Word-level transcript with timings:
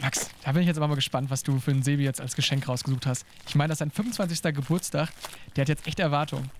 Max, 0.00 0.30
da 0.44 0.52
bin 0.52 0.62
ich 0.62 0.68
jetzt 0.68 0.78
aber 0.78 0.88
mal 0.88 0.94
gespannt, 0.94 1.30
was 1.30 1.42
du 1.42 1.60
für 1.60 1.70
einen 1.70 1.82
Sebi 1.82 2.04
jetzt 2.04 2.20
als 2.20 2.34
Geschenk 2.34 2.66
rausgesucht 2.66 3.06
hast. 3.06 3.26
Ich 3.46 3.54
meine, 3.54 3.68
das 3.68 3.76
ist 3.76 3.80
sein 3.80 3.90
25. 3.90 4.54
Geburtstag. 4.54 5.10
Der 5.54 5.62
hat 5.62 5.68
jetzt 5.68 5.86
echt 5.86 6.00
Erwartungen. 6.00 6.50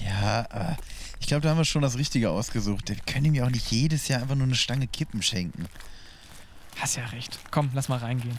Ja, 0.00 0.46
aber 0.50 0.76
ich 1.20 1.26
glaube, 1.26 1.42
da 1.42 1.50
haben 1.50 1.58
wir 1.58 1.64
schon 1.64 1.82
das 1.82 1.96
Richtige 1.96 2.30
ausgesucht. 2.30 2.88
Wir 2.88 2.96
können 2.96 3.26
ihm 3.26 3.34
ja 3.34 3.44
auch 3.44 3.50
nicht 3.50 3.70
jedes 3.70 4.08
Jahr 4.08 4.22
einfach 4.22 4.34
nur 4.34 4.46
eine 4.46 4.54
Stange 4.54 4.86
Kippen 4.86 5.22
schenken. 5.22 5.66
Hast 6.78 6.96
ja 6.96 7.06
recht. 7.06 7.38
Komm, 7.50 7.70
lass 7.74 7.88
mal 7.88 7.98
reingehen. 7.98 8.38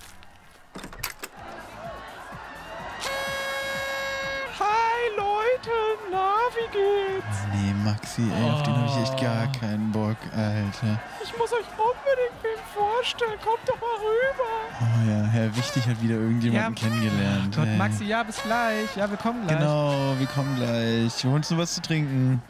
Wie 6.56 6.72
geht's? 6.72 7.38
Nee, 7.54 7.74
Maxi, 7.84 8.22
ey, 8.22 8.50
auf 8.52 8.64
den 8.64 8.76
habe 8.76 8.88
ich 8.88 8.98
echt 9.10 9.22
gar 9.22 9.48
keinen 9.60 9.92
Bock, 9.92 10.18
Alter. 10.36 11.00
Ich 11.24 11.38
muss 11.38 11.52
euch 11.54 11.66
unbedingt 11.78 12.44
wem 12.44 12.60
vorstellen. 12.74 13.38
Kommt 13.44 13.68
doch 13.68 13.76
mal 13.80 13.98
rüber. 13.98 14.52
Oh 14.82 15.10
ja, 15.10 15.28
Herr 15.30 15.56
Wichtig 15.56 15.88
hat 15.88 16.02
wieder 16.02 16.16
irgendjemanden 16.16 16.76
Ja. 16.76 16.82
kennengelernt. 16.82 17.56
Gott, 17.56 17.68
ey. 17.68 17.78
Maxi, 17.78 18.06
ja, 18.06 18.24
bis 18.24 18.42
gleich. 18.44 18.96
Ja, 18.96 19.10
wir 19.10 19.18
kommen 19.18 19.46
gleich. 19.48 19.60
Genau, 19.60 20.16
wir 20.18 20.28
kommen 20.28 20.56
gleich. 20.56 21.24
Wir 21.24 21.30
holen 21.30 21.38
uns 21.38 21.50
nur 21.50 21.60
was 21.60 21.74
zu 21.76 21.82
trinken. 21.82 22.42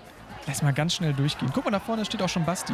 Lass 0.47 0.61
mal 0.61 0.73
ganz 0.73 0.95
schnell 0.95 1.13
durchgehen. 1.13 1.52
Guck 1.53 1.66
mal, 1.66 1.72
da 1.72 1.80
vorne 1.80 2.05
steht 2.05 2.22
auch 2.22 2.30
schon 2.30 2.45
Basti. 2.45 2.73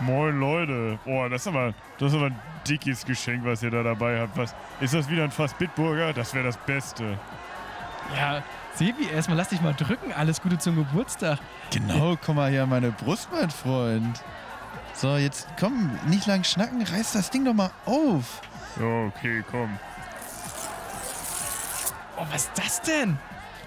Moin 0.00 0.38
Leute. 0.38 0.98
Boah, 1.04 1.28
das 1.28 1.42
ist 1.42 1.48
aber, 1.48 1.74
das 1.98 2.12
ist 2.12 2.16
aber 2.16 2.26
ein 2.26 2.38
dickes 2.68 3.04
Geschenk, 3.04 3.44
was 3.44 3.62
ihr 3.62 3.70
da 3.70 3.82
dabei 3.82 4.20
habt. 4.20 4.36
Was, 4.36 4.54
ist 4.80 4.94
das 4.94 5.08
wieder 5.10 5.24
ein 5.24 5.30
Fass 5.32 5.52
Bitburger? 5.54 6.12
Das 6.12 6.34
wäre 6.34 6.44
das 6.44 6.56
Beste. 6.58 7.18
Ja, 8.16 8.42
Sebi, 8.74 9.08
erstmal 9.08 9.36
lass 9.36 9.48
dich 9.48 9.60
mal 9.60 9.74
drücken. 9.74 10.12
Alles 10.12 10.40
Gute 10.40 10.58
zum 10.58 10.76
Geburtstag. 10.76 11.38
Genau, 11.70 12.16
komm 12.24 12.36
mal 12.36 12.50
hier 12.50 12.62
an 12.62 12.68
meine 12.70 12.90
Brust, 12.90 13.28
mein 13.32 13.50
Freund. 13.50 14.22
So, 14.94 15.16
jetzt 15.16 15.46
komm, 15.58 15.90
nicht 16.06 16.26
lang 16.26 16.42
schnacken, 16.44 16.82
reiß 16.82 17.12
das 17.12 17.30
Ding 17.30 17.44
doch 17.44 17.54
mal 17.54 17.70
auf. 17.86 18.40
Ja, 18.80 19.06
okay, 19.06 19.44
komm. 19.50 19.78
Oh, 22.16 22.26
was 22.30 22.44
ist 22.44 22.52
das 22.56 22.82
denn? 22.82 23.16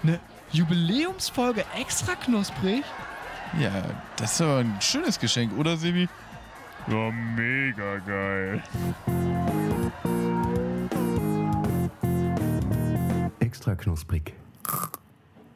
Eine 0.02 0.20
Jubiläumsfolge 0.50 1.64
extra 1.78 2.14
knusprig? 2.16 2.84
Ja, 3.58 3.70
das 4.16 4.32
ist 4.32 4.40
aber 4.42 4.58
ein 4.58 4.78
schönes 4.80 5.18
Geschenk, 5.18 5.56
oder 5.58 5.76
Sebi? 5.76 6.08
Ja, 6.88 7.10
mega 7.10 7.98
geil. 7.98 8.62
Extra 13.62 13.76
knusprig. 13.76 14.34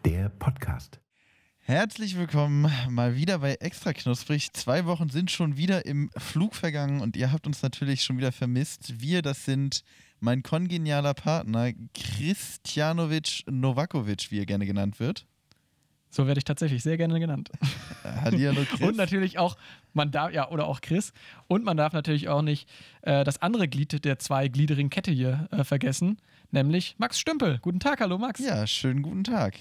Der 0.05 0.29
Podcast. 0.29 1.01
Herzlich 1.59 2.17
willkommen 2.17 2.71
mal 2.89 3.17
wieder 3.17 3.41
bei 3.41 3.55
Extra 3.55 3.93
Knusprig. 3.93 4.53
Zwei 4.53 4.87
Wochen 4.87 5.09
sind 5.09 5.33
schon 5.33 5.57
wieder 5.57 5.87
im 5.87 6.09
Flug 6.17 6.55
vergangen 6.55 7.01
und 7.01 7.17
ihr 7.17 7.33
habt 7.33 7.49
uns 7.49 7.63
natürlich 7.63 8.05
schon 8.05 8.17
wieder 8.17 8.31
vermisst. 8.31 9.01
Wir, 9.01 9.23
das 9.23 9.45
sind 9.45 9.83
mein 10.21 10.45
kongenialer 10.45 11.15
Partner 11.15 11.73
Kristjanovic 11.95 13.43
Novakovic, 13.51 14.31
wie 14.31 14.39
er 14.39 14.47
gerne 14.47 14.67
genannt 14.67 15.01
wird. 15.01 15.27
So 16.09 16.29
werde 16.29 16.39
ich 16.39 16.45
tatsächlich 16.45 16.85
sehr 16.85 16.97
gerne 16.97 17.19
genannt. 17.19 17.51
Hallihallo 18.05 18.63
Chris. 18.71 18.83
Und 18.83 18.97
natürlich 18.97 19.41
auch, 19.41 19.57
man 19.95 20.13
darf, 20.13 20.33
ja, 20.33 20.49
oder 20.49 20.69
auch 20.69 20.81
Chris. 20.81 21.13
Und 21.49 21.65
man 21.65 21.77
darf 21.77 21.93
natürlich 21.93 22.29
auch 22.29 22.43
nicht 22.43 22.69
äh, 23.03 23.25
das 23.25 23.43
andere 23.43 23.67
Glied 23.67 24.05
der 24.05 24.21
zweigliedrigen 24.21 24.91
Kette 24.91 25.11
hier 25.11 25.49
äh, 25.51 25.65
vergessen, 25.65 26.19
nämlich 26.57 26.97
Max 26.99 27.21
Stümpel. 27.21 27.59
Guten 27.61 27.81
Tag, 27.81 28.01
hallo 28.01 28.17
Max. 28.17 28.41
Ja, 28.41 28.67
schönen 28.67 29.03
guten 29.03 29.25
Tag. 29.25 29.59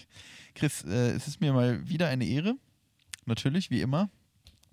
Chris, 0.55 0.85
äh, 0.85 1.11
es 1.11 1.27
ist 1.27 1.41
mir 1.41 1.51
mal 1.51 1.87
wieder 1.87 2.07
eine 2.07 2.25
Ehre, 2.25 2.55
natürlich, 3.25 3.69
wie 3.69 3.81
immer, 3.81 4.09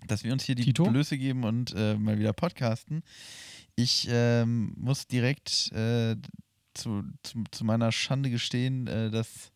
dass 0.07 0.23
wir 0.23 0.31
uns 0.31 0.45
hier 0.45 0.55
die 0.55 0.63
Tito? 0.63 0.85
Blöße 0.85 1.17
geben 1.17 1.43
und 1.43 1.73
äh, 1.75 1.95
mal 1.95 2.17
wieder 2.17 2.31
podcasten. 2.31 3.03
Ich 3.75 4.07
ähm, 4.09 4.73
muss 4.77 5.05
direkt 5.05 5.69
äh, 5.73 6.15
zu, 6.73 7.03
zu, 7.23 7.43
zu 7.51 7.65
meiner 7.65 7.91
Schande 7.91 8.29
gestehen, 8.29 8.87
äh, 8.87 9.11
dass 9.11 9.51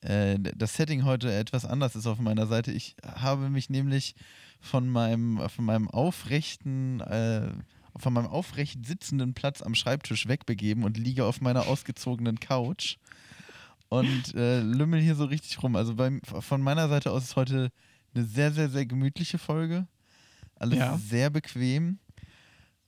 äh, 0.00 0.38
das 0.38 0.76
Setting 0.76 1.04
heute 1.04 1.34
etwas 1.34 1.66
anders 1.66 1.96
ist 1.96 2.06
auf 2.06 2.18
meiner 2.18 2.46
Seite. 2.46 2.72
Ich 2.72 2.96
habe 3.04 3.50
mich 3.50 3.68
nämlich 3.68 4.14
von 4.58 4.88
meinem, 4.88 5.38
von 5.50 5.66
meinem 5.66 5.90
aufrechten, 5.90 7.00
äh, 7.00 7.50
von 7.96 8.12
meinem 8.12 8.26
aufrecht 8.26 8.84
sitzenden 8.86 9.34
Platz 9.34 9.62
am 9.62 9.74
Schreibtisch 9.74 10.26
wegbegeben 10.28 10.84
und 10.84 10.96
liege 10.98 11.24
auf 11.24 11.40
meiner 11.40 11.66
ausgezogenen 11.66 12.40
Couch 12.40 12.96
und 13.88 14.34
äh, 14.34 14.60
lümmel 14.60 15.00
hier 15.00 15.14
so 15.14 15.24
richtig 15.26 15.62
rum. 15.62 15.76
Also 15.76 15.94
beim, 15.94 16.20
von 16.22 16.60
meiner 16.60 16.88
Seite 16.88 17.10
aus 17.12 17.24
ist 17.24 17.36
heute 17.36 17.70
eine 18.14 18.24
sehr, 18.24 18.50
sehr, 18.52 18.68
sehr 18.68 18.86
gemütliche 18.86 19.38
Folge. 19.38 19.86
Alles 20.56 20.78
Ja. 20.78 20.98
sehr 20.98 21.30
bequem. 21.30 21.98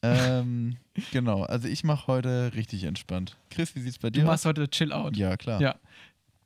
Ähm, 0.02 0.76
genau, 1.12 1.42
also 1.44 1.68
ich 1.68 1.84
mache 1.84 2.06
heute 2.06 2.52
richtig 2.54 2.84
entspannt. 2.84 3.36
Chris, 3.50 3.74
wie 3.74 3.80
sieht's 3.80 3.98
bei 3.98 4.10
Du 4.10 4.20
dir 4.20 4.26
machst 4.26 4.44
aus? 4.44 4.50
heute 4.50 4.68
Chill-Out. 4.68 5.16
Ja, 5.16 5.36
klar. 5.36 5.60
Ja. 5.60 5.76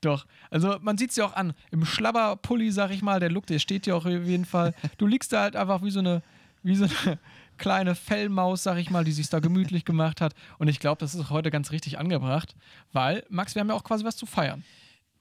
Doch. 0.01 0.27
Also 0.51 0.79
man 0.81 0.97
sieht 0.97 1.11
es 1.11 1.17
ja 1.17 1.27
auch 1.27 1.35
an. 1.35 1.53
Im 1.71 1.85
Schlabberpulli, 1.85 2.71
sag 2.71 2.91
ich 2.91 3.03
mal, 3.03 3.21
der 3.21 3.31
Look, 3.31 3.47
der 3.47 3.59
steht 3.59 3.87
ja 3.87 3.95
auch 3.95 4.07
auf 4.07 4.11
jeden 4.27 4.47
Fall. 4.47 4.75
Du 4.97 5.07
liegst 5.07 5.33
da 5.33 5.43
halt 5.43 5.57
einfach 5.57 5.83
wie 5.83 5.91
so 5.91 5.99
eine, 5.99 6.23
wie 6.63 6.75
so 6.75 6.85
eine 7.05 7.19
kleine 7.61 7.95
Fellmaus, 7.95 8.63
sag 8.65 8.79
ich 8.79 8.91
mal, 8.91 9.05
die 9.05 9.13
sich 9.13 9.29
da 9.29 9.39
gemütlich 9.39 9.85
gemacht 9.85 10.21
hat. 10.21 10.35
Und 10.59 10.67
ich 10.69 10.81
glaube, 10.81 10.99
das 10.99 11.15
ist 11.15 11.31
heute 11.31 11.51
ganz 11.51 11.71
richtig 11.71 11.99
angebracht, 11.99 12.57
weil, 12.93 13.25
Max, 13.29 13.55
wir 13.55 13.61
haben 13.61 13.69
ja 13.69 13.75
auch 13.75 13.85
quasi 13.85 14.05
was 14.05 14.17
zu 14.17 14.27
feiern. 14.27 14.65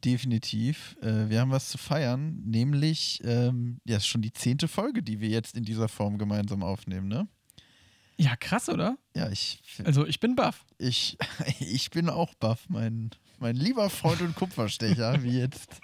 Definitiv. 0.05 0.95
Äh, 1.01 1.29
wir 1.29 1.41
haben 1.41 1.51
was 1.51 1.67
zu 1.69 1.77
feiern, 1.77 2.41
nämlich, 2.45 3.21
ähm, 3.25 3.81
ja, 3.83 3.97
ist 3.97 4.07
schon 4.07 4.21
die 4.21 4.31
zehnte 4.31 4.67
Folge, 4.69 5.03
die 5.03 5.19
wir 5.19 5.27
jetzt 5.27 5.57
in 5.57 5.65
dieser 5.65 5.89
Form 5.89 6.17
gemeinsam 6.17 6.63
aufnehmen, 6.63 7.09
ne? 7.09 7.27
Ja, 8.17 8.35
krass, 8.35 8.67
oder? 8.69 8.97
Ja, 9.15 9.29
ich, 9.29 9.61
Also 9.85 10.05
ich 10.05 10.19
bin 10.19 10.35
baff. 10.35 10.65
ich, 10.77 11.17
ich 11.59 11.89
bin 11.89 12.09
auch 12.09 12.33
baff, 12.35 12.65
mein, 12.69 13.11
mein 13.39 13.57
lieber 13.57 13.89
Freund 13.89 14.21
und 14.21 14.35
Kupferstecher, 14.35 15.21
wie 15.23 15.37
jetzt 15.39 15.81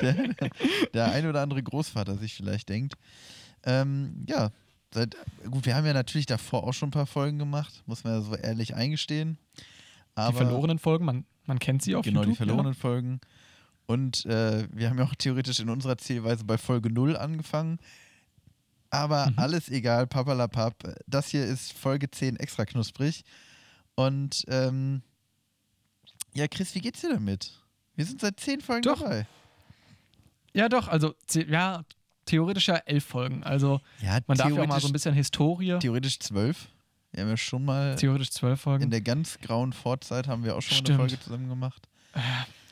der, 0.00 0.34
der 0.94 1.12
ein 1.12 1.26
oder 1.26 1.42
andere 1.42 1.62
Großvater 1.62 2.16
sich 2.16 2.34
vielleicht 2.34 2.68
denkt. 2.68 2.94
Ähm, 3.64 4.24
ja, 4.28 4.50
seit, 4.92 5.16
gut, 5.50 5.66
wir 5.66 5.74
haben 5.76 5.86
ja 5.86 5.92
natürlich 5.92 6.26
davor 6.26 6.64
auch 6.64 6.72
schon 6.72 6.88
ein 6.88 6.92
paar 6.92 7.06
Folgen 7.06 7.38
gemacht, 7.38 7.82
muss 7.86 8.04
man 8.04 8.14
ja 8.14 8.20
so 8.22 8.34
ehrlich 8.34 8.74
eingestehen. 8.74 9.38
Aber, 10.14 10.32
die 10.32 10.36
verlorenen 10.44 10.78
Folgen, 10.78 11.04
man, 11.04 11.24
man 11.46 11.58
kennt 11.58 11.82
sie 11.82 11.94
auf 11.94 12.04
Genau, 12.04 12.20
YouTube. 12.20 12.32
die 12.32 12.36
verlorenen 12.36 12.74
Folgen. 12.74 13.20
Und 13.86 14.24
äh, 14.26 14.68
wir 14.72 14.88
haben 14.90 14.98
ja 14.98 15.04
auch 15.04 15.14
theoretisch 15.14 15.58
in 15.60 15.68
unserer 15.68 15.98
Zählweise 15.98 16.44
bei 16.44 16.58
Folge 16.58 16.90
0 16.92 17.16
angefangen. 17.16 17.78
Aber 18.90 19.30
Mhm. 19.30 19.38
alles 19.38 19.68
egal, 19.68 20.06
papalapap. 20.06 20.96
Das 21.06 21.28
hier 21.28 21.44
ist 21.44 21.72
Folge 21.72 22.10
10 22.10 22.36
extra 22.36 22.64
knusprig. 22.66 23.24
Und 23.94 24.44
ähm, 24.48 25.02
ja, 26.34 26.46
Chris, 26.48 26.74
wie 26.74 26.80
geht's 26.80 27.00
dir 27.00 27.10
damit? 27.14 27.52
Wir 27.96 28.04
sind 28.04 28.20
seit 28.20 28.38
10 28.40 28.60
Folgen 28.60 28.82
Doch. 28.82 29.00
dabei. 29.00 29.26
Ja, 30.54 30.68
doch, 30.68 30.88
also 30.88 31.14
ja, 31.48 31.84
theoretisch 32.30 32.68
ja 32.68 32.76
elf 32.86 33.04
Folgen. 33.04 33.42
Also 33.44 33.80
Ja, 34.02 34.18
man 34.26 34.38
darf 34.38 34.50
ja 34.52 34.62
auch 34.62 34.66
mal 34.66 34.80
so 34.80 34.86
ein 34.88 34.92
bisschen 34.92 35.14
Historie. 35.14 35.78
Theoretisch 35.78 36.18
12. 36.20 36.68
Wir 37.12 37.22
haben 37.22 37.30
ja 37.30 37.36
schon 37.36 37.64
mal 37.64 37.96
Theoretisch 37.96 38.30
zwölf 38.30 38.60
Folgen. 38.60 38.84
in 38.84 38.90
der 38.90 39.00
ganz 39.00 39.38
grauen 39.40 39.72
Vorzeit 39.72 40.28
haben 40.28 40.44
wir 40.44 40.56
auch 40.56 40.62
schon 40.62 40.76
mal 40.76 40.78
Stimmt. 40.78 40.90
eine 40.90 41.08
Folge 41.08 41.20
zusammen 41.20 41.48
gemacht. 41.48 41.88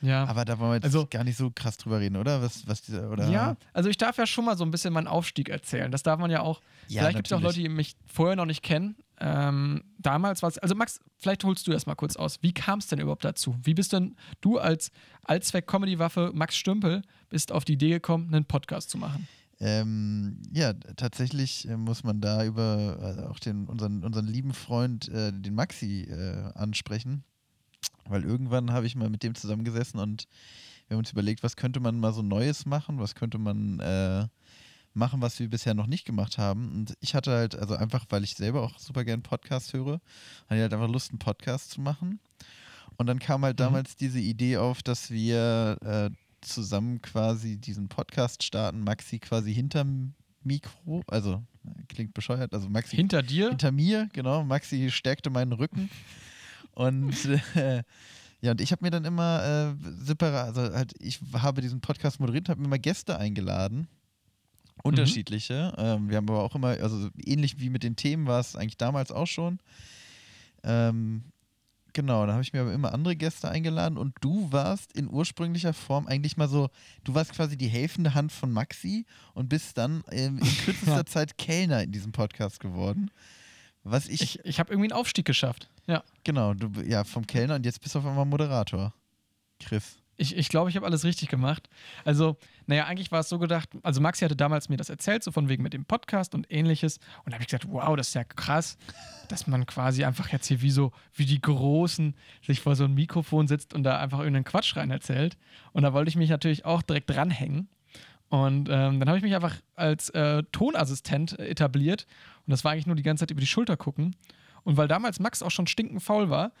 ja. 0.01 0.25
Aber 0.25 0.45
da 0.45 0.57
wollen 0.59 0.71
wir 0.71 0.75
jetzt 0.75 0.85
Also- 0.85 1.05
gar 1.09 1.23
nicht 1.25 1.37
so 1.37 1.51
krass 1.53 1.75
drüber 1.77 1.99
reden, 1.99 2.15
oder? 2.15 2.41
Was, 2.41 2.65
was 2.67 2.81
dieser, 2.81 3.09
oder? 3.09 3.27
Ja, 3.29 3.57
also 3.73 3.89
ich 3.89 3.97
darf 3.97 4.17
ja 4.17 4.25
schon 4.25 4.45
mal 4.45 4.55
so 4.57 4.63
ein 4.63 4.71
bisschen 4.71 4.93
meinen 4.93 5.07
Aufstieg 5.07 5.49
erzählen. 5.49 5.91
Das 5.91 6.03
darf 6.03 6.19
man 6.19 6.31
ja 6.31 6.41
auch. 6.41 6.61
Ja, 6.87 7.01
vielleicht 7.01 7.17
gibt 7.17 7.27
es 7.27 7.33
auch 7.33 7.41
Leute, 7.41 7.59
die 7.59 7.67
mich 7.69 7.95
vorher 8.05 8.35
noch 8.37 8.45
nicht 8.45 8.63
kennen. 8.63 8.95
Ähm, 9.21 9.83
damals 9.97 10.41
war 10.41 10.47
es. 10.49 10.57
Also 10.57 10.75
Max, 10.75 11.01
vielleicht 11.17 11.43
holst 11.43 11.67
du 11.67 11.71
das 11.71 11.85
mal 11.85 11.95
kurz 11.95 12.15
aus. 12.15 12.39
Wie 12.41 12.53
kam 12.53 12.79
es 12.79 12.87
denn 12.87 12.99
überhaupt 12.99 13.25
dazu? 13.25 13.57
Wie 13.61 13.73
bist 13.73 13.91
denn 13.91 14.15
du 14.39 14.57
als 14.57 14.91
Allzweck-Comedy-Waffe 15.25 16.31
Max 16.33 16.55
Stümpel 16.55 17.01
bist 17.29 17.51
auf 17.51 17.65
die 17.65 17.73
Idee 17.73 17.89
gekommen, 17.89 18.27
einen 18.33 18.45
Podcast 18.45 18.89
zu 18.89 18.97
machen? 18.97 19.27
Ähm, 19.61 20.41
ja, 20.53 20.73
tatsächlich 20.73 21.67
äh, 21.67 21.75
muss 21.75 22.03
man 22.03 22.21
da 22.21 22.45
über 22.45 23.17
äh, 23.19 23.29
auch 23.29 23.39
den, 23.39 23.67
unseren, 23.67 24.03
unseren 24.03 24.25
lieben 24.25 24.53
Freund, 24.53 25.09
äh, 25.09 25.33
den 25.33 25.53
Maxi, 25.53 26.03
äh, 26.03 26.51
ansprechen. 26.55 27.23
Weil 28.05 28.23
irgendwann 28.23 28.71
habe 28.71 28.85
ich 28.85 28.95
mal 28.95 29.09
mit 29.09 29.21
dem 29.23 29.35
zusammengesessen 29.35 29.99
und 29.99 30.27
wir 30.87 30.95
haben 30.95 30.99
uns 30.99 31.11
überlegt, 31.11 31.43
was 31.43 31.55
könnte 31.55 31.79
man 31.79 31.99
mal 31.99 32.13
so 32.13 32.21
Neues 32.21 32.65
machen, 32.65 32.99
was 32.99 33.15
könnte 33.15 33.37
man 33.37 33.79
äh, 33.79 34.27
machen, 34.93 35.21
was 35.21 35.39
wir 35.39 35.49
bisher 35.49 35.73
noch 35.73 35.87
nicht 35.87 36.05
gemacht 36.05 36.37
haben. 36.37 36.71
Und 36.71 36.97
ich 36.99 37.13
hatte 37.13 37.31
halt, 37.31 37.55
also 37.55 37.75
einfach, 37.75 38.05
weil 38.09 38.23
ich 38.23 38.35
selber 38.35 38.63
auch 38.63 38.79
super 38.79 39.03
gern 39.03 39.21
Podcast 39.21 39.73
höre, 39.73 40.01
hatte 40.45 40.55
ich 40.55 40.61
halt 40.61 40.73
einfach 40.73 40.89
Lust, 40.89 41.11
einen 41.11 41.19
Podcast 41.19 41.71
zu 41.71 41.81
machen. 41.81 42.19
Und 42.97 43.07
dann 43.07 43.19
kam 43.19 43.43
halt 43.43 43.59
damals 43.59 43.95
diese 43.95 44.19
Idee 44.19 44.57
auf, 44.57 44.81
dass 44.81 45.11
wir 45.11 45.77
äh, 45.81 46.09
zusammen 46.41 47.01
quasi 47.01 47.57
diesen 47.57 47.89
Podcast 47.89 48.43
starten, 48.43 48.83
Maxi 48.83 49.19
quasi 49.19 49.53
hinterm 49.53 50.13
Mikro, 50.43 51.01
also 51.07 51.43
äh, 51.65 51.83
klingt 51.87 52.13
bescheuert, 52.13 52.53
also 52.53 52.69
Maxi 52.69 52.95
Hinter 52.95 53.21
dir? 53.21 53.49
hinter 53.49 53.71
mir, 53.71 54.09
genau, 54.13 54.43
Maxi 54.43 54.89
stärkte 54.91 55.29
meinen 55.29 55.53
Rücken 55.53 55.89
und 56.73 57.13
äh, 57.55 57.83
ja, 58.41 58.51
und 58.51 58.61
ich 58.61 58.71
habe 58.71 58.85
mir 58.85 58.91
dann 58.91 59.03
immer 59.03 59.75
äh, 59.81 60.03
separat, 60.03 60.47
also 60.47 60.73
halt, 60.73 60.93
ich 60.99 61.19
habe 61.33 61.61
diesen 61.61 61.81
Podcast 61.81 62.19
moderiert, 62.19 62.47
habe 62.49 62.61
mir 62.61 62.67
immer 62.67 62.79
Gäste 62.79 63.17
eingeladen 63.17 63.87
unterschiedliche. 64.83 65.73
Ähm, 65.77 66.09
wir 66.09 66.17
haben 66.17 66.29
aber 66.29 66.43
auch 66.43 66.55
immer, 66.55 66.69
also 66.69 67.09
ähnlich 67.25 67.59
wie 67.59 67.69
mit 67.69 67.83
den 67.83 67.95
Themen 67.95 68.27
war 68.27 68.39
es 68.39 68.55
eigentlich 68.55 68.77
damals 68.77 69.11
auch 69.11 69.27
schon. 69.27 69.59
Ähm, 70.63 71.23
genau, 71.93 72.25
da 72.25 72.33
habe 72.33 72.41
ich 72.41 72.53
mir 72.53 72.61
aber 72.61 72.73
immer 72.73 72.93
andere 72.93 73.15
Gäste 73.15 73.49
eingeladen 73.49 73.97
und 73.97 74.13
du 74.21 74.51
warst 74.51 74.93
in 74.97 75.09
ursprünglicher 75.09 75.73
Form 75.73 76.07
eigentlich 76.07 76.37
mal 76.37 76.47
so, 76.49 76.69
du 77.03 77.13
warst 77.13 77.33
quasi 77.33 77.57
die 77.57 77.67
helfende 77.67 78.13
Hand 78.13 78.31
von 78.31 78.51
Maxi 78.51 79.05
und 79.33 79.49
bist 79.49 79.77
dann 79.77 80.03
ähm, 80.11 80.39
in 80.39 80.57
kürzester 80.65 80.95
Ja. 80.97 81.05
Zeit 81.05 81.37
Kellner 81.37 81.83
in 81.83 81.91
diesem 81.91 82.11
Podcast 82.11 82.59
geworden. 82.59 83.11
Was 83.83 84.07
ich, 84.07 84.21
Ich, 84.21 84.39
ich 84.45 84.59
habe 84.59 84.71
irgendwie 84.73 84.91
einen 84.91 84.99
Aufstieg 84.99 85.25
geschafft. 85.25 85.69
Ja. 85.87 86.03
genau, 86.23 86.53
du, 86.53 86.69
ja, 86.81 87.03
vom 87.03 87.25
Kellner 87.25 87.55
und 87.55 87.65
jetzt 87.65 87.81
bist 87.81 87.95
du 87.95 87.99
auf 87.99 88.05
einmal 88.05 88.25
Moderator. 88.25 88.93
Chris. 89.59 89.98
Ich, 90.19 90.35
ich 90.35 90.49
glaube, 90.49 90.69
ich 90.69 90.75
habe 90.75 90.85
alles 90.85 91.05
richtig 91.05 91.29
gemacht. 91.29 91.69
Also, 92.03 92.35
naja, 92.67 92.85
eigentlich 92.85 93.11
war 93.11 93.21
es 93.21 93.29
so 93.29 93.39
gedacht, 93.39 93.69
also 93.83 94.01
Maxi 94.01 94.25
hatte 94.25 94.35
damals 94.35 94.67
mir 94.67 94.75
das 94.75 94.89
erzählt, 94.89 95.23
so 95.23 95.31
von 95.31 95.47
wegen 95.47 95.63
mit 95.63 95.73
dem 95.73 95.85
Podcast 95.85 96.35
und 96.35 96.45
ähnliches. 96.51 96.97
Und 97.23 97.31
da 97.31 97.33
habe 97.35 97.43
ich 97.43 97.47
gesagt, 97.47 97.67
wow, 97.69 97.95
das 97.95 98.09
ist 98.09 98.13
ja 98.15 98.25
krass, 98.25 98.77
dass 99.29 99.47
man 99.47 99.65
quasi 99.65 100.03
einfach 100.03 100.27
jetzt 100.29 100.47
hier 100.47 100.61
wie 100.61 100.71
so, 100.71 100.91
wie 101.13 101.25
die 101.25 101.39
Großen 101.39 102.15
sich 102.45 102.59
vor 102.59 102.75
so 102.75 102.83
ein 102.83 102.93
Mikrofon 102.93 103.47
sitzt 103.47 103.73
und 103.73 103.83
da 103.83 103.97
einfach 103.99 104.19
irgendeinen 104.19 104.43
Quatsch 104.43 104.75
rein 104.75 104.91
erzählt. 104.91 105.37
Und 105.71 105.83
da 105.83 105.93
wollte 105.93 106.09
ich 106.09 106.17
mich 106.17 106.29
natürlich 106.29 106.65
auch 106.65 106.81
direkt 106.81 107.09
dranhängen. 107.09 107.69
Und 108.27 108.69
ähm, 108.69 108.99
dann 108.99 109.07
habe 109.07 109.17
ich 109.17 109.23
mich 109.23 109.33
einfach 109.33 109.55
als 109.75 110.09
äh, 110.09 110.43
Tonassistent 110.51 111.39
etabliert. 111.39 112.05
Und 112.45 112.51
das 112.51 112.63
war 112.63 112.73
eigentlich 112.73 112.87
nur 112.87 112.95
die 112.95 113.03
ganze 113.03 113.21
Zeit 113.21 113.31
über 113.31 113.41
die 113.41 113.47
Schulter 113.47 113.77
gucken. 113.77 114.15
Und 114.63 114.77
weil 114.77 114.87
damals 114.87 115.19
Max 115.19 115.41
auch 115.41 115.51
schon 115.51 115.65
stinkend 115.65 116.03
faul 116.03 116.29
war 116.29 116.51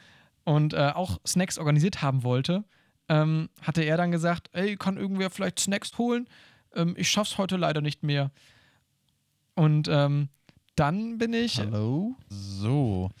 und 0.45 0.73
äh, 0.73 0.91
auch 0.95 1.19
Snacks 1.27 1.57
organisiert 1.57 2.01
haben 2.01 2.23
wollte, 2.23 2.63
ähm, 3.09 3.49
hatte 3.61 3.83
er 3.83 3.97
dann 3.97 4.11
gesagt, 4.11 4.49
ey, 4.53 4.77
kann 4.77 4.97
irgendwer 4.97 5.29
vielleicht 5.29 5.59
Snacks 5.59 5.97
holen? 5.97 6.27
Ähm, 6.73 6.93
ich 6.97 7.09
schaff's 7.09 7.37
heute 7.37 7.57
leider 7.57 7.81
nicht 7.81 8.03
mehr. 8.03 8.31
Und 9.55 9.87
ähm, 9.91 10.29
dann 10.75 11.17
bin 11.17 11.33
ich. 11.33 11.59
Hallo? 11.59 12.15
So. 12.29 13.11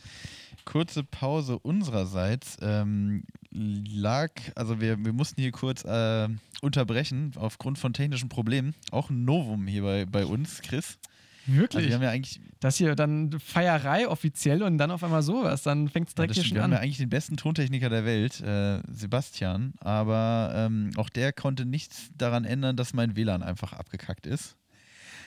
Kurze 0.63 1.03
Pause 1.03 1.59
unsererseits. 1.59 2.57
Ähm, 2.61 3.23
lag, 3.51 4.31
also 4.55 4.79
wir, 4.79 5.03
wir 5.03 5.13
mussten 5.13 5.41
hier 5.41 5.51
kurz 5.51 5.83
äh, 5.83 6.29
unterbrechen 6.61 7.33
aufgrund 7.35 7.79
von 7.79 7.91
technischen 7.91 8.29
Problemen. 8.29 8.75
Auch 8.91 9.09
ein 9.09 9.25
Novum 9.25 9.67
hier 9.67 9.81
bei, 9.81 10.05
bei 10.05 10.25
uns, 10.25 10.61
Chris. 10.61 10.99
Also 11.49 11.61
Wirklich? 11.61 11.87
wir 11.87 11.95
haben 11.95 12.01
ja 12.01 12.09
eigentlich, 12.09 12.39
das 12.59 12.77
hier 12.77 12.95
dann 12.95 13.39
Feierei 13.39 14.07
offiziell 14.07 14.63
und 14.63 14.77
dann 14.77 14.91
auf 14.91 15.03
einmal 15.03 15.23
sowas. 15.23 15.63
Dann 15.63 15.89
fängt 15.89 16.09
es 16.09 16.13
ja, 16.13 16.15
direkt 16.17 16.31
das 16.31 16.37
hier 16.37 16.43
schon 16.45 16.55
wir 16.55 16.63
haben 16.63 16.71
ja 16.71 16.77
an. 16.77 16.83
eigentlich 16.83 16.97
den 16.97 17.09
besten 17.09 17.37
Tontechniker 17.37 17.89
der 17.89 18.05
Welt, 18.05 18.41
äh, 18.41 18.81
Sebastian, 18.91 19.73
aber 19.79 20.51
ähm, 20.55 20.91
auch 20.97 21.09
der 21.09 21.33
konnte 21.33 21.65
nichts 21.65 22.09
daran 22.17 22.45
ändern, 22.45 22.75
dass 22.75 22.93
mein 22.93 23.15
WLAN 23.15 23.43
einfach 23.43 23.73
abgekackt 23.73 24.27
ist. 24.27 24.55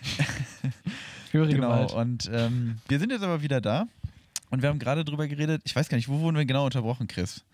Höhere 1.32 1.48
Genau, 1.48 1.86
Gewalt. 1.86 1.92
und 1.92 2.30
ähm, 2.32 2.78
wir 2.88 2.98
sind 2.98 3.10
jetzt 3.10 3.22
aber 3.22 3.42
wieder 3.42 3.60
da 3.60 3.86
und 4.50 4.62
wir 4.62 4.68
haben 4.68 4.78
gerade 4.78 5.04
drüber 5.04 5.28
geredet, 5.28 5.62
ich 5.64 5.74
weiß 5.74 5.88
gar 5.88 5.96
nicht, 5.96 6.08
wo 6.08 6.20
wurden 6.20 6.36
wir 6.36 6.44
genau 6.44 6.64
unterbrochen, 6.64 7.06
Chris? 7.06 7.44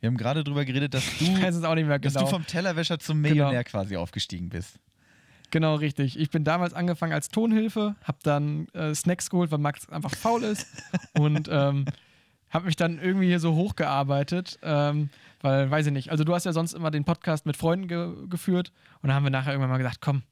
Wir 0.00 0.08
haben 0.08 0.16
gerade 0.16 0.44
drüber 0.44 0.64
geredet, 0.64 0.94
dass 0.94 1.04
du, 1.18 1.24
mehr 1.30 1.50
dass 1.50 2.14
genau. 2.14 2.24
du 2.24 2.26
vom 2.30 2.46
Tellerwäscher 2.46 2.98
zum 2.98 3.20
Millionär 3.20 3.64
quasi 3.64 3.96
aufgestiegen 3.96 4.48
bist. 4.48 4.78
Genau, 5.50 5.76
richtig. 5.76 6.18
Ich 6.18 6.30
bin 6.30 6.44
damals 6.44 6.74
angefangen 6.74 7.12
als 7.12 7.28
Tonhilfe, 7.28 7.96
habe 8.04 8.18
dann 8.22 8.68
äh, 8.68 8.94
Snacks 8.94 9.30
geholt, 9.30 9.50
weil 9.50 9.58
Max 9.58 9.88
einfach 9.88 10.14
faul 10.14 10.42
ist 10.42 10.66
und 11.18 11.48
ähm, 11.50 11.86
habe 12.50 12.66
mich 12.66 12.76
dann 12.76 12.98
irgendwie 12.98 13.26
hier 13.26 13.40
so 13.40 13.54
hochgearbeitet, 13.54 14.58
ähm, 14.62 15.10
weil, 15.40 15.70
weiß 15.70 15.86
ich 15.86 15.92
nicht, 15.92 16.10
also 16.10 16.24
du 16.24 16.34
hast 16.34 16.44
ja 16.44 16.52
sonst 16.52 16.74
immer 16.74 16.90
den 16.90 17.04
Podcast 17.04 17.46
mit 17.46 17.56
Freunden 17.56 17.88
ge 17.88 18.26
geführt 18.28 18.72
und 19.00 19.08
dann 19.08 19.14
haben 19.16 19.24
wir 19.24 19.30
nachher 19.30 19.52
irgendwann 19.52 19.70
mal 19.70 19.78
gesagt, 19.78 20.00
komm, 20.00 20.22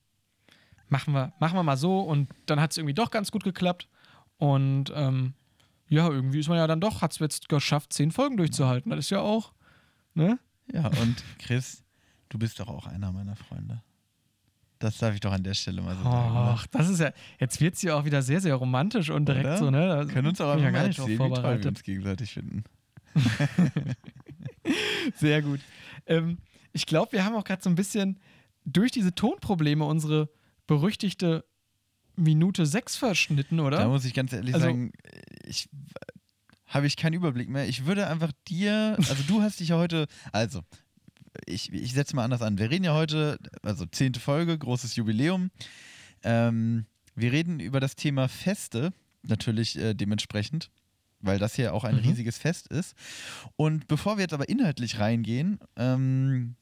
machen 0.88 1.14
wir, 1.14 1.32
machen 1.38 1.56
wir 1.56 1.62
mal 1.62 1.76
so 1.76 2.00
und 2.00 2.28
dann 2.46 2.60
hat 2.60 2.72
es 2.72 2.76
irgendwie 2.76 2.94
doch 2.94 3.10
ganz 3.10 3.30
gut 3.30 3.44
geklappt 3.44 3.88
und 4.38 4.92
ähm, 4.94 5.34
ja, 5.88 6.08
irgendwie 6.08 6.40
ist 6.40 6.48
man 6.48 6.58
ja 6.58 6.66
dann 6.66 6.80
doch, 6.80 7.00
hat 7.00 7.12
es 7.12 7.18
jetzt 7.20 7.48
geschafft, 7.48 7.92
zehn 7.92 8.10
Folgen 8.10 8.36
durchzuhalten. 8.36 8.90
Das 8.90 9.00
ist 9.00 9.10
ja 9.10 9.20
auch, 9.20 9.52
ne? 10.14 10.38
Ja, 10.72 10.88
und 10.88 11.22
Chris, 11.38 11.84
du 12.28 12.38
bist 12.38 12.58
doch 12.58 12.68
auch 12.68 12.86
einer 12.86 13.12
meiner 13.12 13.36
Freunde. 13.36 13.82
Das 14.78 14.98
darf 14.98 15.14
ich 15.14 15.20
doch 15.20 15.32
an 15.32 15.42
der 15.42 15.54
Stelle 15.54 15.80
mal 15.80 15.96
so 15.96 16.02
sagen. 16.02 16.34
Ach, 16.36 16.66
das 16.66 16.88
ist 16.90 17.00
ja, 17.00 17.10
jetzt 17.40 17.60
wird 17.60 17.74
es 17.74 17.82
ja 17.82 17.94
auch 17.94 18.04
wieder 18.04 18.20
sehr, 18.22 18.40
sehr 18.40 18.54
romantisch 18.54 19.08
und 19.10 19.26
direkt 19.26 19.46
Oder? 19.46 19.56
so, 19.58 19.70
ne? 19.70 19.86
Da 19.88 20.04
Können 20.04 20.28
uns 20.28 20.40
auch 20.40 20.50
einfach 20.50 20.64
ja 20.64 20.70
gar 20.70 20.86
nicht 20.86 20.98
erzählen, 20.98 21.18
wie 21.18 21.34
toll 21.34 21.62
wir 21.62 21.68
uns 21.68 21.82
gegenseitig 21.82 22.32
finden. 22.32 22.64
Sehr 25.16 25.42
gut. 25.42 25.60
Ähm, 26.06 26.38
ich 26.72 26.86
glaube, 26.86 27.12
wir 27.12 27.24
haben 27.24 27.34
auch 27.36 27.44
gerade 27.44 27.62
so 27.62 27.70
ein 27.70 27.74
bisschen 27.76 28.18
durch 28.64 28.90
diese 28.90 29.14
Tonprobleme 29.14 29.84
unsere 29.84 30.28
berüchtigte 30.66 31.44
Minute 32.16 32.66
6 32.66 32.96
verschnitten, 32.96 33.60
oder? 33.60 33.78
Da 33.78 33.88
muss 33.88 34.04
ich 34.04 34.14
ganz 34.14 34.32
ehrlich 34.32 34.54
Also- 34.54 34.66
sagen, 34.66 34.92
ich 35.44 35.68
habe 36.66 36.86
ich 36.86 36.96
keinen 36.96 37.14
Überblick 37.14 37.48
mehr. 37.48 37.68
Ich 37.68 37.86
würde 37.86 38.08
einfach 38.08 38.32
dir, 38.48 38.96
also 38.98 39.22
du 39.28 39.40
hast 39.40 39.60
dich 39.60 39.68
ja 39.68 39.76
heute, 39.76 40.06
also 40.32 40.60
ich, 41.46 41.72
ich 41.72 41.92
setze 41.92 42.16
mal 42.16 42.24
anders 42.24 42.42
an. 42.42 42.58
Wir 42.58 42.70
reden 42.70 42.84
ja 42.84 42.94
heute, 42.94 43.38
also 43.62 43.86
zehnte 43.86 44.20
Folge, 44.20 44.56
großes 44.56 44.96
Jubiläum. 44.96 45.50
Ähm, 46.22 46.86
wir 47.14 47.32
reden 47.32 47.60
über 47.60 47.80
das 47.80 47.96
Thema 47.96 48.28
Feste, 48.28 48.92
natürlich 49.22 49.78
äh, 49.78 49.94
dementsprechend, 49.94 50.70
weil 51.20 51.38
das 51.38 51.54
hier 51.54 51.74
auch 51.74 51.84
ein 51.84 51.96
Mhm. 51.96 52.02
riesiges 52.02 52.38
Fest 52.38 52.68
ist. 52.68 52.94
Und 53.56 53.88
bevor 53.88 54.16
wir 54.16 54.22
jetzt 54.22 54.34
aber 54.34 54.48
inhaltlich 54.48 54.98
reingehen, 54.98 55.58
ähm, 55.76 56.56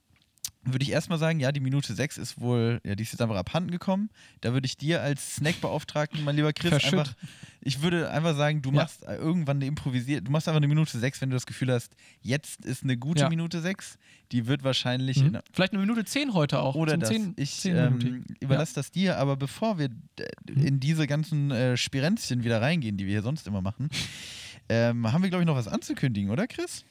würde 0.65 0.83
ich 0.83 0.91
erstmal 0.91 1.19
sagen, 1.19 1.41
ja, 1.41 1.53
die 1.53 1.61
Minute 1.61 1.95
6 1.95 2.19
ist 2.19 2.41
wohl, 2.41 2.81
ja, 2.85 2.95
die 2.95 3.03
ist 3.03 3.13
jetzt 3.13 3.21
einfach 3.21 3.37
abhanden 3.37 3.71
gekommen. 3.71 4.11
Da 4.41 4.53
würde 4.53 4.67
ich 4.67 4.77
dir 4.77 5.03
als 5.03 5.37
Snackbeauftragten, 5.37 6.23
mein 6.25 6.37
lieber 6.37 6.53
Chris, 6.53 6.71
Verschütt. 6.71 6.99
einfach, 7.01 7.15
ich 7.61 7.83
würde 7.83 8.11
einfach 8.11 8.37
sagen, 8.37 8.63
du 8.63 8.71
Ja. 8.71 8.77
machst 8.77 9.03
irgendwann 9.03 9.59
eine 9.59 9.67
improvisiert, 9.67 10.27
du 10.27 10.31
machst 10.31 10.49
einfach 10.49 10.59
eine 10.59 10.69
Minute 10.69 10.99
6, 10.99 11.21
wenn 11.21 11.31
du 11.31 11.35
das 11.37 11.47
Gefühl 11.47 11.73
hast, 11.73 11.93
jetzt 12.23 12.65
ist 12.65 12.83
eine 12.83 12.97
gute 12.97 13.21
Ja. 13.23 13.29
Minute 13.29 13.61
6. 13.61 13.99
Die 14.33 14.47
wird 14.47 14.65
wahrscheinlich 14.65 15.23
Mhm. 15.23 15.39
Vielleicht 15.53 15.73
eine 15.73 15.81
Minute 15.81 16.05
10 16.05 16.35
heute 16.35 16.61
auch. 16.61 16.75
oder 16.75 16.97
das. 16.97 17.09
10, 17.11 17.35
ich 17.37 17.61
10 17.61 17.77
ähm, 17.77 18.25
überlasse 18.41 18.75
das 18.75 18.91
dir, 18.91 19.19
aber 19.19 19.37
bevor 19.37 19.79
wir 19.79 19.91
äh, 20.19 20.25
in 20.53 20.81
diese 20.81 21.07
ganzen 21.07 21.51
äh, 21.51 21.77
Spirenzchen 21.77 22.43
wieder 22.45 22.61
reingehen, 22.63 22.97
die 22.97 23.05
wir 23.07 23.13
hier 23.13 23.23
sonst 23.23 23.47
immer 23.47 23.61
machen, 23.63 23.89
ähm, 24.69 25.13
haben 25.13 25.23
wir, 25.23 25.29
glaube 25.31 25.43
ich, 25.43 25.47
noch 25.47 25.57
was 25.57 25.69
anzukündigen, 25.69 26.31
oder 26.31 26.47
Chris? 26.47 26.85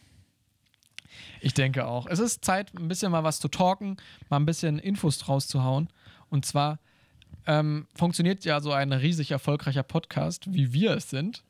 Ich 1.44 1.54
denke 1.54 1.86
auch. 1.86 2.08
Es 2.08 2.20
ist 2.20 2.46
Zeit, 2.46 2.74
ein 2.74 2.88
bisschen 2.88 3.12
mal 3.12 3.26
was 3.26 3.40
zu 3.40 3.50
talken, 3.50 3.98
mal 4.30 4.38
ein 4.38 4.46
bisschen 4.46 4.80
Infos 4.80 5.28
rauszuhauen. 5.28 5.90
Und 6.30 6.46
zwar 6.46 6.80
ähm, 7.46 7.86
funktioniert 7.94 8.46
ja 8.46 8.62
so 8.62 8.72
ein 8.72 8.94
riesig 8.94 9.32
erfolgreicher 9.32 9.84
Podcast, 9.84 10.54
wie 10.54 10.72
wir 10.72 10.92
es 10.92 11.10
sind, 11.10 11.44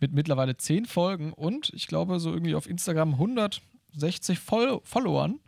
mit 0.00 0.12
mittlerweile 0.12 0.56
10 0.56 0.86
Folgen 0.86 1.32
und 1.32 1.72
ich 1.74 1.86
glaube 1.86 2.18
so 2.18 2.32
irgendwie 2.32 2.56
auf 2.56 2.68
Instagram 2.68 3.12
160 3.12 4.38
Fol 4.40 4.80
Followern. 4.82 5.38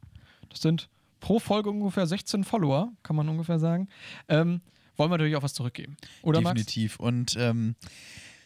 Das 0.48 0.62
sind 0.62 0.88
pro 1.18 1.40
Folge 1.40 1.68
ungefähr 1.68 2.06
16 2.06 2.44
Follower, 2.44 2.92
kann 3.02 3.16
man 3.16 3.28
ungefähr 3.28 3.58
sagen. 3.58 3.88
Ähm, 4.28 4.60
wollen 4.96 5.10
wir 5.10 5.18
natürlich 5.18 5.36
auch 5.36 5.42
was 5.42 5.54
zurückgeben. 5.54 5.96
Oder 6.22 6.40
Max? 6.40 6.54
Definitiv. 6.54 7.00
Und 7.00 7.36
ähm, 7.36 7.74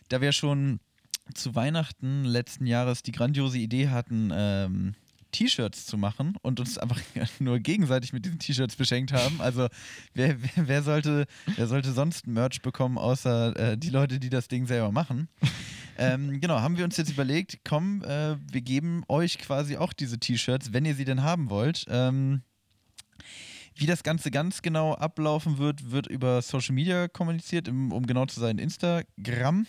da 0.09 0.23
wir 0.23 0.33
schon 0.33 0.81
zu 1.35 1.55
Weihnachten 1.55 2.25
letzten 2.25 2.67
Jahres 2.67 3.03
die 3.03 3.13
grandiose 3.13 3.59
Idee 3.59 3.91
hatten, 3.91 4.31
ähm, 4.35 4.95
T-Shirts 5.33 5.87
zu 5.87 5.97
machen 5.97 6.37
und 6.43 6.61
uns 6.61 6.79
einfach 6.79 7.01
nur 7.41 7.59
gegenseitig 7.59 8.13
mit 8.13 8.25
diesen 8.25 8.39
T-Shirts 8.39 8.77
beschenkt 8.77 9.13
haben. 9.13 9.41
Also 9.41 9.69
wer, 10.15 10.41
wer, 10.41 10.69
wer, 10.69 10.83
sollte, 10.83 11.27
wer 11.57 11.67
sollte 11.67 11.93
sonst 11.93 12.27
Merch 12.27 12.63
bekommen, 12.63 12.99
außer 12.99 13.57
äh, 13.73 13.79
die 13.79 13.91
Leute, 13.91 14.21
die 14.21 14.31
das 14.31 14.49
Ding 14.49 14.67
selber 14.67 14.93
machen? 14.93 15.29
ähm, 15.99 16.41
genau, 16.41 16.61
haben 16.61 16.77
wir 16.77 16.85
uns 16.85 16.97
jetzt 16.97 17.11
überlegt, 17.11 17.61
komm, 17.65 18.05
äh, 18.05 18.37
wir 18.51 18.61
geben 18.61 19.03
euch 19.09 19.39
quasi 19.39 19.77
auch 19.77 19.93
diese 19.93 20.19
T-Shirts, 20.19 20.73
wenn 20.73 20.85
ihr 20.85 20.95
sie 20.95 21.05
denn 21.05 21.23
haben 21.23 21.51
wollt. 21.51 21.85
Ähm, 21.89 22.43
wie 23.75 23.87
das 23.87 24.03
Ganze 24.03 24.31
ganz 24.31 24.63
genau 24.63 24.95
ablaufen 24.95 25.59
wird, 25.59 25.91
wird 25.91 26.07
über 26.07 26.43
Social 26.43 26.75
Media 26.75 27.09
kommuniziert, 27.09 27.69
im, 27.69 27.93
um 27.93 28.07
genau 28.07 28.27
zu 28.27 28.39
sein, 28.39 28.59
Instagram. 28.59 29.67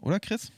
Oder 0.00 0.20
Chris? 0.20 0.52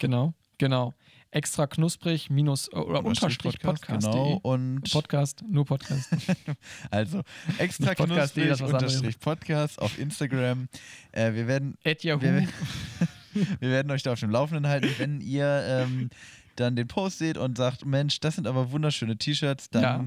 Genau, 0.00 0.34
genau. 0.58 0.94
Extra 1.30 1.66
knusprig 1.66 2.30
minus 2.30 2.72
oder 2.72 3.04
Unterstrich 3.04 3.58
Podcast. 3.58 4.06
Genau. 4.06 4.40
Und 4.42 4.90
Podcast, 4.90 5.42
nur 5.48 5.64
Podcast. 5.64 6.10
also 6.90 7.22
extra 7.58 7.90
Nicht 7.90 7.98
Podcast.de, 7.98 8.46
knusprig 8.46 8.72
unterstrich 8.72 9.18
Podcast 9.18 9.80
auf 9.80 9.98
Instagram. 9.98 10.68
Äh, 11.12 11.34
wir 11.34 11.46
werden 11.46 11.76
At 11.84 12.04
Yahoo. 12.04 12.22
Wir, 12.22 12.48
wir 13.60 13.70
werden 13.70 13.90
euch 13.90 14.02
da 14.02 14.12
auf 14.12 14.20
dem 14.20 14.30
Laufenden 14.30 14.66
halten. 14.66 14.88
Wenn 14.98 15.20
ihr 15.20 15.64
ähm, 15.66 16.10
dann 16.56 16.76
den 16.76 16.88
Post 16.88 17.18
seht 17.18 17.36
und 17.36 17.56
sagt, 17.58 17.84
Mensch, 17.84 18.20
das 18.20 18.36
sind 18.36 18.46
aber 18.46 18.72
wunderschöne 18.72 19.16
T-Shirts, 19.16 19.70
dann 19.70 19.82
Ja. 19.82 20.04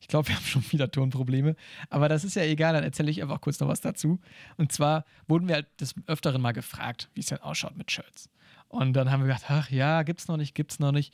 Ich 0.00 0.08
glaube, 0.08 0.28
wir 0.28 0.36
haben 0.36 0.44
schon 0.44 0.64
wieder 0.72 0.90
Tonprobleme. 0.90 1.56
Aber 1.90 2.08
das 2.08 2.24
ist 2.24 2.34
ja 2.34 2.42
egal, 2.42 2.72
dann 2.72 2.84
erzähle 2.84 3.10
ich 3.10 3.22
einfach 3.22 3.40
kurz 3.40 3.60
noch 3.60 3.68
was 3.68 3.82
dazu. 3.82 4.18
Und 4.56 4.72
zwar 4.72 5.04
wurden 5.28 5.46
wir 5.46 5.56
halt 5.56 5.66
des 5.78 5.94
Öfteren 6.06 6.40
mal 6.40 6.52
gefragt, 6.52 7.10
wie 7.14 7.20
es 7.20 7.26
denn 7.26 7.38
ausschaut 7.38 7.76
mit 7.76 7.90
Shirts. 7.90 8.30
Und 8.70 8.92
dann 8.94 9.10
haben 9.10 9.20
wir 9.20 9.26
gedacht, 9.26 9.44
ach 9.48 9.70
ja, 9.70 10.04
gibt's 10.04 10.28
noch 10.28 10.36
nicht, 10.36 10.54
gibt's 10.54 10.78
noch 10.78 10.92
nicht. 10.92 11.12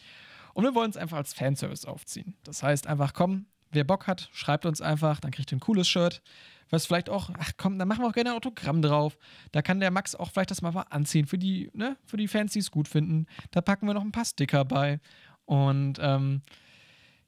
Und 0.52 0.64
wir 0.64 0.74
wollen 0.74 0.90
es 0.90 0.96
einfach 0.96 1.16
als 1.16 1.32
Fanservice 1.32 1.86
aufziehen. 1.86 2.36
Das 2.44 2.62
heißt 2.62 2.86
einfach, 2.86 3.14
komm, 3.14 3.46
wer 3.72 3.84
Bock 3.84 4.06
hat, 4.06 4.28
schreibt 4.32 4.66
uns 4.66 4.80
einfach, 4.80 5.20
dann 5.20 5.30
kriegt 5.30 5.50
ihr 5.52 5.56
ein 5.56 5.60
cooles 5.60 5.88
Shirt. 5.88 6.22
Was 6.68 6.84
vielleicht 6.84 7.08
auch, 7.08 7.30
ach 7.38 7.52
komm, 7.56 7.78
dann 7.78 7.88
machen 7.88 8.02
wir 8.02 8.08
auch 8.08 8.12
gerne 8.12 8.30
ein 8.30 8.36
Autogramm 8.36 8.82
drauf. 8.82 9.16
Da 9.52 9.62
kann 9.62 9.80
der 9.80 9.90
Max 9.90 10.14
auch 10.14 10.30
vielleicht 10.30 10.50
das 10.50 10.62
mal 10.62 10.72
anziehen 10.90 11.26
für 11.26 11.38
die, 11.38 11.70
ne, 11.72 11.96
für 12.04 12.16
die 12.16 12.28
Fans, 12.28 12.52
die 12.52 12.58
es 12.58 12.70
gut 12.70 12.88
finden. 12.88 13.26
Da 13.52 13.60
packen 13.60 13.86
wir 13.86 13.94
noch 13.94 14.04
ein 14.04 14.12
paar 14.12 14.24
Sticker 14.24 14.64
bei. 14.64 15.00
Und 15.44 15.98
ähm, 16.00 16.42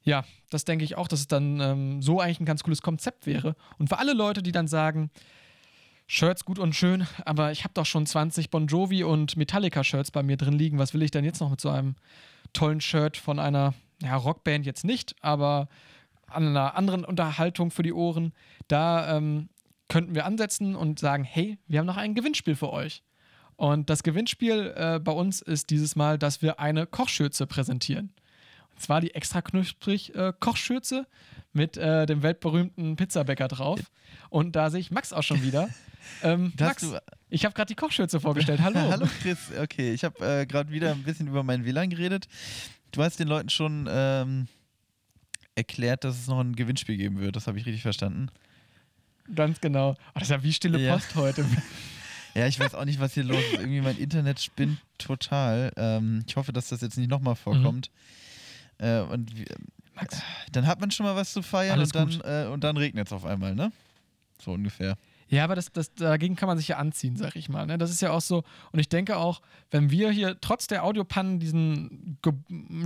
ja, 0.02 0.24
das 0.50 0.64
denke 0.64 0.84
ich 0.84 0.96
auch, 0.96 1.08
dass 1.08 1.20
es 1.20 1.28
dann 1.28 1.60
ähm, 1.60 2.02
so 2.02 2.20
eigentlich 2.20 2.40
ein 2.40 2.46
ganz 2.46 2.62
cooles 2.64 2.82
Konzept 2.82 3.26
wäre. 3.26 3.56
Und 3.78 3.88
für 3.88 3.98
alle 3.98 4.12
Leute, 4.12 4.42
die 4.42 4.52
dann 4.52 4.68
sagen, 4.68 5.10
Shirts 6.10 6.46
gut 6.46 6.58
und 6.58 6.74
schön, 6.74 7.06
aber 7.26 7.52
ich 7.52 7.64
habe 7.64 7.74
doch 7.74 7.84
schon 7.84 8.06
20 8.06 8.48
Bon 8.48 8.66
Jovi 8.66 9.04
und 9.04 9.36
Metallica-Shirts 9.36 10.10
bei 10.10 10.22
mir 10.22 10.38
drin 10.38 10.54
liegen. 10.54 10.78
Was 10.78 10.94
will 10.94 11.02
ich 11.02 11.10
denn 11.10 11.22
jetzt 11.22 11.40
noch 11.40 11.50
mit 11.50 11.60
so 11.60 11.68
einem 11.68 11.96
tollen 12.54 12.80
Shirt 12.80 13.18
von 13.18 13.38
einer 13.38 13.74
ja, 14.02 14.16
Rockband 14.16 14.64
jetzt 14.64 14.86
nicht, 14.86 15.14
aber 15.20 15.68
an 16.26 16.46
einer 16.48 16.76
anderen 16.76 17.04
Unterhaltung 17.04 17.70
für 17.70 17.82
die 17.82 17.92
Ohren? 17.92 18.32
Da 18.68 19.18
ähm, 19.18 19.50
könnten 19.88 20.14
wir 20.14 20.24
ansetzen 20.24 20.76
und 20.76 20.98
sagen, 20.98 21.24
hey, 21.24 21.58
wir 21.66 21.78
haben 21.78 21.86
noch 21.86 21.98
ein 21.98 22.14
Gewinnspiel 22.14 22.56
für 22.56 22.72
euch. 22.72 23.02
Und 23.56 23.90
das 23.90 24.02
Gewinnspiel 24.02 24.72
äh, 24.76 25.00
bei 25.00 25.12
uns 25.12 25.42
ist 25.42 25.68
dieses 25.68 25.94
Mal, 25.94 26.18
dass 26.18 26.40
wir 26.40 26.58
eine 26.58 26.86
Kochschürze 26.86 27.46
präsentieren. 27.46 28.14
Zwar 28.78 29.00
die 29.00 29.14
extra 29.14 29.42
knusprig 29.42 30.14
äh, 30.14 30.32
Kochschürze 30.38 31.06
mit 31.52 31.76
äh, 31.76 32.06
dem 32.06 32.22
weltberühmten 32.22 32.96
Pizzabäcker 32.96 33.48
drauf. 33.48 33.80
Und 34.30 34.54
da 34.56 34.70
sehe 34.70 34.80
ich 34.80 34.90
Max 34.90 35.12
auch 35.12 35.22
schon 35.22 35.42
wieder. 35.42 35.68
Ähm, 36.22 36.54
Max, 36.58 36.80
du- 36.82 36.98
ich 37.28 37.44
habe 37.44 37.54
gerade 37.54 37.66
die 37.66 37.74
Kochschürze 37.74 38.18
vorgestellt. 38.18 38.60
Hallo. 38.62 38.80
Hallo 38.90 39.06
Chris, 39.20 39.38
okay, 39.60 39.92
ich 39.92 40.04
habe 40.04 40.24
äh, 40.40 40.46
gerade 40.46 40.70
wieder 40.70 40.92
ein 40.92 41.02
bisschen 41.02 41.26
über 41.26 41.42
mein 41.42 41.66
WLAN 41.66 41.90
geredet. 41.90 42.28
Du 42.92 43.02
hast 43.02 43.18
den 43.20 43.28
Leuten 43.28 43.50
schon 43.50 43.86
ähm, 43.90 44.48
erklärt, 45.54 46.04
dass 46.04 46.18
es 46.18 46.26
noch 46.26 46.40
ein 46.40 46.56
Gewinnspiel 46.56 46.96
geben 46.96 47.18
wird. 47.20 47.36
Das 47.36 47.46
habe 47.46 47.58
ich 47.58 47.66
richtig 47.66 47.82
verstanden. 47.82 48.28
Ganz 49.34 49.60
genau. 49.60 49.90
Oh, 49.90 49.96
das 50.14 50.22
ist 50.24 50.30
ja 50.30 50.42
wie 50.42 50.52
stille 50.52 50.78
Ja. 50.78 50.94
Post 50.94 51.14
heute. 51.14 51.44
Ja, 52.34 52.46
ich 52.46 52.60
weiß 52.60 52.74
auch 52.74 52.84
nicht, 52.84 53.00
was 53.00 53.14
hier 53.14 53.24
los 53.24 53.42
ist. 53.52 53.54
Irgendwie 53.54 53.80
mein 53.80 53.98
Internet 53.98 54.38
spinnt 54.40 54.78
total. 54.98 55.72
Ähm, 55.76 56.22
ich 56.26 56.36
hoffe, 56.36 56.52
dass 56.52 56.68
das 56.68 56.80
jetzt 56.82 56.96
nicht 56.96 57.10
nochmal 57.10 57.34
vorkommt. 57.34 57.90
Äh, 58.78 59.00
und 59.00 59.36
wie, 59.36 59.44
Max. 59.94 60.22
dann 60.52 60.66
hat 60.66 60.80
man 60.80 60.90
schon 60.90 61.04
mal 61.06 61.16
was 61.16 61.32
zu 61.32 61.42
feiern 61.42 61.78
Alles 61.78 61.92
und 61.92 62.22
dann, 62.24 62.46
äh, 62.46 62.48
und 62.48 62.64
dann 62.64 62.76
regnet 62.76 63.06
es 63.08 63.12
auf 63.12 63.24
einmal, 63.24 63.54
ne? 63.54 63.72
So 64.40 64.52
ungefähr. 64.52 64.96
Ja, 65.30 65.44
aber 65.44 65.54
das, 65.56 65.70
das, 65.72 65.92
dagegen 65.94 66.36
kann 66.36 66.46
man 66.46 66.56
sich 66.56 66.68
ja 66.68 66.78
anziehen, 66.78 67.16
sag 67.16 67.36
ich 67.36 67.50
mal. 67.50 67.66
Ne? 67.66 67.76
Das 67.76 67.90
ist 67.90 68.00
ja 68.00 68.12
auch 68.12 68.20
so. 68.22 68.44
Und 68.72 68.78
ich 68.78 68.88
denke 68.88 69.18
auch, 69.18 69.42
wenn 69.70 69.90
wir 69.90 70.10
hier 70.10 70.40
trotz 70.40 70.68
der 70.68 70.84
Audiopannen 70.84 71.38
diesen 71.38 72.18
Ge- 72.22 72.32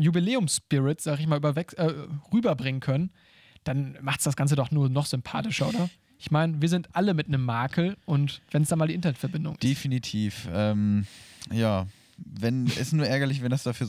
Jubiläum-Spirit, 0.00 1.00
sag 1.00 1.20
ich 1.20 1.28
mal, 1.28 1.40
äh, 1.44 1.92
rüberbringen 2.32 2.80
können, 2.80 3.12
dann 3.62 3.96
macht 4.00 4.18
es 4.18 4.25
das 4.25 4.34
Ganze 4.34 4.56
doch 4.56 4.72
nur 4.72 4.88
noch 4.88 5.06
sympathischer, 5.06 5.68
oder? 5.68 5.88
Ich 6.18 6.32
meine, 6.32 6.61
wir 6.61 6.68
sind 6.68 6.88
alle 6.96 7.14
mit 7.14 7.28
einem 7.28 7.44
Makel 7.44 7.96
und 8.06 8.42
wenn 8.50 8.62
es 8.62 8.68
dann 8.70 8.78
mal 8.80 8.88
die 8.88 8.94
Internetverbindung 8.94 9.54
ist. 9.54 9.62
Definitiv. 9.62 10.49
Ähm, 10.52 11.06
ja, 11.52 11.87
wenn 12.16 12.66
ist 12.66 12.92
nur 12.92 13.06
ärgerlich, 13.06 13.42
wenn 13.42 13.50
das 13.50 13.62
dafür 13.62 13.87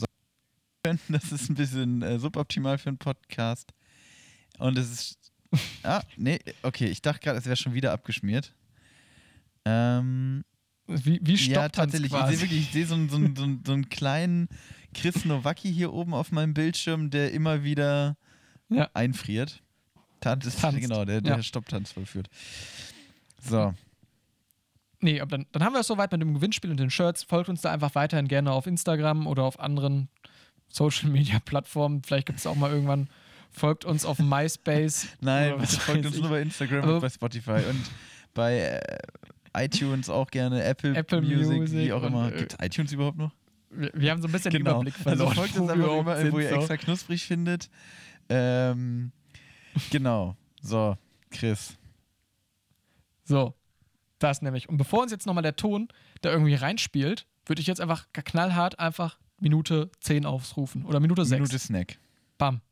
sorgt. 0.84 1.00
Das 1.08 1.32
ist 1.32 1.48
ein 1.50 1.54
bisschen 1.54 2.02
äh, 2.02 2.18
suboptimal 2.18 2.78
für 2.78 2.88
einen 2.90 2.98
Podcast. 2.98 3.72
Und 4.58 4.78
es 4.78 4.90
ist. 4.90 5.18
Ah, 5.84 6.02
nee, 6.16 6.40
okay, 6.62 6.86
ich 6.86 7.00
dachte 7.00 7.20
gerade, 7.20 7.38
es 7.38 7.44
wäre 7.46 7.54
schon 7.56 7.74
wieder 7.74 7.92
abgeschmiert. 7.92 8.52
Ähm, 9.64 10.44
Wie, 10.88 11.20
wie 11.22 11.34
ja, 11.36 11.38
stoppt 11.60 11.76
tatsächlich. 11.76 12.12
Ich 12.12 12.18
sehe 12.26 12.40
wirklich, 12.40 12.60
ich 12.62 12.72
sehe 12.72 12.86
so, 12.86 12.94
einen- 12.94 13.08
so, 13.08 13.16
einen- 13.16 13.36
so, 13.36 13.44
einen- 13.44 13.62
so 13.64 13.72
einen 13.72 13.88
kleinen 13.88 14.48
Chris 14.94 15.24
Nowacki 15.24 15.72
hier 15.72 15.92
oben 15.92 16.12
auf 16.12 16.32
meinem 16.32 16.54
Bildschirm, 16.54 17.08
der 17.10 17.32
immer 17.32 17.62
wieder 17.62 18.16
Ja. 18.68 18.90
einfriert. 18.94 19.62
Tanz 20.20 20.56
Tanzt. 20.56 20.80
Genau, 20.80 21.04
der, 21.04 21.20
der 21.20 21.36
Ja. 21.36 21.42
Stopptanz 21.42 21.92
vollführt. 21.92 22.28
So. 23.40 23.74
Nee, 25.00 25.20
aber 25.20 25.30
dann, 25.38 25.46
dann 25.52 25.62
haben 25.62 25.72
wir 25.74 25.80
es 25.80 25.86
soweit 25.86 26.10
mit 26.10 26.20
dem 26.20 26.34
Gewinnspiel 26.34 26.70
und 26.70 26.80
den 26.80 26.90
Shirts. 26.90 27.22
Folgt 27.22 27.48
uns 27.48 27.60
da 27.60 27.70
einfach 27.70 27.94
weiterhin 27.94 28.26
gerne 28.26 28.50
auf 28.50 28.66
Instagram 28.66 29.26
oder 29.28 29.44
auf 29.44 29.60
anderen 29.60 30.08
Social 30.74 31.08
Media 31.10 31.38
Plattformen. 31.38 32.02
Vielleicht 32.02 32.26
gibt 32.26 32.40
es 32.40 32.46
auch 32.46 32.56
mal 32.56 32.70
irgendwann. 32.72 33.08
Folgt 33.52 33.84
uns 33.84 34.04
auf 34.04 34.18
MySpace. 34.18 35.06
Nein, 35.20 35.60
folgt 35.66 36.04
uns 36.04 36.16
ich. 36.16 36.20
nur 36.20 36.30
bei 36.30 36.40
Instagram 36.42 36.82
Aber- 36.82 36.94
und 36.96 37.00
bei 37.00 37.08
Spotify 37.08 37.60
und 37.70 37.80
bei 38.34 38.58
äh, 38.58 39.64
iTunes 39.64 40.10
auch 40.10 40.28
gerne, 40.28 40.64
Apple, 40.64 40.96
Apple 40.96 41.22
Music, 41.22 41.58
Music 41.60 41.78
wie 41.78 41.92
auch 41.92 42.02
immer. 42.02 42.32
äh, 42.32 42.38
Gibt 42.38 42.56
iTunes 42.60 42.90
überhaupt 42.90 43.18
noch? 43.18 43.30
Wir, 43.70 43.92
wir 43.94 44.10
haben 44.10 44.20
so 44.20 44.26
ein 44.26 44.32
bisschen 44.32 44.50
den 44.50 44.62
Überblick 44.62 44.94
Also 45.04 45.08
verloren. 45.10 45.34
folgt 45.36 45.56
wo 45.56 45.62
uns 45.62 45.70
einfach 45.70 46.00
überall, 46.00 46.32
wo 46.32 46.38
ihr 46.40 46.50
extra 46.50 46.76
knusprig 46.76 47.24
findet. 47.24 47.70
Ähm, 48.28 49.12
genau. 49.90 50.36
So, 50.60 50.96
Chris. 51.30 51.76
So, 53.22 53.54
das 54.18 54.42
nämlich. 54.42 54.68
Und 54.68 54.76
bevor 54.78 55.02
uns 55.02 55.12
jetzt 55.12 55.26
nochmal 55.26 55.42
der 55.42 55.54
Ton 55.54 55.86
da 56.22 56.30
irgendwie 56.32 56.54
reinspielt, 56.54 57.26
würde 57.46 57.60
ich 57.60 57.68
jetzt 57.68 57.80
einfach 57.80 58.06
knallhart 58.12 58.80
einfach 58.80 59.18
Minute 59.44 59.90
10 60.00 60.24
aufrufen. 60.24 60.86
Oder 60.86 61.00
Minute 61.00 61.22
6. 61.24 61.38
Minute 61.38 61.58
Snack. 61.58 61.98
Bam. 62.38 62.62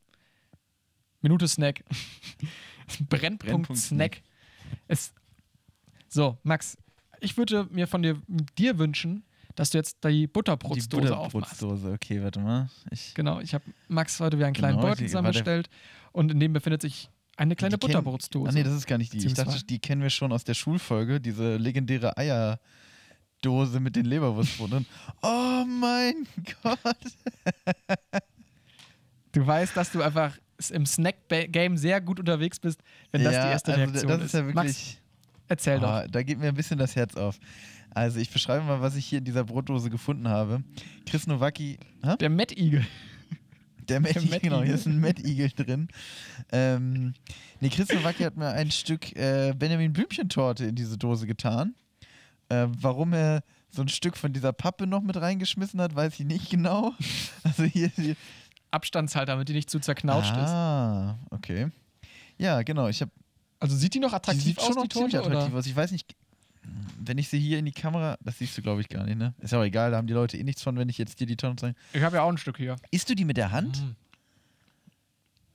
Minute 1.21 1.47
Snack. 1.47 1.83
Brennpunkt, 3.09 3.43
Brennpunkt 3.45 3.77
Snack. 3.77 4.21
Es, 4.87 5.13
so, 6.09 6.39
Max, 6.41 6.75
ich 7.21 7.37
würde 7.37 7.67
mir 7.69 7.87
von 7.87 8.01
dir, 8.01 8.19
dir 8.57 8.79
wünschen, 8.79 9.23
dass 9.55 9.69
du 9.69 9.77
jetzt 9.77 10.03
die 10.03 10.21
Die 10.21 10.27
Butterbrotsdose 10.27 11.15
aufmachst. 11.15 11.59
Butterbrotsdose. 11.59 11.93
Okay, 11.93 12.23
warte 12.23 12.39
mal. 12.39 12.69
Ich, 12.89 13.13
Genau, 13.13 13.39
ich 13.39 13.53
habe 13.53 13.63
Max 13.87 14.19
heute 14.19 14.37
wieder 14.37 14.47
einen 14.47 14.55
kleinen 14.55 14.77
Genau, 14.77 14.89
Beutel 14.89 15.05
zusammengestellt 15.05 15.69
und 16.11 16.31
in 16.31 16.39
dem 16.39 16.53
befindet 16.53 16.81
sich 16.81 17.11
eine 17.37 17.55
kleine 17.55 17.77
Butterbrotsdose. 17.77 18.49
Ah, 18.49 18.51
nee, 18.51 18.63
das 18.63 18.73
ist 18.73 18.87
gar 18.87 18.97
nicht 18.97 19.13
die. 19.13 19.23
Ich 19.23 19.35
dachte, 19.35 19.63
die 19.63 19.77
kennen 19.77 20.01
wir 20.01 20.09
schon 20.09 20.31
aus 20.31 20.43
der 20.43 20.55
Schulfolge. 20.55 21.21
Diese 21.21 21.57
legendäre 21.57 22.17
Eierdose 23.43 23.79
mit 23.79 23.95
den 23.95 24.05
Leberwurstbroten. 24.05 24.85
oh 25.21 25.65
mein 25.65 26.27
Gott. 26.61 26.79
Du 29.31 29.45
weißt, 29.45 29.75
dass 29.75 29.91
du 29.91 30.01
einfach 30.01 30.37
im 30.69 30.85
Snack-Game 30.85 31.77
sehr 31.77 31.99
gut 31.99 32.19
unterwegs 32.19 32.59
bist, 32.59 32.81
wenn 33.11 33.23
das 33.23 33.33
ja, 33.33 33.45
die 33.45 33.51
erste 33.51 33.73
also 33.73 33.83
Reaktion 33.83 34.07
das 34.11 34.25
ist 34.25 34.33
ja 34.33 34.43
Max, 34.43 34.55
wirklich. 34.55 35.01
erzähl 35.47 35.79
doch. 35.79 35.87
Ah, 35.87 36.07
da 36.07 36.23
geht 36.23 36.39
mir 36.39 36.47
ein 36.47 36.55
bisschen 36.55 36.77
das 36.77 36.95
Herz 36.95 37.15
auf. 37.15 37.39
Also 37.89 38.19
ich 38.19 38.29
beschreibe 38.29 38.63
mal, 38.63 38.81
was 38.81 38.95
ich 38.95 39.05
hier 39.05 39.19
in 39.19 39.25
dieser 39.25 39.43
Brotdose 39.43 39.89
gefunden 39.89 40.27
habe. 40.27 40.63
Chris 41.05 41.27
Nowacki, 41.27 41.77
hä? 42.03 42.15
Der 42.19 42.29
Matt 42.29 42.57
Eagle. 42.57 42.85
der 43.89 43.99
Matt, 43.99 44.15
Matt 44.29 44.41
genau, 44.41 44.57
hier 44.57 44.65
Eagle. 44.65 44.75
ist 44.75 44.85
ein 44.85 44.99
Matt 44.99 45.19
Eagle 45.19 45.49
drin. 45.49 45.87
Ähm, 46.51 47.13
nee, 47.59 47.69
Chris 47.69 47.89
Nowacki 47.89 48.23
hat 48.23 48.37
mir 48.37 48.49
ein 48.49 48.71
Stück 48.71 49.15
äh, 49.15 49.53
Benjamin 49.57 49.91
Blümchentorte 49.91 50.65
in 50.65 50.75
diese 50.75 50.97
Dose 50.97 51.27
getan. 51.27 51.75
Äh, 52.53 52.67
warum 52.79 53.13
er 53.13 53.43
so 53.69 53.81
ein 53.81 53.87
Stück 53.89 54.17
von 54.17 54.33
dieser 54.33 54.53
Pappe 54.53 54.85
noch 54.85 55.01
mit 55.01 55.17
reingeschmissen 55.17 55.81
hat, 55.81 55.95
weiß 55.95 56.19
ich 56.19 56.25
nicht 56.25 56.49
genau. 56.49 56.93
Also 57.43 57.63
hier, 57.63 57.89
hier 57.95 58.15
Abstandshalter, 58.71 59.33
damit 59.33 59.49
die 59.49 59.53
nicht 59.53 59.69
zu 59.69 59.79
zerknautscht 59.79 60.31
ist. 60.31 60.37
ah, 60.49 61.17
okay. 61.31 61.69
Ja, 62.37 62.61
genau. 62.63 62.87
Ich 62.87 63.01
habe 63.01 63.11
Also 63.59 63.75
sieht 63.75 63.93
die 63.93 63.99
noch 63.99 64.09
Die 64.11 64.15
attraktiv 64.15 64.43
sieht 64.43 64.59
aus, 64.59 64.65
schon 64.65 64.73
die 64.75 64.79
noch 64.81 64.87
ziemlich 64.89 65.13
Torte? 65.13 65.27
attraktiv 65.27 65.51
Oder? 65.51 65.59
aus. 65.59 65.65
Ich 65.67 65.75
weiß 65.75 65.91
nicht, 65.91 66.15
wenn 66.99 67.17
ich 67.17 67.27
sie 67.29 67.39
hier 67.39 67.59
in 67.59 67.65
die 67.65 67.71
Kamera, 67.71 68.17
das 68.21 68.37
siehst 68.37 68.57
du 68.57 68.61
glaube 68.61 68.81
ich 68.81 68.89
gar 68.89 69.03
nicht, 69.05 69.17
ne? 69.17 69.33
Ist 69.39 69.53
auch 69.53 69.63
egal, 69.63 69.91
da 69.91 69.97
haben 69.97 70.07
die 70.07 70.13
Leute 70.13 70.37
eh 70.37 70.43
nichts 70.43 70.61
von, 70.63 70.77
wenn 70.77 70.89
ich 70.89 70.97
jetzt 70.97 71.19
dir 71.19 71.27
die 71.27 71.35
Tonne 71.35 71.55
zeige. 71.57 71.75
Ich 71.93 72.01
habe 72.01 72.15
ja 72.17 72.21
auch 72.23 72.29
ein 72.31 72.37
Stück 72.37 72.57
hier. 72.57 72.75
Isst 72.91 73.09
du 73.09 73.15
die 73.15 73.25
mit 73.25 73.37
der 73.37 73.51
Hand? 73.51 73.81
Mhm. 73.81 73.95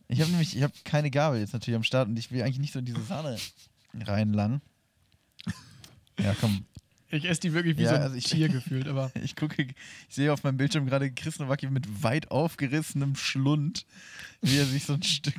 Ich 0.09 0.21
habe 0.21 0.31
nämlich, 0.31 0.57
ich 0.57 0.63
habe 0.63 0.73
keine 0.85 1.11
Gabel 1.11 1.41
jetzt 1.41 1.53
natürlich 1.53 1.77
am 1.77 1.83
Start 1.85 2.09
und 2.09 2.19
ich 2.19 2.31
will 2.31 2.43
eigentlich 2.43 2.59
nicht 2.59 2.73
so 2.73 2.79
in 2.79 2.85
diese 2.87 3.03
Sahne 3.03 3.37
reinlangen. 3.95 4.61
Ja, 6.21 6.35
komm. 6.41 6.65
Ich 7.11 7.25
esse 7.25 7.41
die 7.41 7.55
wirklich 7.55 7.79
wie 7.79 7.83
Ja, 7.83 7.89
so 7.91 7.95
ein 7.97 8.03
also 8.03 8.17
ich- 8.17 8.25
Tier 8.25 8.49
gefühlt, 8.49 8.87
aber 8.87 9.11
Ich 9.23 9.35
gucke, 9.35 9.63
ich 9.63 9.75
sehe 10.11 10.33
auf 10.33 10.43
meinem 10.43 10.59
Bildschirm 10.59 10.85
gerade 10.87 11.11
Chris 11.11 11.39
Nowacki 11.39 11.69
mit 11.71 12.03
weit 12.03 12.31
aufgerissenem 12.31 13.17
Schlund, 13.17 13.87
wie 14.43 14.59
er 14.59 14.67
sich 14.67 14.85
so 14.85 14.93
ein 14.95 15.03
Stück 15.05 15.35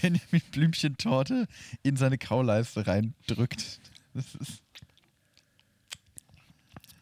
Benjamin 0.00 0.42
Blümchen-Torte 0.50 1.46
in 1.82 1.96
seine 1.96 2.16
Kauleiste 2.18 2.86
reindrückt. 2.86 3.80
Das 4.14 4.34
ist 4.36 4.62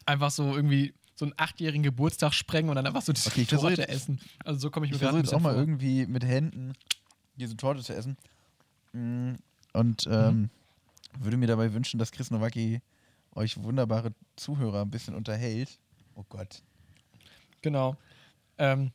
einfach 0.06 0.30
so 0.30 0.54
irgendwie 0.54 0.94
so 1.14 1.24
einen 1.24 1.34
achtjährigen 1.36 1.82
Geburtstag 1.82 2.32
sprengen 2.32 2.70
und 2.70 2.76
dann 2.76 2.86
einfach 2.86 3.02
so 3.02 3.12
diese 3.12 3.28
Okay, 3.30 3.42
ich 3.42 3.48
versuche 3.48 3.74
Torte 3.74 3.82
jetzt- 3.82 4.02
essen. 4.02 4.20
Also 4.44 4.60
so 4.60 4.70
komme 4.70 4.86
ich 4.86 4.90
mir 4.92 4.96
Ich 4.96 5.00
gerade 5.02 5.12
versuche 5.16 5.20
ein 5.22 5.24
jetzt 5.26 5.34
auch 5.34 5.40
mal 5.40 5.52
vor. 5.54 5.60
irgendwie 5.60 6.06
mit 6.06 6.24
Händen 6.24 6.72
diese 7.36 7.56
Torte 7.56 7.82
zu 7.82 7.94
essen. 7.94 8.16
Mm, 8.92 9.34
Und 9.74 10.06
ähm, 10.10 10.50
würde 11.18 11.36
mir 11.36 11.46
dabei 11.46 11.72
wünschen, 11.72 11.98
dass 11.98 12.12
Chris 12.12 12.30
Nowacki 12.30 12.80
euch 13.38 13.62
wunderbare 13.62 14.12
Zuhörer 14.36 14.82
ein 14.82 14.90
bisschen 14.90 15.14
unterhält. 15.14 15.78
Oh 16.14 16.24
Gott. 16.28 16.62
Genau. 17.62 17.96
Ähm, 18.58 18.92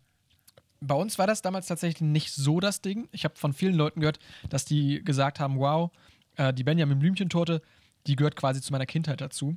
bei 0.81 0.95
uns 0.95 1.17
war 1.17 1.27
das 1.27 1.41
damals 1.41 1.67
tatsächlich 1.67 2.01
nicht 2.01 2.33
so 2.33 2.59
das 2.59 2.81
Ding. 2.81 3.07
Ich 3.11 3.23
habe 3.23 3.35
von 3.35 3.53
vielen 3.53 3.75
Leuten 3.75 4.01
gehört, 4.01 4.19
dass 4.49 4.65
die 4.65 5.03
gesagt 5.03 5.39
haben, 5.39 5.57
wow, 5.57 5.91
äh, 6.35 6.53
die 6.53 6.63
Benjamin 6.63 6.99
Blümchen-Torte, 6.99 7.61
die 8.05 8.15
gehört 8.15 8.35
quasi 8.35 8.61
zu 8.61 8.71
meiner 8.73 8.85
Kindheit 8.85 9.21
dazu. 9.21 9.55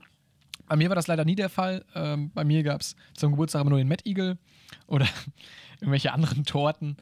Bei 0.68 0.76
mir 0.76 0.88
war 0.88 0.96
das 0.96 1.08
leider 1.08 1.24
nie 1.24 1.34
der 1.34 1.48
Fall. 1.48 1.84
Ähm, 1.94 2.30
bei 2.32 2.44
mir 2.44 2.62
gab 2.62 2.80
es 2.80 2.96
zum 3.14 3.32
Geburtstag 3.32 3.60
immer 3.60 3.70
nur 3.70 3.78
den 3.78 3.88
Matt 3.88 4.06
Eagle 4.06 4.38
oder 4.86 5.06
irgendwelche 5.80 6.12
anderen 6.12 6.44
Torten. 6.44 6.96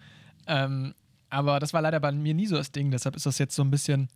Ähm, 0.46 0.94
Aber 1.28 1.60
das 1.60 1.72
war 1.72 1.82
leider 1.82 2.00
bei 2.00 2.12
mir 2.12 2.34
nie 2.34 2.46
so 2.46 2.56
das 2.56 2.72
Ding. 2.72 2.90
Deshalb 2.90 3.16
ist 3.16 3.26
das 3.26 3.38
jetzt 3.38 3.54
so 3.54 3.62
ein 3.62 3.70
bisschen 3.70 4.08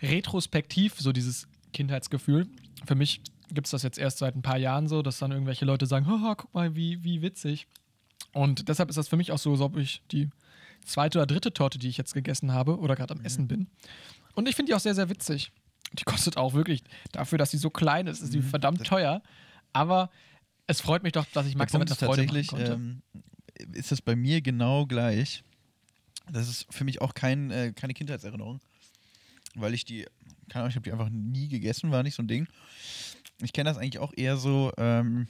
retrospektiv, 0.00 0.94
so 0.98 1.12
dieses 1.12 1.48
Kindheitsgefühl. 1.72 2.46
Für 2.86 2.94
mich 2.94 3.20
gibt 3.52 3.66
es 3.66 3.70
das 3.70 3.82
jetzt 3.82 3.98
erst 3.98 4.18
seit 4.18 4.36
ein 4.36 4.42
paar 4.42 4.58
Jahren 4.58 4.88
so, 4.88 5.02
dass 5.02 5.18
dann 5.18 5.32
irgendwelche 5.32 5.64
Leute 5.64 5.86
sagen, 5.86 6.06
haha, 6.06 6.34
guck 6.34 6.52
mal, 6.54 6.74
wie, 6.74 7.02
wie 7.02 7.22
witzig. 7.22 7.66
Und 8.32 8.68
deshalb 8.68 8.88
ist 8.88 8.96
das 8.96 9.08
für 9.08 9.16
mich 9.16 9.32
auch 9.32 9.38
so, 9.38 9.52
als 9.52 9.60
ob 9.60 9.76
ich 9.76 10.02
die 10.10 10.28
zweite 10.84 11.18
oder 11.18 11.26
dritte 11.26 11.52
Torte, 11.52 11.78
die 11.78 11.88
ich 11.88 11.96
jetzt 11.96 12.14
gegessen 12.14 12.52
habe 12.52 12.78
oder 12.78 12.94
gerade 12.94 13.14
am 13.14 13.20
Essen 13.22 13.48
bin. 13.48 13.68
Und 14.34 14.48
ich 14.48 14.56
finde 14.56 14.70
die 14.70 14.74
auch 14.74 14.80
sehr, 14.80 14.94
sehr 14.94 15.08
witzig. 15.08 15.52
Die 15.92 16.04
kostet 16.04 16.36
auch 16.36 16.54
wirklich, 16.54 16.82
dafür, 17.12 17.38
dass 17.38 17.50
sie 17.50 17.56
so 17.56 17.70
klein 17.70 18.06
ist, 18.06 18.20
ist 18.20 18.34
die 18.34 18.42
verdammt 18.42 18.84
teuer. 18.84 19.22
Aber 19.72 20.10
es 20.66 20.80
freut 20.80 21.02
mich 21.02 21.12
doch, 21.12 21.24
dass 21.32 21.46
ich 21.46 21.56
Max 21.56 21.72
damit 21.72 21.88
eine 21.88 21.94
machen 21.94 22.06
tatsächlich, 22.06 22.48
konnte. 22.48 22.72
ähm, 22.72 23.02
ist 23.72 23.90
das 23.90 24.02
bei 24.02 24.14
mir 24.14 24.42
genau 24.42 24.86
gleich. 24.86 25.42
Das 26.30 26.48
ist 26.48 26.66
für 26.70 26.84
mich 26.84 27.00
auch 27.00 27.14
kein, 27.14 27.50
äh, 27.50 27.72
keine 27.74 27.94
Kindheitserinnerung, 27.94 28.60
weil 29.54 29.72
ich 29.72 29.84
die, 29.86 30.06
keine 30.48 30.64
Ahnung, 30.64 30.70
ich 30.70 30.76
habe 30.76 30.84
die 30.84 30.92
einfach 30.92 31.10
nie 31.10 31.48
gegessen, 31.48 31.90
war 31.90 32.02
nicht 32.02 32.14
so 32.14 32.22
ein 32.22 32.28
Ding. 32.28 32.46
Ich 33.40 33.52
kenne 33.52 33.70
das 33.70 33.78
eigentlich 33.78 33.98
auch 33.98 34.12
eher 34.16 34.36
so 34.36 34.72
ähm, 34.76 35.28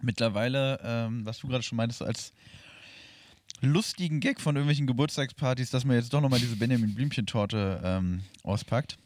mittlerweile, 0.00 0.80
ähm, 0.82 1.24
was 1.24 1.38
du 1.38 1.48
gerade 1.48 1.62
schon 1.62 1.76
meintest, 1.76 2.02
als 2.02 2.32
lustigen 3.60 4.20
Gag 4.20 4.40
von 4.40 4.56
irgendwelchen 4.56 4.86
Geburtstagspartys, 4.86 5.70
dass 5.70 5.84
man 5.84 5.96
jetzt 5.96 6.12
doch 6.12 6.20
nochmal 6.20 6.40
diese 6.40 6.56
Benjamin 6.56 6.94
Blümchen-Torte 6.94 7.80
ähm, 7.82 8.22
auspackt. 8.42 8.98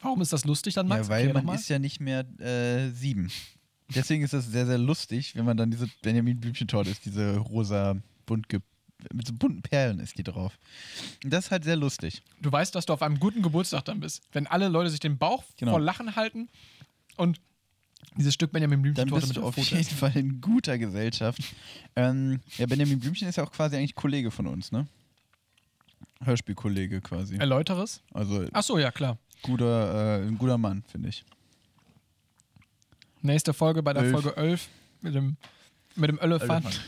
Warum 0.00 0.20
ist 0.20 0.32
das 0.32 0.44
lustig 0.44 0.74
dann, 0.74 0.86
Max? 0.86 1.08
Ja, 1.08 1.14
weil 1.14 1.32
man 1.32 1.54
ist 1.56 1.68
ja 1.68 1.78
nicht 1.78 2.00
mehr 2.00 2.20
äh, 2.40 2.90
sieben. 2.90 3.30
Deswegen 3.94 4.22
ist 4.22 4.32
das 4.32 4.46
sehr, 4.46 4.66
sehr 4.66 4.78
lustig, 4.78 5.34
wenn 5.34 5.44
man 5.44 5.56
dann 5.56 5.70
diese 5.70 5.88
Benjamin 6.02 6.38
Blümchen-Torte 6.38 6.90
ist, 6.90 7.04
diese 7.04 7.36
rosa, 7.38 7.96
bunt 8.26 8.48
ge 8.48 8.60
mit 9.12 9.26
so 9.26 9.32
bunten 9.32 9.62
Perlen 9.62 10.00
ist 10.00 10.18
die 10.18 10.22
drauf. 10.24 10.58
Und 11.24 11.32
das 11.32 11.46
ist 11.46 11.50
halt 11.50 11.64
sehr 11.64 11.76
lustig. 11.76 12.22
Du 12.42 12.50
weißt, 12.50 12.74
dass 12.74 12.86
du 12.86 12.92
auf 12.92 13.02
einem 13.02 13.18
guten 13.20 13.42
Geburtstag 13.42 13.84
dann 13.84 14.00
bist. 14.00 14.22
Wenn 14.32 14.46
alle 14.46 14.68
Leute 14.68 14.90
sich 14.90 15.00
den 15.00 15.18
Bauch 15.18 15.44
Genau. 15.56 15.72
voll 15.72 15.82
Lachen 15.82 16.16
halten 16.16 16.48
und 17.16 17.40
dieses 18.16 18.34
Stück 18.34 18.52
Benjamin 18.52 18.82
Dann 18.82 19.08
Blümchen-Torte 19.08 19.20
bist 19.20 19.28
mit 19.28 19.36
du 19.36 19.46
auf 19.46 19.56
jeden 19.56 19.76
essen. 19.80 19.96
Fall 19.96 20.16
in 20.16 20.40
guter 20.40 20.78
Gesellschaft. 20.78 21.40
Ähm, 21.94 22.40
ja, 22.56 22.66
Benjamin 22.66 22.98
Blümchen 22.98 23.28
ist 23.28 23.36
ja 23.36 23.44
auch 23.44 23.52
quasi 23.52 23.76
eigentlich 23.76 23.94
Kollege 23.94 24.30
von 24.30 24.46
uns, 24.46 24.72
ne? 24.72 24.86
Hörspielkollege 26.24 27.00
quasi. 27.00 27.36
Erläutere 27.36 27.82
es. 27.82 28.02
Also 28.12 28.46
Ach 28.52 28.62
so, 28.62 28.78
ja, 28.78 28.90
klar. 28.90 29.18
guter, 29.42 30.20
äh, 30.22 30.26
ein 30.26 30.36
guter 30.38 30.58
Mann, 30.58 30.82
finde 30.90 31.10
ich. 31.10 31.24
Nächste 33.22 33.52
Folge 33.52 33.82
bei 33.82 33.92
der 33.92 34.02
Elf. 34.04 34.12
Folge 34.12 34.36
11 34.36 34.68
mit 35.02 35.14
dem, 35.14 35.36
mit 35.94 36.08
dem 36.10 36.18
Elefant. 36.18 36.64
Elefant. 36.66 36.80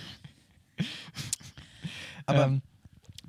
Aber 2.30 2.44
ähm, 2.46 2.62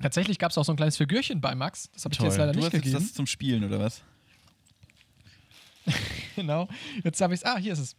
tatsächlich 0.00 0.38
gab 0.38 0.50
es 0.50 0.58
auch 0.58 0.64
so 0.64 0.72
ein 0.72 0.76
kleines 0.76 0.96
Figürchen 0.96 1.40
bei 1.40 1.54
Max. 1.54 1.90
Das 1.92 2.04
habe 2.04 2.14
ich 2.14 2.18
dir 2.18 2.26
jetzt 2.26 2.38
leider 2.38 2.52
du 2.52 2.58
nicht 2.58 2.66
hast 2.66 2.72
gegeben. 2.72 2.94
das 2.94 3.12
zum 3.14 3.26
Spielen, 3.26 3.64
oder 3.64 3.78
was? 3.80 4.02
genau. 6.36 6.68
Jetzt 7.04 7.20
habe 7.20 7.34
ich 7.34 7.40
es. 7.40 7.44
Ah, 7.44 7.56
hier 7.58 7.72
ist 7.72 7.78
es. 7.80 7.96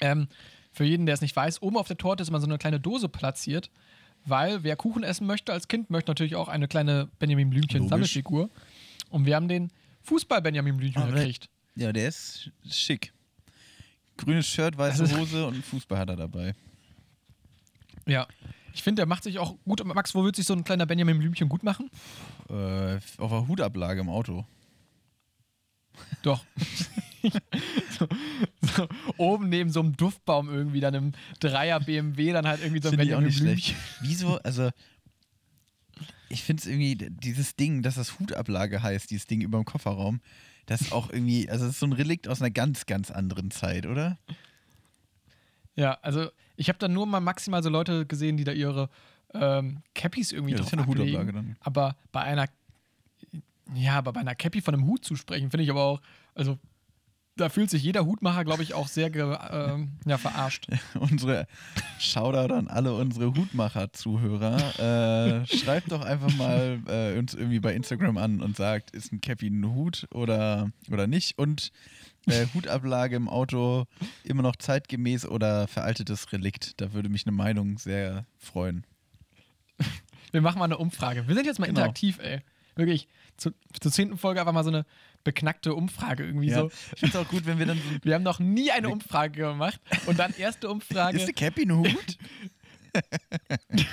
Ähm, 0.00 0.28
für 0.72 0.84
jeden, 0.84 1.06
der 1.06 1.14
es 1.14 1.20
nicht 1.22 1.34
weiß, 1.34 1.62
oben 1.62 1.76
auf 1.78 1.88
der 1.88 1.96
Torte 1.96 2.22
ist 2.22 2.28
immer 2.28 2.40
so 2.40 2.46
eine 2.46 2.58
kleine 2.58 2.78
Dose 2.78 3.08
platziert, 3.08 3.70
weil 4.26 4.62
wer 4.62 4.76
Kuchen 4.76 5.02
essen 5.02 5.26
möchte 5.26 5.52
als 5.52 5.68
Kind, 5.68 5.88
möchte 5.90 6.10
natürlich 6.10 6.36
auch 6.36 6.48
eine 6.48 6.68
kleine 6.68 7.08
Benjamin. 7.18 7.48
Blümchen-Sammelfigur. 7.50 8.50
Und 9.08 9.24
wir 9.24 9.36
haben 9.36 9.48
den 9.48 9.70
Fußball-Benjamin 10.02 10.76
Blümchen 10.76 11.02
Aber 11.02 11.12
der- 11.12 11.20
gekriegt. 11.22 11.48
Ja, 11.76 11.92
der 11.92 12.08
ist 12.08 12.50
schick. 12.70 13.12
Grünes 14.16 14.46
Shirt, 14.46 14.76
weiße 14.76 15.02
Also- 15.02 15.18
Hose 15.18 15.46
und 15.46 15.54
einen 15.54 15.62
Fußball 15.62 15.98
hat 15.98 16.08
er 16.10 16.16
dabei. 16.16 16.54
Ja. 18.06 18.26
Ich 18.76 18.82
finde, 18.82 19.00
der 19.00 19.06
macht 19.06 19.22
sich 19.22 19.38
auch 19.38 19.56
gut. 19.64 19.82
Max, 19.86 20.14
wo 20.14 20.22
wird 20.22 20.36
sich 20.36 20.44
so 20.44 20.52
ein 20.52 20.62
kleiner 20.62 20.84
Benjamin 20.84 21.18
Blümchen 21.18 21.48
gut 21.48 21.62
machen? 21.62 21.90
Äh, 22.50 22.96
auf 23.16 23.30
der 23.30 23.48
Hutablage 23.48 24.02
im 24.02 24.10
Auto. 24.10 24.44
Doch. 26.20 26.44
so, 27.98 28.06
so, 28.60 28.86
oben 29.16 29.48
neben 29.48 29.70
so 29.70 29.80
einem 29.80 29.96
Duftbaum 29.96 30.50
irgendwie, 30.50 30.80
dann 30.80 30.92
im 30.92 31.12
Dreier 31.40 31.80
BMW, 31.80 32.32
dann 32.32 32.46
halt 32.46 32.60
irgendwie 32.60 32.82
so 32.82 32.88
ein 32.90 32.94
auch 32.94 32.98
Benjamin 32.98 33.26
nicht 33.28 33.40
Blümchen. 33.40 33.62
schlecht. 33.62 33.76
Wieso? 34.02 34.36
Also, 34.42 34.68
ich 36.28 36.42
finde 36.42 36.60
es 36.60 36.66
irgendwie, 36.66 36.96
dieses 36.96 37.56
Ding, 37.56 37.80
dass 37.80 37.94
das 37.94 38.20
Hutablage 38.20 38.82
heißt, 38.82 39.10
dieses 39.10 39.26
Ding 39.26 39.40
über 39.40 39.56
dem 39.56 39.64
Kofferraum, 39.64 40.20
das 40.66 40.82
ist 40.82 40.92
auch 40.92 41.08
irgendwie, 41.08 41.48
also, 41.48 41.64
das 41.64 41.76
ist 41.76 41.80
so 41.80 41.86
ein 41.86 41.94
Relikt 41.94 42.28
aus 42.28 42.42
einer 42.42 42.50
ganz, 42.50 42.84
ganz 42.84 43.10
anderen 43.10 43.50
Zeit, 43.50 43.86
oder? 43.86 44.18
Ja, 45.76 45.98
also 46.02 46.28
ich 46.56 46.68
habe 46.68 46.78
dann 46.78 46.92
nur 46.92 47.06
mal 47.06 47.20
maximal 47.20 47.62
so 47.62 47.68
Leute 47.68 48.06
gesehen, 48.06 48.36
die 48.36 48.44
da 48.44 48.52
ihre 48.52 48.88
ähm, 49.34 49.82
Cappies 49.94 50.32
irgendwie 50.32 50.52
Ja, 50.52 50.58
drauf 50.58 50.72
eine 50.72 50.82
ablegen. 50.82 51.32
Dann. 51.32 51.56
Aber 51.60 51.96
bei 52.12 52.22
einer, 52.22 52.46
ja, 53.74 53.98
aber 53.98 54.12
bei 54.12 54.20
einer 54.20 54.34
Cappy 54.34 54.60
von 54.60 54.74
einem 54.74 54.86
Hut 54.86 55.04
zu 55.04 55.16
sprechen, 55.16 55.50
finde 55.50 55.64
ich 55.64 55.70
aber 55.70 55.82
auch, 55.82 56.00
also 56.34 56.58
da 57.36 57.50
fühlt 57.50 57.68
sich 57.68 57.82
jeder 57.82 58.06
Hutmacher, 58.06 58.44
glaube 58.44 58.62
ich, 58.62 58.72
auch 58.72 58.88
sehr 58.88 59.14
ähm, 59.14 59.92
ja, 60.06 60.16
verarscht. 60.16 60.68
Unsere 60.98 61.46
Shoutout 61.98 62.54
an 62.54 62.68
alle 62.68 62.94
unsere 62.94 63.26
Hutmacher-Zuhörer. 63.26 65.42
Äh, 65.42 65.46
schreibt 65.46 65.92
doch 65.92 66.00
einfach 66.00 66.34
mal 66.36 66.80
äh, 66.86 67.18
uns 67.18 67.34
irgendwie 67.34 67.60
bei 67.60 67.74
Instagram 67.74 68.16
an 68.16 68.40
und 68.40 68.56
sagt, 68.56 68.92
ist 68.92 69.12
ein 69.12 69.20
Cappy 69.20 69.48
ein 69.48 69.74
Hut 69.74 70.06
oder, 70.12 70.70
oder 70.90 71.06
nicht? 71.06 71.38
Und 71.38 71.72
äh, 72.26 72.46
Hutablage 72.54 73.16
im 73.16 73.28
Auto 73.28 73.84
immer 74.24 74.42
noch 74.42 74.56
zeitgemäß 74.56 75.26
oder 75.26 75.66
veraltetes 75.68 76.32
Relikt? 76.32 76.80
Da 76.80 76.92
würde 76.92 77.08
mich 77.08 77.26
eine 77.26 77.32
Meinung 77.36 77.78
sehr 77.78 78.26
freuen. 78.38 78.84
Wir 80.32 80.40
machen 80.40 80.58
mal 80.58 80.64
eine 80.66 80.78
Umfrage. 80.78 81.26
Wir 81.28 81.34
sind 81.34 81.46
jetzt 81.46 81.58
mal 81.58 81.66
Genau. 81.66 81.80
interaktiv, 81.80 82.18
ey. 82.18 82.40
Wirklich, 82.74 83.08
zu, 83.36 83.50
zur 83.80 83.92
zehnten 83.92 84.18
Folge 84.18 84.40
einfach 84.40 84.52
mal 84.52 84.64
so 84.64 84.70
eine 84.70 84.84
beknackte 85.24 85.74
Umfrage 85.74 86.24
irgendwie 86.24 86.48
Ja, 86.48 86.60
so. 86.60 86.66
ich 86.94 87.00
finde 87.00 87.18
es 87.18 87.24
auch 87.24 87.28
gut, 87.28 87.46
wenn 87.46 87.58
wir 87.58 87.66
dann 87.66 87.78
so. 87.78 87.84
Wir 88.04 88.14
haben 88.14 88.22
noch 88.22 88.38
nie 88.38 88.70
eine 88.70 88.88
Umfrage 88.90 89.40
gemacht 89.42 89.80
und 90.06 90.18
dann 90.18 90.34
erste 90.36 90.68
Umfrage. 90.68 91.16
Ist 91.16 91.24
eine 91.24 91.32
Cappy 91.32 91.62
ein 91.62 91.76
Hut? 91.76 92.18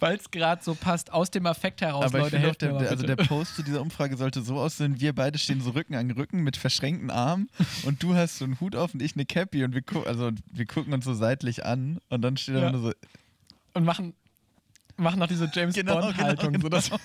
weil 0.00 0.16
es 0.16 0.30
gerade 0.30 0.62
so 0.62 0.74
passt, 0.74 1.12
aus 1.12 1.30
dem 1.30 1.46
Affekt 1.46 1.80
heraus, 1.80 2.04
Aber 2.06 2.18
ich 2.18 2.24
Leute, 2.24 2.38
helft 2.38 2.62
mir 2.62 2.68
der, 2.70 2.78
der, 2.78 2.90
also 2.90 3.06
der 3.06 3.16
Post 3.16 3.56
zu 3.56 3.62
dieser 3.62 3.80
Umfrage 3.80 4.16
sollte 4.16 4.42
so 4.42 4.58
aussehen, 4.58 5.00
wir 5.00 5.12
beide 5.14 5.38
stehen 5.38 5.60
so 5.60 5.70
Rücken 5.70 5.94
an 5.94 6.10
Rücken 6.10 6.42
mit 6.42 6.56
verschränkten 6.56 7.10
Armen 7.10 7.48
und 7.82 8.02
du 8.02 8.14
hast 8.14 8.38
so 8.38 8.44
einen 8.44 8.60
Hut 8.60 8.76
auf 8.76 8.94
und 8.94 9.02
ich 9.02 9.14
eine 9.14 9.26
Cappy 9.26 9.64
und 9.64 9.74
wir, 9.74 9.82
gu 9.82 10.02
also, 10.02 10.30
wir 10.52 10.66
gucken 10.66 10.92
uns 10.92 11.04
so 11.04 11.14
seitlich 11.14 11.64
an 11.64 11.98
und 12.08 12.22
dann 12.22 12.36
steht 12.36 12.54
da 12.56 12.60
Ja. 12.60 12.70
nur 12.72 12.80
so, 12.82 12.92
und 13.74 13.84
machen, 13.84 14.14
machen 14.96 15.18
noch 15.20 15.26
diese 15.28 15.48
James 15.52 15.74
Genau, 15.74 16.00
Bond-Haltung. 16.00 16.52
genau, 16.52 16.70
wir 16.72 16.80
so 16.80 16.96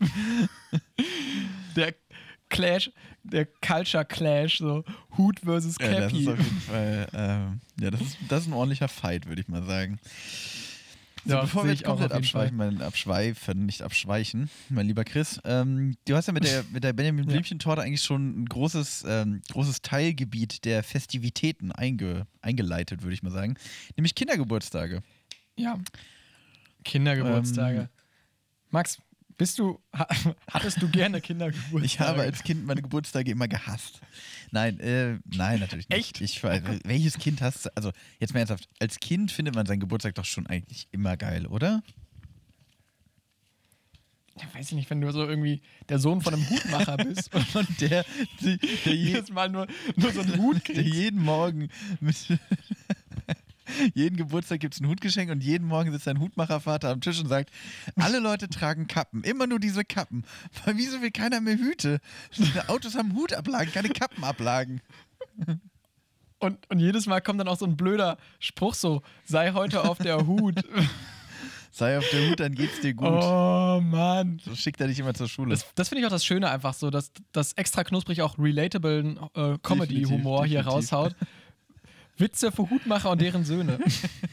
der 1.76 1.94
Clash, 2.50 2.90
der 3.24 3.46
Culture 3.46 4.04
Clash, 4.04 4.58
so 4.58 4.84
Hut 5.16 5.40
versus 5.40 5.76
ja, 5.80 5.88
das 5.88 6.12
Cappy. 6.12 6.22
ist 6.22 6.28
auf 6.28 6.38
jeden 6.38 6.60
Fall, 6.60 7.08
ähm, 7.12 7.60
ja, 7.80 7.90
das 7.90 8.00
ist, 8.00 8.16
das 8.28 8.40
ist 8.42 8.46
ein 8.48 8.52
ordentlicher 8.54 8.88
Fight, 8.88 9.26
würde 9.26 9.40
ich 9.42 9.48
mal 9.48 9.62
sagen. 9.64 9.98
So, 11.28 11.34
Ja, 11.34 11.40
bevor 11.42 11.64
wir 11.66 11.72
ich 11.72 11.80
jetzt 11.80 11.86
auch 11.88 11.98
komplett 11.98 12.12
abschweifen, 12.12 12.56
mein, 12.56 12.80
abschweifen, 12.80 13.66
nicht 13.66 13.82
abschweichen, 13.82 14.48
mein 14.70 14.86
lieber 14.86 15.04
Chris, 15.04 15.38
ähm, 15.44 15.94
du 16.06 16.16
hast 16.16 16.26
ja 16.26 16.32
mit 16.32 16.44
der, 16.44 16.64
mit 16.72 16.82
der 16.82 16.94
Benjamin 16.94 17.24
Ja. 17.26 17.32
Blümchen-Torte 17.32 17.82
eigentlich 17.82 18.02
schon 18.02 18.40
ein 18.40 18.46
großes, 18.46 19.04
ähm, 19.06 19.42
großes 19.52 19.82
Teilgebiet 19.82 20.64
der 20.64 20.82
Festivitäten 20.82 21.70
einge, 21.70 22.26
eingeleitet, 22.40 23.02
würde 23.02 23.12
ich 23.12 23.22
mal 23.22 23.30
sagen, 23.30 23.56
nämlich 23.94 24.14
Kindergeburtstage. 24.14 25.02
Ja. 25.58 25.78
Kindergeburtstage. 26.84 27.78
Ähm, 27.80 27.88
Max, 28.70 28.98
bist 29.38 29.58
du, 29.58 29.80
ha, 29.94 30.06
hattest 30.50 30.82
du 30.82 30.88
gerne 30.88 31.20
Kindergeburtstage? 31.22 31.84
Ich 31.86 32.00
habe 32.00 32.20
als 32.20 32.42
Kind 32.42 32.66
meine 32.66 32.82
Geburtstage 32.82 33.30
immer 33.30 33.48
gehasst. 33.48 34.00
Nein, 34.50 34.78
äh, 34.80 35.18
nein, 35.24 35.60
natürlich 35.60 35.88
nicht. 35.88 35.98
Echt? 35.98 36.20
Ich 36.20 36.42
weiß, 36.42 36.62
welches 36.84 37.18
Kind 37.18 37.40
hast 37.40 37.66
du? 37.66 37.70
Also, 37.74 37.92
jetzt 38.18 38.34
mal 38.34 38.40
ernsthaft. 38.40 38.68
Als 38.80 38.98
Kind 38.98 39.32
findet 39.32 39.54
man 39.54 39.64
seinen 39.64 39.80
Geburtstag 39.80 40.16
doch 40.16 40.24
schon 40.24 40.46
eigentlich 40.46 40.88
immer 40.90 41.16
geil, 41.16 41.46
oder? 41.46 41.82
ja, 44.40 44.46
weiß 44.54 44.68
ich 44.68 44.74
nicht, 44.74 44.90
wenn 44.90 45.00
du 45.00 45.10
so 45.12 45.26
irgendwie 45.26 45.62
der 45.88 45.98
Sohn 45.98 46.20
von 46.20 46.34
einem 46.34 46.48
Hutmacher 46.48 46.96
bist 47.04 47.34
und 47.34 47.80
der, 47.80 48.04
der, 48.42 48.56
der, 48.56 48.58
je, 48.84 48.92
jedes 48.92 49.30
Mal 49.30 49.48
nur, 49.48 49.66
nur 49.96 50.12
so 50.12 50.20
einen 50.20 50.38
Hut 50.38 50.68
der 50.68 50.74
kriegst. 50.74 50.94
jeden 50.94 51.22
Morgen 51.22 51.68
mit. 52.00 52.16
Jeden 53.94 54.16
Geburtstag 54.16 54.60
gibt 54.60 54.74
es 54.74 54.80
ein 54.80 54.88
Hutgeschenk 54.88 55.30
und 55.30 55.42
jeden 55.42 55.66
Morgen 55.66 55.92
sitzt 55.92 56.08
ein 56.08 56.20
Hutmachervater 56.20 56.90
am 56.90 57.00
Tisch 57.00 57.20
und 57.20 57.28
sagt: 57.28 57.50
Alle 57.96 58.18
Leute 58.18 58.48
tragen 58.48 58.86
Kappen, 58.86 59.24
immer 59.24 59.46
nur 59.46 59.60
diese 59.60 59.84
Kappen. 59.84 60.24
Weil 60.64 60.76
wieso 60.76 61.00
will 61.02 61.10
keiner 61.10 61.40
mehr 61.40 61.56
Hüte? 61.56 62.00
Autos 62.68 62.94
haben 62.94 63.14
Hutablagen, 63.14 63.72
keine 63.72 63.90
Kappenablagen. 63.90 64.80
Und, 66.40 66.58
und 66.70 66.78
jedes 66.78 67.06
Mal 67.06 67.20
kommt 67.20 67.40
dann 67.40 67.48
auch 67.48 67.58
so 67.58 67.66
ein 67.66 67.76
blöder 67.76 68.16
Spruch 68.38 68.74
so, 68.74 69.02
sei 69.24 69.52
heute 69.52 69.84
auf 69.84 69.98
der 69.98 70.26
Hut. 70.26 70.62
Sei 71.70 71.96
auf 71.96 72.08
der 72.10 72.30
Hut, 72.30 72.40
dann 72.40 72.54
geht's 72.54 72.80
dir 72.80 72.94
gut. 72.94 73.06
Oh 73.08 73.80
Mann. 73.80 74.40
So 74.44 74.56
schickt 74.56 74.80
er 74.80 74.88
dich 74.88 74.98
immer 74.98 75.14
zur 75.14 75.28
Schule. 75.28 75.50
Das, 75.50 75.64
das 75.74 75.88
finde 75.88 76.00
ich 76.00 76.06
auch 76.06 76.10
das 76.10 76.24
Schöne 76.24 76.50
einfach 76.50 76.74
so, 76.74 76.90
dass 76.90 77.12
das 77.30 77.52
extra 77.52 77.84
knusprig 77.84 78.22
auch 78.22 78.36
relatable 78.38 79.16
äh, 79.34 79.58
Comedy-Humor 79.62 80.46
hier 80.46 80.66
raushaut. 80.66 81.14
Witze 82.18 82.52
für 82.52 82.68
Hutmacher 82.70 83.10
und 83.10 83.20
deren 83.20 83.44
Söhne. 83.44 83.78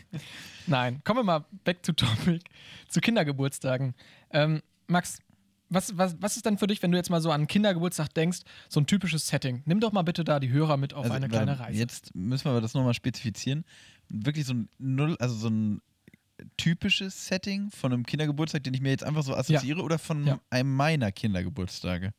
Nein, 0.67 1.01
kommen 1.03 1.19
wir 1.19 1.23
mal 1.23 1.45
back 1.63 1.83
to 1.83 1.91
topic, 1.93 2.41
zu 2.87 2.99
Kindergeburtstagen. 3.01 3.93
Ähm, 4.31 4.61
Max, 4.87 5.19
was, 5.69 5.97
was, 5.97 6.15
was 6.21 6.35
ist 6.37 6.45
denn 6.45 6.57
für 6.57 6.67
dich, 6.67 6.81
wenn 6.81 6.91
du 6.91 6.97
jetzt 6.97 7.09
mal 7.09 7.21
so 7.21 7.29
an 7.31 7.41
einen 7.41 7.47
Kindergeburtstag 7.47 8.13
denkst, 8.13 8.39
so 8.69 8.79
ein 8.79 8.87
typisches 8.87 9.27
Setting? 9.27 9.61
Nimm 9.65 9.79
doch 9.79 9.91
mal 9.91 10.01
bitte 10.03 10.23
da 10.23 10.39
die 10.39 10.49
Hörer 10.49 10.77
mit 10.77 10.93
auf 10.93 11.09
eine 11.09 11.27
kleine 11.27 11.59
Reise. 11.59 11.77
Jetzt 11.77 12.15
müssen 12.15 12.45
wir 12.45 12.51
aber 12.51 12.61
das 12.61 12.73
nochmal 12.73 12.93
spezifizieren. 12.93 13.63
Wirklich 14.09 14.45
so 14.45 14.53
ein 14.53 14.69
Null, 14.77 15.15
also 15.19 15.35
so 15.35 15.49
ein 15.49 15.81
typisches 16.57 17.27
Setting 17.27 17.71
von 17.71 17.93
einem 17.93 18.05
Kindergeburtstag, 18.05 18.63
den 18.63 18.73
ich 18.73 18.81
mir 18.81 18.89
jetzt 18.89 19.03
einfach 19.03 19.23
so 19.23 19.35
assoziiere, 19.35 19.81
oder 19.81 19.97
von 19.97 20.25
Ja. 20.25 20.39
einem 20.49 20.73
meiner 20.75 21.11
Kindergeburtstage? 21.11 22.13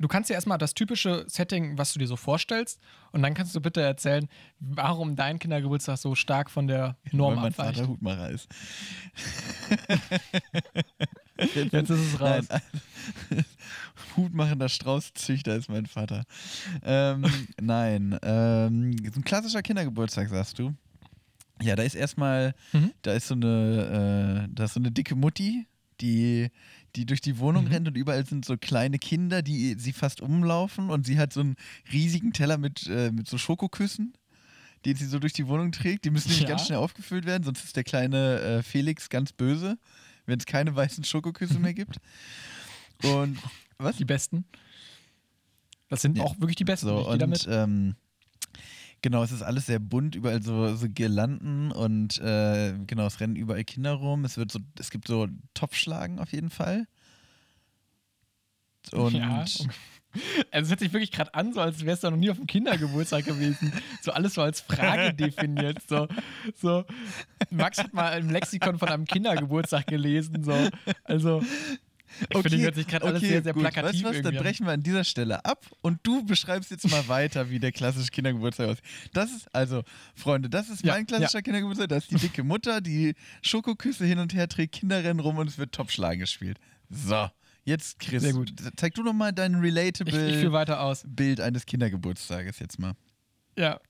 Du 0.00 0.08
kannst 0.08 0.30
dir 0.30 0.34
erstmal 0.34 0.56
das 0.58 0.72
typische 0.74 1.24
Setting, 1.28 1.76
was 1.76 1.92
du 1.92 1.98
dir 1.98 2.06
so 2.06 2.16
vorstellst, 2.16 2.80
und 3.12 3.22
dann 3.22 3.34
kannst 3.34 3.54
du 3.54 3.60
bitte 3.60 3.82
erzählen, 3.82 4.28
warum 4.58 5.14
dein 5.14 5.38
Kindergeburtstag 5.38 5.98
so 5.98 6.14
stark 6.14 6.50
von 6.50 6.66
der 6.66 6.96
Norm 7.12 7.34
Weil 7.36 7.42
mein 7.42 7.52
abweicht. 7.52 7.76
Vater 7.78 7.88
Hutmacher 7.88 8.30
ist. 8.30 8.48
Jetzt 11.54 11.74
ist 11.74 11.90
es 11.90 12.20
raus. 12.20 12.46
Nein, 12.50 12.60
Hutmachender 14.16 14.68
Straußzüchter 14.68 15.56
ist 15.56 15.68
mein 15.68 15.86
Vater. 15.86 16.24
Ähm, 16.82 17.24
nein, 17.60 18.18
ähm, 18.22 18.96
so 19.12 19.20
ein 19.20 19.24
klassischer 19.24 19.62
Kindergeburtstag, 19.62 20.28
sagst 20.28 20.58
du. 20.58 20.74
Ja, 21.62 21.76
da 21.76 21.82
ist 21.82 21.94
erstmal, 21.94 22.54
Mhm. 22.72 22.92
da 23.02 23.12
ist 23.12 23.28
so 23.28 23.34
eine, 23.34 24.46
äh, 24.46 24.54
da 24.54 24.64
ist 24.64 24.74
so 24.74 24.80
eine 24.80 24.90
dicke 24.90 25.14
Mutti, 25.14 25.66
die, 26.00 26.48
die 26.96 27.06
durch 27.06 27.20
die 27.20 27.38
Wohnung 27.38 27.64
Mhm. 27.64 27.70
rennt 27.70 27.88
und 27.88 27.96
überall 27.96 28.26
sind 28.26 28.44
so 28.44 28.56
kleine 28.56 28.98
Kinder, 28.98 29.42
die 29.42 29.74
sie 29.78 29.92
fast 29.92 30.20
umlaufen 30.20 30.90
und 30.90 31.06
sie 31.06 31.18
hat 31.18 31.32
so 31.32 31.40
einen 31.40 31.56
riesigen 31.92 32.32
Teller 32.32 32.58
mit, 32.58 32.86
äh, 32.88 33.10
mit 33.12 33.28
so 33.28 33.38
Schokoküssen, 33.38 34.14
den 34.84 34.96
sie 34.96 35.06
so 35.06 35.18
durch 35.18 35.32
die 35.32 35.46
Wohnung 35.46 35.72
trägt. 35.72 36.04
Die 36.04 36.10
müssen 36.10 36.28
nämlich 36.28 36.42
Ja. 36.48 36.48
ganz 36.48 36.66
schnell 36.66 36.78
aufgefüllt 36.78 37.26
werden, 37.26 37.44
sonst 37.44 37.64
ist 37.64 37.76
der 37.76 37.84
kleine 37.84 38.40
äh, 38.40 38.62
Felix 38.62 39.08
ganz 39.08 39.32
böse, 39.32 39.78
wenn 40.26 40.38
es 40.38 40.46
keine 40.46 40.74
weißen 40.74 41.04
Schokoküsse 41.04 41.58
mehr 41.58 41.74
gibt. 41.74 41.98
Und 43.02 43.38
was? 43.78 43.96
Die 43.96 44.04
besten. 44.04 44.44
Das 45.88 46.02
sind 46.02 46.18
Ja. 46.18 46.24
auch 46.24 46.38
wirklich 46.38 46.56
die 46.56 46.64
besten. 46.64 46.86
So, 46.86 47.04
gehe 47.04 47.18
damit. 47.18 47.46
und 47.46 47.52
ähm, 47.54 47.94
genau, 49.02 49.22
es 49.22 49.32
ist 49.32 49.42
alles 49.42 49.66
sehr 49.66 49.78
bunt, 49.78 50.14
überall 50.14 50.42
so, 50.42 50.74
so 50.74 50.86
Girlanden 50.88 51.72
und 51.72 52.18
äh, 52.18 52.74
genau, 52.86 53.06
es 53.06 53.20
rennen 53.20 53.36
überall 53.36 53.64
Kinder 53.64 53.92
rum. 53.94 54.24
Es 54.24 54.36
wird 54.36 54.50
so, 54.50 54.60
es 54.78 54.90
gibt 54.90 55.08
so 55.08 55.28
Topfschlagen 55.54 56.18
auf 56.18 56.32
jeden 56.32 56.50
Fall. 56.50 56.86
Und 58.92 59.14
Ja. 59.14 59.44
Also 60.50 60.64
es 60.64 60.70
hört 60.70 60.80
sich 60.80 60.92
wirklich 60.92 61.12
gerade 61.12 61.32
an, 61.34 61.52
so 61.52 61.60
als 61.60 61.84
wärst 61.84 62.02
du 62.02 62.10
noch 62.10 62.16
nie 62.16 62.30
auf 62.30 62.36
dem 62.36 62.48
Kindergeburtstag 62.48 63.26
gewesen. 63.26 63.72
So 64.02 64.10
alles 64.10 64.34
so 64.34 64.42
als 64.42 64.60
Frage 64.60 65.14
definiert. 65.14 65.78
So, 65.88 66.08
so. 66.56 66.84
Max 67.50 67.78
hat 67.78 67.94
mal 67.94 68.18
im 68.18 68.28
Lexikon 68.28 68.76
von 68.78 68.88
einem 68.88 69.04
Kindergeburtstag 69.04 69.86
gelesen. 69.86 70.42
So. 70.42 70.68
Also 71.04 71.44
ich 72.28 72.38
finde, 72.38 72.58
hört 72.58 72.74
sich 72.74 72.86
gerade 72.86 73.06
alles 73.06 73.20
sehr, 73.20 73.42
sehr 73.42 73.52
gut. 73.52 73.62
plakativ 73.62 74.02
Weißt 74.02 74.02
du 74.02 74.18
was, 74.18 74.22
dann 74.22 74.42
brechen 74.42 74.66
wir 74.66 74.72
an 74.72 74.82
dieser 74.82 75.04
Stelle 75.04 75.44
ab 75.44 75.64
und 75.80 76.00
du 76.02 76.24
beschreibst 76.24 76.70
jetzt 76.70 76.88
mal 76.90 77.06
weiter, 77.08 77.50
wie 77.50 77.58
der 77.60 77.72
klassische 77.72 78.10
Kindergeburtstag 78.10 78.68
aussieht. 78.68 78.84
Das 79.12 79.30
ist, 79.30 79.54
also, 79.54 79.82
Freunde, 80.14 80.50
das 80.50 80.68
ist 80.68 80.84
Ja, 80.84 80.94
mein 80.94 81.06
klassischer 81.06 81.42
Kindergeburtstag. 81.42 81.88
Das 81.88 82.04
ist 82.04 82.10
die 82.10 82.16
dicke 82.16 82.42
Mutter, 82.42 82.80
die 82.80 83.14
Schokoküsse 83.42 84.04
hin 84.04 84.18
und 84.18 84.34
her 84.34 84.48
trägt, 84.48 84.74
Kinder 84.74 85.02
rennen 85.02 85.20
rum 85.20 85.38
und 85.38 85.48
es 85.48 85.58
wird 85.58 85.72
Topfschlagen 85.72 86.20
gespielt. 86.20 86.58
So, 86.88 87.28
jetzt 87.64 87.98
Chris, 88.00 88.22
Sehr 88.22 88.32
gut. 88.32 88.52
zeig 88.76 88.94
du 88.94 89.02
noch 89.02 89.12
mal 89.12 89.32
dein 89.32 89.54
Ich, 89.54 89.62
relatable 89.62 90.30
ich 90.30 90.36
führe 90.38 90.52
weiter 90.52 90.80
aus. 90.80 91.04
Bild 91.06 91.40
eines 91.40 91.66
Kindergeburtstages 91.66 92.58
jetzt 92.58 92.78
mal. 92.78 92.94
Ja, 93.56 93.80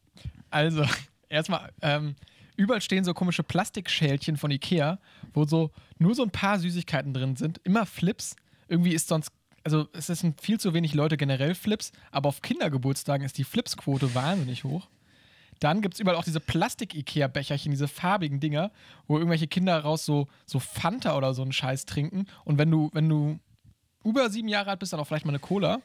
also 0.50 0.84
erstmal, 1.28 1.70
ähm, 1.82 2.14
überall 2.60 2.82
stehen 2.82 3.04
so 3.04 3.14
komische 3.14 3.42
Plastikschälchen 3.42 4.36
von 4.36 4.50
Ikea, 4.50 4.98
wo 5.32 5.44
so 5.46 5.70
nur 5.98 6.14
so 6.14 6.22
ein 6.22 6.30
paar 6.30 6.58
Süßigkeiten 6.58 7.14
drin 7.14 7.36
sind. 7.36 7.58
Immer 7.64 7.86
Flips. 7.86 8.36
Irgendwie 8.68 8.92
ist 8.92 9.08
sonst, 9.08 9.32
also 9.64 9.88
es 9.92 10.06
sind 10.06 10.40
viel 10.40 10.60
zu 10.60 10.74
wenig 10.74 10.92
Leute 10.94 11.16
generell 11.16 11.54
Flips, 11.54 11.90
aber 12.10 12.28
auf 12.28 12.42
Kindergeburtstagen 12.42 13.24
ist 13.24 13.38
die 13.38 13.44
Flipsquote 13.44 14.14
wahnsinnig 14.14 14.64
hoch. 14.64 14.88
Dann 15.58 15.80
gibt 15.80 15.94
es 15.94 16.00
überall 16.00 16.16
auch 16.16 16.24
diese 16.24 16.40
Plastik-Ikea-Becherchen, 16.40 17.70
diese 17.70 17.88
farbigen 17.88 18.40
Dinger, 18.40 18.70
wo 19.06 19.16
irgendwelche 19.16 19.46
Kinder 19.46 19.78
raus 19.78 20.04
so, 20.04 20.28
so 20.46 20.58
Fanta 20.58 21.16
oder 21.16 21.34
so 21.34 21.42
einen 21.42 21.52
Scheiß 21.52 21.86
trinken. 21.86 22.26
Und 22.44 22.58
wenn 22.58 22.70
du, 22.70 22.90
wenn 22.92 23.08
du 23.08 23.38
über 24.04 24.28
sieben 24.30 24.48
Jahre 24.48 24.70
alt 24.70 24.80
bist, 24.80 24.92
dann 24.92 25.00
auch 25.00 25.06
vielleicht 25.06 25.26
mal 25.26 25.32
eine 25.32 25.38
Cola, 25.38 25.80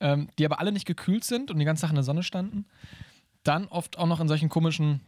ähm, 0.00 0.28
die 0.38 0.44
aber 0.44 0.60
alle 0.60 0.72
nicht 0.72 0.86
gekühlt 0.86 1.24
sind 1.24 1.50
und 1.50 1.58
die 1.58 1.64
ganze 1.64 1.82
Sache 1.82 1.92
in 1.92 1.96
der 1.96 2.04
Sonne 2.04 2.22
standen. 2.22 2.66
Dann 3.42 3.68
oft 3.68 3.98
auch 3.98 4.06
noch 4.06 4.20
in 4.20 4.28
solchen 4.28 4.50
komischen, 4.50 5.00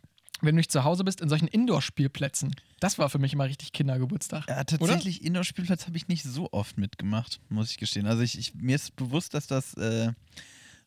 wenn 0.42 0.57
du 0.57 0.59
nicht 0.59 0.72
zu 0.72 0.85
Hause 0.85 1.05
bist, 1.05 1.20
in 1.20 1.28
solchen 1.28 1.48
Indoor-Spielplätzen. 1.48 2.55
Das 2.81 2.98
war 2.98 3.09
für 3.09 3.18
mich 3.18 3.33
immer 3.33 3.44
richtig 3.44 3.72
Kindergeburtstag. 3.72 4.48
Ja, 4.48 4.62
tatsächlich, 4.64 5.24
Indoor-Spielplatz 5.24 5.87
habe 5.87 5.96
ich 5.96 6.09
nicht 6.09 6.24
so 6.24 6.48
oft 6.52 6.78
mitgemacht, 6.78 7.40
muss 7.48 7.70
ich 7.70 7.78
gestehen. 7.78 8.07
Also 8.07 8.22
ich, 8.22 8.37
ich, 8.38 8.55
mir 8.55 8.76
ist 8.76 8.94
bewusst, 8.96 9.35
dass 9.35 9.46
das 9.46 9.74
äh, 9.74 10.12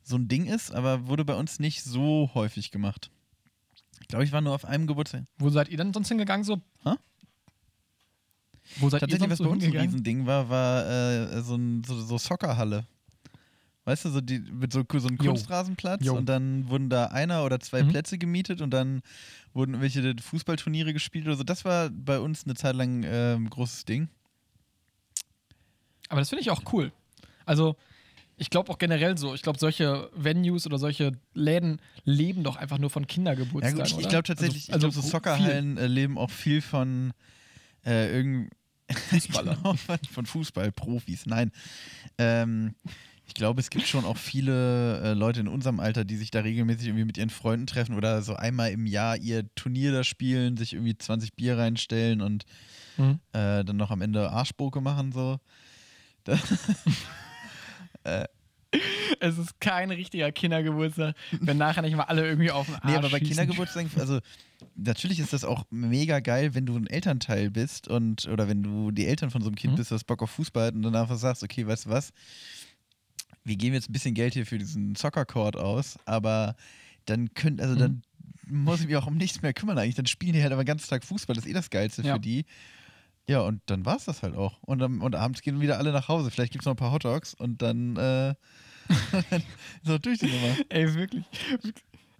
so 0.04 0.18
ein 0.18 0.28
Ding 0.28 0.46
ist, 0.46 0.72
aber 0.72 1.08
wurde 1.08 1.26
bei 1.26 1.36
uns 1.36 1.60
nicht 1.60 1.84
so 1.84 2.30
häufig 2.34 2.70
gemacht. 2.72 3.10
Ich 4.02 4.08
glaube, 4.10 4.26
ich 4.26 4.32
war 4.32 4.42
nur 4.42 4.54
auf 4.54 4.66
einem 4.66 4.88
Geburtstag. 4.88 5.24
Wo 5.38 5.50
seid 5.50 5.70
ihr 5.70 5.78
denn 5.78 5.94
sonst 5.94 6.10
hingegangen? 6.10 6.44
So? 6.44 6.62
Hä? 6.84 6.96
Wo 8.78 8.90
seid 8.90 9.00
Tatsächlich, 9.02 9.28
ihr 9.28 9.32
was 9.32 9.38
sonst 9.38 9.40
bei 9.40 9.44
so 9.46 9.66
uns 9.66 9.76
ein? 9.76 9.82
Riesending 9.82 10.26
war, 10.26 10.50
war 10.50 10.86
äh, 10.86 11.42
so, 11.42 11.56
ein, 11.56 11.84
so, 11.84 12.00
so 12.02 12.18
Soccerhalle. 12.18 12.86
Weißt 13.86 14.04
du, 14.06 14.10
so, 14.10 14.20
die, 14.20 14.40
mit 14.40 14.74
so, 14.74 14.84
so 14.98 15.08
einem 15.08 15.18
Jo. 15.22 15.32
Kunstrasenplatz 15.32 16.04
Jo. 16.04 16.16
und 16.16 16.26
dann 16.28 16.68
wurden 16.70 16.90
da 16.90 17.06
einer 17.08 17.46
oder 17.46 17.60
zwei 17.60 17.84
Mhm. 17.84 17.90
Plätze 17.90 18.18
gemietet 18.18 18.62
und 18.62 18.72
dann 18.72 19.02
wurden 19.54 19.76
irgendwelche 19.76 20.16
Fußballturniere 20.22 20.92
gespielt 20.92 21.26
oder 21.28 21.36
so. 21.36 21.44
Das 21.44 21.66
war 21.66 21.90
bei 21.92 22.20
uns 22.20 22.46
eine 22.46 22.56
Zeit 22.56 22.76
lang 22.76 23.04
äh, 23.04 23.36
ein 23.36 23.50
großes 23.50 23.86
Ding. 23.86 24.10
Aber 26.10 26.20
das 26.22 26.30
finde 26.30 26.42
ich 26.42 26.50
auch 26.52 26.62
cool. 26.74 26.92
Also, 27.46 27.76
ich 28.38 28.50
glaube 28.50 28.72
auch 28.72 28.78
generell 28.78 29.18
so. 29.18 29.34
Ich 29.34 29.42
glaube, 29.44 29.60
solche 29.60 30.10
Venues 30.16 30.66
oder 30.66 30.78
solche 30.78 31.14
Läden 31.34 31.80
leben 32.04 32.44
doch 32.44 32.56
einfach 32.58 32.78
nur 32.80 32.90
von 32.90 33.04
Ja 33.04 33.08
Kindergeburtstagen. 33.08 33.78
gut, 33.78 33.88
ich, 33.88 33.94
ich 33.94 34.00
oder? 34.00 34.10
glaube 34.10 34.24
tatsächlich, 34.24 34.74
also, 34.74 34.88
ich 34.88 34.94
glaube, 34.94 34.94
so 34.96 35.02
viel. 35.02 35.10
Soccerhallen 35.12 35.78
äh, 35.78 35.88
leben 35.88 36.18
auch 36.18 36.32
viel 36.32 36.62
von 36.62 37.14
äh, 37.86 38.12
irgend 38.16 38.52
Fußballern. 38.92 39.58
genau, 39.64 39.74
von, 39.76 39.98
von 40.12 40.26
Fußballprofis. 40.26 41.26
Nein. 41.28 41.52
Ähm, 42.18 42.76
ich 43.28 43.34
glaube, 43.34 43.60
es 43.60 43.70
gibt 43.70 43.88
schon 43.88 44.06
auch 44.06 44.18
viele 44.18 45.02
äh, 45.02 45.14
Leute 45.14 45.40
in 45.42 45.48
unserem 45.48 45.80
Alter, 45.80 46.06
die 46.06 46.16
sich 46.16 46.32
da 46.32 46.42
regelmäßig 46.42 46.88
irgendwie 46.88 47.06
mit 47.06 47.18
ihren 47.18 47.30
Freunden 47.30 47.68
treffen 47.68 47.96
oder 47.96 48.22
so 48.22 48.36
einmal 48.36 48.72
im 48.72 48.86
Jahr 48.86 49.18
ihr 49.18 49.46
Turnier 49.56 49.92
da 49.92 50.04
spielen, 50.04 50.58
sich 50.58 50.74
irgendwie 50.74 50.98
20 50.98 51.34
Bier 51.36 51.58
reinstellen 51.58 52.22
und 52.22 52.46
Mhm. 52.98 53.20
äh, 53.34 53.64
dann 53.66 53.76
noch 53.78 53.92
am 53.92 54.02
Ende 54.02 54.30
Arschboke 54.30 54.80
machen 54.82 55.12
so. 55.12 55.38
Da, 56.24 56.38
Es 59.22 59.38
ist 59.38 59.60
kein 59.62 59.90
richtiger 59.90 60.32
Kindergeburtstag, 60.34 61.16
wenn 61.32 61.58
nachher 61.58 61.82
nicht 61.82 61.96
mal 61.96 62.04
alle 62.04 62.28
irgendwie 62.28 62.52
auf 62.52 62.66
den 62.66 62.76
Arsch 62.76 62.84
Nee, 62.86 62.96
aber 62.98 63.10
bei. 63.10 63.20
Kindergeburtstagen, 63.20 63.90
also 63.98 64.20
natürlich 64.76 65.20
ist 65.20 65.32
das 65.32 65.46
auch 65.46 65.64
mega 65.70 66.20
geil, 66.20 66.54
wenn 66.56 66.66
du 66.66 66.76
ein 66.76 66.88
Elternteil 66.88 67.50
bist 67.52 67.88
und 67.88 68.28
oder 68.28 68.50
wenn 68.50 68.64
du 68.64 68.92
die 68.92 69.06
Eltern 69.06 69.32
von 69.32 69.42
so 69.42 69.48
einem 69.48 69.56
Kind 69.56 69.74
Mhm. 69.74 69.78
bist, 69.78 69.92
das 69.92 70.04
Bock 70.04 70.22
auf 70.22 70.32
Fußball 70.32 70.68
hat 70.68 70.76
und 70.76 70.82
dann 70.82 70.96
einfach 70.96 71.18
sagst, 71.18 71.42
okay, 71.44 71.66
weißt 71.66 71.86
du 71.86 71.90
was, 71.90 72.12
wir 73.46 73.56
geben 73.56 73.74
jetzt 73.76 73.90
ein 73.90 73.94
bisschen 73.94 74.14
Geld 74.16 74.34
hier 74.34 74.46
für 74.46 74.58
diesen 74.58 74.96
Soccer-Court 74.96 75.56
aus, 75.56 75.98
aber 76.06 76.56
dann 77.06 77.34
können, 77.34 77.60
also 77.62 77.76
dann 77.76 78.02
Mhm. 78.48 78.64
muss 78.64 78.82
ich 78.82 78.88
mich 78.88 78.96
auch 78.96 79.08
um 79.08 79.18
nichts 79.18 79.42
mehr 79.42 79.54
kümmern 79.54 79.78
eigentlich. 79.78 79.96
Dann 79.96 80.06
spielen 80.06 80.34
die 80.34 80.42
halt 80.44 80.52
aber 80.52 80.64
den 80.64 80.68
ganzen 80.68 80.90
Tag 80.90 81.04
Fußball, 81.04 81.36
das 81.36 81.46
ist 81.46 81.50
eh 81.52 81.54
das 81.54 81.70
Geilste 81.70 82.02
Ja. 82.04 82.16
für 82.16 82.20
die. 82.20 82.46
Ja, 83.28 83.40
und 83.42 83.62
dann 83.66 83.86
war 83.86 83.96
es 83.98 84.06
das 84.06 84.22
halt 84.22 84.36
auch. 84.36 84.62
Und, 84.62 84.84
und 84.84 85.16
abends 85.16 85.42
gehen 85.42 85.60
wieder 85.62 85.80
alle 85.80 85.92
nach 85.92 86.08
Hause. 86.10 86.30
Vielleicht 86.30 86.52
gibt 86.52 86.62
es 86.62 86.66
noch 86.68 86.74
ein 86.74 86.78
paar 86.78 86.92
Hotdogs 86.92 87.34
und 87.34 87.62
dann 87.64 87.96
äh, 87.98 88.36
so 89.84 89.98
durch 89.98 90.20
die 90.20 90.28
Nummer. 90.28 90.56
Ey, 90.70 90.94
wirklich. 90.94 91.26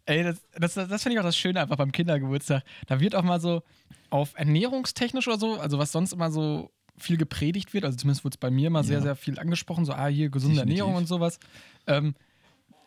Ey, 0.08 0.24
das, 0.24 0.42
das, 0.54 0.74
das 0.74 1.04
finde 1.04 1.14
ich 1.16 1.20
auch 1.20 1.24
das 1.26 1.38
Schöne 1.38 1.62
einfach 1.62 1.78
beim 1.78 1.92
Kindergeburtstag. 1.92 2.64
Da 2.88 3.00
wird 3.00 3.16
auch 3.16 3.24
mal 3.24 3.40
so 3.40 3.62
auf 4.10 4.34
ernährungstechnisch 4.36 5.28
oder 5.28 5.38
so, 5.40 5.60
also 5.60 5.78
was 5.78 5.92
sonst 5.92 6.14
immer 6.14 6.32
so 6.32 6.72
viel 6.98 7.18
gepredigt 7.18 7.74
wird, 7.74 7.84
also 7.86 7.98
zumindest 7.98 8.24
wurde 8.24 8.36
es 8.36 8.38
bei 8.40 8.50
mir 8.52 8.68
immer 8.68 8.84
sehr, 8.84 8.98
Ja. 8.98 9.04
sehr 9.04 9.16
viel 9.16 9.38
angesprochen, 9.40 9.86
so, 9.86 9.94
ah, 9.94 10.08
hier 10.08 10.30
gesunde 10.30 10.56
Definitiv. 10.58 10.80
Ernährung 10.80 10.96
und 11.02 11.08
sowas. 11.08 11.40
Ähm, 11.88 12.16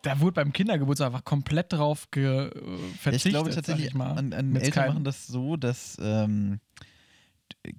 da 0.01 0.19
wurde 0.21 0.33
beim 0.33 0.53
Kindergeburtstag 0.53 1.07
einfach 1.07 1.25
komplett 1.25 1.73
drauf 1.73 2.07
äh, 2.15 2.49
verzichtet. 2.99 3.13
ich 3.13 3.23
glaube 3.31 3.49
tatsächlich, 3.51 3.87
ich 3.87 3.93
mal. 3.93 4.13
an, 4.13 4.33
an 4.33 4.55
Eltern 4.55 4.87
machen 4.87 5.03
das 5.03 5.27
so, 5.27 5.57
dass 5.57 5.97
ähm, 6.01 6.59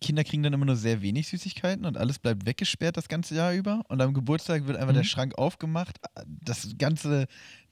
Kinder 0.01 0.25
kriegen 0.25 0.43
dann 0.43 0.53
immer 0.53 0.67
nur 0.67 0.77
sehr 0.77 1.01
wenig 1.01 1.29
Süßigkeiten 1.29 1.87
und 1.87 1.97
alles 1.97 2.19
bleibt 2.19 2.45
weggesperrt 2.47 2.97
das 2.97 3.09
ganze 3.09 3.35
Jahr 3.35 3.55
über. 3.55 3.83
Und 3.89 4.01
am 4.03 4.13
Geburtstag 4.13 4.67
wird 4.67 4.77
einfach 4.77 4.93
Mhm. 4.93 4.99
der 4.99 5.05
Schrank 5.05 5.39
aufgemacht, 5.39 5.97
das 6.27 6.75
ganze 6.79 7.27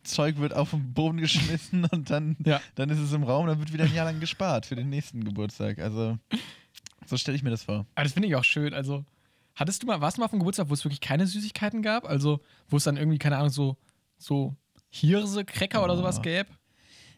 Zeug 0.04 0.38
wird 0.38 0.54
auf 0.54 0.70
den 0.70 0.94
Boden 0.94 1.18
geschmissen 1.18 1.84
und 1.92 2.08
dann, 2.08 2.36
Ja. 2.44 2.60
dann 2.76 2.88
ist 2.88 2.98
es 3.00 3.12
im 3.12 3.24
Raum, 3.24 3.46
dann 3.46 3.58
wird 3.58 3.72
wieder 3.72 3.84
ein 3.84 3.94
Jahr 3.94 4.06
lang 4.06 4.20
gespart 4.20 4.64
für 4.64 4.76
den 4.76 4.88
nächsten 4.88 5.22
Geburtstag. 5.24 5.78
Also 5.80 6.18
so 7.06 7.16
stelle 7.16 7.37
ich 7.37 7.42
mir 7.42 7.50
das 7.50 7.64
vor. 7.64 7.87
Aber 7.94 8.04
das 8.04 8.12
finde 8.12 8.28
ich 8.28 8.37
auch 8.37 8.44
schön. 8.44 8.74
Also, 8.74 9.04
hattest 9.54 9.82
du 9.82 9.87
mal, 9.87 10.00
warst 10.00 10.16
du 10.16 10.20
mal 10.20 10.26
auf 10.26 10.32
einem 10.32 10.40
Geburtstag, 10.40 10.68
wo 10.68 10.74
es 10.74 10.84
wirklich 10.84 11.00
keine 11.00 11.26
Süßigkeiten 11.26 11.82
gab? 11.82 12.04
Also, 12.04 12.40
wo 12.68 12.76
es 12.76 12.84
dann 12.84 12.96
irgendwie, 12.96 13.18
keine 13.18 13.37
Ahnung, 13.38 13.50
so, 13.50 13.76
so 14.18 14.54
Hirse, 14.90 15.44
Cracker 15.44 15.82
oder 15.84 15.96
sowas 15.96 16.18
Oh. 16.18 16.22
gäbe? 16.22 16.48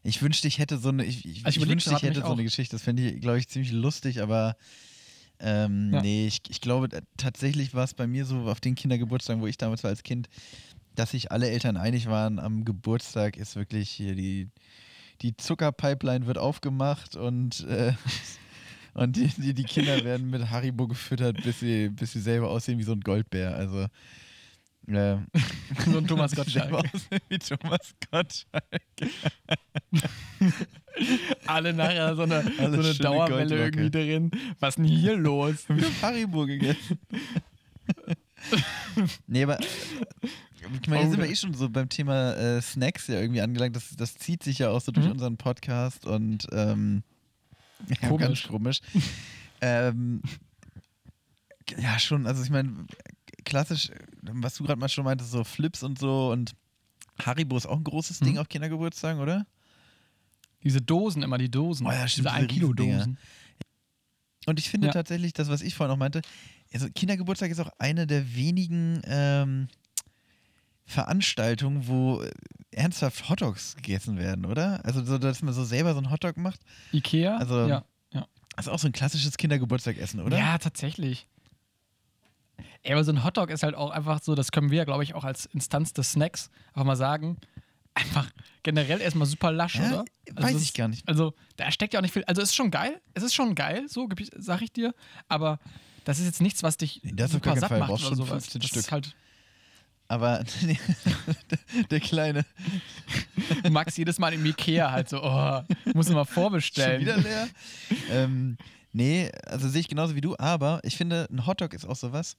Ich 0.03 0.23
wünschte, 0.23 0.49
ich 0.49 0.59
hätte 0.59 0.79
so 0.79 0.88
eine, 0.88 1.05
ich, 1.05 1.27
ich, 1.27 1.45
Also 1.45 1.59
ich 1.61 1.64
ich 1.64 1.69
wünschte, 1.69 1.93
ich 1.95 2.03
hätte 2.03 2.23
so 2.23 2.33
eine. 2.33 2.43
Geschichte. 2.43 2.75
Das 2.75 2.83
fände 2.83 3.03
ich, 3.07 3.21
glaube 3.21 3.38
ich, 3.38 3.49
ziemlich 3.49 3.71
lustig, 3.73 4.23
aber 4.23 4.57
ähm, 5.38 5.90
Ja. 5.93 6.01
nee, 6.03 6.27
ich, 6.27 6.40
ich 6.49 6.61
glaube 6.61 6.88
äh, 6.97 7.03
tatsächlich 7.16 7.75
war 7.75 7.85
es 7.85 7.95
bei 7.95 8.07
mir 8.07 8.25
so 8.25 8.40
auf 8.49 8.61
den 8.61 8.75
Kindergeburtstagen, 8.75 9.43
wo 9.43 9.47
ich 9.47 9.59
damals 9.59 9.83
war 9.85 9.90
als 9.90 10.03
Kind, 10.03 10.29
dass 10.95 11.11
sich 11.12 11.31
alle 11.33 11.49
Eltern 11.51 11.77
einig 11.77 12.07
waren, 12.07 12.38
am 12.38 12.64
Geburtstag 12.64 13.37
ist 13.37 13.57
wirklich 13.57 13.90
hier 13.90 14.14
die, 14.14 14.49
die 15.23 15.37
Zuckerpipeline 15.37 16.27
wird 16.27 16.38
aufgemacht 16.38 17.16
und, 17.16 17.61
äh, 17.69 17.93
und 18.94 19.16
die, 19.16 19.29
die, 19.29 19.55
die 19.55 19.64
Kinder 19.64 20.03
werden 20.05 20.31
mit 20.31 20.50
Haribo 20.50 20.88
gefüttert, 20.88 21.42
bis 21.42 21.61
sie, 21.61 21.88
bis 21.90 22.12
sie 22.12 22.20
selber 22.20 22.50
aussehen 22.50 22.79
wie 22.79 22.83
so 22.85 22.92
ein 22.92 23.00
Goldbär. 23.00 23.55
Also 23.57 23.87
äh, 24.88 25.16
So 25.87 25.98
ein 25.98 26.07
Thomas 26.07 26.35
Gottschalk. 26.35 26.72
aussehen 26.72 27.20
wie 27.29 27.38
Thomas 27.38 27.94
Gottschalk. 28.11 28.83
Alle 31.46 31.72
nachher 31.72 32.16
so 32.16 32.22
eine, 32.22 32.42
Alle 32.59 32.83
so 32.83 32.88
eine 32.88 32.94
Dauerwelle 32.98 33.57
irgendwie 33.57 33.90
drin. 33.90 34.31
Was 34.59 34.70
ist 34.70 34.76
denn 34.79 34.85
hier 34.87 35.16
los? 35.16 35.68
Wir 35.68 35.85
haben 35.85 36.03
Haribo 36.03 36.46
gegessen. 36.46 36.98
nee, 39.26 39.42
aber 39.44 39.59
ich 39.61 40.88
meine, 40.88 41.03
jetzt 41.03 41.11
sind 41.12 41.22
wir 41.22 41.31
eh 41.31 41.37
schon 41.37 41.55
so 41.55 41.68
beim 41.68 41.88
Thema 41.88 42.35
äh, 42.35 42.61
Snacks 42.61 43.07
ja 43.07 43.20
irgendwie 43.20 43.40
angelangt. 43.40 43.76
Das, 43.76 43.94
das 43.96 44.16
zieht 44.16 44.42
sich 44.42 44.59
ja 44.59 44.70
auch 44.70 44.81
so 44.81 44.92
durch 44.92 45.07
Mhm. 45.07 45.12
unseren 45.12 45.37
Podcast 45.37 46.07
und 46.07 46.46
ähm, 46.53 47.03
ja, 47.88 48.09
Komisch. 48.09 48.27
ganz 48.27 48.43
komisch. 48.45 48.81
ähm, 49.61 50.23
ja, 51.79 51.99
schon, 51.99 52.27
also 52.27 52.43
ich 52.43 52.51
meine, 52.51 52.87
klassisch, 53.45 53.90
was 54.23 54.55
du 54.57 54.64
gerade 54.64 54.81
mal 54.81 54.88
schon 54.88 55.05
meintest, 55.05 55.31
so 55.31 55.45
Flips 55.45 55.83
und 55.83 55.99
so 55.99 56.31
und 56.33 56.53
Haribo 57.25 57.57
ist 57.57 57.66
auch 57.66 57.77
ein 57.77 57.85
großes 57.85 58.21
Ding 58.21 58.35
Mhm. 58.35 58.38
auf 58.40 58.49
Kindergeburtstagen, 58.49 59.21
oder? 59.21 59.47
Diese 60.62 60.81
Dosen, 60.81 61.23
immer 61.23 61.38
die 61.38 61.51
Dosen. 61.51 61.87
Oh 61.87 61.90
ja, 61.90 62.07
stimmt, 62.09 62.27
diese 62.29 62.35
diese 62.37 62.45
1 62.45 62.53
Kilo 62.53 62.66
Riesendinger. 62.69 62.99
Dosen. 62.99 63.19
Und 64.47 64.59
ich 64.59 64.71
finde 64.71 64.88
Ja. 64.88 64.93
tatsächlich, 64.93 65.33
das, 65.33 65.49
was 65.49 65.62
ich 65.62 65.75
vorhin 65.75 65.93
auch 65.93 65.99
meinte, 65.99 66.23
also 66.73 66.88
Kindergeburtstag 66.95 67.51
ist 67.51 67.61
auch 67.61 67.71
eine 67.79 68.07
der 68.07 68.35
wenigen 68.35 69.01
ähm, 69.05 69.69
Veranstaltungen, 70.90 71.87
wo 71.87 72.20
äh, 72.22 72.31
ernsthaft 72.72 73.29
Hotdogs 73.29 73.76
gegessen 73.76 74.18
werden, 74.18 74.44
oder? 74.44 74.85
Also, 74.85 75.05
so, 75.05 75.18
dass 75.18 75.42
man 75.42 75.55
so 75.55 75.64
selber 75.64 75.92
so 75.92 75.98
einen 75.98 76.11
Hotdog 76.11 76.37
macht. 76.37 76.61
Ikea? 76.92 77.37
Also, 77.37 77.66
ja. 77.66 77.85
Das 78.57 78.66
ist 78.66 78.72
auch 78.72 78.79
so 78.81 78.88
ein 78.88 78.92
klassisches 78.92 79.38
Kindergeburtstagessen, 79.38 80.20
oder? 80.20 80.37
Ja, 80.37 80.59
tatsächlich. 80.59 81.29
Ey, 82.83 82.92
aber 82.92 83.05
so 83.05 83.12
ein 83.12 83.24
Hotdog 83.24 83.48
ist 83.48 83.62
halt 83.62 83.74
auch 83.74 83.90
einfach 83.90 84.20
so, 84.22 84.35
das 84.35 84.53
können 84.53 84.70
wir, 84.70 84.85
glaube 84.85 85.03
ich, 85.03 85.14
auch 85.14 85.24
als 85.24 85.46
Instanz 85.46 85.92
des 85.94 86.12
Snacks 86.12 86.50
einfach 86.74 86.85
mal 86.85 86.96
sagen. 86.96 87.38
Einfach 87.94 88.29
generell 88.62 89.00
erstmal 89.00 89.26
super 89.26 89.50
lasch, 89.53 89.76
Ja, 89.76 89.87
oder? 89.88 90.05
weiß 90.35 90.53
das 90.55 90.62
ich 90.62 90.74
gar 90.74 90.88
nicht. 90.88 91.09
Also, 91.09 91.33
da 91.57 91.70
steckt 91.70 91.94
ja 91.94 92.00
auch 92.00 92.03
nicht 92.03 92.12
viel. 92.12 92.24
Also, 92.24 92.42
es 92.42 92.50
ist 92.50 92.55
schon 92.55 92.70
geil. 92.70 93.00
Es 93.14 93.22
ist 93.22 93.35
schon 93.35 93.55
geil, 93.55 93.87
so 93.88 94.09
sag 94.37 94.61
ich 94.62 94.72
dir. 94.72 94.94
Aber 95.29 95.59
das 96.05 96.18
ist 96.18 96.26
jetzt 96.26 96.40
nichts, 96.42 96.62
was 96.62 96.76
dich 96.76 97.00
Nee, 97.03 97.12
das 97.14 97.31
super 97.31 97.57
satt 97.57 97.68
Fall. 97.70 97.79
macht 97.79 97.90
oder 97.90 97.98
schon 98.00 98.16
sowas. 98.16 98.31
15 98.46 98.61
das 98.61 98.68
Stück. 98.70 98.81
Ist 98.81 98.92
halt, 98.92 99.16
Aber 100.11 100.42
der 101.92 102.01
kleine 102.01 102.44
Max 103.70 103.96
jedes 103.96 104.18
Mal 104.18 104.33
im 104.33 104.44
Ikea 104.44 104.90
halt 104.90 105.09
so, 105.09 105.23
oh, 105.23 105.62
muss 105.94 106.09
immer 106.09 106.25
schon 106.27 106.35
vorbestellen. 106.35 107.01
wieder 107.03 107.16
leer. 107.16 107.49
ähm, 108.11 108.57
nee, 108.92 109.31
also 109.46 109.68
sehe 109.68 109.83
ich 109.83 109.88
genauso 109.88 110.16
wie 110.16 110.20
du, 110.20 110.35
aber 110.37 110.81
ich 110.83 110.96
finde, 110.96 111.29
ein 111.31 111.46
Hotdog 111.46 111.75
ist 111.75 111.87
auch 111.87 111.94
sowas. 111.94 112.37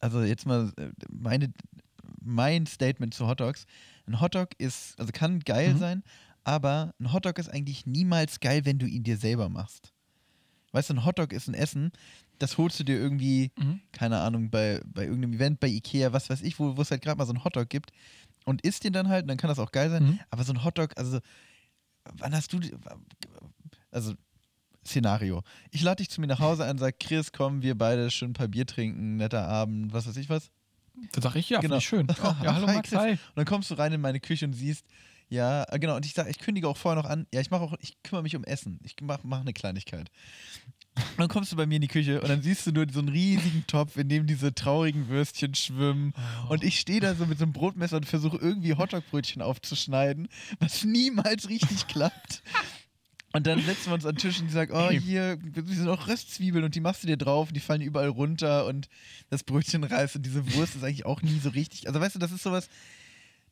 Also 0.00 0.22
jetzt 0.22 0.44
mal 0.44 0.70
äh, 0.76 0.90
meine, 1.10 1.50
mein 2.20 2.66
Statement 2.66 3.14
zu 3.14 3.26
Hotdogs. 3.26 3.64
Ein 4.06 4.20
Hotdog 4.20 4.50
ist, 4.58 5.00
also 5.00 5.12
kann 5.12 5.40
geil 5.40 5.72
Mhm. 5.72 5.78
sein, 5.78 6.02
aber 6.44 6.92
ein 7.00 7.10
Hotdog 7.14 7.38
ist 7.38 7.48
eigentlich 7.48 7.86
niemals 7.86 8.40
geil, 8.40 8.66
wenn 8.66 8.78
du 8.78 8.84
ihn 8.84 9.02
dir 9.02 9.16
selber 9.16 9.48
machst. 9.48 9.94
Weißt 10.72 10.90
du, 10.90 10.94
ein 10.94 11.06
Hotdog 11.06 11.32
ist 11.32 11.48
ein 11.48 11.54
Essen, 11.54 11.90
das 12.38 12.58
holst 12.58 12.78
du 12.80 12.84
dir 12.84 12.96
irgendwie, 12.98 13.50
Mhm. 13.58 13.80
keine 13.92 14.20
Ahnung, 14.20 14.50
bei, 14.50 14.80
bei 14.84 15.04
irgendeinem 15.04 15.34
Event, 15.34 15.60
bei 15.60 15.68
Ikea, 15.68 16.12
was 16.12 16.30
weiß 16.30 16.42
ich, 16.42 16.58
wo 16.58 16.72
es 16.80 16.90
halt 16.90 17.02
gerade 17.02 17.18
mal 17.18 17.26
so 17.26 17.32
ein 17.32 17.44
Hotdog 17.44 17.68
gibt 17.68 17.90
und 18.44 18.62
isst 18.62 18.84
den 18.84 18.92
dann 18.92 19.08
halt, 19.08 19.22
und 19.22 19.28
dann 19.28 19.36
kann 19.38 19.48
das 19.48 19.58
auch 19.58 19.72
geil 19.72 19.90
sein. 19.90 20.04
Mhm. 20.04 20.20
Aber 20.30 20.44
so 20.44 20.52
ein 20.52 20.64
Hotdog, 20.64 20.92
also 20.96 21.20
wann 22.16 22.34
hast 22.34 22.52
du, 22.52 22.60
also 23.90 24.14
Szenario. 24.86 25.42
Ich 25.70 25.80
lade 25.82 25.96
dich 26.02 26.10
zu 26.10 26.20
mir 26.20 26.26
nach 26.26 26.40
Hause 26.40 26.64
ein, 26.66 26.76
sag, 26.76 27.00
Chris, 27.00 27.32
komm, 27.32 27.62
wir 27.62 27.76
beide 27.76 28.10
schön 28.10 28.30
ein 28.30 28.34
paar 28.34 28.48
Bier 28.48 28.66
trinken, 28.66 29.16
netter 29.16 29.48
Abend, 29.48 29.92
was 29.94 30.06
weiß 30.06 30.16
ich 30.18 30.28
was. 30.28 30.50
Da 31.12 31.22
sag 31.22 31.36
ich 31.36 31.48
ja, 31.48 31.60
Genau. 31.60 31.80
schön. 31.80 32.06
Oh, 32.22 32.34
ja, 32.42 32.54
hallo 32.54 32.66
Max, 32.66 32.92
hi. 32.92 33.12
Und 33.12 33.18
dann 33.36 33.46
kommst 33.46 33.70
du 33.70 33.74
rein 33.76 33.92
in 33.92 34.00
meine 34.02 34.20
Küche 34.20 34.44
und 34.44 34.52
siehst, 34.52 34.84
ja, 35.30 35.64
äh, 35.70 35.78
genau, 35.78 35.96
und 35.96 36.04
ich 36.04 36.12
sage, 36.12 36.28
ich 36.28 36.38
kündige 36.38 36.68
auch 36.68 36.76
vorher 36.76 37.02
noch 37.02 37.08
an, 37.08 37.26
ja, 37.32 37.40
ich 37.40 37.50
mache 37.50 37.62
auch, 37.62 37.74
ich 37.80 37.96
kümmere 38.02 38.22
mich 38.22 38.36
um 38.36 38.44
Essen. 38.44 38.78
Ich 38.84 38.94
mache 39.00 39.20
mach 39.24 39.40
eine 39.40 39.54
Kleinigkeit. 39.54 40.10
Und 40.96 41.18
dann 41.18 41.28
kommst 41.28 41.50
du 41.50 41.56
bei 41.56 41.66
mir 41.66 41.76
in 41.76 41.82
die 41.82 41.88
Küche 41.88 42.20
und 42.20 42.28
dann 42.28 42.42
siehst 42.42 42.66
du 42.66 42.72
nur 42.72 42.86
so 42.92 43.00
einen 43.00 43.08
riesigen 43.08 43.64
Topf, 43.66 43.96
in 43.96 44.08
dem 44.08 44.26
diese 44.26 44.54
traurigen 44.54 45.08
Würstchen 45.08 45.54
schwimmen. 45.54 46.12
Und 46.48 46.62
ich 46.62 46.78
stehe 46.78 47.00
da 47.00 47.14
so 47.16 47.26
mit 47.26 47.38
so 47.38 47.44
einem 47.44 47.52
Brotmesser 47.52 47.96
und 47.96 48.06
versuche 48.06 48.36
irgendwie 48.36 48.74
Hotdog-Brötchen 48.74 49.42
aufzuschneiden, 49.42 50.28
was 50.60 50.84
niemals 50.84 51.48
richtig 51.48 51.86
klappt. 51.88 52.42
Und 53.32 53.48
dann 53.48 53.60
setzen 53.60 53.86
wir 53.86 53.94
uns 53.94 54.06
an 54.06 54.14
den 54.14 54.18
Tisch 54.20 54.38
und 54.38 54.46
die 54.46 54.52
sagt, 54.52 54.70
oh, 54.72 54.90
hier 54.90 55.36
wir 55.42 55.64
sind 55.64 55.86
noch 55.86 56.06
Röstzwiebeln 56.06 56.64
und 56.64 56.76
die 56.76 56.80
machst 56.80 57.02
du 57.02 57.08
dir 57.08 57.16
drauf 57.16 57.48
und 57.48 57.54
die 57.54 57.60
fallen 57.60 57.80
überall 57.82 58.08
runter 58.08 58.66
und 58.66 58.88
das 59.30 59.42
Brötchen 59.42 59.82
reißt 59.82 60.14
und 60.14 60.24
diese 60.24 60.54
Wurst 60.54 60.76
ist 60.76 60.84
eigentlich 60.84 61.04
auch 61.06 61.22
nie 61.22 61.40
so 61.40 61.48
richtig. 61.48 61.88
Also 61.88 62.00
weißt 62.00 62.14
du, 62.14 62.20
das 62.20 62.30
ist 62.30 62.44
sowas, 62.44 62.68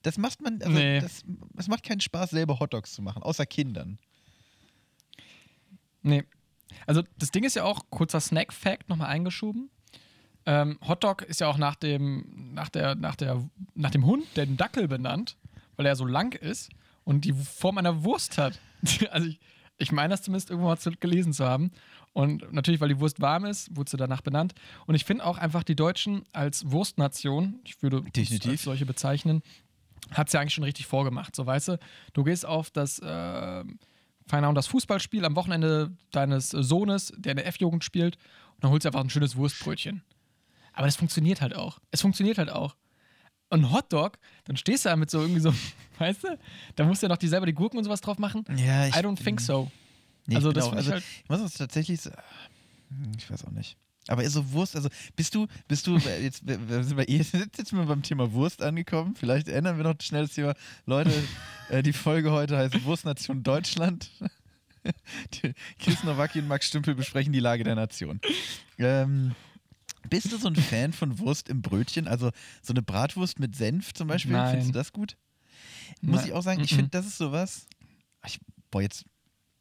das 0.02 0.18
macht 0.18 0.40
man, 0.40 0.62
also 0.62 0.72
Nee. 0.78 1.00
das, 1.00 1.24
das 1.54 1.66
macht 1.66 1.82
keinen 1.82 2.00
Spaß, 2.00 2.30
selber 2.30 2.60
Hotdogs 2.60 2.92
zu 2.92 3.02
machen, 3.02 3.24
außer 3.24 3.44
Kindern. 3.46 3.98
Nee. 6.02 6.22
Also 6.86 7.02
das 7.18 7.30
Ding 7.30 7.44
ist 7.44 7.56
ja 7.56 7.64
auch, 7.64 7.80
kurzer 7.90 8.20
Snack-Fact 8.20 8.88
nochmal 8.88 9.08
eingeschoben. 9.08 9.70
Ähm, 10.44 10.78
Hotdog 10.86 11.22
ist 11.22 11.40
ja 11.40 11.48
auch 11.48 11.58
nach 11.58 11.76
dem, 11.76 12.52
nach, 12.54 12.68
der, 12.68 12.94
nach, 12.94 13.16
der, 13.16 13.42
nach 13.74 13.90
dem 13.90 14.06
Hund, 14.06 14.24
der 14.36 14.46
den 14.46 14.56
Dackel 14.56 14.88
benannt, 14.88 15.36
weil 15.76 15.86
er 15.86 15.94
so 15.94 16.04
lang 16.04 16.34
ist 16.34 16.70
und 17.04 17.24
die 17.24 17.32
Form 17.32 17.78
einer 17.78 18.02
Wurst 18.04 18.38
hat. 18.38 18.58
also 19.10 19.28
ich, 19.28 19.38
ich 19.78 19.92
meine 19.92 20.10
das 20.10 20.22
zumindest 20.22 20.50
irgendwo 20.50 20.68
mal 20.68 20.78
zu, 20.78 20.90
gelesen 20.92 21.32
zu 21.32 21.46
haben. 21.46 21.70
Und 22.12 22.52
natürlich, 22.52 22.80
weil 22.80 22.88
die 22.88 23.00
Wurst 23.00 23.20
warm 23.20 23.44
ist, 23.44 23.74
wurde 23.74 23.90
sie 23.90 23.96
danach 23.96 24.20
benannt. 24.20 24.54
Und 24.86 24.94
ich 24.94 25.04
finde 25.04 25.24
auch 25.24 25.38
einfach 25.38 25.62
die 25.62 25.76
Deutschen 25.76 26.24
als 26.32 26.70
Wurstnation, 26.70 27.60
ich 27.64 27.82
würde 27.82 28.02
Definitiv. 28.02 28.50
als 28.50 28.62
solche 28.62 28.84
bezeichnen, 28.84 29.42
hat 30.10 30.26
es 30.26 30.34
ja 30.34 30.40
eigentlich 30.40 30.54
schon 30.54 30.64
richtig 30.64 30.86
vorgemacht. 30.86 31.34
So, 31.34 31.46
weißt 31.46 31.68
du, 31.68 31.78
du 32.12 32.24
gehst 32.24 32.44
auf 32.44 32.70
das, 32.70 32.98
äh, 32.98 33.64
keine 34.30 34.46
Ahnung, 34.46 34.54
das 34.54 34.66
Fußballspiel 34.68 35.24
am 35.24 35.36
Wochenende 35.36 35.92
deines 36.10 36.50
Sohnes, 36.50 37.12
der 37.16 37.32
in 37.32 37.36
der 37.36 37.46
F-Jugend 37.46 37.84
spielt, 37.84 38.16
und 38.54 38.64
dann 38.64 38.70
holst 38.70 38.84
du 38.84 38.88
einfach 38.88 39.00
ein 39.00 39.10
schönes 39.10 39.36
Wurstbrötchen. 39.36 40.02
Aber 40.72 40.86
das 40.86 40.96
funktioniert 40.96 41.40
halt 41.40 41.54
auch. 41.54 41.78
Es 41.90 42.00
funktioniert 42.00 42.38
halt 42.38 42.50
auch. 42.50 42.76
Und 43.50 43.64
ein 43.66 43.72
Hotdog, 43.72 44.18
dann 44.44 44.56
stehst 44.56 44.84
du 44.86 44.88
da 44.88 44.96
mit 44.96 45.10
so 45.10 45.20
irgendwie 45.20 45.40
so, 45.40 45.52
weißt 45.98 46.24
du, 46.24 46.38
da 46.76 46.84
musst 46.84 47.02
du 47.02 47.06
ja 47.06 47.08
noch 47.10 47.18
die 47.18 47.28
selber 47.28 47.44
die 47.46 47.52
Gurken 47.52 47.76
und 47.78 47.84
sowas 47.84 48.00
drauf 48.00 48.18
machen. 48.18 48.44
Ja, 48.56 48.86
I 48.86 48.90
don't 48.92 49.22
think 49.22 49.40
so. 49.40 49.70
Nee, 50.26 50.36
Also 50.36 50.48
ich 50.50 50.54
das 50.54 50.64
auch, 50.64 50.72
ich 50.72 50.78
also, 50.78 50.92
halt- 50.92 51.04
ich 51.24 51.28
muss 51.28 51.40
es 51.40 51.54
tatsächlich, 51.54 52.00
so- 52.00 52.10
hm, 52.88 53.12
ich 53.18 53.30
weiß 53.30 53.44
auch 53.44 53.50
nicht. 53.50 53.76
Aber 54.08 54.28
so 54.28 54.50
Wurst, 54.52 54.74
also 54.74 54.88
bist 55.16 55.34
du, 55.34 55.46
bist 55.68 55.86
du, 55.86 55.96
äh, 56.06 56.22
jetzt 56.22 56.46
wir- 56.46 56.68
wir 56.68 56.82
sind 56.84 56.96
wir 56.96 57.08
eh- 57.08 57.22
sind 57.22 57.56
jetzt 57.56 57.72
mal 57.72 57.86
beim 57.86 58.02
Thema 58.02 58.32
Wurst 58.32 58.62
angekommen. 58.62 59.14
Vielleicht 59.14 59.48
ändern 59.48 59.76
wir 59.76 59.84
noch 59.84 59.94
schnell 60.00 60.22
das 60.22 60.34
Thema. 60.34 60.54
Leute, 60.86 61.12
äh, 61.68 61.82
die 61.82 61.92
Folge 61.92 62.30
heute 62.32 62.56
heißt 62.56 62.84
Wurstnation 62.84 63.42
Deutschland. 63.42 64.10
Chris 65.78 66.02
Nowacki 66.04 66.40
und 66.40 66.48
Max 66.48 66.66
Stümpel 66.66 66.94
besprechen 66.94 67.32
die 67.32 67.38
Lage 67.40 67.62
der 67.64 67.76
Nation. 67.76 68.20
Ähm, 68.78 69.34
bist 70.10 70.32
du 70.32 70.36
so 70.36 70.48
ein 70.48 70.56
Fan 70.56 70.92
von 70.92 71.18
Wurst 71.20 71.48
im 71.48 71.62
Brötchen? 71.62 72.08
Also 72.08 72.30
so 72.62 72.72
eine 72.72 72.82
Bratwurst 72.82 73.38
mit 73.38 73.54
Senf 73.54 73.94
zum 73.94 74.08
Beispiel? 74.08 74.32
Nein. 74.32 74.50
Findest 74.50 74.68
du 74.70 74.72
das 74.72 74.92
gut? 74.92 75.16
Muss 76.00 76.16
Nein. 76.16 76.26
ich 76.26 76.32
auch 76.32 76.42
sagen, 76.42 76.60
ich 76.64 76.72
Mhm. 76.72 76.76
finde, 76.76 76.90
das 76.90 77.06
ist 77.06 77.18
sowas. 77.18 77.66
Ich, 78.26 78.40
boah, 78.72 78.82
jetzt 78.82 79.04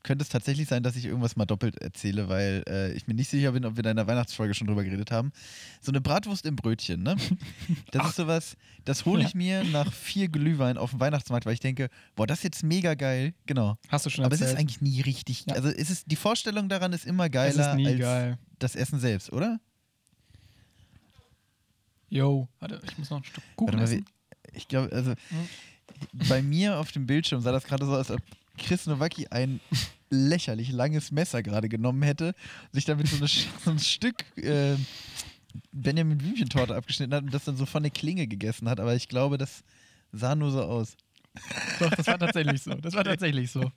könnte 0.04 0.24
es 0.24 0.30
tatsächlich 0.30 0.68
sein, 0.68 0.84
dass 0.84 0.96
ich 0.96 1.06
irgendwas 1.06 1.36
mal 1.36 1.46
doppelt 1.46 1.78
erzähle, 1.82 2.30
weil 2.30 2.64
äh, 2.68 2.94
ich 2.94 3.08
mir 3.08 3.14
nicht 3.14 3.30
sicher 3.30 3.52
bin, 3.52 3.66
ob 3.66 3.76
wir 3.76 3.84
da 3.84 3.92
in 3.92 3.98
der 3.98 4.08
Weihnachtsfolge 4.08 4.54
schon 4.54 4.68
drüber 4.68 4.84
geredet 4.84 5.12
haben. 5.12 5.32
So 5.82 5.92
eine 5.92 6.02
Bratwurst 6.02 6.46
im 6.46 6.56
Brötchen, 6.56 7.04
ne? 7.04 7.16
Das 7.92 8.10
ist 8.10 8.16
sowas, 8.16 8.56
das 8.86 9.06
hole 9.06 9.24
ich 9.24 9.36
mir 9.36 9.64
nach 9.66 9.92
vier 9.92 10.28
Glühwein 10.28 10.78
auf 10.78 10.92
dem 10.92 11.00
Weihnachtsmarkt, 11.00 11.46
weil 11.46 11.54
ich 11.54 11.60
denke, 11.60 11.90
boah, 12.16 12.26
das 12.26 12.40
ist 12.40 12.44
jetzt 12.44 12.64
mega 12.64 12.94
geil. 12.94 13.34
Genau. 13.46 13.78
Hast 13.90 14.06
du 14.06 14.10
schon 14.10 14.26
Aber 14.26 14.34
es 14.34 14.42
ist 14.42 14.48
erzählt. 14.48 14.60
eigentlich 14.60 14.82
nie 14.82 15.02
richtig. 15.02 15.46
Ja. 15.46 15.56
Also 15.56 15.70
es 15.70 15.90
ist, 15.90 16.10
die 16.10 16.16
Vorstellung 16.16 16.70
daran 16.70 16.94
ist 16.94 17.06
immer 17.06 17.30
geiler 17.30 17.50
ist 17.50 17.60
als 17.60 18.00
geil. 18.00 18.38
das 18.60 18.76
Essen 18.76 19.00
selbst, 19.00 19.32
oder? 19.32 19.60
Yo, 22.10 22.50
warte, 22.60 22.82
ich 22.84 22.98
muss 22.98 23.10
noch 23.10 23.18
ein 23.18 23.24
Stück 23.24 23.44
Kuchen 23.56 23.76
mal, 23.78 23.84
essen. 23.84 24.06
ich 24.54 24.68
glaube, 24.68 24.92
also 24.92 25.14
bei 26.28 26.42
mir 26.42 26.78
auf 26.78 26.92
dem 26.92 27.06
Bildschirm 27.06 27.42
sah 27.42 27.52
das 27.52 27.64
gerade 27.64 27.86
so 27.86 27.94
aus, 27.94 28.12
als 28.12 28.20
ob 28.20 28.41
Chris 28.58 28.86
Nowacki 28.88 29.28
ein 29.28 29.60
lächerlich 30.10 30.72
langes 30.72 31.12
Messer 31.12 31.42
gerade 31.44 31.70
genommen 31.70 32.04
hätte, 32.04 32.36
sich 32.72 32.86
damit 32.86 33.08
so, 33.08 33.18
eine, 33.18 33.28
so 33.28 33.72
ein 33.72 33.80
Stück 33.80 34.26
äh, 34.38 34.76
Benjamin 35.72 36.18
Blümchen-Torte 36.18 36.76
abgeschnitten 36.76 37.14
hat 37.14 37.24
und 37.24 37.34
das 37.34 37.46
dann 37.46 37.58
so 37.58 37.66
von 37.66 37.84
der 37.84 37.92
Klinge 37.92 38.28
gegessen 38.28 38.70
hat. 38.70 38.80
Aber 38.80 38.96
ich 38.96 39.08
glaube, 39.08 39.38
das 39.38 39.64
sah 40.12 40.36
nur 40.36 40.52
so 40.52 40.64
aus. 40.64 40.96
Doch, 41.80 41.90
das 41.92 42.08
war 42.08 42.20
tatsächlich 42.20 42.62
so. 42.62 42.74
Das 42.74 42.94
war 42.94 43.04
tatsächlich 43.04 43.52
so. 43.52 43.72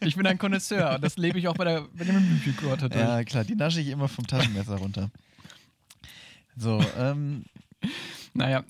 Ich 0.00 0.16
bin 0.16 0.26
ein 0.26 0.38
Connoisseur 0.38 0.94
und 0.94 1.02
das 1.02 1.16
lebe 1.16 1.38
ich 1.38 1.48
auch 1.48 1.54
bei 1.56 1.64
der 1.64 1.82
Benjamin 1.92 2.24
Blümchen-Korte. 2.26 2.88
durch. 2.88 3.00
Ja, 3.00 3.24
klar, 3.24 3.44
die 3.44 3.54
nasche 3.56 3.80
ich 3.80 3.88
immer 3.88 4.08
vom 4.08 4.26
Taschenmesser 4.26 4.76
runter. 4.76 5.10
So, 6.56 6.80
ähm, 6.98 7.44
Naja, 8.34 8.64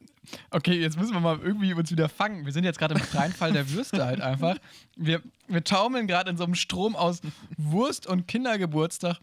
okay, 0.50 0.80
jetzt 0.80 0.98
müssen 0.98 1.12
wir 1.12 1.20
mal 1.20 1.38
irgendwie 1.40 1.72
uns 1.74 1.90
wieder 1.90 2.08
fangen. 2.08 2.44
Wir 2.46 2.52
sind 2.52 2.64
jetzt 2.64 2.78
gerade 2.78 2.94
im 2.94 3.00
freien 3.00 3.32
Fall 3.32 3.52
der 3.52 3.70
Würste 3.70 4.04
halt 4.04 4.20
einfach. 4.20 4.56
Wir, 4.96 5.22
wir 5.48 5.64
taumeln 5.64 6.06
gerade 6.06 6.30
in 6.30 6.36
so 6.36 6.44
einem 6.44 6.54
Strom 6.54 6.96
aus 6.96 7.20
Wurst 7.56 8.06
und 8.06 8.26
Kindergeburtstag. 8.28 9.18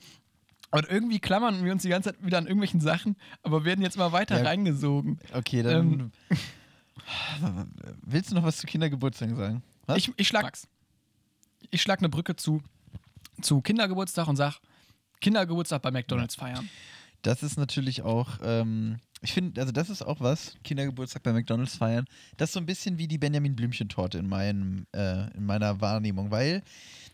Und 0.72 0.90
irgendwie 0.90 1.20
klammern 1.20 1.64
wir 1.64 1.72
uns 1.72 1.84
die 1.84 1.90
ganze 1.90 2.12
Zeit 2.14 2.26
wieder 2.26 2.40
an 2.40 2.46
irgendwelchen 2.46 2.82
Sachen, 2.82 3.16
aber 3.44 3.64
werden 3.64 3.84
jetzt 3.84 3.96
mal 3.98 4.12
weiter 4.12 4.38
Ja. 4.42 4.44
reingesogen. 4.46 5.20
okay, 5.34 5.62
dann. 5.62 6.12
Willst 8.02 8.32
du 8.32 8.36
noch 8.36 8.44
was 8.44 8.58
zu 8.58 8.68
Kindergeburtstagen 8.68 9.36
sagen? 9.36 9.64
Was? 9.86 9.98
Ich, 9.98 10.12
ich 10.16 10.28
schlag 10.28 10.44
Max. 10.44 10.68
Ich 11.72 11.82
schlag 11.82 12.00
eine 12.00 12.10
Brücke 12.10 12.36
zu, 12.36 12.62
zu 13.42 13.62
Kindergeburtstag 13.62 14.28
und 14.28 14.36
sag, 14.36 14.60
Kindergeburtstag 15.22 15.82
bei 15.82 15.92
McDonalds 15.92 16.36
feiern. 16.36 16.70
Das 17.22 17.42
ist 17.44 17.58
natürlich 17.58 18.02
auch, 18.02 18.40
ähm, 18.44 19.00
ich 19.24 19.34
finde, 19.34 19.60
also 19.62 19.72
das 19.72 19.90
ist 19.90 20.02
auch 20.02 20.20
was, 20.20 20.56
Kindergeburtstag 20.64 21.24
bei 21.24 21.32
McDonalds 21.32 21.78
feiern. 21.78 22.06
Das 22.38 22.50
ist 22.50 22.54
so 22.54 22.60
ein 22.60 22.66
bisschen 22.66 22.98
wie 22.98 23.08
die 23.08 23.18
Benjamin 23.18 23.56
Blümchen-Torte 23.56 24.18
in, 24.18 24.28
meinem, 24.28 24.86
äh, 24.94 25.32
in 25.36 25.46
meiner 25.46 25.80
Wahrnehmung, 25.80 26.30
weil 26.30 26.62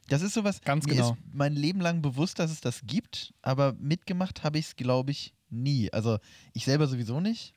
das 0.07 0.23
ist 0.23 0.33
sowas, 0.33 0.59
Ganz 0.61 0.87
mir 0.87 0.95
genau. 0.95 1.11
ist 1.11 1.17
mein 1.31 1.53
Leben 1.53 1.81
lang 1.81 2.01
bewusst, 2.01 2.39
dass 2.39 2.51
es 2.51 2.61
das 2.61 2.81
gibt, 2.85 3.33
aber 3.43 3.73
mitgemacht 3.79 4.43
habe 4.43 4.57
ich 4.57 4.65
es, 4.65 4.75
glaube 4.75 5.11
ich, 5.11 5.33
nie. 5.51 5.93
Also 5.93 6.17
ich 6.53 6.65
selber 6.65 6.87
sowieso 6.87 7.19
nicht. 7.19 7.53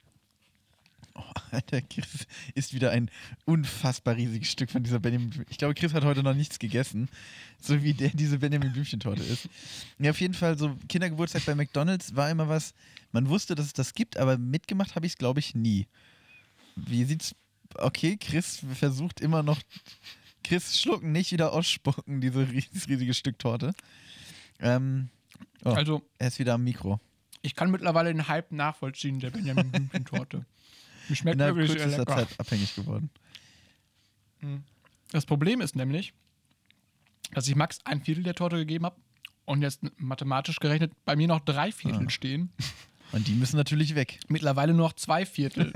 Oh, 1.15 1.23
Alter, 1.51 1.83
Chris 1.83 2.27
isst 2.55 2.73
wieder 2.73 2.91
ein 2.91 3.11
unfassbar 3.45 4.17
riesiges 4.17 4.51
Stück 4.51 4.71
von 4.71 4.83
dieser 4.83 4.99
Benjamin 4.99 5.29
Blümchen. 5.31 5.51
Ich 5.51 5.59
glaube, 5.59 5.75
Chris 5.75 5.93
hat 5.93 6.05
heute 6.05 6.23
noch 6.23 6.35
nichts 6.35 6.59
gegessen, 6.59 7.09
so 7.61 7.83
wie 7.83 7.93
der 7.93 8.09
diese 8.11 8.39
Benjamin 8.39 8.73
Blümchen-Torte 8.73 9.23
ist. 9.23 9.49
Ja, 9.99 10.11
auf 10.13 10.21
jeden 10.21 10.33
Fall, 10.35 10.57
so 10.57 10.75
Kindergeburtstag 10.89 11.45
bei 11.45 11.55
McDonalds 11.55 12.17
war 12.17 12.31
immer 12.31 12.49
was, 12.49 12.73
man 13.13 13.29
wusste, 13.29 13.55
dass 13.55 13.67
es 13.67 13.73
das 13.75 13.93
gibt, 13.93 14.17
aber 14.17 14.39
mitgemacht 14.39 14.95
habe 14.97 15.05
ich 15.05 15.13
es, 15.13 15.19
glaube 15.19 15.41
ich, 15.41 15.55
nie. 15.55 15.87
Wie 16.77 17.05
sieht's? 17.05 17.35
Okay, 17.75 18.17
Chris 18.19 18.63
versucht 18.75 19.21
immer 19.21 19.43
noch. 19.43 19.61
Chris 20.45 20.81
schlucken, 20.81 21.13
nicht 21.13 21.31
wieder 21.33 21.53
ausspucken, 21.53 22.21
diese 22.23 22.41
ries- 22.45 22.89
riesige 22.89 23.13
Stück 23.15 23.39
Torte. 23.39 23.73
Ähm, 24.61 25.09
oh, 25.65 25.71
Also, 25.71 26.03
er 26.19 26.29
ist 26.29 26.39
wieder 26.39 26.55
am 26.55 26.65
Mikro. 26.65 27.01
ich 27.43 27.55
kann 27.55 27.71
mittlerweile 27.71 28.13
den 28.13 28.29
Hype 28.29 28.51
nachvollziehen, 28.53 29.21
der 29.21 29.31
Benjamin 29.31 29.71
Blümchen-Torte. 29.71 30.47
Schmeckt 31.13 31.35
Innerhalb 31.37 31.57
wirklich 31.57 31.77
kürzester 31.79 32.01
lecker. 32.01 32.17
Zeit 32.29 32.41
abhängig 32.41 32.75
geworden. 32.75 33.11
Das 35.13 35.25
Problem 35.27 35.61
ist 35.61 35.77
nämlich, 35.77 36.13
dass 37.33 37.47
ich 37.49 37.55
Max 37.55 37.79
ein 37.85 38.03
Viertel 38.03 38.25
der 38.25 38.35
Torte 38.35 38.57
gegeben 38.57 38.85
habe 38.87 38.97
und 39.45 39.63
jetzt 39.63 39.83
mathematisch 39.99 40.59
gerechnet 40.59 40.93
bei 41.05 41.17
mir 41.17 41.29
noch 41.29 41.41
drei 41.41 41.71
Viertel 41.73 42.07
Ah. 42.07 42.11
stehen. 42.11 42.53
Und 43.13 43.29
die 43.29 43.35
müssen 43.35 43.57
natürlich 43.59 43.95
weg. 43.95 44.21
Mittlerweile 44.29 44.73
nur 44.73 44.87
noch 44.87 44.95
zwei 44.95 45.27
Viertel. 45.27 45.71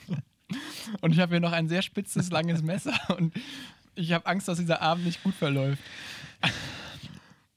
und 1.00 1.12
ich 1.12 1.18
habe 1.18 1.32
hier 1.32 1.40
noch 1.40 1.52
ein 1.52 1.66
sehr 1.66 1.80
spitzes, 1.80 2.30
langes 2.30 2.60
Messer 2.60 2.92
und 3.16 3.32
ich 3.94 4.12
habe 4.12 4.26
Angst, 4.26 4.48
dass 4.48 4.58
dieser 4.58 4.82
Abend 4.82 5.06
nicht 5.06 5.22
gut 5.22 5.34
verläuft. 5.34 5.80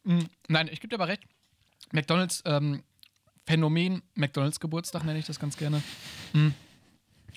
Mm, 0.06 0.22
Nein, 0.48 0.70
ich 0.72 0.80
gebe 0.80 0.88
dir 0.88 0.96
aber 0.96 1.10
recht. 1.10 1.24
McDonalds 1.92 2.42
ähm, 2.46 2.84
Phänomen, 3.46 4.02
McDonalds 4.14 4.62
Geburtstag 4.62 5.04
nenne 5.04 5.20
ich 5.20 5.26
das 5.26 5.42
ganz 5.42 5.58
gerne. 5.58 5.84
Mm. 6.32 6.50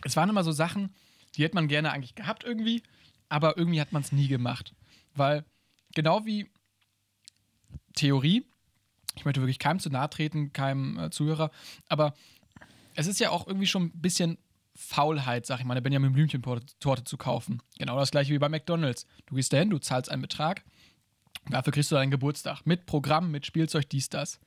Es 0.05 0.17
waren 0.17 0.29
immer 0.29 0.45
so 0.45 0.53
Sachen, 0.53 0.95
die 1.35 1.43
hätte 1.43 1.55
man 1.55 1.69
gerne 1.69 1.93
eigentlich 1.93 2.15
gehabt 2.15 2.45
irgendwie, 2.45 2.83
aber 3.29 3.57
irgendwie 3.57 3.81
hat 3.81 3.93
man 3.93 4.03
es 4.03 4.13
nie 4.13 4.29
gemacht. 4.29 4.75
Weil 5.15 5.45
genau 5.95 6.25
wie 6.25 6.51
Theorie, 7.95 8.47
ich 9.17 9.25
möchte 9.25 9.41
wirklich 9.41 9.59
keinem 9.59 9.81
zu 9.81 9.91
nahe 9.91 10.09
treten, 10.09 10.53
keinem 10.53 10.99
äh, 10.99 11.11
Zuhörer, 11.11 11.51
aber 11.89 12.15
es 12.95 13.07
ist 13.07 13.21
ja 13.21 13.31
auch 13.31 13.47
irgendwie 13.47 13.67
schon 13.67 13.85
ein 13.85 14.01
bisschen 14.01 14.39
Faulheit, 14.75 15.45
sag 15.45 15.59
ich 15.59 15.65
mal, 15.65 15.75
eine 15.75 15.83
Benjamin 15.83 16.13
Blümchen-Torte 16.13 17.05
zu 17.05 17.17
kaufen. 17.17 17.61
Genau 17.79 17.99
das 17.99 18.13
gleiche 18.13 18.33
wie 18.33 18.39
bei 18.39 18.49
McDonalds. 18.49 19.07
Du 19.27 19.35
gehst 19.35 19.53
dahin, 19.53 19.71
du 19.71 19.79
zahlst 19.79 20.11
einen 20.11 20.23
Betrag, 20.23 20.65
dafür 21.51 21.73
kriegst 21.73 21.91
du 21.91 21.97
deinen 21.97 22.13
Geburtstag. 22.13 22.65
Mit 22.65 22.87
Programm, 22.87 23.33
mit 23.33 23.45
Spielzeug, 23.45 23.89
dies, 23.89 24.09
das. 24.09 24.39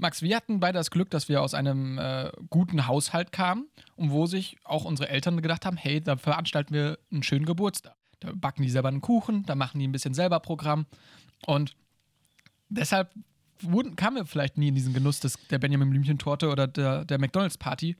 Max, 0.00 0.22
wir 0.22 0.36
hatten 0.36 0.60
beide 0.60 0.78
das 0.78 0.90
Glück, 0.90 1.10
dass 1.10 1.28
wir 1.28 1.42
aus 1.42 1.54
einem 1.54 1.98
äh, 1.98 2.30
guten 2.50 2.86
Haushalt 2.86 3.32
kamen 3.32 3.66
und 3.96 4.10
wo 4.10 4.26
sich 4.26 4.56
auch 4.64 4.84
unsere 4.84 5.08
Eltern 5.08 5.40
gedacht 5.42 5.64
haben, 5.66 5.76
hey, 5.76 6.00
da 6.00 6.16
veranstalten 6.16 6.74
wir 6.74 6.98
einen 7.12 7.22
schönen 7.22 7.44
Geburtstag. 7.46 7.94
Da 8.20 8.30
backen 8.34 8.62
die 8.62 8.70
selber 8.70 8.88
einen 8.88 9.00
Kuchen, 9.00 9.42
da 9.44 9.54
machen 9.54 9.78
die 9.78 9.86
ein 9.86 9.92
bisschen 9.92 10.14
selber 10.14 10.40
Programm 10.40 10.86
und 11.46 11.76
deshalb 12.68 13.10
wurden, 13.60 13.96
kamen 13.96 14.16
wir 14.16 14.26
vielleicht 14.26 14.58
nie 14.58 14.68
in 14.68 14.74
diesen 14.74 14.92
Genuss 14.92 15.20
des, 15.20 15.38
der 15.50 15.58
Benjamin 15.58 15.90
Blümchen-Torte 15.90 16.48
oder 16.50 16.66
der, 16.66 17.04
der 17.04 17.18
McDonalds-Party, 17.18 17.96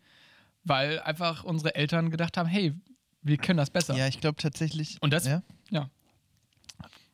weil 0.64 1.00
einfach 1.00 1.44
unsere 1.44 1.74
Eltern 1.74 2.10
gedacht 2.10 2.36
haben, 2.36 2.48
hey, 2.48 2.74
wir 3.22 3.36
können 3.38 3.56
das 3.56 3.70
besser. 3.70 3.96
Ja, 3.96 4.06
ich 4.06 4.20
glaube 4.20 4.36
tatsächlich. 4.36 4.98
Und 5.00 5.12
das- 5.12 5.26
Ja, 5.26 5.42
Ja. 5.70 5.90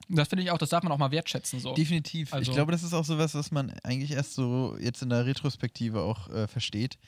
Das 0.09 0.29
finde 0.29 0.43
ich 0.45 0.51
auch, 0.51 0.59
das 0.59 0.71
darf 0.71 0.83
man 0.83 0.93
auch 0.93 0.99
mal 0.99 1.11
wertschätzen. 1.11 1.61
So. 1.61 1.75
definitiv. 1.75 2.33
Also- 2.33 2.51
ich 2.51 2.55
glaube, 2.55 2.73
das 2.73 2.83
ist 2.83 2.93
auch 2.95 3.05
sowas, 3.05 3.35
was 3.35 3.51
man 3.51 3.71
eigentlich 3.83 4.11
erst 4.13 4.35
so 4.35 4.77
jetzt 4.81 5.03
in 5.03 5.09
der 5.09 5.25
Retrospektive 5.27 6.01
auch 6.03 6.29
äh, 6.29 6.47
versteht. 6.47 6.99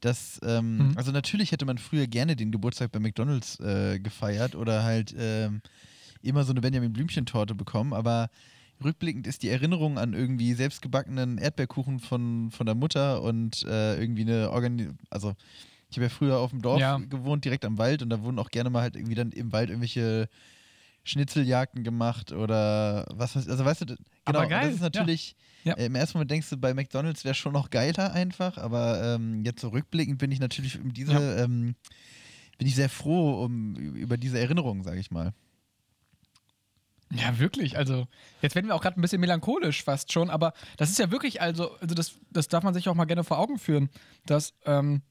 Dass, 0.00 0.38
ähm, 0.44 0.90
Mhm. 0.90 0.92
also 0.96 1.10
natürlich 1.10 1.52
hätte 1.52 1.64
man 1.64 1.78
früher 1.78 2.06
gerne 2.06 2.36
den 2.36 2.52
Geburtstag 2.52 2.92
bei 2.92 2.98
McDonalds 2.98 3.58
äh, 3.60 3.98
gefeiert 3.98 4.54
oder 4.54 4.82
halt 4.84 5.14
ähm, 5.18 5.62
immer 6.22 6.44
so 6.44 6.52
eine 6.52 6.60
Benjamin 6.60 6.92
Blümchen-Torte 6.92 7.54
bekommen, 7.54 7.92
aber 7.94 8.28
rückblickend 8.84 9.26
ist 9.26 9.42
die 9.42 9.48
Erinnerung 9.48 9.96
an 9.98 10.12
irgendwie 10.12 10.52
selbstgebackenen 10.52 11.38
Erdbeerkuchen 11.38 11.98
von, 12.00 12.50
von 12.50 12.66
der 12.66 12.74
Mutter 12.74 13.22
und 13.22 13.62
äh, 13.64 13.98
irgendwie 13.98 14.22
eine 14.22 14.50
Organi 14.50 14.88
also 15.08 15.34
ich 15.88 15.96
habe 15.96 16.04
ja 16.06 16.10
früher 16.10 16.38
auf 16.40 16.50
dem 16.50 16.60
Dorf 16.60 16.80
Ja. 16.80 16.98
gewohnt, 16.98 17.44
direkt 17.46 17.64
am 17.64 17.78
Wald 17.78 18.02
und 18.02 18.10
da 18.10 18.20
wurden 18.22 18.38
auch 18.38 18.50
gerne 18.50 18.68
mal 18.68 18.82
halt 18.82 18.96
irgendwie 18.96 19.14
dann 19.14 19.32
im 19.32 19.52
Wald 19.52 19.70
irgendwelche 19.70 20.28
Schnitzeljagden 21.06 21.84
gemacht 21.84 22.32
oder 22.32 23.06
was 23.14 23.36
weiß 23.36 23.48
also 23.48 23.64
weißt 23.64 23.82
du, 23.82 23.86
genau, 23.86 23.98
Aber 24.24 24.46
geil, 24.46 24.64
das 24.66 24.74
ist 24.74 24.80
ja. 24.80 24.84
natürlich, 24.86 25.36
Ja. 25.64 25.74
äh, 25.74 25.86
im 25.86 25.94
ersten 25.94 26.18
Moment 26.18 26.30
denkst 26.32 26.50
du, 26.50 26.56
bei 26.56 26.74
McDonalds 26.74 27.24
wäre 27.24 27.34
schon 27.34 27.52
noch 27.52 27.70
geiler 27.70 28.12
einfach, 28.12 28.58
aber 28.58 29.02
ähm, 29.14 29.44
jetzt 29.44 29.60
so 29.60 29.68
rückblickend 29.68 30.18
bin 30.18 30.32
ich 30.32 30.40
natürlich 30.40 30.78
um 30.80 30.92
diese, 30.92 31.12
Ja. 31.12 31.44
ähm, 31.44 31.76
bin 32.58 32.66
ich 32.66 32.74
sehr 32.74 32.88
froh 32.88 33.44
um, 33.44 33.74
über 33.76 34.16
diese 34.16 34.38
Erinnerungen, 34.40 34.82
sage 34.82 34.98
ich 34.98 35.10
mal. 35.10 35.32
Ja, 37.12 37.38
wirklich. 37.38 37.76
Also, 37.78 38.08
jetzt 38.42 38.56
werden 38.56 38.66
wir 38.66 38.74
auch 38.74 38.82
gerade 38.82 38.98
ein 38.98 39.02
bisschen 39.02 39.20
melancholisch 39.20 39.84
fast 39.84 40.12
schon, 40.12 40.28
aber 40.28 40.52
das 40.76 40.90
ist 40.90 40.98
ja 40.98 41.10
wirklich, 41.12 41.40
also, 41.40 41.72
also 41.78 41.94
das, 41.94 42.14
das 42.30 42.48
darf 42.48 42.64
man 42.64 42.74
sich 42.74 42.88
auch 42.88 42.94
mal 42.96 43.04
gerne 43.04 43.22
vor 43.22 43.38
Augen 43.38 43.58
führen, 43.60 43.90
dass 44.26 44.54
ähm, 44.64 45.02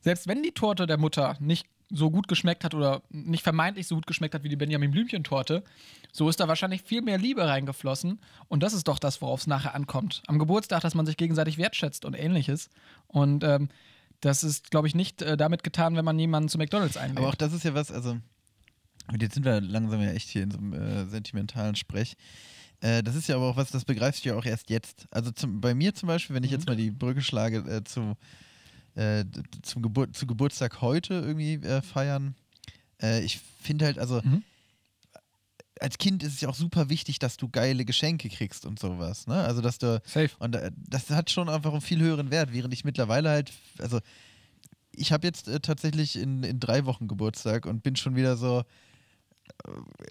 selbst 0.00 0.28
wenn 0.28 0.42
die 0.42 0.52
Torte 0.52 0.86
der 0.86 0.96
Mutter 0.96 1.36
nicht 1.40 1.66
so 1.90 2.10
gut 2.10 2.28
geschmeckt 2.28 2.64
hat 2.64 2.74
oder 2.74 3.02
nicht 3.10 3.42
vermeintlich 3.42 3.86
so 3.86 3.94
gut 3.94 4.06
geschmeckt 4.06 4.34
hat 4.34 4.42
wie 4.42 4.48
die 4.48 4.56
Benjamin 4.56 4.90
Blümchen-Torte, 4.90 5.62
so 6.12 6.28
ist 6.28 6.40
da 6.40 6.48
wahrscheinlich 6.48 6.82
viel 6.82 7.02
mehr 7.02 7.18
Liebe 7.18 7.46
reingeflossen. 7.46 8.20
Und 8.48 8.62
das 8.62 8.72
ist 8.72 8.88
doch 8.88 8.98
das, 8.98 9.22
worauf 9.22 9.40
es 9.40 9.46
nachher 9.46 9.74
ankommt. 9.74 10.22
Am 10.26 10.38
Geburtstag, 10.38 10.80
dass 10.82 10.94
man 10.94 11.06
sich 11.06 11.16
gegenseitig 11.16 11.58
wertschätzt 11.58 12.04
und 12.04 12.14
ähnliches. 12.14 12.70
Und 13.06 13.44
ähm, 13.44 13.68
das 14.20 14.42
ist, 14.42 14.70
glaube 14.70 14.88
ich, 14.88 14.94
nicht 14.94 15.22
äh, 15.22 15.36
damit 15.36 15.62
getan, 15.62 15.96
wenn 15.96 16.04
man 16.04 16.18
jemanden 16.18 16.48
zu 16.48 16.58
McDonalds 16.58 16.96
einlädt. 16.96 17.18
Aber 17.18 17.28
auch 17.28 17.34
das 17.34 17.52
ist 17.52 17.64
ja 17.64 17.74
was, 17.74 17.92
also, 17.92 18.18
und 19.08 19.22
jetzt 19.22 19.34
sind 19.34 19.44
wir 19.44 19.60
langsam 19.60 20.00
ja 20.00 20.10
echt 20.10 20.28
hier 20.28 20.42
in 20.42 20.50
so 20.50 20.58
einem 20.58 20.72
äh, 20.72 21.06
sentimentalen 21.06 21.76
Sprech. 21.76 22.16
Äh, 22.80 23.02
das 23.02 23.14
ist 23.14 23.28
ja 23.28 23.36
aber 23.36 23.50
auch 23.50 23.56
was, 23.56 23.70
das 23.70 23.84
begreifst 23.84 24.24
du 24.24 24.30
ja 24.30 24.36
auch 24.36 24.44
erst 24.44 24.70
jetzt. 24.70 25.06
Also 25.10 25.30
zum, 25.30 25.60
bei 25.60 25.74
mir 25.74 25.94
zum 25.94 26.08
Beispiel, 26.08 26.34
wenn 26.34 26.44
ich 26.44 26.50
jetzt 26.50 26.66
mal 26.66 26.76
die 26.76 26.90
Brücke 26.90 27.22
schlage 27.22 27.58
äh, 27.58 27.84
zu, 27.84 28.16
äh, 28.96 29.24
zum 29.62 29.82
Gebur 29.82 30.12
zu 30.12 30.26
Geburtstag 30.26 30.80
heute 30.80 31.14
irgendwie 31.14 31.54
äh, 31.54 31.80
feiern, 31.82 32.34
äh, 33.00 33.20
ich 33.22 33.38
finde 33.60 33.84
halt, 33.86 33.98
also 33.98 34.20
Mhm. 34.22 34.42
als 35.80 35.98
Kind 35.98 36.22
ist 36.22 36.34
es 36.34 36.40
ja 36.40 36.48
auch 36.48 36.54
super 36.54 36.88
wichtig, 36.88 37.18
dass 37.18 37.36
du 37.36 37.48
geile 37.48 37.84
Geschenke 37.84 38.28
kriegst 38.30 38.64
und 38.66 38.78
sowas. 38.78 39.26
Ne? 39.26 39.34
Also 39.34 39.60
dass 39.60 39.78
du 39.78 40.00
Safe. 40.04 40.30
und 40.38 40.56
äh, 40.56 40.70
das 40.76 41.10
hat 41.10 41.30
schon 41.30 41.48
einfach 41.48 41.72
einen 41.72 41.80
viel 41.82 42.00
höheren 42.00 42.30
Wert, 42.30 42.52
während 42.52 42.72
ich 42.72 42.84
mittlerweile 42.84 43.28
halt, 43.30 43.52
also 43.78 44.00
ich 44.92 45.12
habe 45.12 45.26
jetzt 45.26 45.48
äh, 45.48 45.60
tatsächlich 45.60 46.16
in, 46.16 46.42
in 46.42 46.58
drei 46.58 46.86
Wochen 46.86 47.06
Geburtstag 47.08 47.66
und 47.66 47.82
bin 47.82 47.96
schon 47.96 48.16
wieder 48.16 48.36
so, 48.36 48.64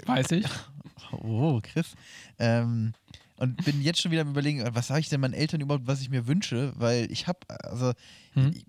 Weiß 0.06 0.32
ich. 0.32 0.46
oh, 1.12 1.60
Chris, 1.62 1.94
ähm, 2.40 2.94
und 3.38 3.64
bin 3.66 3.82
jetzt 3.82 4.02
schon 4.02 4.12
wieder 4.12 4.22
am 4.22 4.30
überlegen, 4.30 4.64
was 4.74 4.88
sage 4.88 5.02
ich 5.02 5.10
denn 5.10 5.22
meinen 5.22 5.34
Eltern 5.34 5.62
überhaupt, 5.62 5.88
was 5.88 6.02
ich 6.02 6.10
mir 6.10 6.28
wünsche, 6.28 6.74
weil 6.78 7.12
ich 7.12 7.28
habe, 7.28 7.40
also 7.50 7.94
Mhm. 8.34 8.52
ich, 8.54 8.66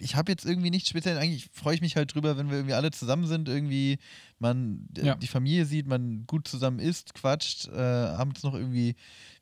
ich 0.00 0.16
habe 0.16 0.32
jetzt 0.32 0.46
irgendwie 0.46 0.70
nichts 0.70 0.88
speziell, 0.88 1.18
eigentlich 1.18 1.48
freue 1.52 1.74
ich 1.74 1.80
mich 1.80 1.94
halt 1.96 2.14
drüber, 2.14 2.36
wenn 2.38 2.48
wir 2.48 2.56
irgendwie 2.56 2.74
alle 2.74 2.90
zusammen 2.90 3.26
sind, 3.26 3.48
irgendwie 3.48 3.98
man 4.38 4.88
äh, 4.96 5.06
Ja. 5.06 5.14
die 5.16 5.26
Familie 5.26 5.66
sieht, 5.66 5.86
man 5.86 6.24
gut 6.26 6.48
zusammen 6.48 6.78
isst, 6.78 7.14
quatscht, 7.14 7.68
äh, 7.68 7.78
abends 7.80 8.42
noch 8.42 8.54
irgendwie 8.54 8.94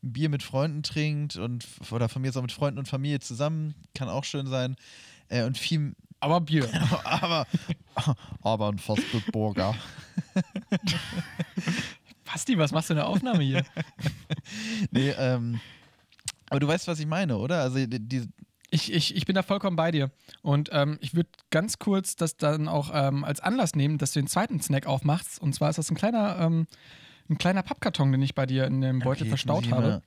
ein 0.02 0.12
Bier 0.12 0.28
mit 0.28 0.42
Freunden 0.42 0.82
trinkt 0.82 1.36
und 1.36 1.64
oder 1.90 2.08
von 2.08 2.22
mir 2.22 2.28
ist 2.28 2.36
auch 2.36 2.42
mit 2.42 2.52
Freunden 2.52 2.78
und 2.78 2.88
Familie 2.88 3.20
zusammen, 3.20 3.74
kann 3.94 4.08
auch 4.08 4.24
schön 4.24 4.46
sein. 4.46 4.76
Äh, 5.28 5.44
und 5.44 5.56
viel, 5.58 5.94
Aber 6.20 6.40
Bier. 6.40 6.68
aber, 7.04 7.46
aber 8.42 8.68
ein 8.68 8.78
Fastfood-Burger. 8.78 9.74
Basti, 12.32 12.58
was 12.58 12.72
machst 12.72 12.90
du 12.90 12.94
in 12.94 12.98
der 12.98 13.06
Aufnahme 13.08 13.42
hier? 13.42 13.64
Nee, 14.90 15.10
ähm, 15.18 15.60
aber 16.50 16.60
du 16.60 16.68
weißt, 16.68 16.88
was 16.88 16.98
ich 17.00 17.06
meine, 17.06 17.38
oder? 17.38 17.60
Also 17.62 17.86
die, 17.86 18.00
die 18.00 18.28
Ich, 18.70 18.92
ich, 18.92 19.14
ich 19.14 19.26
bin 19.26 19.34
da 19.34 19.42
vollkommen 19.42 19.76
bei 19.76 19.90
dir. 19.90 20.10
Und 20.42 20.70
ähm, 20.72 20.98
ich 21.00 21.14
würde 21.14 21.30
ganz 21.50 21.78
kurz 21.78 22.16
das 22.16 22.36
dann 22.36 22.68
auch 22.68 22.90
ähm, 22.92 23.24
als 23.24 23.40
Anlass 23.40 23.74
nehmen, 23.74 23.98
dass 23.98 24.12
du 24.12 24.20
den 24.20 24.26
zweiten 24.26 24.60
Snack 24.60 24.86
aufmachst. 24.86 25.40
Und 25.40 25.54
zwar 25.54 25.70
ist 25.70 25.76
das 25.76 25.90
ein 25.90 25.94
kleiner, 25.96 26.38
ähm, 26.40 26.66
ein 27.30 27.38
kleiner 27.38 27.62
Pappkarton, 27.62 28.12
den 28.12 28.22
ich 28.22 28.34
bei 28.34 28.46
dir 28.46 28.66
in 28.66 28.80
dem 28.80 28.98
Beutel 28.98 29.22
Okay, 29.22 29.28
verstaut 29.28 29.70
habe. 29.70 30.02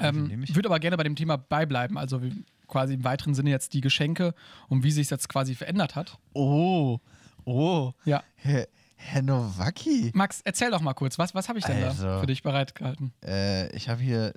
Ähm, 0.00 0.44
würde 0.48 0.68
aber 0.68 0.78
gerne 0.80 0.96
bei 0.96 1.04
dem 1.04 1.16
Thema 1.16 1.36
beibleiben. 1.36 1.98
Also 1.98 2.20
quasi 2.68 2.94
im 2.94 3.04
weiteren 3.04 3.34
Sinne 3.34 3.50
jetzt 3.50 3.74
die 3.74 3.80
Geschenke 3.82 4.34
und 4.68 4.84
wie 4.84 4.90
sich 4.90 5.10
jetzt 5.10 5.28
quasi 5.28 5.54
verändert 5.54 5.96
hat. 5.96 6.18
Oh, 6.32 6.98
oh, 7.44 7.92
Ja. 8.04 8.22
Herr, 8.36 8.66
Herr 9.06 9.22
Nowacki. 9.22 10.10
Max, 10.14 10.40
erzähl 10.44 10.70
doch 10.70 10.80
mal 10.80 10.94
kurz, 10.94 11.18
was, 11.18 11.34
was 11.34 11.48
habe 11.48 11.58
ich 11.58 11.64
denn 11.66 11.82
Also. 11.82 12.04
da 12.04 12.20
für 12.20 12.26
dich 12.26 12.42
bereitgehalten? 12.42 13.12
Äh, 13.24 13.74
ich 13.76 13.88
habe 13.90 14.00
hier 14.02 14.32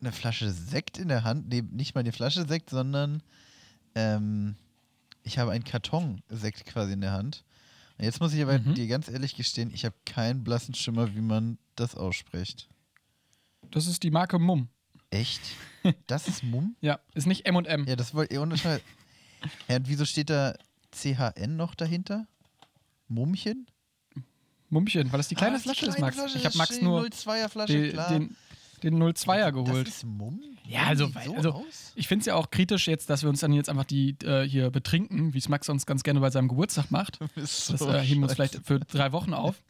eine 0.00 0.10
Flasche 0.12 0.50
Sekt 0.50 0.98
in 0.98 1.08
der 1.08 1.22
Hand. 1.24 1.48
Nee, 1.48 1.62
nicht 1.62 1.94
mal 1.94 2.00
eine 2.00 2.12
Flasche 2.12 2.44
Sekt, 2.46 2.70
sondern 2.70 3.22
ähm, 3.94 4.56
ich 5.22 5.38
habe 5.38 5.52
einen 5.52 5.64
Karton 5.64 6.22
Sekt 6.28 6.66
quasi 6.66 6.92
in 6.92 7.00
der 7.00 7.12
Hand. 7.12 7.44
Und 7.98 8.04
jetzt 8.04 8.20
muss 8.20 8.32
ich 8.32 8.42
aber 8.42 8.58
Mhm. 8.58 8.74
dir 8.74 8.86
ganz 8.88 9.08
ehrlich 9.08 9.36
gestehen, 9.36 9.70
ich 9.72 9.84
habe 9.84 9.94
keinen 10.04 10.42
blassen 10.44 10.74
Schimmer, 10.74 11.14
wie 11.14 11.20
man 11.20 11.58
das 11.76 11.94
ausspricht. 11.94 12.68
Das 13.70 13.86
ist 13.86 14.02
die 14.02 14.10
Marke 14.10 14.38
Mumm. 14.38 14.68
Echt? 15.10 15.40
Das 16.08 16.26
ist 16.28 16.42
Mumm? 16.42 16.76
Ja, 16.80 16.98
ist 17.14 17.26
nicht 17.26 17.46
M&M. 17.46 17.86
Ja, 17.86 17.94
das 17.96 18.12
wollte 18.12 18.34
ihr 18.34 18.42
unterscheiden. 18.42 18.82
Ja, 19.68 19.76
und 19.76 19.88
wieso 19.88 20.04
steht 20.04 20.28
da 20.28 20.54
CHN 20.92 21.56
noch 21.56 21.74
dahinter? 21.76 22.26
Mummchen? 23.08 23.66
Mummchen, 24.70 25.10
weil 25.10 25.18
das 25.18 25.28
die 25.28 25.34
kleine 25.34 25.54
Ah, 25.54 25.56
das 25.56 25.62
Flasche 25.62 25.86
ist, 25.86 25.94
kleine 25.96 26.06
Max. 26.06 26.16
Flasche, 26.16 26.36
ich 26.36 26.42
das 26.42 26.52
habe 26.52 26.58
Max 26.58 26.80
nur 26.82 27.00
02er 27.02 27.48
Flasche, 27.48 27.72
den, 27.72 27.92
klar. 27.92 28.08
den, 28.10 28.36
den 28.82 29.02
02er 29.02 29.52
geholt. 29.52 29.86
Das 29.86 29.96
ist 29.96 30.04
Mumm? 30.04 30.42
Ja, 30.64 30.82
also, 30.84 31.10
so 31.24 31.34
also 31.34 31.64
ich 31.94 32.06
finde 32.06 32.20
es 32.20 32.26
ja 32.26 32.34
auch 32.34 32.50
kritisch 32.50 32.86
jetzt, 32.86 33.08
dass 33.08 33.22
wir 33.22 33.30
uns 33.30 33.40
dann 33.40 33.52
jetzt 33.54 33.70
einfach 33.70 33.84
die 33.84 34.16
äh, 34.22 34.46
hier 34.46 34.70
betrinken, 34.70 35.32
wie 35.32 35.38
es 35.38 35.48
Max 35.48 35.66
sonst 35.66 35.86
ganz 35.86 36.02
gerne 36.02 36.20
bei 36.20 36.28
seinem 36.30 36.48
Geburtstag 36.48 36.90
macht. 36.90 37.18
Ist 37.36 37.70
Das 37.72 37.80
so 37.80 37.90
äh, 37.90 38.00
heben 38.00 38.20
wir 38.20 38.24
uns 38.24 38.34
vielleicht 38.34 38.60
für 38.64 38.78
drei 38.78 39.12
Wochen 39.12 39.32
auf. 39.32 39.62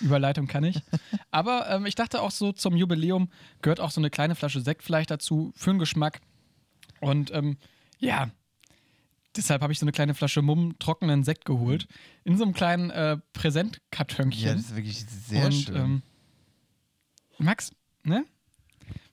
Überleitung 0.00 0.46
kann 0.46 0.64
ich. 0.64 0.80
Aber 1.30 1.70
ähm, 1.70 1.86
ich 1.86 1.94
dachte 1.94 2.20
auch 2.20 2.30
so, 2.30 2.52
zum 2.52 2.76
Jubiläum 2.76 3.30
gehört 3.62 3.80
auch 3.80 3.90
so 3.90 4.00
eine 4.00 4.10
kleine 4.10 4.34
Flasche 4.34 4.60
Sekt 4.60 4.82
vielleicht 4.82 5.10
dazu, 5.10 5.52
für 5.56 5.70
den 5.70 5.78
Geschmack. 5.78 6.20
Und 7.00 7.32
ähm, 7.32 7.56
ja, 7.98 8.30
deshalb 9.36 9.62
habe 9.62 9.72
ich 9.72 9.78
so 9.78 9.84
eine 9.84 9.92
kleine 9.92 10.14
Flasche 10.14 10.42
Mumm 10.42 10.78
trockenen 10.78 11.24
Sekt 11.24 11.44
geholt. 11.44 11.86
In 12.24 12.36
so 12.36 12.44
einem 12.44 12.52
kleinen 12.52 12.90
äh, 12.90 13.18
Präsentkartönchen. 13.32 14.46
Ja, 14.46 14.54
das 14.54 14.62
ist 14.62 14.76
wirklich 14.76 15.04
sehr 15.04 15.46
und, 15.46 15.52
schön. 15.52 15.76
Ähm, 15.76 16.02
Max, 17.38 17.72
ne? 18.04 18.24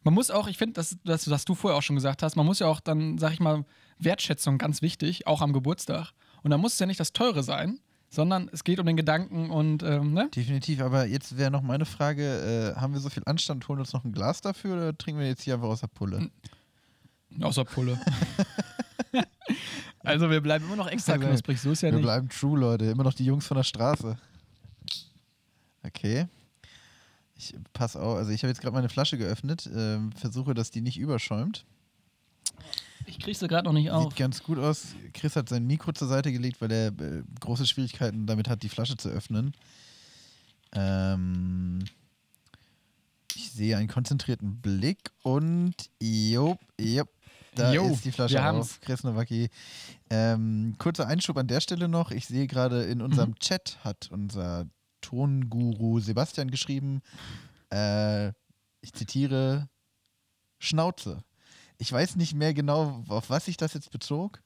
Man 0.03 0.13
muss 0.13 0.31
auch, 0.31 0.47
ich 0.47 0.57
finde, 0.57 0.73
das, 0.73 0.97
das, 1.03 1.29
was 1.29 1.45
du 1.45 1.55
vorher 1.55 1.77
auch 1.77 1.81
schon 1.81 1.95
gesagt 1.95 2.23
hast, 2.23 2.35
man 2.35 2.45
muss 2.45 2.59
ja 2.59 2.67
auch 2.67 2.79
dann, 2.79 3.17
sag 3.17 3.33
ich 3.33 3.39
mal, 3.39 3.65
Wertschätzung 3.97 4.57
ganz 4.57 4.81
wichtig, 4.81 5.27
auch 5.27 5.41
am 5.41 5.51
Geburtstag. 5.51 6.13
Und 6.41 6.51
da 6.51 6.57
muss 6.57 6.73
es 6.73 6.79
ja 6.79 6.85
nicht 6.85 6.99
das 6.99 7.11
Teure 7.11 7.43
sein, 7.43 7.79
sondern 8.09 8.49
es 8.53 8.63
geht 8.63 8.79
um 8.79 8.85
den 8.85 8.95
Gedanken 8.95 9.49
und, 9.49 9.83
ähm, 9.83 10.13
ne? 10.13 10.29
Definitiv, 10.33 10.81
aber 10.81 11.05
jetzt 11.05 11.37
wäre 11.37 11.51
noch 11.51 11.61
meine 11.61 11.85
Frage: 11.85 12.73
äh, 12.75 12.79
Haben 12.79 12.93
wir 12.93 13.01
so 13.01 13.09
viel 13.09 13.23
Anstand, 13.25 13.67
holen 13.67 13.79
uns 13.79 13.93
noch 13.93 14.05
ein 14.05 14.13
Glas 14.13 14.41
dafür 14.41 14.73
oder 14.73 14.97
trinken 14.97 15.19
wir 15.19 15.27
jetzt 15.27 15.43
hier 15.43 15.55
einfach 15.55 15.67
aus 15.67 15.81
der 15.81 15.87
Pulle? 15.87 16.31
Außer 17.41 17.65
Pulle. 17.65 17.99
also 20.03 20.29
wir 20.29 20.41
bleiben 20.41 20.65
immer 20.65 20.75
noch 20.75 20.87
extra 20.87 21.13
Also, 21.13 21.27
knusprig, 21.27 21.59
so 21.59 21.71
ist 21.71 21.81
ja 21.81 21.89
wir 21.89 21.95
nicht. 21.97 22.03
bleiben 22.03 22.29
true, 22.29 22.59
Leute. 22.59 22.85
Immer 22.85 23.03
noch 23.03 23.13
die 23.13 23.25
Jungs 23.25 23.45
von 23.45 23.57
der 23.57 23.63
Straße. 23.63 24.17
Okay. 25.83 26.27
Ich 27.35 27.55
pass 27.73 27.95
auf, 27.95 28.17
also 28.17 28.31
ich 28.31 28.43
habe 28.43 28.49
jetzt 28.49 28.59
gerade 28.61 28.75
meine 28.75 28.89
Flasche 28.89 29.17
geöffnet, 29.17 29.69
ähm, 29.73 30.11
versuche, 30.11 30.53
dass 30.53 30.71
die 30.71 30.81
nicht 30.81 30.99
überschäumt. 30.99 31.65
Ich 33.05 33.17
krieg 33.17 33.35
sie 33.37 33.47
gerade 33.47 33.65
noch 33.65 33.73
nicht 33.73 33.89
auf. 33.91 34.03
Sieht 34.11 34.17
ganz 34.17 34.43
gut 34.43 34.59
aus. 34.59 34.87
Chris 35.13 35.35
hat 35.35 35.47
sein 35.49 35.65
Mikro 35.65 35.93
zur 35.93 36.07
Seite 36.09 36.31
gelegt, 36.31 36.59
weil 36.61 36.71
er 36.71 36.87
äh, 36.87 37.23
große 37.39 37.65
Schwierigkeiten 37.65 38.27
damit 38.27 38.49
hat, 38.49 38.61
die 38.61 38.69
Flasche 38.69 38.97
zu 38.97 39.09
öffnen. 39.09 39.53
Ähm, 40.73 41.79
ich 43.35 43.51
sehe 43.51 43.77
einen 43.77 43.87
konzentrierten 43.87 44.57
Blick 44.61 45.11
und 45.23 45.73
jo, 46.01 46.57
jo, 46.79 47.03
da 47.59 47.73
Jo, 47.73 47.87
ist 47.93 48.05
die 48.05 48.11
Flasche 48.11 48.33
wir 48.35 48.39
auf. 48.41 48.45
haben's. 48.45 48.79
Chris 48.81 49.03
Nowacki. 49.03 49.49
Ähm, 50.09 50.75
kurzer 50.79 51.07
Einschub 51.07 51.37
an 51.37 51.47
der 51.47 51.61
Stelle 51.61 51.87
noch. 51.87 52.11
Ich 52.11 52.25
sehe 52.27 52.47
gerade 52.47 52.83
in 52.83 53.01
unserem 53.01 53.31
Mhm. 53.31 53.39
Chat 53.39 53.77
hat 53.83 54.09
unser 54.11 54.65
Tonguru 55.01 55.99
Sebastian 55.99 56.51
geschrieben, 56.51 57.01
äh, 57.71 58.29
ich 58.81 58.93
zitiere, 58.93 59.69
Schnauze. 60.59 61.23
Ich 61.77 61.91
weiß 61.91 62.15
nicht 62.17 62.33
mehr 62.33 62.53
genau, 62.53 63.03
auf 63.07 63.29
was 63.29 63.45
sich 63.45 63.55
das 63.57 63.73
jetzt 63.73 63.91
bezog. 63.91 64.41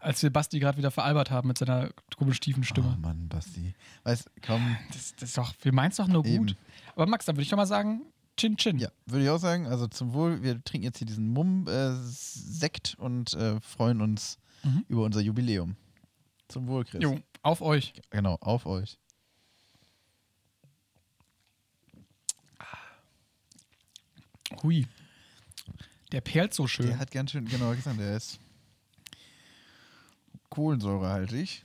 Als 0.00 0.22
wir 0.22 0.32
Basti 0.32 0.58
gerade 0.58 0.78
wieder 0.78 0.90
veralbert 0.90 1.30
haben 1.30 1.46
mit 1.48 1.58
seiner 1.58 1.90
komisch 2.16 2.40
tiefen 2.40 2.62
Oh 2.62 2.66
Stimme. 2.66 2.96
Mann, 3.00 3.28
Basti. 3.28 3.74
Weiß, 4.02 4.24
komm. 4.44 4.76
Das, 4.92 5.14
das 5.14 5.28
ist 5.28 5.38
doch, 5.38 5.54
wir 5.62 5.72
meinen 5.72 5.90
es 5.90 5.96
doch 5.98 6.08
nur 6.08 6.22
gut. 6.22 6.50
Eben. 6.50 6.56
Aber 6.94 7.06
Max, 7.06 7.24
dann 7.26 7.36
würde 7.36 7.42
ich 7.44 7.50
doch 7.50 7.56
mal 7.56 7.66
sagen, 7.66 8.02
Chin 8.36 8.56
Chin. 8.56 8.78
Ja, 8.78 8.90
würde 9.06 9.24
ich 9.24 9.30
auch 9.30 9.38
sagen. 9.38 9.66
Also 9.66 9.86
zum 9.88 10.12
Wohl, 10.12 10.42
wir 10.42 10.62
trinken 10.62 10.84
jetzt 10.84 10.98
hier 10.98 11.06
diesen 11.06 11.28
Mumm-Sekt 11.28 12.94
und 12.98 13.32
äh, 13.34 13.60
freuen 13.60 14.00
uns 14.00 14.38
Mhm. 14.62 14.84
über 14.88 15.04
unser 15.04 15.20
Jubiläum. 15.20 15.76
Zum 16.48 16.66
Wohl, 16.66 16.84
Chris. 16.84 17.02
Jo, 17.02 17.18
auf 17.42 17.60
euch. 17.60 17.92
Genau, 18.10 18.36
auf 18.40 18.66
euch. 18.66 18.98
Hui. 24.62 24.86
Der 26.12 26.20
perlt 26.20 26.54
so 26.54 26.66
schön. 26.66 26.86
Der 26.86 26.98
hat 26.98 27.10
ganz 27.10 27.32
schön, 27.32 27.46
genau 27.46 27.74
gesagt, 27.74 27.98
der 27.98 28.16
ist 28.16 28.38
kohlensäurehaltig. 30.50 31.64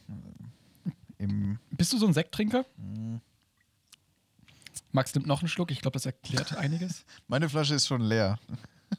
Im, 1.20 1.60
Bist 1.70 1.94
du 1.94 1.98
so 1.98 2.08
ein 2.08 2.14
Sekttrinker? 2.14 2.66
Mhm. 2.78 3.22
Max 4.92 5.14
nimmt 5.16 5.28
noch 5.28 5.42
einen 5.42 5.50
Schluck. 5.50 5.72
Ich 5.72 5.82
glaube, 5.82 5.94
das 5.94 6.06
erklärt 6.06 6.54
einiges. 6.58 7.06
meine 7.28 7.50
Flasche 7.50 7.76
ist 7.76 7.88
schon 7.88 8.02
leer. 8.02 8.40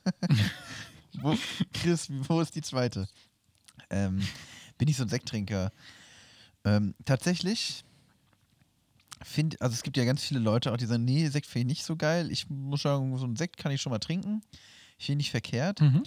wo, 1.20 1.36
Chris, 1.72 2.08
wo 2.10 2.40
ist 2.40 2.54
die 2.54 2.62
zweite? 2.62 3.08
Ähm, 3.90 4.22
bin 4.78 4.88
ich 4.88 4.96
so 4.96 5.04
ein 5.04 5.08
Sekttrinker? 5.08 5.70
Ähm, 6.64 6.94
tatsächlich 7.04 7.84
finde, 9.24 9.60
also 9.60 9.74
es 9.74 9.82
gibt 9.82 9.96
ja 9.96 10.04
ganz 10.04 10.24
viele 10.24 10.40
Leute 10.40 10.72
auch, 10.72 10.76
die 10.76 10.86
sagen, 10.86 11.04
nee, 11.04 11.28
Sekt 11.28 11.46
finde 11.46 11.72
ich 11.72 11.78
nicht 11.78 11.84
so 11.84 11.96
geil. 11.96 12.30
Ich 12.30 12.48
muss 12.48 12.82
sagen, 12.82 13.16
so 13.18 13.24
einen 13.24 13.36
Sekt 13.36 13.56
kann 13.56 13.72
ich 13.72 13.80
schon 13.80 13.90
mal 13.90 13.98
trinken. 13.98 14.42
Ich 14.98 15.06
finde 15.06 15.18
nicht 15.18 15.30
verkehrt. 15.30 15.80
Mhm. 15.80 16.02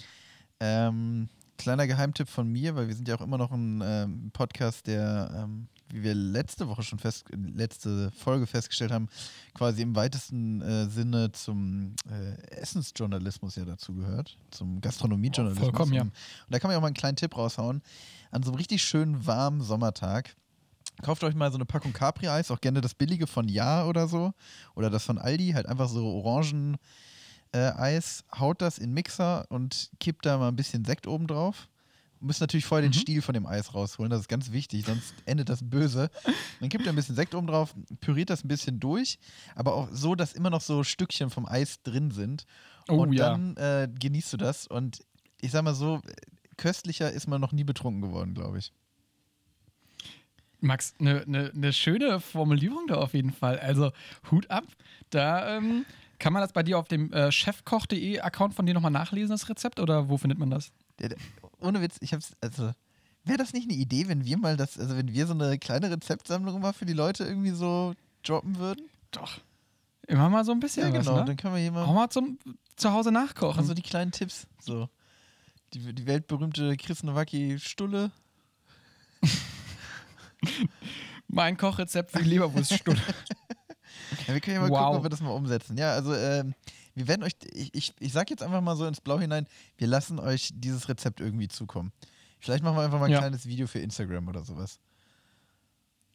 Ähm, 0.60 1.28
kleiner 1.58 1.86
Geheimtipp 1.86 2.28
von 2.28 2.48
mir, 2.50 2.74
weil 2.76 2.88
wir 2.88 2.94
sind 2.94 3.08
ja 3.08 3.16
auch 3.16 3.20
immer 3.20 3.38
noch 3.38 3.52
ein 3.52 3.82
ähm, 3.84 4.30
Podcast, 4.32 4.86
der, 4.86 5.30
ähm, 5.34 5.68
wie 5.88 6.02
wir 6.02 6.14
letzte 6.14 6.68
Woche 6.68 6.82
schon 6.82 6.98
fest, 6.98 7.26
letzte 7.30 8.10
Folge 8.12 8.46
festgestellt 8.46 8.92
haben, 8.92 9.08
quasi 9.54 9.82
im 9.82 9.94
weitesten 9.94 10.60
äh, 10.62 10.88
Sinne 10.88 11.32
zum 11.32 11.94
äh, 12.10 12.40
Essensjournalismus 12.50 13.56
ja 13.56 13.64
dazu 13.64 13.94
gehört, 13.94 14.36
zum 14.50 14.80
Gastronomiejournalismus. 14.80 15.64
Vollkommen, 15.64 15.92
ja. 15.92 16.02
Und 16.02 16.12
da 16.48 16.58
kann 16.58 16.68
man 16.68 16.72
ja 16.72 16.78
auch 16.78 16.82
mal 16.82 16.88
einen 16.88 16.94
kleinen 16.94 17.16
Tipp 17.16 17.36
raushauen. 17.36 17.82
An 18.30 18.42
so 18.42 18.50
einem 18.50 18.56
richtig 18.56 18.82
schönen 18.82 19.26
warmen 19.26 19.62
Sommertag 19.62 20.34
Kauft 21.02 21.22
euch 21.24 21.34
mal 21.34 21.50
so 21.50 21.58
eine 21.58 21.66
Packung 21.66 21.92
Capri-Eis, 21.92 22.50
auch 22.50 22.60
gerne 22.60 22.80
das 22.80 22.94
billige 22.94 23.26
von 23.26 23.48
Ja 23.48 23.84
oder 23.86 24.08
so. 24.08 24.32
Oder 24.74 24.88
das 24.88 25.04
von 25.04 25.18
Aldi, 25.18 25.52
halt 25.52 25.66
einfach 25.66 25.88
so 25.88 26.06
Orangen, 26.06 26.78
äh, 27.52 27.72
Eis, 27.72 28.24
haut 28.38 28.62
das 28.62 28.78
in 28.78 28.92
Mixer 28.92 29.44
und 29.50 29.90
kippt 30.00 30.24
da 30.24 30.38
mal 30.38 30.48
ein 30.48 30.56
bisschen 30.56 30.84
Sekt 30.84 31.06
oben 31.06 31.26
drauf. 31.26 31.68
Müsst 32.20 32.40
natürlich 32.40 32.64
vorher 32.64 32.86
Mhm. 32.86 32.92
den 32.92 32.98
Stiel 33.00 33.22
von 33.22 33.34
dem 33.34 33.46
Eis 33.46 33.74
rausholen, 33.74 34.10
das 34.10 34.20
ist 34.20 34.28
ganz 34.28 34.52
wichtig, 34.52 34.86
sonst 34.86 35.14
endet 35.26 35.48
das 35.48 35.68
böse. 35.68 36.10
Dann 36.60 36.68
kippt 36.68 36.84
ihr 36.86 36.90
ein 36.92 36.96
bisschen 36.96 37.14
Sekt 37.14 37.34
oben 37.34 37.46
drauf, 37.46 37.74
püriert 38.00 38.30
das 38.30 38.44
ein 38.44 38.48
bisschen 38.48 38.80
durch, 38.80 39.18
aber 39.54 39.74
auch 39.74 39.88
so, 39.92 40.14
dass 40.14 40.32
immer 40.32 40.50
noch 40.50 40.60
so 40.62 40.82
Stückchen 40.84 41.30
vom 41.30 41.46
Eis 41.46 41.82
drin 41.82 42.10
sind. 42.10 42.46
Oh 42.88 43.02
und 43.02 43.12
ja. 43.12 43.30
dann 43.30 43.56
äh, 43.56 43.88
genießt 43.98 44.32
du 44.32 44.36
das. 44.36 44.66
Und 44.66 45.00
ich 45.40 45.50
sag 45.50 45.62
mal 45.62 45.74
so, 45.74 46.00
köstlicher 46.56 47.10
ist 47.10 47.26
man 47.26 47.40
noch 47.40 47.52
nie 47.52 47.64
betrunken 47.64 48.00
geworden, 48.00 48.32
glaube 48.34 48.58
ich. 48.58 48.72
Max, 50.60 50.94
eine 50.98 51.22
ne, 51.26 51.50
ne 51.54 51.72
schöne 51.72 52.18
Formulierung 52.20 52.86
da 52.88 52.96
auf 52.96 53.14
jeden 53.14 53.32
Fall. 53.32 53.58
Also 53.58 53.92
Hut 54.30 54.50
ab. 54.50 54.64
Da 55.10 55.56
ähm, 55.56 55.84
kann 56.18 56.32
man 56.32 56.40
das 56.42 56.52
bei 56.52 56.62
dir 56.62 56.78
auf 56.78 56.88
dem 56.88 57.12
äh, 57.12 57.30
chefkoch.de 57.30 58.20
Account 58.20 58.54
von 58.54 58.64
dir 58.66 58.74
nochmal 58.74 58.90
nachlesen, 58.90 59.30
das 59.30 59.48
Rezept? 59.48 59.80
Oder 59.80 60.08
wo 60.08 60.16
findet 60.16 60.38
man 60.38 60.50
das? 60.50 60.72
Ohne 61.66 61.80
Witz, 61.82 61.96
ich 62.00 62.12
hab's, 62.12 62.32
also, 62.40 62.72
wäre 63.24 63.38
das 63.38 63.52
nicht 63.52 63.68
eine 63.68 63.78
Idee, 63.78 64.08
wenn 64.08 64.24
wir 64.24 64.38
mal 64.38 64.56
das, 64.56 64.78
also 64.78 64.96
wenn 64.96 65.12
wir 65.12 65.26
so 65.26 65.34
eine 65.34 65.58
kleine 65.58 65.90
Rezeptsammlung 65.90 66.60
mal 66.60 66.72
für 66.72 66.86
die 66.86 66.92
Leute 66.92 67.24
irgendwie 67.24 67.50
so 67.50 67.94
droppen 68.22 68.58
würden? 68.58 68.86
Doch. 69.10 69.40
Immer 70.08 70.28
mal 70.30 70.44
so 70.44 70.52
ein 70.52 70.60
bisschen 70.60 70.86
Ja, 70.92 70.98
was, 70.98 71.06
genau, 71.06 71.18
ne? 71.20 71.24
dann 71.24 71.36
können 71.36 71.54
wir 71.54 71.60
hier 71.60 71.72
Auch 71.74 71.86
mal, 71.88 71.94
mal 71.94 72.10
zum 72.10 72.38
zu 72.76 72.92
Hause 72.92 73.10
nachkochen. 73.10 73.56
mal 73.62 73.66
so 73.66 73.74
die 73.74 73.82
kleinen 73.82 74.12
Tipps, 74.12 74.46
so. 74.60 74.88
Die, 75.74 75.92
die 75.94 76.06
weltberühmte 76.06 76.76
Chris 76.76 77.02
Nowacki 77.02 77.58
Stulle, 77.58 78.12
Mein 81.28 81.56
Kochrezept 81.56 82.12
für 82.12 82.22
die 82.22 82.30
Leberwurststunde. 82.30 83.00
Ja, 84.28 84.34
wir 84.34 84.40
können 84.40 84.56
ja 84.56 84.60
mal 84.62 84.70
Wow. 84.70 84.78
gucken, 84.78 84.96
ob 84.98 85.02
wir 85.04 85.08
das 85.10 85.20
mal 85.20 85.30
umsetzen. 85.30 85.76
Ja, 85.78 85.92
also 85.92 86.14
ähm, 86.14 86.54
wir 86.96 87.06
werden 87.08 87.22
euch, 87.22 87.32
ich, 87.52 87.72
ich, 87.74 87.94
ich 88.00 88.12
sag 88.12 88.30
jetzt 88.30 88.42
einfach 88.42 88.60
mal 88.60 88.74
so 88.76 88.86
ins 88.86 89.00
Blau 89.00 89.20
hinein, 89.20 89.46
wir 89.78 89.86
lassen 89.86 90.18
euch 90.18 90.50
dieses 90.54 90.88
Rezept 90.88 91.20
irgendwie 91.20 91.46
zukommen. 91.48 91.92
Vielleicht 92.40 92.64
machen 92.64 92.76
wir 92.76 92.82
einfach 92.82 92.98
mal 92.98 93.06
ein 93.06 93.12
Ja. 93.12 93.18
kleines 93.18 93.46
Video 93.46 93.66
für 93.66 93.78
Instagram 93.78 94.26
oder 94.28 94.44
sowas. 94.44 94.80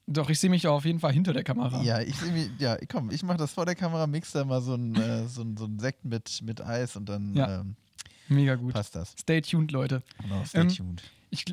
Doch, 0.07 0.29
ich 0.29 0.39
sehe 0.39 0.49
mich 0.49 0.67
auch 0.67 0.75
auf 0.77 0.85
jeden 0.85 0.99
Fall 0.99 1.13
hinter 1.13 1.31
der 1.31 1.43
Kamera. 1.43 1.81
Ja, 1.83 2.01
ich 2.01 2.15
seh 2.17 2.31
mich, 2.31 2.49
ja, 2.59 2.77
komm, 2.89 3.11
ich 3.11 3.23
mache 3.23 3.37
das 3.37 3.53
vor 3.53 3.65
der 3.65 3.75
Kamera, 3.75 4.07
mix 4.07 4.31
da 4.31 4.43
mal 4.43 4.61
so 4.61 4.73
ein, 4.75 4.95
äh, 4.95 5.27
so 5.27 5.41
ein, 5.43 5.55
so 5.55 5.65
ein 5.65 5.79
Sekt 5.79 6.03
mit, 6.03 6.41
mit 6.41 6.59
Eis 6.61 6.95
und 6.95 7.07
dann 7.07 7.35
Ja. 7.35 7.61
ähm, 7.61 7.75
Mega 8.27 8.55
gut. 8.55 8.73
passt 8.73 8.95
das. 8.95 9.13
Stay 9.19 9.41
tuned, 9.41 9.71
Leute. 9.71 10.01
Genau, 10.21 10.43
stay 10.43 10.61
Ähm, 10.61 10.67
tuned. 10.69 11.03
Ich, 11.29 11.45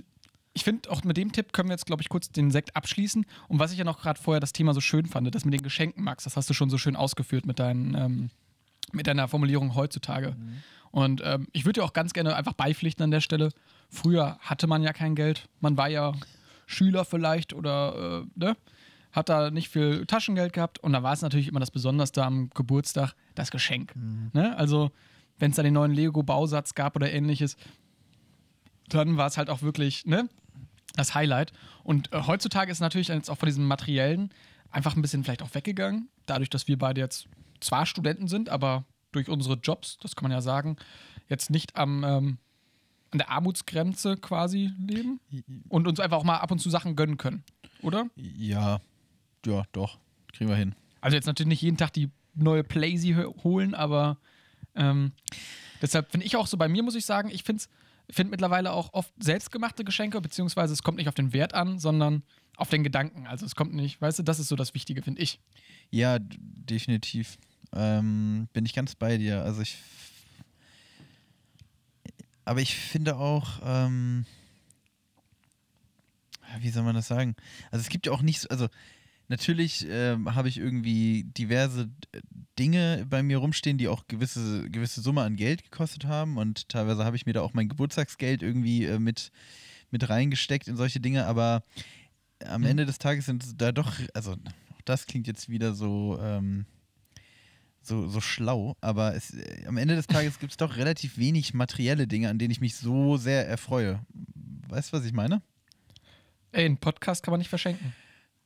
ich 0.54 0.64
finde, 0.64 0.90
auch 0.90 1.04
mit 1.04 1.16
dem 1.16 1.30
Tipp 1.32 1.52
können 1.52 1.68
wir 1.68 1.74
jetzt, 1.74 1.86
glaube 1.86 2.02
ich, 2.02 2.08
kurz 2.08 2.30
den 2.30 2.50
Sekt 2.50 2.74
abschließen. 2.74 3.26
Und 3.48 3.58
was 3.58 3.70
ich 3.72 3.78
ja 3.78 3.84
noch 3.84 4.00
gerade 4.00 4.20
vorher 4.20 4.40
das 4.40 4.52
Thema 4.52 4.74
so 4.74 4.80
schön 4.80 5.06
fand, 5.06 5.32
das 5.34 5.44
mit 5.44 5.54
den 5.54 5.62
Geschenken, 5.62 6.02
Max, 6.02 6.24
das 6.24 6.36
hast 6.36 6.48
du 6.50 6.54
schon 6.54 6.70
so 6.70 6.78
schön 6.78 6.96
ausgeführt 6.96 7.46
mit, 7.46 7.58
deinen, 7.60 7.94
ähm, 7.94 8.30
mit 8.92 9.06
deiner 9.06 9.28
Formulierung 9.28 9.74
heutzutage. 9.74 10.36
Und 10.90 11.22
ähm, 11.24 11.48
ich 11.52 11.64
würde 11.64 11.80
dir 11.80 11.84
auch 11.84 11.92
ganz 11.92 12.12
gerne 12.12 12.34
einfach 12.34 12.54
beipflichten 12.54 13.04
an 13.04 13.10
der 13.10 13.20
Stelle. 13.20 13.50
Früher 13.90 14.38
hatte 14.40 14.66
man 14.66 14.82
ja 14.82 14.92
kein 14.92 15.14
Geld. 15.14 15.48
Man 15.60 15.76
war 15.76 15.88
ja 15.88 16.12
Schüler 16.66 17.04
vielleicht 17.04 17.52
oder 17.52 18.22
äh, 18.22 18.26
ne? 18.34 18.56
hat 19.12 19.28
da 19.28 19.50
nicht 19.50 19.68
viel 19.68 20.06
Taschengeld 20.06 20.52
gehabt. 20.52 20.78
Und 20.78 20.92
da 20.92 21.02
war 21.02 21.12
es 21.12 21.22
natürlich 21.22 21.48
immer 21.48 21.60
das 21.60 21.70
Besonderste 21.70 22.24
am 22.24 22.50
Geburtstag, 22.50 23.14
das 23.34 23.50
Geschenk. 23.50 23.92
Ne? 24.32 24.56
Also, 24.56 24.90
wenn 25.38 25.50
es 25.50 25.56
da 25.56 25.62
den 25.62 25.74
neuen 25.74 25.92
Lego-Bausatz 25.92 26.74
gab 26.74 26.96
oder 26.96 27.12
ähnliches, 27.12 27.56
dann 28.88 29.16
war 29.16 29.26
es 29.26 29.36
halt 29.36 29.50
auch 29.50 29.62
wirklich 29.62 30.06
ne, 30.06 30.28
das 30.94 31.14
Highlight. 31.14 31.52
Und 31.84 32.12
äh, 32.12 32.22
heutzutage 32.26 32.72
ist 32.72 32.80
natürlich 32.80 33.08
jetzt 33.08 33.30
auch 33.30 33.38
von 33.38 33.46
diesem 33.46 33.66
Materiellen 33.66 34.30
einfach 34.70 34.96
ein 34.96 35.02
bisschen 35.02 35.24
vielleicht 35.24 35.42
auch 35.42 35.54
weggegangen. 35.54 36.08
Dadurch, 36.26 36.50
dass 36.50 36.68
wir 36.68 36.78
beide 36.78 37.00
jetzt 37.00 37.28
zwar 37.60 37.86
Studenten 37.86 38.28
sind, 38.28 38.48
aber 38.48 38.84
durch 39.12 39.28
unsere 39.28 39.54
Jobs, 39.54 39.98
das 40.02 40.16
kann 40.16 40.24
man 40.24 40.32
ja 40.32 40.40
sagen, 40.40 40.76
jetzt 41.28 41.50
nicht 41.50 41.76
am, 41.76 42.04
ähm, 42.04 42.38
an 43.10 43.18
der 43.18 43.30
Armutsgrenze 43.30 44.16
quasi 44.16 44.70
leben 44.78 45.20
und 45.68 45.86
uns 45.86 45.98
einfach 46.00 46.18
auch 46.18 46.24
mal 46.24 46.36
ab 46.38 46.50
und 46.50 46.58
zu 46.58 46.68
Sachen 46.70 46.94
gönnen 46.96 47.16
können, 47.16 47.42
oder? 47.82 48.08
Ja, 48.16 48.80
ja, 49.46 49.62
doch. 49.72 49.98
Kriegen 50.32 50.50
wir 50.50 50.56
hin. 50.56 50.74
Also 51.00 51.14
jetzt 51.16 51.26
natürlich 51.26 51.48
nicht 51.48 51.62
jeden 51.62 51.76
Tag 51.78 51.92
die 51.92 52.10
neue 52.34 52.64
Playsee 52.64 53.14
hö- 53.14 53.42
holen, 53.44 53.74
aber 53.74 54.18
ähm, 54.74 55.12
deshalb 55.80 56.10
finde 56.10 56.26
ich 56.26 56.36
auch 56.36 56.46
so 56.46 56.56
bei 56.56 56.68
mir, 56.68 56.82
muss 56.82 56.94
ich 56.94 57.06
sagen, 57.06 57.30
ich 57.30 57.44
finde 57.44 57.64
find 58.10 58.30
mittlerweile 58.30 58.72
auch 58.72 58.92
oft 58.92 59.12
selbstgemachte 59.18 59.84
Geschenke, 59.84 60.20
beziehungsweise 60.20 60.72
es 60.72 60.82
kommt 60.82 60.98
nicht 60.98 61.08
auf 61.08 61.14
den 61.14 61.32
Wert 61.32 61.54
an, 61.54 61.78
sondern 61.78 62.22
auf 62.56 62.68
den 62.68 62.82
Gedanken. 62.84 63.26
Also 63.26 63.46
es 63.46 63.54
kommt 63.54 63.74
nicht, 63.74 64.00
weißt 64.00 64.18
du, 64.18 64.22
das 64.22 64.38
ist 64.38 64.48
so 64.48 64.56
das 64.56 64.74
Wichtige, 64.74 65.02
finde 65.02 65.22
ich. 65.22 65.40
Ja, 65.90 66.18
definitiv. 66.20 67.38
Ähm, 67.72 68.48
bin 68.52 68.64
ich 68.66 68.74
ganz 68.74 68.94
bei 68.94 69.18
dir. 69.18 69.42
Also 69.42 69.62
ich. 69.62 69.76
Aber 72.44 72.60
ich 72.62 72.74
finde 72.76 73.16
auch, 73.16 73.60
ähm, 73.62 74.24
wie 76.60 76.70
soll 76.70 76.82
man 76.82 76.94
das 76.94 77.08
sagen? 77.08 77.36
Also 77.70 77.82
es 77.82 77.88
gibt 77.90 78.06
ja 78.06 78.12
auch 78.12 78.22
nicht, 78.22 78.40
so- 78.40 78.48
also 78.48 78.68
natürlich 79.28 79.86
ähm, 79.88 80.34
habe 80.34 80.48
ich 80.48 80.56
irgendwie 80.56 81.24
diverse 81.24 81.90
äh, 82.12 82.20
Dinge 82.58 83.06
bei 83.08 83.22
mir 83.22 83.36
rumstehen, 83.38 83.76
die 83.76 83.88
auch 83.88 84.06
gewisse, 84.08 84.68
gewisse 84.70 85.02
Summe 85.02 85.22
an 85.22 85.36
Geld 85.36 85.62
gekostet 85.62 86.06
haben 86.06 86.38
und 86.38 86.68
teilweise 86.70 87.04
habe 87.04 87.16
ich 87.16 87.26
mir 87.26 87.34
da 87.34 87.42
auch 87.42 87.52
mein 87.52 87.68
Geburtstagsgeld 87.68 88.42
irgendwie 88.42 88.86
äh, 88.86 88.98
mit, 88.98 89.30
mit 89.90 90.08
reingesteckt 90.08 90.68
in 90.68 90.76
solche 90.76 91.00
Dinge, 91.00 91.26
aber 91.26 91.62
am 92.46 92.62
Mhm. 92.62 92.68
Ende 92.68 92.86
des 92.86 92.98
Tages 92.98 93.26
sind 93.26 93.44
es 93.44 93.56
da 93.56 93.72
doch, 93.72 93.92
also 94.14 94.32
auch 94.32 94.82
das 94.86 95.04
klingt 95.06 95.26
jetzt 95.26 95.50
wieder 95.50 95.74
so, 95.74 96.18
ähm, 96.22 96.64
so, 97.88 98.08
so 98.08 98.20
schlau, 98.20 98.76
aber 98.80 99.14
es, 99.14 99.34
äh, 99.34 99.66
am 99.66 99.76
Ende 99.76 99.96
des 99.96 100.06
Tages 100.06 100.38
gibt 100.38 100.52
es 100.52 100.56
doch 100.56 100.76
relativ 100.76 101.18
wenig 101.18 101.54
materielle 101.54 102.06
Dinge, 102.06 102.28
an 102.28 102.38
denen 102.38 102.50
ich 102.50 102.60
mich 102.60 102.76
so 102.76 103.16
sehr 103.16 103.48
erfreue. 103.48 104.00
Weißt 104.68 104.92
du, 104.92 104.98
was 104.98 105.04
ich 105.04 105.12
meine? 105.12 105.42
Ey, 106.52 106.64
einen 106.66 106.76
Podcast 106.76 107.22
kann 107.22 107.32
man 107.32 107.38
nicht 107.38 107.48
verschenken. 107.48 107.92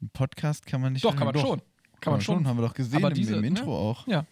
Ein 0.01 0.11
Podcast 0.11 0.67
kann 0.67 0.81
man 0.81 0.93
nicht. 0.93 1.05
Doch, 1.05 1.15
kann 1.15 1.27
man 1.27 1.39
schon. 1.39 1.63
Kann 2.01 2.13
man 2.15 2.21
schon. 2.21 2.47
Haben 2.47 2.59
wir 2.59 2.67
doch 2.67 2.75
gesehen 2.75 2.97
Aber 2.97 3.09
im, 3.09 3.15
diese, 3.15 3.35
im 3.35 3.41
ne? 3.43 3.47
Intro 3.49 3.77
auch. 3.91 4.07
Ja. 4.09 4.25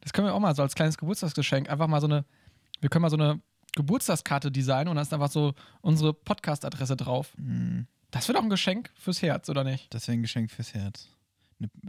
Das 0.00 0.12
können 0.12 0.26
wir 0.26 0.34
auch 0.34 0.40
mal 0.40 0.54
so 0.54 0.62
als 0.62 0.74
kleines 0.74 0.98
Geburtstagsgeschenk 0.98 1.70
einfach 1.70 1.86
mal 1.86 2.00
so 2.00 2.06
eine, 2.06 2.24
wir 2.80 2.90
können 2.90 3.02
mal 3.02 3.10
so 3.10 3.16
eine 3.16 3.40
Geburtstagskarte 3.74 4.50
designen 4.52 4.88
und 4.88 4.96
da 4.96 5.02
ist 5.02 5.12
einfach 5.12 5.30
so 5.30 5.54
unsere 5.80 6.12
Podcast-Adresse 6.12 6.96
drauf. 6.96 7.32
Hm, 7.36 7.86
Das 8.10 8.28
wird 8.28 8.36
auch 8.38 8.42
ein 8.42 8.50
Geschenk 8.50 8.90
fürs 8.96 9.22
Herz, 9.22 9.48
oder 9.48 9.64
nicht? 9.64 9.92
Das 9.94 10.06
wäre 10.08 10.18
ein 10.18 10.22
Geschenk 10.22 10.50
fürs 10.50 10.74
Herz. 10.74 11.08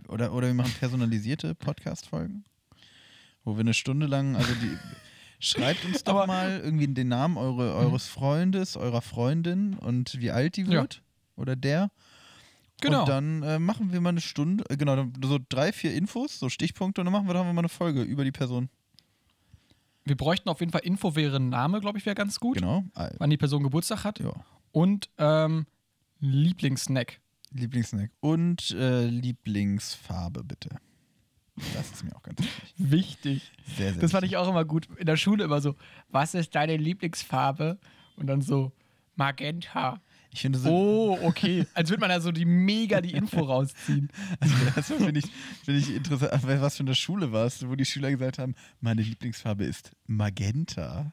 Oder, 0.08 0.34
oder 0.34 0.48
wir 0.48 0.54
machen 0.54 0.74
personalisierte 0.80 1.56
Podcast-Folgen, 1.56 2.44
wo 3.44 3.56
wir 3.56 3.62
eine 3.62 3.74
Stunde 3.74 4.06
lang, 4.08 4.36
also 4.36 4.54
die. 4.56 4.78
Schreibt 5.40 5.84
uns 5.86 6.04
doch 6.04 6.26
mal 6.26 6.62
irgendwie 6.64 6.88
den 6.88 7.10
Namen 7.10 7.38
eure, 7.38 7.76
eures 7.76 8.08
Freundes, 8.08 8.78
eurer 8.78 9.02
Freundin 9.02 9.74
und 9.74 10.20
wie 10.20 10.32
alt 10.32 10.56
die 10.56 10.64
Ja. 10.64 10.82
wird. 10.82 11.04
Oder 11.36 11.56
der. 11.56 11.92
Genau. 12.82 13.02
Und 13.02 13.10
dann 13.10 13.44
äh, 13.44 13.60
machen 13.60 13.92
wir 13.92 14.02
mal 14.02 14.10
eine 14.10 14.22
Stunde, 14.22 14.64
äh, 14.70 14.78
genau, 14.78 15.06
so 15.24 15.40
drei, 15.50 15.72
vier 15.72 15.94
Infos, 15.94 16.40
so 16.40 16.50
Stichpunkte, 16.50 17.02
und 17.02 17.06
dann 17.06 17.12
machen 17.14 17.28
wir, 17.28 17.34
dann 17.34 17.42
haben 17.42 17.50
wir 17.50 17.54
mal 17.54 17.62
eine 17.62 17.70
Folge 17.70 18.02
über 18.02 18.24
die 18.24 18.32
Person. 18.32 18.70
Wir 20.04 20.16
bräuchten 20.16 20.50
auf 20.50 20.60
jeden 20.60 20.72
Fall 20.72 20.82
Info, 20.84 21.16
wäre 21.16 21.38
ein 21.38 21.50
Name, 21.50 21.80
glaube 21.82 21.98
ich, 21.98 22.06
wäre 22.06 22.16
ganz 22.16 22.40
gut. 22.40 22.58
Genau. 22.58 22.84
Wann 23.18 23.30
die 23.30 23.38
Person 23.38 23.64
Geburtstag 23.64 24.04
hat. 24.04 24.20
Ja. 24.20 24.34
Und 24.72 25.10
ähm, 25.18 25.66
Lieblingssnack. 26.20 27.20
Lieblingssnack. 27.56 28.12
Und 28.20 28.72
äh, 28.72 29.06
Lieblingsfarbe, 29.06 30.44
bitte. 30.44 30.70
Das 31.74 31.90
ist 31.92 32.04
mir 32.04 32.14
auch 32.16 32.22
ganz 32.24 32.40
wichtig. 32.42 32.74
Wichtig. 32.78 33.52
Sehr, 33.78 33.94
sehr 33.94 34.02
Das 34.02 34.12
fand 34.12 34.24
wichtig. 34.24 34.34
ich 34.34 34.38
auch 34.38 34.50
immer 34.50 34.66
gut. 34.66 34.88
In 34.98 35.06
der 35.06 35.16
Schule 35.18 35.46
immer 35.46 35.62
so, 35.62 35.76
was 36.10 36.34
ist 36.34 36.54
deine 36.54 36.76
Lieblingsfarbe? 36.76 37.80
Und 38.18 38.28
dann 38.28 38.42
so, 38.42 38.74
Magenta. 39.16 40.02
Ich 40.32 40.42
finde 40.42 40.60
so, 40.60 40.70
Oh, 40.70 41.18
okay. 41.24 41.66
Als 41.74 41.90
würde 41.90 42.02
man 42.02 42.10
da 42.10 42.20
so 42.20 42.34
die 42.34 42.44
mega 42.44 43.00
die 43.00 43.14
Info 43.14 43.40
rausziehen. 43.46 44.10
das 44.76 44.88
finde 44.88 45.20
ich, 45.20 45.26
find 45.64 45.78
ich 45.80 45.96
interessant, 45.96 46.44
was 46.46 46.76
für 46.76 46.84
eine 46.84 46.94
Schule 46.96 47.32
warst 47.32 47.62
du, 47.62 47.70
wo 47.70 47.76
die 47.76 47.86
Schüler 47.86 48.12
gesagt 48.12 48.38
haben, 48.38 48.54
meine 48.82 49.02
Lieblingsfarbe 49.02 49.64
ist 49.64 49.92
Magenta. 50.08 51.12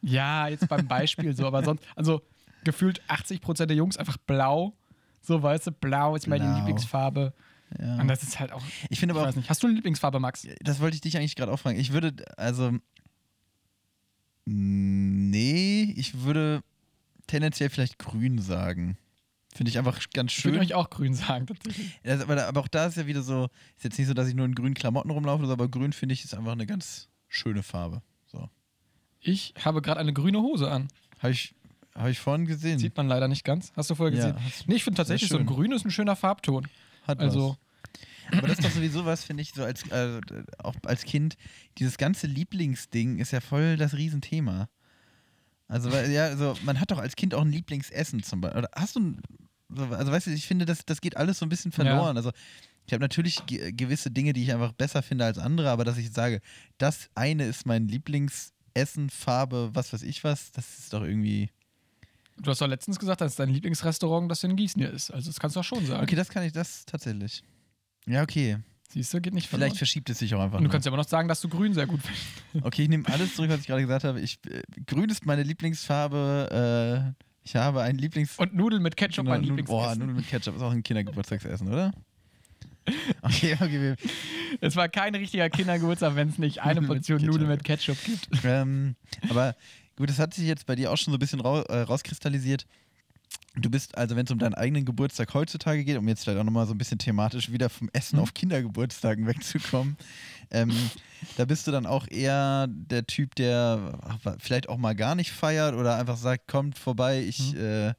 Ja, 0.00 0.48
jetzt 0.48 0.66
beim 0.68 0.88
Beispiel 0.88 1.36
so, 1.36 1.46
aber 1.46 1.62
sonst, 1.62 1.84
also 1.94 2.22
gefühlt 2.64 3.02
80% 3.08 3.66
der 3.66 3.76
Jungs 3.76 3.98
einfach 3.98 4.16
blau. 4.16 4.74
So, 5.20 5.42
weißt 5.42 5.66
du, 5.68 5.72
blau 5.72 6.16
ist 6.16 6.26
meine 6.26 6.44
Blau. 6.44 6.56
Lieblingsfarbe. 6.56 7.32
Ja. 7.78 8.00
Und 8.00 8.08
das 8.08 8.22
ist 8.22 8.40
halt 8.40 8.52
auch. 8.52 8.62
Ich 8.88 8.98
finde 8.98 9.12
Ich 9.12 9.18
aber 9.18 9.22
auch, 9.22 9.28
weiß 9.28 9.36
nicht. 9.36 9.48
Hast 9.48 9.62
du 9.62 9.66
eine 9.68 9.76
Lieblingsfarbe, 9.76 10.18
Max? 10.18 10.46
das 10.60 10.80
wollte 10.80 10.94
ich 10.96 11.00
dich 11.02 11.16
eigentlich 11.16 11.36
gerade 11.36 11.52
auch 11.52 11.58
fragen. 11.58 11.78
Ich 11.78 11.92
würde, 11.92 12.14
also, 12.36 12.72
nee, 14.44 15.94
ich 15.96 16.22
würde 16.22 16.62
tendenziell 17.26 17.70
vielleicht 17.70 17.98
grün 17.98 18.38
sagen. 18.38 18.96
Finde 19.54 19.70
ich 19.70 19.78
einfach 19.78 19.98
ganz 20.14 20.32
Ich 20.36 20.44
würde 20.44 20.58
schön. 20.58 20.64
euch 20.66 20.74
auch 20.74 20.90
grün 20.90 21.12
sagen, 21.14 21.46
tatsächlich. 21.46 21.98
Das, 22.04 22.20
aber, 22.22 22.46
aber 22.46 22.60
auch 22.60 22.68
da 22.68 22.86
ist 22.86 22.96
ja 22.96 23.06
wieder 23.06 23.22
so, 23.22 23.48
ist 23.76 23.84
jetzt 23.84 23.98
nicht 23.98 24.06
so, 24.06 24.14
dass 24.14 24.28
ich 24.28 24.34
nur 24.34 24.46
in 24.46 24.54
grünen 24.54 24.74
Klamotten 24.74 25.10
rumlaufe, 25.10 25.44
aber 25.44 25.68
grün 25.68 25.92
finde 25.92 26.12
ich 26.12 26.24
ist 26.24 26.34
einfach 26.34 26.52
eine 26.52 26.66
ganz 26.66 27.08
schöne 27.28 27.62
Farbe. 27.62 28.02
So. 28.26 28.48
Ich 29.20 29.54
habe 29.64 29.82
gerade 29.82 30.00
eine 30.00 30.12
grüne 30.12 30.38
Hose 30.38 30.70
an. 30.70 30.88
Habe 31.18 31.32
ich, 31.32 31.54
hab 32.00 32.08
ich 32.08 32.18
vorhin 32.18 32.46
gesehen. 32.46 32.78
Sieht 32.78 32.96
man 32.96 33.08
leider 33.08 33.28
nicht 33.28 33.44
ganz. 33.44 33.72
Hast 33.76 33.90
du 33.90 33.94
vorher 33.94 34.16
Ja, 34.16 34.30
gesehen? 34.32 34.44
hast- 34.44 34.68
nee, 34.68 34.76
ich 34.76 34.84
finde 34.84 34.96
tatsächlich 34.96 35.30
so 35.30 35.38
ein 35.38 35.46
grün 35.46 35.72
ist 35.72 35.84
ein 35.84 35.90
schöner 35.90 36.16
Farbton. 36.16 36.66
Hat 37.02 37.18
Also, 37.20 37.50
was. 37.50 37.56
Aber 38.36 38.46
das 38.46 38.58
ist 38.58 38.64
doch 38.64 38.70
sowieso 38.70 39.04
was, 39.04 39.24
finde 39.24 39.42
ich, 39.42 39.52
so 39.52 39.64
als, 39.64 39.82
äh, 39.90 40.20
auch 40.58 40.74
als 40.84 41.02
Kind. 41.04 41.36
Dieses 41.78 41.98
ganze 41.98 42.26
Lieblingsding 42.26 43.18
ist 43.18 43.32
ja 43.32 43.40
voll 43.40 43.76
das 43.76 43.94
Riesenthema. 43.94 44.68
Also, 45.68 45.90
weil, 45.92 46.10
ja, 46.10 46.24
also 46.26 46.56
man 46.62 46.80
hat 46.80 46.90
doch 46.90 46.98
als 46.98 47.16
Kind 47.16 47.34
auch 47.34 47.42
ein 47.42 47.52
Lieblingsessen 47.52 48.22
zum 48.22 48.40
Beispiel. 48.40 48.58
Oder 48.60 48.70
hast 48.74 48.96
du 48.96 49.00
ein, 49.00 49.22
so, 49.68 49.84
also 49.86 50.10
weißt 50.12 50.26
du, 50.28 50.30
ich 50.32 50.46
finde, 50.46 50.64
das, 50.64 50.84
das 50.84 51.00
geht 51.00 51.16
alles 51.16 51.38
so 51.38 51.46
ein 51.46 51.48
bisschen 51.48 51.72
verloren. 51.72 52.16
Also 52.16 52.30
ich 52.86 52.92
habe 52.92 53.02
natürlich 53.02 53.46
ge 53.46 53.72
gewisse 53.72 54.10
Dinge, 54.10 54.32
die 54.32 54.42
ich 54.42 54.52
einfach 54.52 54.72
besser 54.72 55.02
finde 55.02 55.24
als 55.24 55.38
andere, 55.38 55.70
aber 55.70 55.84
dass 55.84 55.96
ich 55.96 56.10
sage, 56.12 56.40
das 56.78 57.08
eine 57.14 57.44
ist 57.44 57.66
mein 57.66 57.86
Lieblingsessen, 57.88 59.10
Farbe, 59.10 59.70
was 59.74 59.92
weiß 59.92 60.02
ich 60.02 60.24
was, 60.24 60.50
das 60.52 60.78
ist 60.78 60.92
doch 60.92 61.02
irgendwie. 61.02 61.50
Du 62.42 62.50
hast 62.50 62.60
doch 62.60 62.66
letztens 62.66 62.98
gesagt, 62.98 63.20
dass 63.20 63.36
dein 63.36 63.48
Lieblingsrestaurant 63.50 64.30
das 64.30 64.42
in 64.44 64.56
Gießen 64.56 64.80
hier 64.80 64.90
ist. 64.90 65.10
Also, 65.10 65.30
das 65.30 65.38
kannst 65.38 65.56
du 65.56 65.60
auch 65.60 65.64
schon 65.64 65.84
sagen. 65.86 66.02
Okay, 66.02 66.16
das 66.16 66.28
kann 66.28 66.42
ich, 66.44 66.52
das 66.52 66.84
tatsächlich. 66.86 67.42
Ja, 68.06 68.22
okay. 68.22 68.58
Siehst 68.92 69.14
du, 69.14 69.20
geht 69.20 69.34
nicht 69.34 69.46
Vielleicht 69.48 69.60
verloren. 69.60 69.76
verschiebt 69.78 70.10
es 70.10 70.18
sich 70.18 70.34
auch 70.34 70.40
einfach. 70.40 70.58
Und 70.58 70.64
du 70.64 70.68
nur. 70.68 70.72
kannst 70.72 70.84
ja 70.86 70.90
immer 70.90 70.96
noch 70.96 71.08
sagen, 71.08 71.28
dass 71.28 71.40
du 71.40 71.48
grün 71.48 71.74
sehr 71.74 71.86
gut 71.86 72.00
findest. 72.02 72.26
Okay, 72.66 72.82
ich 72.82 72.88
nehme 72.88 73.06
alles 73.08 73.36
zurück, 73.36 73.50
was 73.50 73.60
ich 73.60 73.66
gerade 73.68 73.82
gesagt 73.82 74.02
habe. 74.04 74.20
Ich, 74.20 74.38
äh, 74.48 74.62
grün 74.86 75.08
ist 75.10 75.24
meine 75.26 75.44
Lieblingsfarbe. 75.44 77.14
Äh, 77.16 77.22
ich 77.44 77.54
habe 77.56 77.82
ein 77.82 77.96
Lieblings... 77.98 78.36
Und 78.38 78.54
Nudeln 78.54 78.82
mit 78.82 78.96
Ketchup 78.96 79.26
mein 79.26 79.42
Nudel- 79.42 79.64
Boah, 79.64 79.92
Lieblingsessen. 79.94 79.98
Nudeln 80.00 80.16
mit 80.16 80.26
Ketchup 80.28 80.56
ist 80.56 80.62
auch 80.62 80.72
ein 80.72 80.82
Kindergeburtstagsessen, 80.82 81.68
oder? 81.68 81.92
Okay, 83.22 83.54
okay. 83.60 83.94
Es 84.60 84.74
war 84.74 84.88
kein 84.88 85.14
richtiger 85.14 85.48
Kindergeburtstag, 85.50 86.16
wenn 86.16 86.28
es 86.30 86.38
nicht 86.38 86.60
eine 86.62 86.80
Nudeln 86.80 86.86
Portion. 86.88 87.22
Nudeln 87.24 87.48
mit 87.48 87.62
Ketchup 87.62 87.96
gibt. 88.04 88.28
ähm, 88.44 88.96
aber 89.28 89.54
gut, 90.00 90.08
das 90.10 90.18
hat 90.18 90.34
sich 90.34 90.46
jetzt 90.46 90.66
bei 90.66 90.74
dir 90.74 90.90
auch 90.90 90.96
schon 90.96 91.12
so 91.12 91.16
ein 91.16 91.20
bisschen 91.20 91.40
rau 91.40 91.60
äh, 91.62 91.82
rauskristallisiert. 91.82 92.66
Du 93.56 93.68
bist, 93.68 93.96
also 93.98 94.16
wenn 94.16 94.24
es 94.26 94.30
um 94.30 94.38
deinen 94.38 94.54
eigenen 94.54 94.84
Geburtstag 94.84 95.34
heutzutage 95.34 95.84
geht, 95.84 95.96
um 95.98 96.06
jetzt 96.08 96.22
vielleicht 96.24 96.38
auch 96.40 96.44
nochmal 96.44 96.66
so 96.66 96.74
ein 96.74 96.78
bisschen 96.78 96.98
thematisch 96.98 97.50
wieder 97.52 97.68
vom 97.68 97.90
Essen 97.92 98.16
Mhm. 98.16 98.22
auf 98.22 98.32
Kindergeburtstagen 98.34 99.26
wegzukommen, 99.26 99.96
ähm, 100.50 100.90
da 101.36 101.44
bist 101.44 101.66
du 101.66 101.70
dann 101.70 101.84
auch 101.86 102.06
eher 102.08 102.66
der 102.68 103.06
Typ, 103.06 103.34
der 103.34 103.98
vielleicht 104.38 104.68
auch 104.68 104.78
mal 104.78 104.94
gar 104.94 105.14
nicht 105.14 105.32
feiert 105.32 105.74
oder 105.74 105.96
einfach 105.96 106.16
sagt, 106.16 106.48
kommt 106.48 106.78
vorbei, 106.78 107.22
ich, 107.22 107.54
Mhm. 107.54 107.60
äh, 107.60 107.94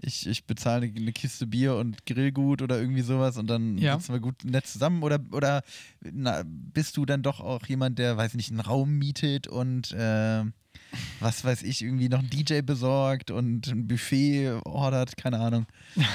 ich, 0.00 0.26
ich 0.26 0.44
bezahle 0.46 0.86
eine, 0.94 1.12
Kiste 1.12 1.46
Bier 1.46 1.76
und 1.76 2.06
Grillgut 2.06 2.62
oder 2.62 2.80
irgendwie 2.80 3.02
sowas 3.02 3.36
und 3.36 3.48
dann 3.48 3.78
Ja. 3.78 3.98
sitzen 3.98 4.12
wir 4.12 4.20
gut 4.20 4.44
nett 4.44 4.66
zusammen 4.66 5.02
oder, 5.02 5.18
oder 5.32 5.62
na, 6.02 6.42
bist 6.46 6.96
du 6.96 7.04
dann 7.04 7.22
doch 7.22 7.40
auch 7.40 7.66
jemand, 7.66 7.98
der, 7.98 8.16
weiß 8.16 8.34
nicht, 8.34 8.50
einen 8.50 8.60
Raum 8.60 8.92
mietet 8.98 9.46
und 9.48 9.92
äh, 9.92 10.44
was 11.20 11.44
weiß 11.44 11.62
ich, 11.64 11.82
irgendwie 11.82 12.08
noch 12.08 12.20
einen 12.20 12.30
DJ 12.30 12.60
besorgt 12.62 13.30
und 13.30 13.66
ein 13.66 13.88
Buffet 13.88 14.60
ordert, 14.64 15.16
keine 15.16 15.38
Ahnung. 15.40 15.66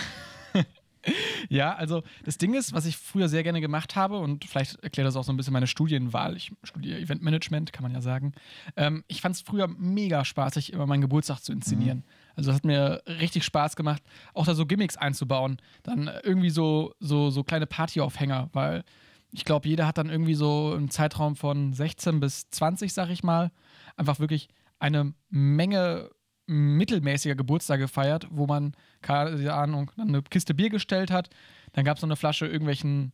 Ja, 1.49 1.75
also 1.75 2.01
das 2.23 2.37
Ding 2.37 2.53
ist, 2.53 2.71
was 2.71 2.85
ich 2.85 2.95
früher 2.95 3.27
sehr 3.27 3.43
gerne 3.43 3.59
gemacht 3.59 3.97
habe, 3.97 4.19
und 4.19 4.45
vielleicht 4.45 4.81
erklärt 4.83 5.05
das 5.05 5.17
auch 5.17 5.25
so 5.25 5.33
ein 5.33 5.37
bisschen 5.37 5.51
meine 5.51 5.67
Studienwahl. 5.67 6.37
Ich 6.37 6.53
studiere 6.63 6.97
Eventmanagement, 6.97 7.73
kann 7.73 7.83
man 7.83 7.91
ja 7.91 7.99
sagen. 8.01 8.31
Ähm, 8.77 9.03
ich 9.09 9.19
fand 9.19 9.35
es 9.35 9.41
früher 9.41 9.67
mega 9.67 10.23
spaßig, 10.23 10.71
immer 10.71 10.85
meinen 10.87 11.01
Geburtstag 11.01 11.39
zu 11.41 11.51
inszenieren. 11.51 12.03
Also 12.35 12.49
das 12.49 12.57
hat 12.57 12.65
mir 12.65 13.01
richtig 13.07 13.43
Spaß 13.43 13.75
gemacht, 13.75 14.01
auch 14.33 14.45
da 14.45 14.55
so 14.55 14.65
Gimmicks 14.65 14.97
einzubauen. 14.97 15.57
Dann 15.83 16.09
irgendwie 16.23 16.49
so, 16.49 16.93
so, 16.99 17.29
so 17.29 17.43
kleine 17.43 17.67
Partyaufhänger, 17.67 18.49
weil 18.53 18.83
ich 19.31 19.45
glaube, 19.45 19.67
jeder 19.67 19.87
hat 19.87 19.97
dann 19.97 20.09
irgendwie 20.09 20.35
so 20.35 20.75
im 20.75 20.89
Zeitraum 20.89 21.35
von 21.35 21.73
16 21.73 22.19
bis 22.19 22.49
20, 22.51 22.93
sag 22.93 23.09
ich 23.09 23.23
mal, 23.23 23.51
einfach 23.95 24.19
wirklich 24.19 24.47
eine 24.79 25.13
Menge 25.29 26.09
mittelmäßiger 26.45 27.35
Geburtstage 27.35 27.83
gefeiert, 27.83 28.27
wo 28.29 28.45
man, 28.45 28.73
keine 29.01 29.53
Ahnung, 29.53 29.91
eine 29.97 30.21
Kiste 30.23 30.53
Bier 30.53 30.69
gestellt 30.69 31.09
hat, 31.09 31.29
dann 31.71 31.85
gab 31.85 31.97
es 31.97 32.03
noch 32.03 32.09
eine 32.09 32.15
Flasche 32.15 32.45
irgendwelchen 32.45 33.13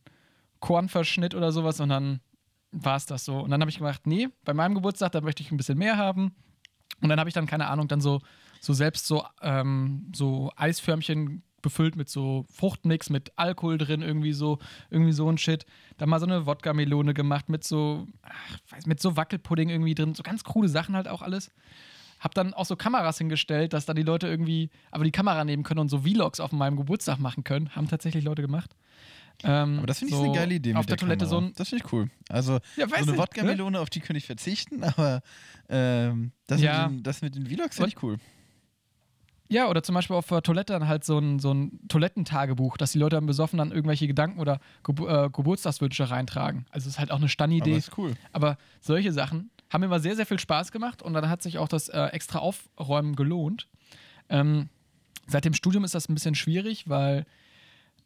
Kornverschnitt 0.58 1.34
oder 1.34 1.52
sowas 1.52 1.80
und 1.80 1.88
dann 1.88 2.20
war 2.72 2.96
es 2.96 3.06
das 3.06 3.24
so. 3.24 3.38
Und 3.40 3.50
dann 3.50 3.60
habe 3.60 3.70
ich 3.70 3.78
gemacht, 3.78 4.06
nee, 4.06 4.28
bei 4.44 4.52
meinem 4.52 4.74
Geburtstag, 4.74 5.12
da 5.12 5.20
möchte 5.20 5.42
ich 5.42 5.50
ein 5.50 5.56
bisschen 5.56 5.78
mehr 5.78 5.96
haben. 5.96 6.34
Und 7.00 7.08
dann 7.08 7.18
habe 7.18 7.28
ich 7.28 7.34
dann, 7.34 7.46
keine 7.46 7.68
Ahnung, 7.68 7.88
dann 7.88 8.00
so, 8.00 8.20
so 8.60 8.72
selbst 8.72 9.06
so, 9.06 9.24
ähm, 9.42 10.10
so 10.14 10.52
Eisförmchen 10.56 11.42
befüllt 11.62 11.94
mit 11.96 12.08
so 12.08 12.46
Fruchtmix, 12.52 13.10
mit 13.10 13.32
Alkohol 13.36 13.76
drin, 13.76 14.00
irgendwie 14.02 14.32
so, 14.32 14.58
irgendwie 14.88 15.12
so 15.12 15.30
ein 15.30 15.36
Shit. 15.38 15.66
Dann 15.98 16.08
mal 16.08 16.18
so 16.20 16.26
eine 16.26 16.46
Wodka-Melone 16.46 17.12
gemacht 17.12 17.48
mit 17.50 17.64
so, 17.64 18.06
ach, 18.22 18.58
weiß, 18.70 18.86
mit 18.86 19.00
so 19.00 19.16
Wackelpudding 19.16 19.68
irgendwie 19.68 19.94
drin, 19.94 20.14
so 20.14 20.22
ganz 20.22 20.42
coole 20.44 20.68
Sachen 20.68 20.96
halt 20.96 21.06
auch 21.08 21.20
alles. 21.22 21.50
Hab 22.18 22.34
dann 22.34 22.52
auch 22.54 22.64
so 22.66 22.76
Kameras 22.76 23.18
hingestellt, 23.18 23.72
dass 23.72 23.86
dann 23.86 23.96
die 23.96 24.02
Leute 24.02 24.26
irgendwie 24.26 24.70
aber 24.90 25.04
die 25.04 25.10
Kamera 25.10 25.44
nehmen 25.44 25.62
können 25.62 25.80
und 25.80 25.88
so 25.88 26.00
Vlogs 26.00 26.40
auf 26.40 26.52
meinem 26.52 26.76
Geburtstag 26.76 27.18
machen 27.18 27.44
können. 27.44 27.74
Haben 27.74 27.88
tatsächlich 27.88 28.24
Leute 28.24 28.42
gemacht. 28.42 28.74
Ähm, 29.42 29.78
Aber 29.78 29.86
das 29.86 30.00
finde 30.00 30.12
ich 30.12 30.18
so 30.18 30.24
eine 30.24 30.34
geile 30.34 30.54
Idee. 30.54 30.74
Auf 30.74 30.84
der, 30.84 30.96
der 30.96 31.06
Toilette 31.06 31.24
Kamera. 31.24 31.40
so 31.40 31.46
ein. 31.46 31.52
Das 31.56 31.70
finde 31.70 31.84
ich 31.86 31.92
cool. 31.94 32.10
Also 32.28 32.58
Ja, 32.76 32.86
so 32.88 32.94
eine 32.94 33.06
nicht, 33.06 33.16
Wodka-Melone, 33.18 33.80
auf 33.80 33.88
die 33.88 34.00
könnte 34.00 34.18
ich 34.18 34.26
verzichten, 34.26 34.82
aber 34.84 35.22
ähm, 35.70 36.32
das, 36.46 36.60
Ja. 36.60 36.88
mit 36.88 36.98
den, 36.98 37.02
das 37.04 37.22
mit 37.22 37.34
den 37.36 37.46
Vlogs 37.46 37.76
finde 37.76 37.88
ich 37.88 38.02
cool. 38.02 38.18
Ja, 39.52 39.68
oder 39.68 39.82
zum 39.82 39.96
Beispiel 39.96 40.14
auf 40.14 40.28
der 40.28 40.42
Toilette 40.42 40.72
dann 40.74 40.86
halt 40.86 41.04
so 41.04 41.18
ein, 41.18 41.40
so 41.40 41.52
ein 41.52 41.80
Toilettentagebuch, 41.88 42.76
dass 42.76 42.92
die 42.92 42.98
Leute 42.98 43.16
dann 43.16 43.26
besoffen 43.26 43.58
dann 43.58 43.72
irgendwelche 43.72 44.06
Gedanken 44.06 44.38
oder 44.38 44.60
Gebu 44.84 45.08
äh, 45.08 45.28
Geburtstagswünsche 45.32 46.08
reintragen. 46.08 46.66
Also 46.70 46.86
es 46.86 46.94
ist 46.94 46.98
halt 47.00 47.10
auch 47.10 47.16
eine 47.16 47.24
Aber 47.24 47.30
Stannidee. 47.30 47.76
ist 47.76 47.98
cool. 47.98 48.14
Aber 48.32 48.58
solche 48.80 49.12
Sachen 49.12 49.50
haben 49.68 49.80
mir 49.80 49.86
immer 49.86 49.98
sehr, 49.98 50.14
sehr 50.14 50.24
viel 50.24 50.38
Spaß 50.38 50.70
gemacht 50.70 51.02
und 51.02 51.14
dann 51.14 51.28
hat 51.28 51.42
sich 51.42 51.58
auch 51.58 51.66
das 51.66 51.88
äh, 51.88 52.00
extra 52.12 52.38
Aufräumen 52.38 53.16
gelohnt. 53.16 53.66
Ähm, 54.28 54.68
seit 55.26 55.44
dem 55.44 55.54
Studium 55.54 55.82
ist 55.82 55.96
das 55.96 56.08
ein 56.08 56.14
bisschen 56.14 56.36
schwierig, 56.36 56.88
weil 56.88 57.26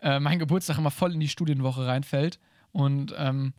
äh, 0.01 0.21
mein 0.21 0.39
Geburtstag 0.39 0.79
immer 0.79 0.91
voll 0.91 1.13
in 1.13 1.21
die 1.21 1.29
Studienwoche 1.29 1.87
reinfällt. 1.87 2.39
Und 2.73 3.15
ähm, 3.19 3.53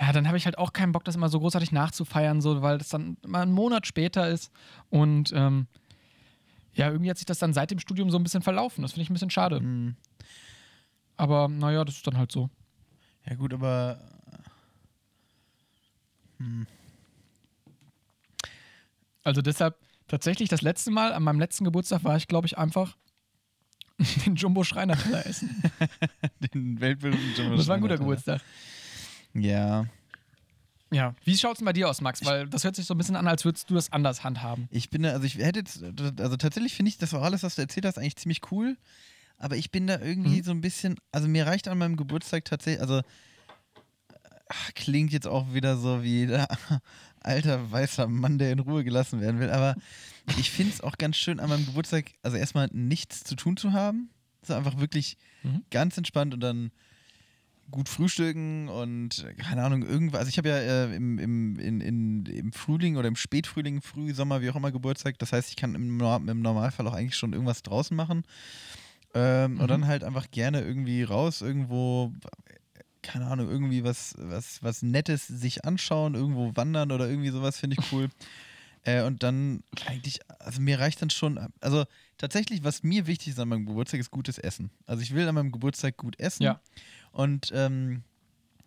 ja, 0.00 0.10
dann 0.10 0.26
habe 0.26 0.36
ich 0.36 0.44
halt 0.44 0.58
auch 0.58 0.72
keinen 0.72 0.90
Bock, 0.90 1.04
das 1.04 1.14
immer 1.14 1.28
so 1.28 1.38
großartig 1.38 1.70
nachzufeiern, 1.70 2.40
so, 2.40 2.62
weil 2.62 2.78
das 2.78 2.88
dann 2.88 3.16
mal 3.24 3.42
einen 3.42 3.52
Monat 3.52 3.86
später 3.86 4.28
ist. 4.28 4.50
Und 4.90 5.32
ähm, 5.34 5.68
ja, 6.78 6.90
irgendwie 6.90 7.10
hat 7.10 7.18
sich 7.18 7.26
das 7.26 7.38
dann 7.38 7.52
seit 7.52 7.70
dem 7.70 7.78
Studium 7.78 8.10
so 8.10 8.18
ein 8.18 8.22
bisschen 8.22 8.42
verlaufen. 8.42 8.82
Das 8.82 8.92
finde 8.92 9.02
ich 9.02 9.10
ein 9.10 9.14
bisschen 9.14 9.30
schade. 9.30 9.60
Mhm. 9.60 9.96
Aber 11.16 11.48
naja, 11.48 11.84
das 11.84 11.96
ist 11.96 12.06
dann 12.06 12.16
halt 12.16 12.32
so. 12.32 12.48
Ja 13.26 13.34
gut, 13.34 13.52
aber 13.52 13.98
Also 19.24 19.42
deshalb 19.42 19.76
tatsächlich 20.06 20.48
das 20.48 20.62
letzte 20.62 20.90
Mal, 20.90 21.12
an 21.12 21.22
meinem 21.22 21.38
letzten 21.38 21.64
Geburtstag 21.64 22.04
war 22.04 22.16
ich, 22.16 22.28
glaube 22.28 22.46
ich, 22.46 22.56
einfach 22.56 22.96
den 24.24 24.36
Jumbo 24.36 24.64
Schreiner 24.64 24.96
Teller 24.96 25.26
essen. 25.26 25.62
den 26.54 26.80
weltberühmten 26.80 27.34
Jumbo 27.36 27.56
Das 27.56 27.66
war 27.66 27.74
ein 27.74 27.82
guter. 27.82 27.98
Geburtstag. 27.98 28.40
Ja, 29.34 29.86
Ja. 30.90 31.14
Wie 31.24 31.36
schaut 31.36 31.52
es 31.52 31.58
denn 31.58 31.66
bei 31.66 31.72
dir 31.72 31.88
aus, 31.88 32.00
Max? 32.00 32.24
Weil 32.24 32.48
das 32.48 32.64
hört 32.64 32.74
sich 32.76 32.86
so 32.86 32.94
ein 32.94 32.98
bisschen 32.98 33.16
an, 33.16 33.28
als 33.28 33.44
würdest 33.44 33.68
du 33.68 33.74
das 33.74 33.92
anders 33.92 34.24
handhaben. 34.24 34.68
ich 34.70 34.88
bin 34.90 35.02
da, 35.02 35.10
also 35.10 35.24
ich 35.24 35.36
hätte 35.36 35.58
jetzt, 35.60 35.82
also 36.20 36.36
tatsächlich 36.36 36.74
finde 36.74 36.88
ich, 36.90 36.98
das 36.98 37.12
war 37.12 37.22
alles, 37.22 37.42
was 37.42 37.56
du 37.56 37.62
erzählt 37.62 37.84
hast, 37.86 37.98
eigentlich 37.98 38.16
ziemlich 38.16 38.40
cool. 38.50 38.76
Aber 39.36 39.56
ich 39.56 39.70
bin 39.70 39.86
da 39.86 40.00
irgendwie 40.00 40.38
Mhm. 40.40 40.44
so 40.44 40.50
ein 40.50 40.60
bisschen, 40.60 40.96
also 41.12 41.28
mir 41.28 41.46
reicht 41.46 41.68
an 41.68 41.78
meinem 41.78 41.96
Geburtstag 41.96 42.44
tatsächlich, 42.44 42.80
also 42.80 43.02
ach, 44.48 44.74
klingt 44.74 45.12
jetzt 45.12 45.26
auch 45.26 45.52
wieder 45.52 45.76
so 45.76 46.02
wie 46.02 46.26
der 46.26 46.48
alter 47.20 47.70
weißer 47.70 48.06
Mann, 48.08 48.38
der 48.38 48.52
in 48.52 48.58
Ruhe 48.58 48.84
gelassen 48.84 49.20
werden 49.20 49.40
will. 49.40 49.50
Aber 49.50 49.76
ich 50.38 50.50
finde 50.50 50.72
es 50.72 50.80
auch 50.80 50.96
ganz 50.98 51.16
schön 51.16 51.40
an 51.40 51.48
meinem 51.50 51.66
Geburtstag, 51.66 52.12
also 52.22 52.36
erstmal 52.36 52.68
nichts 52.72 53.24
zu 53.24 53.36
tun 53.36 53.56
zu 53.56 53.72
haben. 53.72 54.10
So 54.42 54.54
einfach 54.54 54.78
wirklich 54.78 55.16
Mhm. 55.42 55.62
ganz 55.70 55.96
entspannt 55.98 56.34
und 56.34 56.40
dann 56.40 56.72
gut 57.70 57.88
frühstücken 57.88 58.68
und 58.68 59.26
keine 59.38 59.62
Ahnung, 59.62 59.82
irgendwas. 59.82 60.20
Also 60.20 60.30
ich 60.30 60.38
habe 60.38 60.48
ja 60.48 60.56
äh, 60.56 60.94
im, 60.94 61.18
im, 61.18 61.58
in, 61.58 61.80
in, 61.80 62.26
im 62.26 62.52
Frühling 62.52 62.96
oder 62.96 63.08
im 63.08 63.16
Spätfrühling, 63.16 63.82
Frühsommer, 63.82 64.40
wie 64.40 64.50
auch 64.50 64.56
immer 64.56 64.72
Geburtstag. 64.72 65.18
Das 65.18 65.32
heißt, 65.32 65.50
ich 65.50 65.56
kann 65.56 65.74
im, 65.74 66.00
im 66.00 66.42
Normalfall 66.42 66.86
auch 66.86 66.94
eigentlich 66.94 67.16
schon 67.16 67.32
irgendwas 67.32 67.62
draußen 67.62 67.96
machen. 67.96 68.24
Ähm, 69.14 69.54
Mhm. 69.54 69.60
Und 69.60 69.70
dann 69.70 69.86
halt 69.86 70.04
einfach 70.04 70.30
gerne 70.30 70.60
irgendwie 70.60 71.02
raus, 71.02 71.40
irgendwo, 71.40 72.12
keine 73.02 73.26
Ahnung, 73.26 73.48
irgendwie 73.48 73.84
was, 73.84 74.14
was, 74.18 74.62
was 74.62 74.82
Nettes 74.82 75.26
sich 75.26 75.64
anschauen, 75.64 76.14
irgendwo 76.14 76.54
wandern 76.54 76.92
oder 76.92 77.08
irgendwie 77.08 77.30
sowas 77.30 77.58
finde 77.58 77.76
ich 77.78 77.92
cool. 77.92 78.08
Äh, 78.84 79.02
und 79.02 79.24
dann 79.24 79.64
eigentlich, 79.86 80.20
also 80.38 80.60
mir 80.62 80.78
reicht 80.78 81.02
dann 81.02 81.10
schon, 81.10 81.38
also 81.60 81.84
tatsächlich, 82.16 82.62
was 82.64 82.84
mir 82.84 83.06
wichtig 83.08 83.28
ist 83.28 83.38
an 83.40 83.48
meinem 83.48 83.66
Geburtstag, 83.66 83.98
ist 84.00 84.10
gutes 84.10 84.38
Essen. 84.38 84.70
Also 84.86 85.02
ich 85.02 85.12
will 85.14 85.28
an 85.28 85.34
meinem 85.34 85.52
Geburtstag 85.52 85.96
gut 85.96 86.18
essen. 86.18 86.44
Ja. 86.44 86.60
Und 87.18 87.50
ähm, 87.52 88.04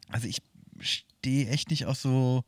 also 0.09 0.27
ich 0.27 0.39
stehe 0.81 1.47
echt 1.47 1.69
nicht 1.69 1.85
auf 1.85 1.95
so. 1.97 2.43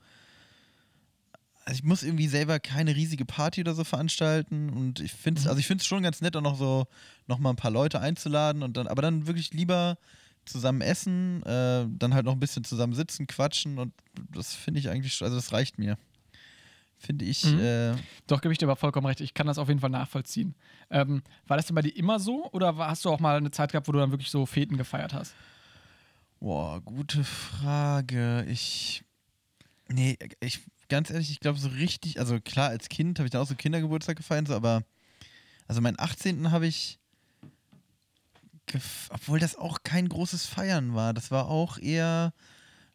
Also 1.64 1.78
ich 1.78 1.84
muss 1.86 2.04
irgendwie 2.04 2.28
selber 2.28 2.60
keine 2.60 2.94
riesige 2.94 3.24
Party 3.24 3.62
oder 3.62 3.74
so 3.74 3.86
veranstalten. 3.86 4.70
Und 4.70 5.00
ich 5.00 5.14
finde 5.14 5.40
es, 5.40 5.46
Mhm. 5.46 5.50
also 5.52 5.60
ich 5.62 5.66
finde 5.68 5.82
es 5.82 5.88
schon 5.88 6.04
ganz 6.04 6.20
nett, 6.20 6.36
auch 6.36 6.42
noch 6.42 6.58
so 6.58 6.88
noch 7.28 7.40
mal 7.40 7.52
ein 7.52 7.56
paar 7.56 7.72
Leute 7.72 8.02
einzuladen 8.02 8.64
und 8.64 8.76
dann, 8.76 8.88
aber 8.88 9.02
dann 9.02 9.28
wirklich 9.28 9.54
lieber 9.54 9.98
zusammen 10.44 10.82
essen, 10.82 11.42
äh, 11.44 11.86
dann 11.88 12.14
halt 12.14 12.26
noch 12.26 12.34
ein 12.34 12.40
bisschen 12.42 12.66
zusammen 12.66 12.92
sitzen, 12.94 13.28
quatschen 13.28 13.80
und 13.80 13.94
das 14.34 14.54
finde 14.54 14.82
ich 14.82 14.90
eigentlich, 14.90 15.22
also 15.24 15.38
das 15.38 15.54
reicht 15.54 15.80
mir. 15.80 15.98
Finde 16.98 17.24
ich, 17.24 17.46
Mhm. 17.46 17.60
äh, 17.60 17.96
Doch, 18.28 18.42
gebe 18.42 18.52
ich 18.52 18.58
dir 18.58 18.66
aber 18.66 18.76
vollkommen 18.76 19.08
recht. 19.08 19.22
Ich 19.22 19.34
kann 19.34 19.48
das 19.48 19.58
auf 19.58 19.70
jeden 19.70 19.80
Fall 19.80 19.90
nachvollziehen. 19.90 20.54
Ähm, 20.90 21.24
war 21.48 21.56
das 21.56 21.68
denn 21.68 21.76
bei 21.76 21.82
dir 21.82 21.96
immer 21.96 22.20
so 22.20 22.50
oder 22.52 22.76
hast 22.76 23.06
du 23.06 23.10
auch 23.10 23.22
mal 23.22 23.38
eine 23.38 23.52
Zeit 23.52 23.72
gehabt, 23.72 23.88
wo 23.88 23.94
du 23.94 24.00
dann 24.00 24.12
wirklich 24.12 24.30
so 24.32 24.46
Feten 24.46 24.76
gefeiert 24.76 25.14
hast? 25.14 25.34
Boah, 26.44 26.82
gute 26.82 27.24
Frage. 27.24 28.46
Ich. 28.50 29.06
Nee, 29.88 30.18
ich, 30.42 30.60
ganz 30.90 31.10
ehrlich, 31.10 31.32
ich 31.32 31.40
glaube 31.40 31.58
so 31.58 31.70
richtig, 31.70 32.20
also 32.20 32.38
klar, 32.42 32.68
als 32.68 32.90
Kind 32.90 33.18
habe 33.18 33.28
ich 33.28 33.32
dann 33.32 33.42
auch 33.42 33.48
so 33.48 33.56
Kindergeburtstag 33.56 34.18
gefeiert, 34.18 34.50
so, 34.50 34.54
aber 34.54 34.84
also 35.70 35.80
meinen 35.80 35.98
18. 35.98 36.52
habe 36.52 36.68
ich, 36.68 37.00
obwohl 39.10 39.40
das 39.40 39.56
auch 39.56 39.84
kein 39.84 40.10
großes 40.10 40.46
Feiern 40.46 40.94
war, 40.94 41.14
das 41.14 41.32
war 41.32 41.48
auch 41.48 41.78
eher, 41.78 42.34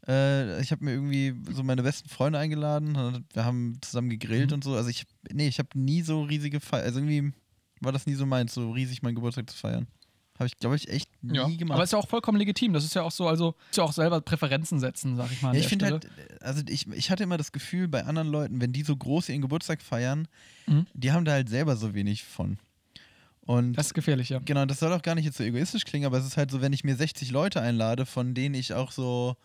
äh, 0.07 0.61
ich 0.61 0.71
habe 0.71 0.85
mir 0.85 0.93
irgendwie 0.93 1.35
so 1.51 1.63
meine 1.63 1.83
besten 1.83 2.11
Freunde 2.11 2.39
eingeladen, 2.39 2.97
und 2.97 3.25
wir 3.35 3.47
haben 3.47 3.79
zusammen 3.81 4.11
gegrillt 4.11 4.51
Mhm. 4.51 4.57
und 4.57 4.65
so, 4.65 4.75
also 4.75 4.91
ich, 4.91 5.07
nee, 5.33 5.49
ich 5.49 5.59
habe 5.59 5.71
nie 5.73 6.03
so 6.03 6.23
riesige 6.23 6.61
Feiern, 6.61 6.85
also 6.85 6.99
irgendwie 6.99 7.33
war 7.81 7.93
das 7.93 8.05
nie 8.07 8.15
so 8.15 8.27
meins, 8.27 8.53
so 8.53 8.73
riesig 8.73 9.01
meinen 9.01 9.15
Geburtstag 9.15 9.49
zu 9.49 9.57
feiern. 9.57 9.87
Habe 10.39 10.47
ich, 10.47 10.57
glaube 10.59 10.77
ich, 10.77 10.89
echt 10.89 11.11
nie 11.23 11.57
gemacht. 11.57 11.75
Aber 11.75 11.83
ist 11.85 11.93
ja 11.93 11.99
auch 11.99 12.07
vollkommen 12.09 12.39
legitim. 12.39 12.73
Das 12.73 12.85
ist 12.85 12.95
ja 12.95 13.03
auch 13.03 13.11
so, 13.11 13.27
also 13.27 13.57
ist 13.71 13.77
ja 13.77 13.83
auch 13.83 13.93
selber 13.93 14.21
Präferenzen 14.21 14.79
setzen, 14.79 15.17
sag 15.17 15.33
ich 15.33 15.43
mal. 15.43 15.53
Ja, 15.55 15.61
ich 15.61 15.67
finde 15.67 15.87
halt, 15.87 16.09
also 16.41 16.63
ich, 16.69 16.87
ich 16.93 17.11
hatte 17.11 17.25
immer 17.25 17.37
das 17.39 17.51
Gefühl, 17.51 17.89
bei 17.89 18.05
anderen 18.05 18.29
Leuten, 18.29 18.61
wenn 18.61 18.73
die 18.73 18.83
so 18.83 18.97
groß 18.97 19.29
ihren 19.31 19.43
Geburtstag 19.43 19.83
feiern, 19.83 20.29
Mhm. 20.67 20.87
die 20.95 21.11
haben 21.13 21.25
da 21.25 21.33
halt 21.33 21.49
selber 21.49 21.77
so 21.77 21.95
wenig 21.95 22.23
von. 22.25 22.59
Und 23.41 23.73
Das 23.73 23.87
ist 23.87 23.95
gefährlich, 23.95 24.29
ja. 24.29 24.41
genau, 24.45 24.67
das 24.67 24.79
soll 24.79 24.93
auch 24.93 25.01
gar 25.03 25.15
nicht 25.15 25.25
jetzt 25.25 25.39
so 25.39 25.45
egoistisch 25.45 25.85
klingen, 25.87 26.05
aber 26.07 26.19
es 26.19 26.27
ist 26.27 26.37
halt 26.37 26.51
so, 26.51 26.61
wenn 26.61 26.73
ich 26.75 26.85
mir 26.85 26.95
60 26.95 27.31
Leute 27.31 27.61
einlade, 27.63 28.05
von 28.05 28.35
denen 28.35 28.55
ich 28.55 28.75
auch 28.75 28.93
so, 28.93 29.37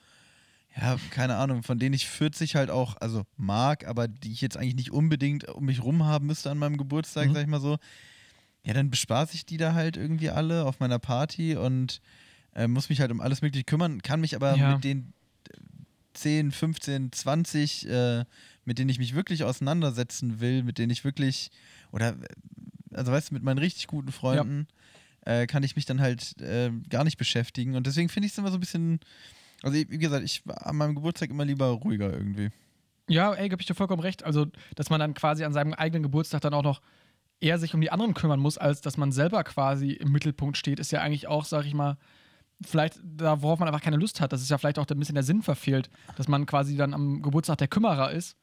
ja, 0.75 0.97
keine 1.11 1.37
Ahnung, 1.37 1.63
von 1.63 1.79
denen 1.79 1.93
ich 1.93 2.07
40 2.09 2.55
halt 2.55 2.69
auch, 2.69 2.97
also 2.99 3.23
mag, 3.37 3.87
aber 3.87 4.07
die 4.09 4.33
ich 4.33 4.41
jetzt 4.41 4.57
eigentlich 4.57 4.75
nicht 4.75 4.91
unbedingt 4.91 5.47
um 5.47 5.63
mich 5.65 5.81
rum 5.81 6.03
haben 6.03 6.27
müsste 6.27 6.51
an 6.51 6.57
meinem 6.57 6.75
Geburtstag, 6.77 7.29
Mhm. 7.29 7.33
sag 7.33 7.41
ich 7.43 7.47
mal 7.47 7.61
so, 7.61 7.77
ja, 8.65 8.73
dann 8.73 8.89
bespaß 8.89 9.33
ich 9.33 9.45
die 9.45 9.57
da 9.57 9.73
halt 9.73 9.97
irgendwie 9.97 10.29
alle 10.29 10.65
auf 10.65 10.79
meiner 10.79 10.99
Party 10.99 11.55
und 11.55 12.01
äh, 12.55 12.67
muss 12.67 12.89
mich 12.89 13.01
halt 13.01 13.11
um 13.11 13.19
alles 13.21 13.41
Mögliche 13.41 13.65
kümmern, 13.65 14.01
kann 14.01 14.21
mich 14.21 14.35
aber 14.35 14.55
Ja. 14.57 14.75
mit 14.75 14.83
den 14.83 15.13
10, 16.13 16.51
15, 16.51 17.11
20, 17.11 17.89
äh, 17.89 18.25
mit 18.65 18.77
denen 18.77 18.89
ich 18.89 18.99
mich 18.99 19.15
wirklich 19.15 19.43
auseinandersetzen 19.43 20.39
will, 20.39 20.63
mit 20.63 20.77
denen 20.77 20.91
ich 20.91 21.03
wirklich, 21.03 21.49
oder, 21.91 22.09
äh, 22.09 22.15
also 22.93 23.11
weißt 23.11 23.31
du, 23.31 23.33
mit 23.33 23.43
meinen 23.43 23.57
richtig 23.57 23.87
guten 23.87 24.11
Freunden, 24.11 24.67
äh, 25.25 25.47
kann 25.47 25.63
ich 25.63 25.75
mich 25.75 25.85
dann 25.85 25.99
halt 26.01 26.39
äh, 26.41 26.69
gar 26.89 27.03
nicht 27.03 27.17
beschäftigen. 27.17 27.75
Und 27.75 27.87
deswegen 27.87 28.09
finde 28.09 28.27
ich 28.27 28.33
es 28.33 28.37
immer 28.37 28.49
so 28.51 28.57
ein 28.57 28.59
bisschen, 28.59 28.99
also 29.63 29.75
wie 29.75 29.97
gesagt, 29.97 30.23
ich 30.23 30.45
war 30.45 30.67
an 30.67 30.75
meinem 30.75 30.95
Geburtstag 30.95 31.29
immer 31.31 31.45
lieber 31.45 31.65
ruhiger 31.67 32.13
irgendwie. 32.13 32.51
Ja, 33.09 33.33
ey, 33.33 33.49
gebe 33.49 33.61
ich 33.61 33.67
dir 33.67 33.73
vollkommen 33.75 34.01
recht. 34.01 34.23
Also, 34.23 34.47
dass 34.75 34.89
man 34.89 34.99
dann 34.99 35.13
quasi 35.13 35.43
an 35.43 35.53
seinem 35.53 35.73
eigenen 35.73 36.03
Geburtstag 36.03 36.41
dann 36.41 36.53
auch 36.53 36.63
noch 36.63 36.81
eher 37.39 37.59
sich 37.59 37.73
um 37.73 37.81
die 37.81 37.91
anderen 37.91 38.13
kümmern 38.13 38.39
muss, 38.39 38.57
als 38.57 38.81
dass 38.81 38.97
man 38.97 39.11
selber 39.11 39.43
quasi 39.43 39.91
im 39.91 40.11
Mittelpunkt 40.11 40.57
steht, 40.57 40.79
ist 40.79 40.91
ja 40.91 41.01
eigentlich 41.01 41.27
auch, 41.27 41.45
sag 41.45 41.65
ich 41.65 41.73
mal, 41.73 41.97
vielleicht 42.61 42.99
da, 43.03 43.41
worauf 43.41 43.59
man 43.59 43.67
einfach 43.67 43.81
keine 43.81 43.97
Lust 43.97 44.21
hat. 44.21 44.31
Das 44.31 44.41
ist 44.41 44.49
ja 44.49 44.57
vielleicht 44.57 44.79
auch 44.79 44.87
ein 44.87 44.99
bisschen 44.99 45.15
der 45.15 45.23
Sinn 45.23 45.41
verfehlt, 45.41 45.89
dass 46.15 46.27
man 46.27 46.45
quasi 46.45 46.77
dann 46.77 46.93
am 46.93 47.21
Geburtstag 47.21 47.57
der 47.57 47.67
Kümmerer 47.67 48.11
ist. 48.11 48.37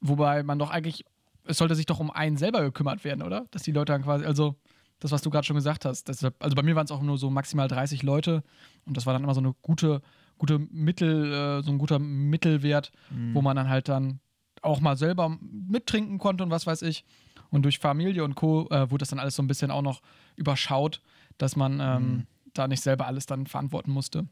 Wobei 0.00 0.42
man 0.42 0.58
doch 0.58 0.70
eigentlich, 0.70 1.04
es 1.44 1.58
sollte 1.58 1.74
sich 1.74 1.86
doch 1.86 2.00
um 2.00 2.10
einen 2.10 2.36
selber 2.36 2.62
gekümmert 2.62 3.04
werden, 3.04 3.22
oder? 3.22 3.46
Dass 3.50 3.62
die 3.62 3.72
Leute 3.72 3.92
dann 3.92 4.02
quasi, 4.02 4.24
also 4.24 4.56
das, 5.00 5.12
was 5.12 5.22
du 5.22 5.30
gerade 5.30 5.46
schon 5.46 5.56
gesagt 5.56 5.84
hast. 5.84 6.08
Deshalb, 6.08 6.34
also 6.42 6.54
bei 6.54 6.62
mir 6.62 6.74
waren 6.76 6.84
es 6.84 6.90
auch 6.90 7.02
nur 7.02 7.18
so 7.18 7.30
maximal 7.30 7.68
30 7.68 8.02
Leute 8.02 8.42
und 8.84 8.96
das 8.96 9.06
war 9.06 9.12
dann 9.12 9.22
immer 9.22 9.34
so 9.34 9.40
eine 9.40 9.54
gute, 9.62 10.02
gute 10.38 10.58
Mittel, 10.58 11.32
äh, 11.32 11.62
so 11.62 11.70
ein 11.70 11.78
guter 11.78 11.98
Mittelwert, 11.98 12.92
wo 13.34 13.42
man 13.42 13.56
dann 13.56 13.68
halt 13.68 13.88
dann 13.88 14.20
auch 14.60 14.80
mal 14.80 14.96
selber 14.96 15.36
mittrinken 15.40 16.18
konnte 16.18 16.42
und 16.44 16.50
was 16.50 16.66
weiß 16.66 16.82
ich. 16.82 17.04
Und 17.50 17.62
durch 17.62 17.78
Familie 17.78 18.24
und 18.24 18.34
Co. 18.34 18.68
Äh, 18.70 18.90
wurde 18.90 19.02
das 19.02 19.10
dann 19.10 19.18
alles 19.18 19.36
so 19.36 19.42
ein 19.42 19.46
bisschen 19.46 19.70
auch 19.70 19.82
noch 19.82 20.02
überschaut, 20.36 21.00
dass 21.38 21.56
man 21.56 21.80
ähm, 21.80 22.26
da 22.54 22.68
nicht 22.68 22.82
selber 22.82 23.06
alles 23.06 23.26
dann 23.26 23.46
verantworten 23.46 23.90
musste. 23.90 24.26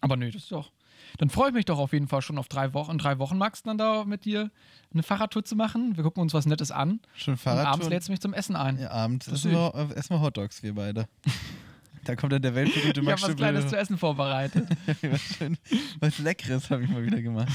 Aber 0.00 0.16
nö, 0.16 0.30
das 0.30 0.42
ist 0.42 0.52
doch. 0.52 0.72
Dann 1.18 1.30
freue 1.30 1.48
ich 1.48 1.54
mich 1.54 1.64
doch 1.64 1.78
auf 1.78 1.92
jeden 1.92 2.08
Fall 2.08 2.22
schon 2.22 2.38
auf 2.38 2.48
drei 2.48 2.72
Wochen. 2.74 2.92
In 2.92 2.98
drei 2.98 3.18
Wochen, 3.18 3.38
Max, 3.38 3.62
dann 3.62 3.78
da 3.78 4.04
mit 4.04 4.24
dir 4.24 4.50
eine 4.92 5.02
Fahrradtour 5.02 5.44
zu 5.44 5.56
machen. 5.56 5.96
Wir 5.96 6.04
gucken 6.04 6.22
uns 6.22 6.34
was 6.34 6.46
Nettes 6.46 6.70
an. 6.70 7.00
Schon 7.14 7.34
Und 7.34 7.38
Fahrradtour. 7.38 7.72
abends 7.72 7.88
lädst 7.88 8.08
du 8.08 8.12
mich 8.12 8.20
zum 8.20 8.34
Essen 8.34 8.56
ein. 8.56 8.78
Ja, 8.78 8.90
abends 8.90 9.26
Das 9.26 9.40
essen 9.40 9.52
wir, 9.52 9.72
äh, 9.74 9.94
essen 9.94 10.14
wir 10.14 10.20
Hotdogs, 10.20 10.62
wir 10.62 10.74
beide. 10.74 11.06
da 12.04 12.16
kommt 12.16 12.32
dann 12.32 12.42
der 12.42 12.54
weltberühmte 12.54 13.00
ich 13.00 13.06
Max 13.06 13.22
habe 13.22 13.32
was 13.32 13.36
Kleines 13.38 13.66
zu 13.68 13.76
essen 13.76 13.98
vorbereitet. 13.98 14.68
was, 15.02 15.20
schön, 15.20 15.56
was 16.00 16.18
Leckeres 16.18 16.70
habe 16.70 16.84
ich 16.84 16.90
mal 16.90 17.04
wieder 17.04 17.20
gemacht. 17.20 17.52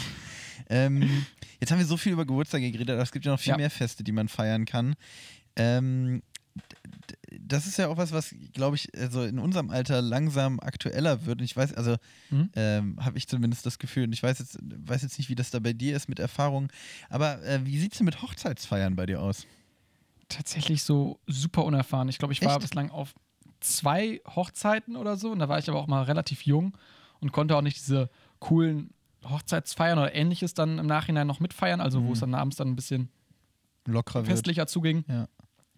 Ähm, 0.70 1.26
jetzt 1.60 1.72
haben 1.72 1.80
wir 1.80 1.86
so 1.86 1.97
viel 1.97 2.14
über 2.14 2.26
Geburtstage 2.26 2.72
geredet, 2.72 2.91
aber 2.91 3.01
es 3.03 3.12
gibt 3.12 3.26
ja 3.26 3.32
noch 3.32 3.39
viel 3.39 3.51
Ja. 3.51 3.58
mehr 3.58 3.70
Feste, 3.70 4.03
die 4.03 4.12
man 4.12 4.28
feiern 4.28 4.66
kann. 4.66 4.95
Ähm, 5.56 6.22
das 7.38 7.66
ist 7.68 7.78
ja 7.78 7.89
auch 7.89 7.97
was, 7.97 8.12
was, 8.14 8.34
glaube 8.53 8.78
ich, 8.78 8.89
also 8.97 9.24
in 9.24 9.39
unserem 9.39 9.70
Alter 9.70 10.01
langsam 10.01 10.60
aktueller 10.60 11.26
wird. 11.26 11.39
Und 11.39 11.45
ich 11.45 11.56
weiß, 11.56 11.74
also 11.74 11.97
Mhm. 12.30 12.49
ähm, 12.56 12.97
habe 13.03 13.18
ich 13.18 13.28
zumindest 13.28 13.66
das 13.66 13.78
Gefühl. 13.80 14.06
Und 14.06 14.14
ich 14.14 14.24
weiß 14.24 14.39
jetzt, 14.39 14.58
weiß 14.62 15.01
jetzt 15.01 15.18
nicht, 15.18 15.30
wie 15.30 15.36
das 15.36 15.51
da 15.51 15.60
bei 15.60 15.74
dir 15.74 15.95
ist 15.95 16.08
mit 16.08 16.20
Erfahrung. 16.20 16.72
Aber 17.10 17.43
äh, 17.43 17.66
wie 17.66 17.78
sieht 17.78 17.91
es 17.91 17.97
denn 17.97 18.06
mit 18.06 18.22
Hochzeitsfeiern 18.22 18.95
bei 18.95 19.06
dir 19.06 19.22
aus? 19.22 19.45
Tatsächlich 20.30 20.84
so 20.84 21.20
super 21.28 21.66
unerfahren. 21.66 22.10
Ich 22.10 22.18
glaube, 22.18 22.34
ich 22.34 22.41
war 22.41 22.53
Echt? 22.53 22.62
bislang 22.62 22.89
auf 22.89 23.14
zwei 23.60 24.22
Hochzeiten 24.36 24.95
oder 24.95 25.18
so. 25.18 25.32
Und 25.32 25.39
da 25.39 25.49
war 25.49 25.60
ich 25.60 25.70
aber 25.70 25.80
auch 25.80 25.88
mal 25.88 26.03
relativ 26.03 26.43
jung 26.43 26.78
und 27.20 27.32
konnte 27.32 27.56
auch 27.56 27.62
nicht 27.62 27.78
diese 27.78 28.10
coolen 28.39 28.91
Hochzeitsfeiern 29.30 29.97
oder 29.99 30.13
ähnliches 30.15 30.53
dann 30.53 30.80
im 30.80 30.86
Nachhinein 30.88 31.28
noch 31.28 31.39
mitfeiern. 31.39 31.82
Also, 31.82 32.01
wo 32.03 32.07
Mhm. 32.07 32.13
es 32.13 32.19
dann 32.19 32.34
abends 32.36 32.57
dann 32.57 32.69
ein 32.69 32.76
bisschen 32.76 33.09
Lockerer 33.86 34.19
wird. 34.21 34.28
festlicher 34.28 34.67
zuging. 34.67 35.03
Ja. 35.07 35.28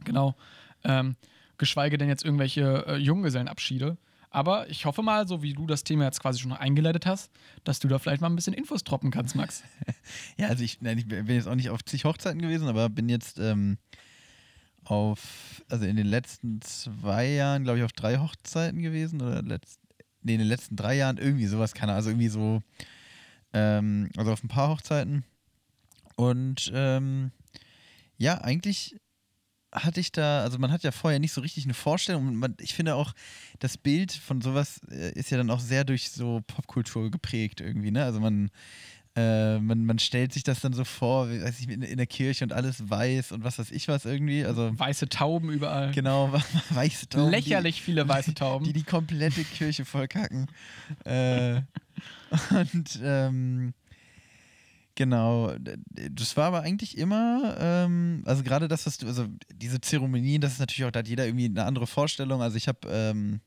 Genau. 0.03 0.35
Ähm, 0.83 1.15
geschweige 1.57 1.97
denn 1.97 2.07
jetzt 2.09 2.23
irgendwelche 2.23 2.85
äh, 2.87 2.95
Junggesellenabschiede. 2.97 3.97
Aber 4.29 4.69
ich 4.69 4.85
hoffe 4.85 5.01
mal, 5.01 5.27
so 5.27 5.41
wie 5.41 5.53
du 5.53 5.65
das 5.65 5.83
Thema 5.83 6.03
jetzt 6.03 6.19
quasi 6.21 6.39
schon 6.39 6.51
eingeleitet 6.51 7.05
hast, 7.05 7.31
dass 7.63 7.79
du 7.79 7.87
da 7.87 7.97
vielleicht 7.97 8.21
mal 8.21 8.29
ein 8.29 8.35
bisschen 8.35 8.53
Infos 8.53 8.83
droppen 8.83 9.09
kannst, 9.09 9.35
Max. 9.35 9.63
Ja, 10.37 10.47
also 10.49 10.63
ich, 10.63 10.81
nein, 10.81 10.97
ich 10.97 11.07
bin 11.07 11.25
jetzt 11.27 11.47
auch 11.47 11.55
nicht 11.55 11.69
auf 11.69 11.83
zig 11.83 12.05
Hochzeiten 12.05 12.41
gewesen, 12.41 12.67
aber 12.67 12.89
bin 12.89 13.09
jetzt 13.09 13.39
ähm, 13.39 13.77
auf, 14.83 15.63
also 15.69 15.85
in 15.85 15.95
den 15.95 16.07
letzten 16.07 16.61
zwei 16.61 17.27
Jahren, 17.29 17.63
glaube 17.63 17.79
ich, 17.79 17.83
auf 17.85 17.91
drei 17.93 18.17
Hochzeiten 18.17 18.81
gewesen 18.81 19.21
oder 19.21 19.41
letzt, 19.41 19.79
nee, 20.21 20.33
in 20.33 20.39
den 20.39 20.47
letzten 20.47 20.75
drei 20.75 20.95
Jahren 20.95 21.17
irgendwie 21.17 21.47
sowas, 21.47 21.73
keine 21.73 21.91
Ahnung, 21.93 21.97
also 21.97 22.09
irgendwie 22.11 22.29
so, 22.29 22.61
ähm, 23.53 24.09
also 24.17 24.31
auf 24.31 24.43
ein 24.43 24.47
paar 24.49 24.69
Hochzeiten. 24.69 25.23
Und 26.15 26.71
ähm, 26.73 27.31
ja, 28.17 28.41
eigentlich 28.41 28.95
hatte 29.71 29.99
ich 29.99 30.11
da, 30.11 30.41
also 30.41 30.57
man 30.57 30.71
hat 30.71 30.83
ja 30.83 30.91
vorher 30.91 31.19
nicht 31.19 31.33
so 31.33 31.41
richtig 31.41 31.65
eine 31.65 31.73
Vorstellung. 31.73 32.27
Und 32.27 32.35
Man, 32.37 32.55
ich 32.59 32.73
finde 32.73 32.95
auch, 32.95 33.13
das 33.59 33.77
Bild 33.77 34.11
von 34.11 34.41
sowas 34.41 34.79
äh, 34.89 35.11
ist 35.13 35.29
ja 35.29 35.37
dann 35.37 35.51
auch 35.51 35.59
sehr 35.59 35.83
durch 35.83 36.09
so 36.09 36.41
Popkultur 36.47 37.11
geprägt 37.11 37.61
irgendwie, 37.61 37.91
ne? 37.91 38.03
Also 38.03 38.19
man, 38.19 38.49
äh, 39.15 39.59
man, 39.59 39.85
man 39.85 39.99
stellt 39.99 40.31
sich 40.33 40.43
das 40.43 40.61
dann 40.61 40.73
so 40.73 40.83
vor, 40.85 41.29
wie, 41.29 41.41
weiß 41.41 41.59
ich, 41.59 41.69
in, 41.69 41.81
in 41.81 41.97
der 41.97 42.07
Kirche 42.07 42.45
und 42.45 42.53
alles 42.53 42.89
weiß 42.89 43.33
und 43.33 43.43
was 43.43 43.59
weiß 43.59 43.71
ich 43.71 43.87
was 43.87 44.05
irgendwie. 44.05 44.45
Also 44.45 44.71
Weiße 44.77 45.09
Tauben 45.09 45.49
überall. 45.51 45.91
genau, 45.91 46.31
weiße 46.69 47.09
Tauben. 47.09 47.31
Lächerlich 47.31 47.81
viele 47.81 48.07
weiße 48.07 48.33
Tauben. 48.33 48.65
Die 48.65 48.73
die, 48.73 48.79
die 48.79 48.85
komplette 48.85 49.43
Kirche 49.43 49.85
vollkacken. 49.85 50.47
äh, 51.03 51.61
und 52.73 52.99
ähm, 53.01 53.73
genau, 54.95 55.53
das 56.11 56.35
war 56.37 56.45
aber 56.47 56.61
eigentlich 56.61 56.97
immer, 56.97 57.55
ähm, 57.59 58.23
also 58.25 58.43
gerade 58.43 58.67
das, 58.67 58.85
was 58.85 58.97
du, 58.97 59.07
also 59.07 59.27
diese 59.53 59.79
Zeremonien, 59.81 60.41
das 60.41 60.53
ist 60.53 60.59
natürlich 60.59 60.85
auch, 60.87 60.91
da 60.91 60.99
hat 60.99 61.07
jeder 61.07 61.25
irgendwie 61.25 61.45
eine 61.45 61.65
andere 61.65 61.87
Vorstellung. 61.87 62.41
Also 62.41 62.57
ich 62.57 62.67
habe, 62.67 62.79
ähm, 62.89 63.39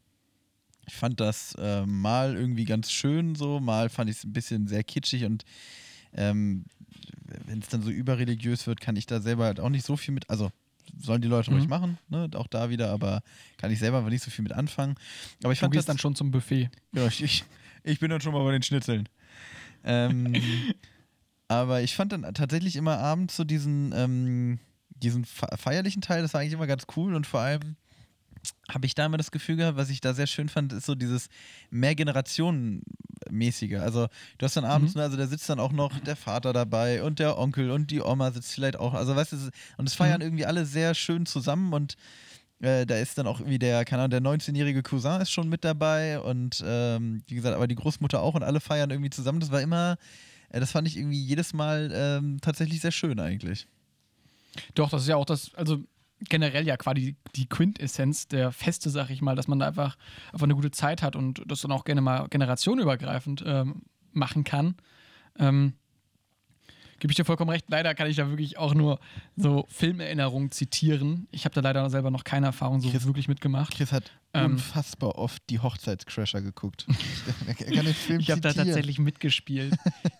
ich 0.87 0.95
fand 0.95 1.21
das 1.21 1.55
ähm, 1.59 2.01
mal 2.01 2.37
irgendwie 2.37 2.65
ganz 2.65 2.91
schön 2.91 3.35
so, 3.35 3.61
mal 3.61 3.89
fand 3.89 4.11
ich 4.11 4.17
es 4.19 4.25
ein 4.25 4.33
bisschen 4.33 4.67
sehr 4.67 4.83
kitschig 4.85 5.25
und 5.25 5.45
ähm, 6.15 6.65
wenn 7.47 7.61
es 7.61 7.69
dann 7.69 7.83
so 7.83 7.91
überreligiös 7.91 8.67
wird, 8.67 8.81
kann 8.81 8.97
ich 8.97 9.07
da 9.07 9.21
selber 9.21 9.45
halt 9.45 9.61
auch 9.61 9.69
nicht 9.69 9.87
so 9.87 9.97
viel 9.97 10.15
mit, 10.15 10.29
also 10.29 10.51
sollen 10.99 11.23
die 11.23 11.29
Leute 11.29 11.51
Mhm. 11.51 11.57
ruhig 11.59 11.69
machen, 11.69 11.99
ne? 12.09 12.29
auch 12.35 12.49
da 12.49 12.71
wieder, 12.71 12.91
aber 12.91 13.23
kann 13.59 13.71
ich 13.71 13.79
selber 13.79 14.03
nicht 14.03 14.25
so 14.25 14.31
viel 14.31 14.43
mit 14.43 14.53
anfangen. 14.53 14.97
Aber 15.45 15.53
ich 15.53 15.61
du 15.61 15.65
fand 15.65 15.73
gehst 15.73 15.89
das 15.89 15.95
dann 15.95 15.99
schon 15.99 16.17
zum 16.17 16.33
Buffet. 16.33 16.69
ja, 16.93 17.07
ich, 17.07 17.23
ich, 17.23 17.45
ich 17.85 18.01
bin 18.01 18.11
dann 18.11 18.21
schon 18.21 18.33
mal 18.33 18.45
bei 18.45 18.53
den 18.53 18.63
Schnitzeln. 18.63 19.09
Ähm, 19.85 20.35
aber 21.49 21.83
ich 21.83 21.95
fand 21.97 22.13
dann 22.13 22.23
tatsächlich 22.35 22.77
immer 22.77 22.99
abends 22.99 23.37
so 23.37 23.45
diesen, 23.45 23.93
ähm, 23.95 24.59
diesen 24.91 25.25
fe- 25.25 25.49
feierlichen 25.57 26.03
Teil, 26.03 26.23
das 26.23 26.35
war 26.35 26.41
eigentlich 26.41 26.53
immer 26.55 26.67
ganz 26.67 26.85
cool 26.97 27.15
und 27.15 27.27
vor 27.27 27.41
allem 27.41 27.77
habe 28.71 28.87
ich 28.87 28.95
da 28.95 29.05
immer 29.07 29.17
das 29.19 29.33
Gefühl 29.33 29.57
gehabt, 29.57 29.77
was 29.77 29.91
ich 29.91 30.01
da 30.01 30.15
sehr 30.15 30.27
schön 30.27 30.49
fand, 30.49 30.73
ist 30.73 30.87
so 30.87 30.95
dieses 30.95 31.29
Mehrgenerationen-mäßige. 31.71 33.75
Also 33.81 34.09
du 34.39 34.45
hast 34.47 34.57
dann 34.57 34.65
abends, 34.65 34.95
Mhm. 34.95 35.01
also 35.01 35.17
da 35.17 35.27
sitzt 35.27 35.49
dann 35.49 35.61
auch 35.61 35.73
noch 35.73 35.99
der 36.01 36.17
Vater 36.17 36.53
dabei 36.53 37.03
und 37.03 37.19
der 37.19 37.39
Onkel 37.39 37.71
und 37.71 37.91
die 37.91 38.01
Oma 38.01 38.31
sitzt 38.31 38.53
vielleicht 38.55 38.79
auch. 38.79 38.95
Also 38.95 39.15
weißt 39.17 39.33
du, 39.33 39.37
und 39.77 39.89
es 39.89 39.95
feiern 39.95 40.21
Mhm. 40.21 40.27
irgendwie 40.27 40.47
alle 40.47 40.67
sehr 40.67 40.95
schön 40.95 41.27
zusammen 41.27 41.73
und 41.73 41.97
äh, 42.61 42.85
da 42.87 42.97
ist 42.97 43.17
dann 43.17 43.27
auch 43.27 43.41
irgendwie 43.41 43.59
der, 43.59 43.85
keine 43.85 44.03
Ahnung, 44.03 44.11
der 44.11 44.23
19-jährige 44.23 44.83
Cousin 44.83 45.21
ist 45.21 45.31
schon 45.31 45.49
mit 45.49 45.65
dabei 45.65 46.21
und 46.21 46.63
ähm, 46.67 47.23
wie 47.27 47.35
gesagt, 47.35 47.55
aber 47.55 47.67
die 47.67 47.75
Großmutter 47.75 48.21
auch 48.21 48.35
und 48.35 48.43
alle 48.43 48.61
feiern 48.61 48.91
irgendwie 48.91 49.11
zusammen. 49.11 49.41
Das 49.41 49.51
war 49.51 49.63
immer, 49.63 49.97
äh, 50.51 50.61
das 50.61 50.73
fand 50.73 50.87
ich 50.87 50.97
irgendwie 50.97 51.21
jedes 51.21 51.55
Mal 51.55 51.91
ähm, 51.93 52.39
tatsächlich 52.41 52.81
sehr 52.81 52.93
schön 52.93 53.19
eigentlich. 53.19 53.67
Doch, 54.75 54.91
das 54.91 55.03
ist 55.03 55.09
ja 55.09 55.17
auch 55.17 55.25
das, 55.25 55.55
also 55.55 55.83
generell 56.29 56.67
ja 56.67 56.77
quasi 56.77 57.17
die 57.35 57.49
Quintessenz 57.49 58.29
der 58.29 58.53
Feste, 58.53 58.91
sag 58.91 59.11
ich 59.11 59.23
mal, 59.23 59.37
dass 59.37 59.49
man 59.49 59.59
da 59.59 59.69
einfach, 59.69 59.97
einfach 60.33 60.45
eine 60.45 60.55
gute 60.55 60.71
Zeit 60.71 61.03
hat 61.03 61.17
und 61.17 61.43
das 61.47 61.63
dann 61.63 61.73
auch 61.73 61.85
gerne 61.85 62.03
mal 62.03 62.29
generationenübergreifend 62.29 63.43
ähm, 63.47 63.83
machen 64.13 64.45
kann. 64.45 64.75
Ähm, 65.39 65.75
Gebe 67.01 67.11
ich 67.13 67.17
dir 67.17 67.25
vollkommen 67.25 67.51
recht. 67.51 67.65
Leider 67.69 67.95
kann 67.95 68.09
ich 68.09 68.17
da 68.17 68.29
wirklich 68.29 68.59
auch 68.59 68.75
nur 68.75 69.01
so 69.37 69.67
Filmerinnerungen 69.71 70.51
zitieren. 70.53 71.27
Ich 71.33 71.45
habe 71.47 71.55
da 71.55 71.61
leider 71.63 71.89
selber 71.91 72.11
noch 72.11 72.25
keine 72.25 72.47
Erfahrung 72.47 72.81
so 72.81 72.91
Chris- 72.91 73.07
wirklich 73.07 73.27
mitgemacht. 73.27 73.75
Chris 73.75 73.91
hat 73.91 74.13
Ähm. 74.33 74.53
unfassbar 74.53 75.17
oft 75.17 75.43
die 75.51 75.59
Hochzeitscrasher 75.61 76.43
geguckt. 76.43 76.87
er 77.47 77.55
kann 77.55 77.85
den 77.87 77.95
Film 77.95 78.21
Ich 78.21 78.31
habe 78.31 78.41
da 78.43 78.53
tatsächlich 78.53 78.99
mitgespielt. 78.99 79.75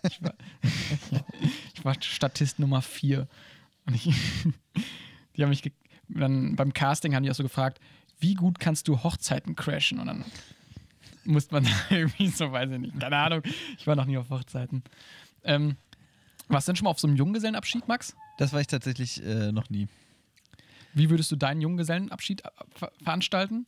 ich, 0.09 0.21
war, 0.23 0.33
ich 1.75 1.85
war 1.85 1.95
Statist 2.01 2.59
Nummer 2.59 2.81
4. 2.81 3.27
Und 3.85 3.95
ich, 3.95 4.09
die 5.37 5.43
haben 5.43 5.49
mich 5.49 5.63
dann 6.09 6.55
beim 6.55 6.73
Casting 6.73 7.15
haben 7.15 7.23
die 7.23 7.31
auch 7.31 7.35
so 7.35 7.43
gefragt, 7.43 7.79
wie 8.19 8.33
gut 8.33 8.59
kannst 8.59 8.87
du 8.87 9.01
Hochzeiten 9.03 9.55
crashen? 9.55 9.99
Und 9.99 10.07
dann 10.07 10.25
musste 11.25 11.53
man 11.53 11.63
da 11.63 11.95
irgendwie 11.95 12.27
so, 12.27 12.51
weiß 12.51 12.69
ich 12.71 12.79
nicht, 12.79 12.99
keine 12.99 13.17
Ahnung. 13.17 13.43
Ich 13.77 13.85
war 13.87 13.95
noch 13.95 14.05
nie 14.05 14.17
auf 14.17 14.29
Hochzeiten. 14.29 14.83
Ähm, 15.43 15.77
warst 16.51 16.67
du 16.67 16.71
denn 16.71 16.77
schon 16.77 16.85
mal 16.85 16.91
auf 16.91 16.99
so 16.99 17.07
einem 17.07 17.15
Junggesellenabschied, 17.17 17.87
Max? 17.87 18.15
Das 18.37 18.53
war 18.53 18.61
ich 18.61 18.67
tatsächlich 18.67 19.23
äh, 19.23 19.51
noch 19.51 19.69
nie. 19.69 19.87
Wie 20.93 21.09
würdest 21.09 21.31
du 21.31 21.35
deinen 21.35 21.61
Junggesellenabschied 21.61 22.43
äh, 22.45 22.49
ver 22.75 22.91
veranstalten? 23.03 23.65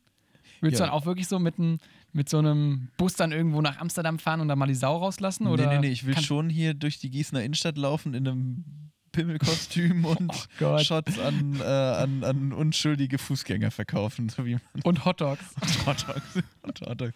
Würdest 0.60 0.80
Ja. 0.80 0.86
du 0.86 0.90
dann 0.90 0.98
auch 1.00 1.06
wirklich 1.06 1.26
so 1.28 1.38
mit, 1.38 1.58
ein, 1.58 1.78
mit 2.12 2.28
so 2.28 2.38
einem 2.38 2.88
Bus 2.96 3.14
dann 3.14 3.32
irgendwo 3.32 3.60
nach 3.60 3.78
Amsterdam 3.78 4.18
fahren 4.18 4.40
und 4.40 4.48
dann 4.48 4.58
mal 4.58 4.66
die 4.66 4.74
Sau 4.74 4.96
rauslassen? 4.98 5.46
Oder 5.46 5.66
nee, 5.66 5.74
nee, 5.74 5.80
nee, 5.88 5.92
ich 5.92 6.06
will 6.06 6.18
schon 6.18 6.48
hier 6.48 6.74
durch 6.74 6.98
die 6.98 7.10
Gießener 7.10 7.42
Innenstadt 7.42 7.76
laufen 7.76 8.14
in 8.14 8.26
einem 8.26 8.64
Pimmelkostüm 9.12 10.04
und 10.04 10.32
Oh. 10.60 10.78
Shots 10.78 11.18
an, 11.18 11.60
äh, 11.60 11.64
an, 11.64 12.24
an 12.24 12.52
unschuldige 12.52 13.18
Fußgänger 13.18 13.70
verkaufen, 13.70 14.28
so 14.28 14.44
wie 14.44 14.54
man 14.54 14.62
Und 14.84 15.04
Hotdogs. 15.04 15.44
Hotdogs. 15.86 16.22
und 16.62 16.80
Hotdogs. 16.80 17.14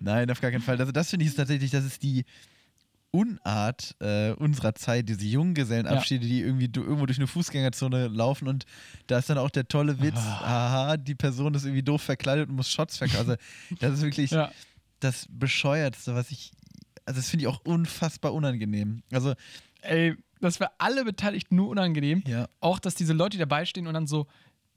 Nein, 0.00 0.30
auf 0.30 0.40
gar 0.40 0.50
keinen 0.50 0.62
Fall. 0.62 0.78
Also 0.78 0.92
das 0.92 1.10
finde 1.10 1.26
ich 1.26 1.34
tatsächlich, 1.34 1.70
das 1.70 1.84
ist 1.84 2.02
die 2.02 2.24
Unart 3.12 3.94
äh, 4.00 4.32
unserer 4.32 4.74
Zeit, 4.74 5.08
diese 5.08 5.24
Junggesellenabschiede, 5.26 6.26
die 6.26 6.40
irgendwie 6.40 6.68
du, 6.68 6.82
irgendwo 6.82 7.04
durch 7.06 7.18
eine 7.18 7.26
Fußgängerzone 7.26 8.08
laufen 8.08 8.48
und 8.48 8.64
da 9.06 9.18
ist 9.18 9.28
dann 9.28 9.36
auch 9.38 9.50
der 9.50 9.68
tolle 9.68 10.00
Witz, 10.00 10.16
Ah. 10.16 10.40
aha, 10.88 10.96
die 10.96 11.14
Person 11.14 11.54
ist 11.54 11.64
irgendwie 11.64 11.82
doof 11.82 12.00
verkleidet 12.02 12.48
und 12.48 12.56
muss 12.56 12.70
Shots 12.70 12.96
verkaufen. 12.96 13.30
Also 13.30 13.36
das 13.80 13.92
ist 13.94 14.02
wirklich 14.02 14.30
Ja. 14.32 14.50
das 15.00 15.26
Bescheuertste, 15.30 16.14
was 16.14 16.30
ich, 16.30 16.52
also 17.04 17.20
das 17.20 17.28
finde 17.28 17.42
ich 17.44 17.48
auch 17.48 17.60
unfassbar 17.64 18.32
unangenehm. 18.32 19.02
Also 19.12 19.34
Ey, 19.82 20.16
das 20.40 20.56
für 20.56 20.68
alle 20.78 21.04
Beteiligten 21.04 21.56
nur 21.56 21.68
unangenehm. 21.68 22.22
Ja. 22.26 22.48
Auch, 22.60 22.78
dass 22.78 22.94
diese 22.94 23.12
Leute, 23.12 23.36
die 23.36 23.40
dabei 23.40 23.66
stehen 23.66 23.86
und 23.86 23.94
dann 23.94 24.06
so 24.06 24.26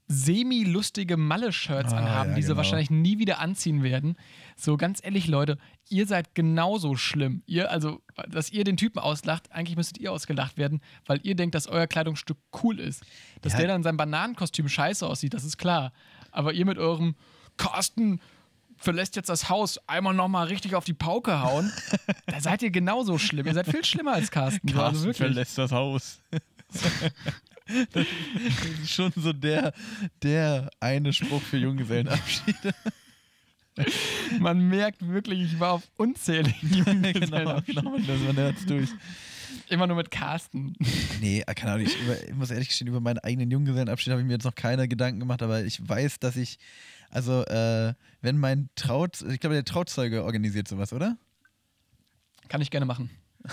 semi-lustige 0.08 1.16
Malle-Shirts 1.16 1.92
Ah, 1.92 1.98
anhaben, 1.98 2.30
ja, 2.30 2.36
die 2.36 2.42
sie 2.42 2.48
genau. 2.48 2.58
wahrscheinlich 2.58 2.90
nie 2.90 3.18
wieder 3.18 3.38
anziehen 3.40 3.82
werden. 3.82 4.16
So, 4.56 4.76
ganz 4.76 5.00
ehrlich, 5.02 5.26
Leute, 5.26 5.58
ihr 5.88 6.06
seid 6.06 6.34
genauso 6.34 6.96
schlimm. 6.96 7.42
Ihr, 7.46 7.70
also, 7.70 8.00
dass 8.28 8.50
ihr 8.50 8.64
den 8.64 8.76
Typen 8.76 8.98
auslacht, 9.00 9.50
eigentlich 9.52 9.76
müsstet 9.76 9.98
ihr 9.98 10.12
ausgelacht 10.12 10.56
werden, 10.58 10.80
weil 11.06 11.20
ihr 11.24 11.34
denkt, 11.34 11.54
dass 11.54 11.66
euer 11.66 11.86
Kleidungsstück 11.86 12.38
cool 12.62 12.78
ist. 12.80 13.02
Dass 13.42 13.54
Ja. 13.54 13.58
der 13.60 13.68
dann 13.68 13.76
in 13.78 13.82
seinem 13.82 13.96
Bananenkostüm 13.96 14.68
scheiße 14.68 15.06
aussieht, 15.06 15.34
das 15.34 15.44
ist 15.44 15.58
klar. 15.58 15.92
Aber 16.30 16.52
ihr 16.52 16.66
mit 16.66 16.78
eurem 16.78 17.16
Carsten 17.56 18.20
verlässt 18.78 19.16
jetzt 19.16 19.28
das 19.30 19.48
Haus, 19.48 19.78
einmal 19.86 20.12
nochmal 20.14 20.48
richtig 20.48 20.74
auf 20.74 20.84
die 20.84 20.92
Pauke 20.94 21.40
hauen, 21.42 21.72
da 22.26 22.40
seid 22.40 22.62
ihr 22.62 22.70
genauso 22.70 23.16
schlimm. 23.18 23.46
Ihr 23.46 23.54
seid 23.54 23.66
viel 23.66 23.84
schlimmer 23.84 24.12
als 24.12 24.30
Carsten. 24.30 24.68
so, 24.68 24.74
also 24.74 24.80
Carsten 24.82 25.02
wirklich. 25.04 25.16
verlässt 25.16 25.58
das 25.58 25.72
Haus. 25.72 26.20
das 27.92 28.06
ist 28.82 28.90
schon 28.90 29.12
so 29.16 29.32
der, 29.32 29.72
der 30.22 30.70
eine 30.80 31.12
Spruch 31.12 31.42
für 31.42 31.56
Junggesellenabschiede. 31.56 32.74
Man 34.40 34.68
merkt 34.68 35.06
wirklich, 35.06 35.52
ich 35.52 35.60
war 35.60 35.72
auf 35.72 35.82
unzähligen 35.96 36.54
genau, 36.70 36.90
Junggesellenabschieden. 36.90 37.84
genau, 37.84 37.98
das 37.98 38.20
man 38.20 38.36
hört 38.36 38.70
durch. 38.70 38.90
Immer 39.68 39.86
nur 39.86 39.96
mit 39.96 40.10
Carsten. 40.10 40.74
Nee, 41.20 41.42
äh, 41.46 41.54
keine 41.54 41.72
Ahnung. 41.72 41.86
Ich, 41.86 42.00
über, 42.00 42.22
ich 42.22 42.34
muss 42.34 42.50
ehrlich 42.50 42.68
gestehen, 42.68 42.88
über 42.88 43.00
meinen 43.00 43.18
eigenen 43.18 43.50
Junggesellenabschied 43.50 44.12
habe 44.12 44.20
ich 44.20 44.26
mir 44.26 44.34
jetzt 44.34 44.44
noch 44.44 44.54
keine 44.54 44.86
Gedanken 44.88 45.20
gemacht, 45.20 45.42
aber 45.42 45.64
ich 45.64 45.86
weiß, 45.86 46.20
dass 46.20 46.36
ich, 46.36 46.58
also, 47.10 47.44
äh, 47.44 47.94
wenn 48.20 48.38
mein 48.38 48.68
Traut, 48.76 49.20
ich 49.22 49.40
glaube, 49.40 49.54
der 49.54 49.64
Trauzeuge 49.64 50.24
organisiert 50.24 50.68
sowas, 50.68 50.92
oder? 50.92 51.16
Kann 52.48 52.60
ich 52.60 52.70
gerne 52.70 52.86
machen. 52.86 53.10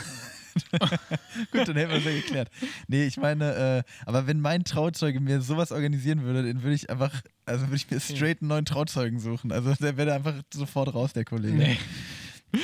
Gut, 1.51 1.67
dann 1.67 1.75
hätten 1.75 1.91
wir 1.91 1.97
es 1.97 2.05
ja 2.05 2.11
geklärt. 2.11 2.49
Nee, 2.87 3.05
ich 3.05 3.17
meine, 3.17 3.83
äh, 3.85 3.91
aber 4.05 4.27
wenn 4.27 4.39
mein 4.39 4.63
Trauzeuge 4.63 5.19
mir 5.19 5.41
sowas 5.41 5.71
organisieren 5.71 6.23
würde, 6.23 6.43
dann 6.43 6.63
würde 6.63 6.75
ich 6.75 6.89
einfach, 6.89 7.21
also 7.45 7.65
würde 7.65 7.75
ich 7.75 7.89
mir 7.89 7.99
straight 7.99 8.41
einen 8.41 8.49
neuen 8.49 8.65
Trauzeugen 8.65 9.19
suchen. 9.19 9.51
Also 9.51 9.73
der 9.75 9.97
wäre 9.97 10.13
einfach 10.13 10.35
sofort 10.53 10.93
raus, 10.93 11.13
der 11.13 11.25
Kollege. 11.25 11.55
Nee. 11.57 11.77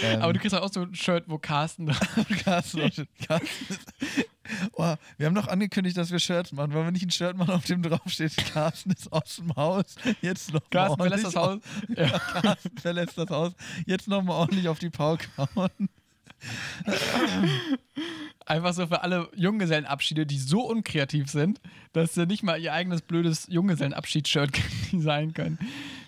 Ähm, 0.03 0.21
Aber 0.21 0.33
du 0.33 0.39
kriegst 0.39 0.55
auch 0.55 0.71
so 0.71 0.81
ein 0.81 0.93
Shirt, 0.93 1.23
wo 1.27 1.39
Carsten 1.39 1.87
drauf 1.87 1.99
Carsten, 2.43 2.91
schon- 2.91 3.07
Carsten 3.25 3.75
oh, 4.73 4.95
wir 5.17 5.25
haben 5.25 5.33
noch 5.33 5.47
angekündigt, 5.47 5.97
dass 5.97 6.11
wir 6.11 6.19
Shirts 6.19 6.51
machen. 6.51 6.73
Wollen 6.73 6.85
wir 6.85 6.91
nicht 6.91 7.05
ein 7.05 7.11
Shirt 7.11 7.37
machen, 7.37 7.51
auf 7.51 7.65
dem 7.65 7.81
draufsteht, 7.81 8.35
Carsten 8.53 8.91
ist 8.91 9.11
aus 9.11 9.37
dem 9.37 9.55
Haus, 9.55 9.95
jetzt 10.21 10.53
noch 10.53 10.61
mal 10.61 10.69
Carsten 10.69 11.01
verlässt 11.01 11.25
das 11.25 11.35
Haus. 11.35 11.59
Ja. 11.95 12.19
Carsten 12.41 12.77
verlässt 12.77 13.17
das 13.17 13.29
Haus, 13.29 13.53
jetzt 13.85 14.07
nochmal 14.07 14.37
ordentlich 14.37 14.67
auf 14.67 14.79
die 14.79 14.89
Pauke 14.89 15.27
hauen. 15.37 15.89
Einfach 18.45 18.73
so 18.73 18.87
für 18.87 19.03
alle 19.03 19.29
Junggesellenabschiede, 19.35 20.25
die 20.25 20.39
so 20.39 20.67
unkreativ 20.67 21.29
sind, 21.29 21.61
dass 21.93 22.15
sie 22.15 22.25
nicht 22.25 22.43
mal 22.43 22.59
ihr 22.59 22.73
eigenes 22.73 23.01
blödes 23.01 23.47
Junggesellenabschiedsshirt 23.47 24.57
designen 24.91 25.33
können. 25.33 25.59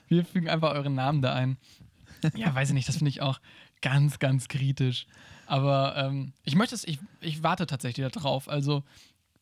Wir 0.07 0.25
fügen 0.25 0.49
einfach 0.49 0.71
euren 0.73 0.95
Namen 0.95 1.21
da 1.21 1.33
ein. 1.33 1.57
Ja, 2.35 2.53
weiß 2.53 2.69
ich 2.69 2.73
nicht, 2.73 2.87
das 2.87 2.97
finde 2.97 3.09
ich 3.09 3.21
auch 3.21 3.39
ganz, 3.81 4.19
ganz 4.19 4.47
kritisch. 4.47 5.07
Aber 5.47 5.95
ähm, 5.97 6.33
ich 6.43 6.55
möchte 6.55 6.75
es, 6.75 6.83
ich, 6.83 6.99
ich 7.19 7.43
warte 7.43 7.65
tatsächlich 7.65 8.09
darauf. 8.11 8.47
Also 8.47 8.83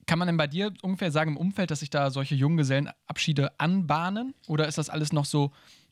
kann 0.06 0.18
man 0.18 0.28
denn 0.28 0.38
bei 0.38 0.48
dir 0.48 0.74
ungefähr 0.82 1.12
sagen 1.12 1.32
im 1.32 1.38
Umfeld, 1.38 1.72
dass 1.72 1.82
sich 1.82 1.92
da 1.92 2.10
solche 2.10 2.36
Junggesellenabschiede 2.36 3.60
anbahnen? 3.60 4.34
Oder 4.48 4.68
ist 4.68 4.78
das 4.78 4.90
alles 4.90 5.14
noch 5.14 5.26
so, 5.26 5.52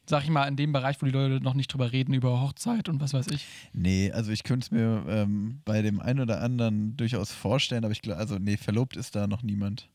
sag 0.09 0.23
ich 0.23 0.29
mal, 0.29 0.47
in 0.47 0.55
dem 0.55 0.71
Bereich, 0.71 1.01
wo 1.01 1.05
die 1.05 1.11
Leute 1.11 1.43
noch 1.43 1.53
nicht 1.53 1.71
drüber 1.71 1.91
reden, 1.91 2.13
über 2.13 2.41
Hochzeit 2.41 2.87
und 2.89 3.01
was 3.01 3.13
weiß 3.13 3.27
ich? 3.27 3.45
Nee, 3.73 4.11
also 4.11 4.31
ich 4.31 4.43
könnte 4.43 4.65
es 4.65 4.71
mir 4.71 5.03
ähm, 5.07 5.61
bei 5.65 5.81
dem 5.81 5.99
einen 5.99 6.21
oder 6.21 6.41
anderen 6.41 6.95
durchaus 6.97 7.31
vorstellen, 7.31 7.83
aber 7.83 7.91
ich 7.91 8.01
glaube, 8.01 8.19
also 8.19 8.37
nee, 8.37 8.57
verlobt 8.57 8.95
ist 8.95 9.15
da 9.15 9.27
noch 9.27 9.43
niemand. 9.43 9.89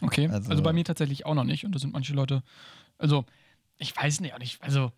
Okay, 0.00 0.28
Also- 0.28 0.50
also, 0.50 0.62
bei 0.62 0.72
mir 0.72 0.84
tatsächlich 0.84 1.26
auch 1.26 1.34
noch 1.34 1.44
nicht. 1.44 1.64
Und 1.64 1.74
da 1.74 1.78
sind 1.78 1.92
manche 1.92 2.14
Leute, 2.14 2.42
also 2.98 3.24
ich 3.78 3.96
weiß 3.96 4.20
nicht, 4.20 4.36
nicht, 4.38 4.62
also 4.62 4.92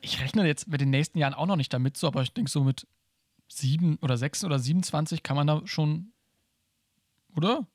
ich 0.00 0.20
rechne 0.20 0.46
jetzt 0.46 0.68
mit 0.68 0.80
den 0.80 0.90
nächsten 0.90 1.18
Jahren 1.18 1.34
auch 1.34 1.46
noch 1.46 1.56
nicht 1.56 1.72
damit 1.72 1.96
so, 1.96 2.06
aber 2.06 2.22
ich 2.22 2.32
denke 2.32 2.50
so 2.50 2.62
mit 2.64 2.86
sieben 3.48 3.96
oder 4.02 4.16
sechs 4.16 4.44
oder 4.44 4.58
27 4.58 5.22
kann 5.22 5.36
man 5.36 5.46
da 5.46 5.62
schon, 5.66 6.12
oder? 7.36 7.66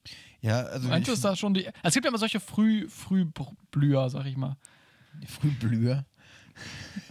Ja, 0.41 0.61
also 0.63 0.87
Meinst 0.89 1.07
du, 1.07 1.11
ich, 1.11 1.17
ist 1.17 1.25
da 1.25 1.35
schon 1.35 1.53
die, 1.53 1.67
also 1.67 1.79
es 1.83 1.93
gibt 1.93 2.05
ja 2.05 2.09
immer 2.09 2.17
solche 2.17 2.39
Früh, 2.39 2.87
Frühblüher, 2.89 4.09
sag 4.09 4.25
ich 4.25 4.37
mal. 4.37 4.57
Frühblüher. 5.27 6.05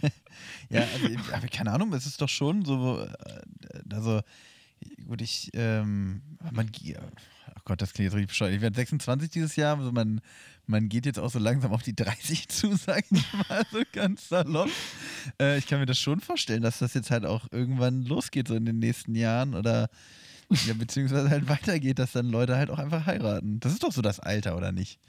ja, 0.69 0.81
also 0.81 1.33
aber 1.33 1.47
keine 1.47 1.71
Ahnung, 1.71 1.93
es 1.93 2.05
ist 2.05 2.21
doch 2.21 2.29
schon 2.29 2.63
so, 2.65 3.01
äh, 3.01 3.93
also 3.93 4.21
gut, 5.07 5.21
ich, 5.21 5.51
ähm, 5.53 6.21
man, 6.51 6.69
oh 6.69 7.61
Gott, 7.65 7.81
das 7.81 7.93
klingt 7.93 8.05
jetzt 8.05 8.15
richtig 8.15 8.29
bescheuert. 8.29 8.53
Ich 8.53 8.61
werde 8.61 8.75
26 8.75 9.29
dieses 9.29 9.55
Jahr, 9.55 9.77
also 9.77 9.91
man, 9.91 10.21
man 10.65 10.89
geht 10.89 11.05
jetzt 11.05 11.19
auch 11.19 11.29
so 11.29 11.39
langsam 11.39 11.71
auf 11.73 11.83
die 11.83 11.95
30 11.95 12.47
zu, 12.49 12.75
sag 12.75 13.05
ich 13.11 13.33
mal, 13.33 13.63
so 13.71 13.81
ganz 13.91 14.29
salopp. 14.29 14.69
Äh, 15.39 15.57
ich 15.57 15.67
kann 15.67 15.79
mir 15.79 15.85
das 15.85 15.99
schon 15.99 16.19
vorstellen, 16.19 16.61
dass 16.61 16.79
das 16.79 16.93
jetzt 16.93 17.11
halt 17.11 17.25
auch 17.25 17.47
irgendwann 17.51 18.03
losgeht, 18.03 18.47
so 18.47 18.55
in 18.55 18.65
den 18.65 18.79
nächsten 18.79 19.15
Jahren 19.15 19.55
oder 19.55 19.89
ja, 20.67 20.73
beziehungsweise 20.73 21.29
halt 21.29 21.47
weitergeht, 21.49 21.99
dass 21.99 22.11
dann 22.11 22.29
Leute 22.29 22.57
halt 22.57 22.69
auch 22.69 22.79
einfach 22.79 23.05
heiraten. 23.05 23.59
Das 23.59 23.73
ist 23.73 23.83
doch 23.83 23.91
so 23.91 24.01
das 24.01 24.19
Alter, 24.19 24.55
oder 24.57 24.71
nicht? 24.71 24.99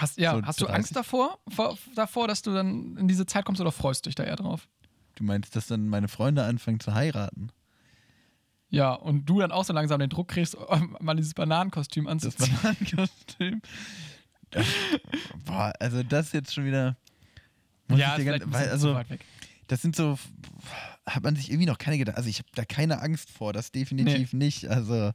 Hast, 0.00 0.18
ja, 0.18 0.32
So 0.36 0.42
hast 0.42 0.60
du 0.60 0.64
30? 0.66 0.76
Angst 0.76 0.96
davor, 0.96 1.38
vor, 1.48 1.76
davor, 1.94 2.28
dass 2.28 2.42
du 2.42 2.52
dann 2.52 2.96
in 2.96 3.08
diese 3.08 3.26
Zeit 3.26 3.44
kommst 3.44 3.60
oder 3.60 3.72
freust 3.72 4.04
du 4.06 4.08
dich 4.08 4.14
da 4.14 4.24
eher 4.24 4.36
drauf? 4.36 4.68
Du 5.16 5.24
meinst, 5.24 5.54
dass 5.56 5.66
dann 5.66 5.88
meine 5.88 6.08
Freunde 6.08 6.44
anfangen 6.44 6.80
zu 6.80 6.94
heiraten? 6.94 7.50
Ja, 8.70 8.92
und 8.92 9.26
du 9.26 9.40
dann 9.40 9.50
auch 9.52 9.64
so 9.64 9.72
langsam 9.72 9.98
den 9.98 10.08
Druck 10.10 10.28
kriegst, 10.28 10.56
mal 11.00 11.14
dieses 11.16 11.34
Bananenkostüm 11.34 12.04
Das 12.04 12.12
anzuziehen. 12.12 12.56
Bananenkostüm. 12.62 13.62
Das, 14.50 14.66
boah, 15.44 15.72
also 15.80 16.02
das 16.02 16.32
jetzt 16.32 16.54
schon 16.54 16.64
wieder. 16.64 16.96
ja, 17.88 18.16
ich 18.16 18.24
dir 18.24 18.38
ganz- 18.38 18.44
weil, 18.46 18.68
also, 18.70 18.94
weit 18.94 19.10
weg. 19.10 19.20
das 19.66 19.82
sind 19.82 19.94
so. 19.96 20.18
Hat 21.06 21.22
man 21.24 21.34
sich 21.36 21.50
irgendwie 21.50 21.66
noch 21.66 21.78
keine 21.78 21.98
gedacht. 21.98 22.16
Also, 22.16 22.28
ich 22.28 22.38
habe 22.38 22.48
da 22.54 22.64
keine 22.64 23.00
Angst 23.00 23.30
vor, 23.30 23.52
das 23.52 23.72
definitiv 23.72 24.32
nicht. 24.32 24.68
Also, 24.68 25.10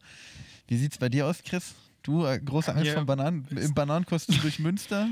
wie 0.68 0.78
sieht's 0.78 0.98
bei 0.98 1.10
dir 1.10 1.26
aus, 1.28 1.42
Chris? 1.44 1.74
Du, 2.06 2.26
äh, 2.26 2.40
große 2.40 2.72
Angst 2.74 2.86
Ja. 2.88 2.94
vor 2.94 3.06
Bananen, 3.06 3.48
im 3.50 3.74
Bananenkostüm 3.74 4.40
durch 4.42 4.60
Münster? 4.60 5.10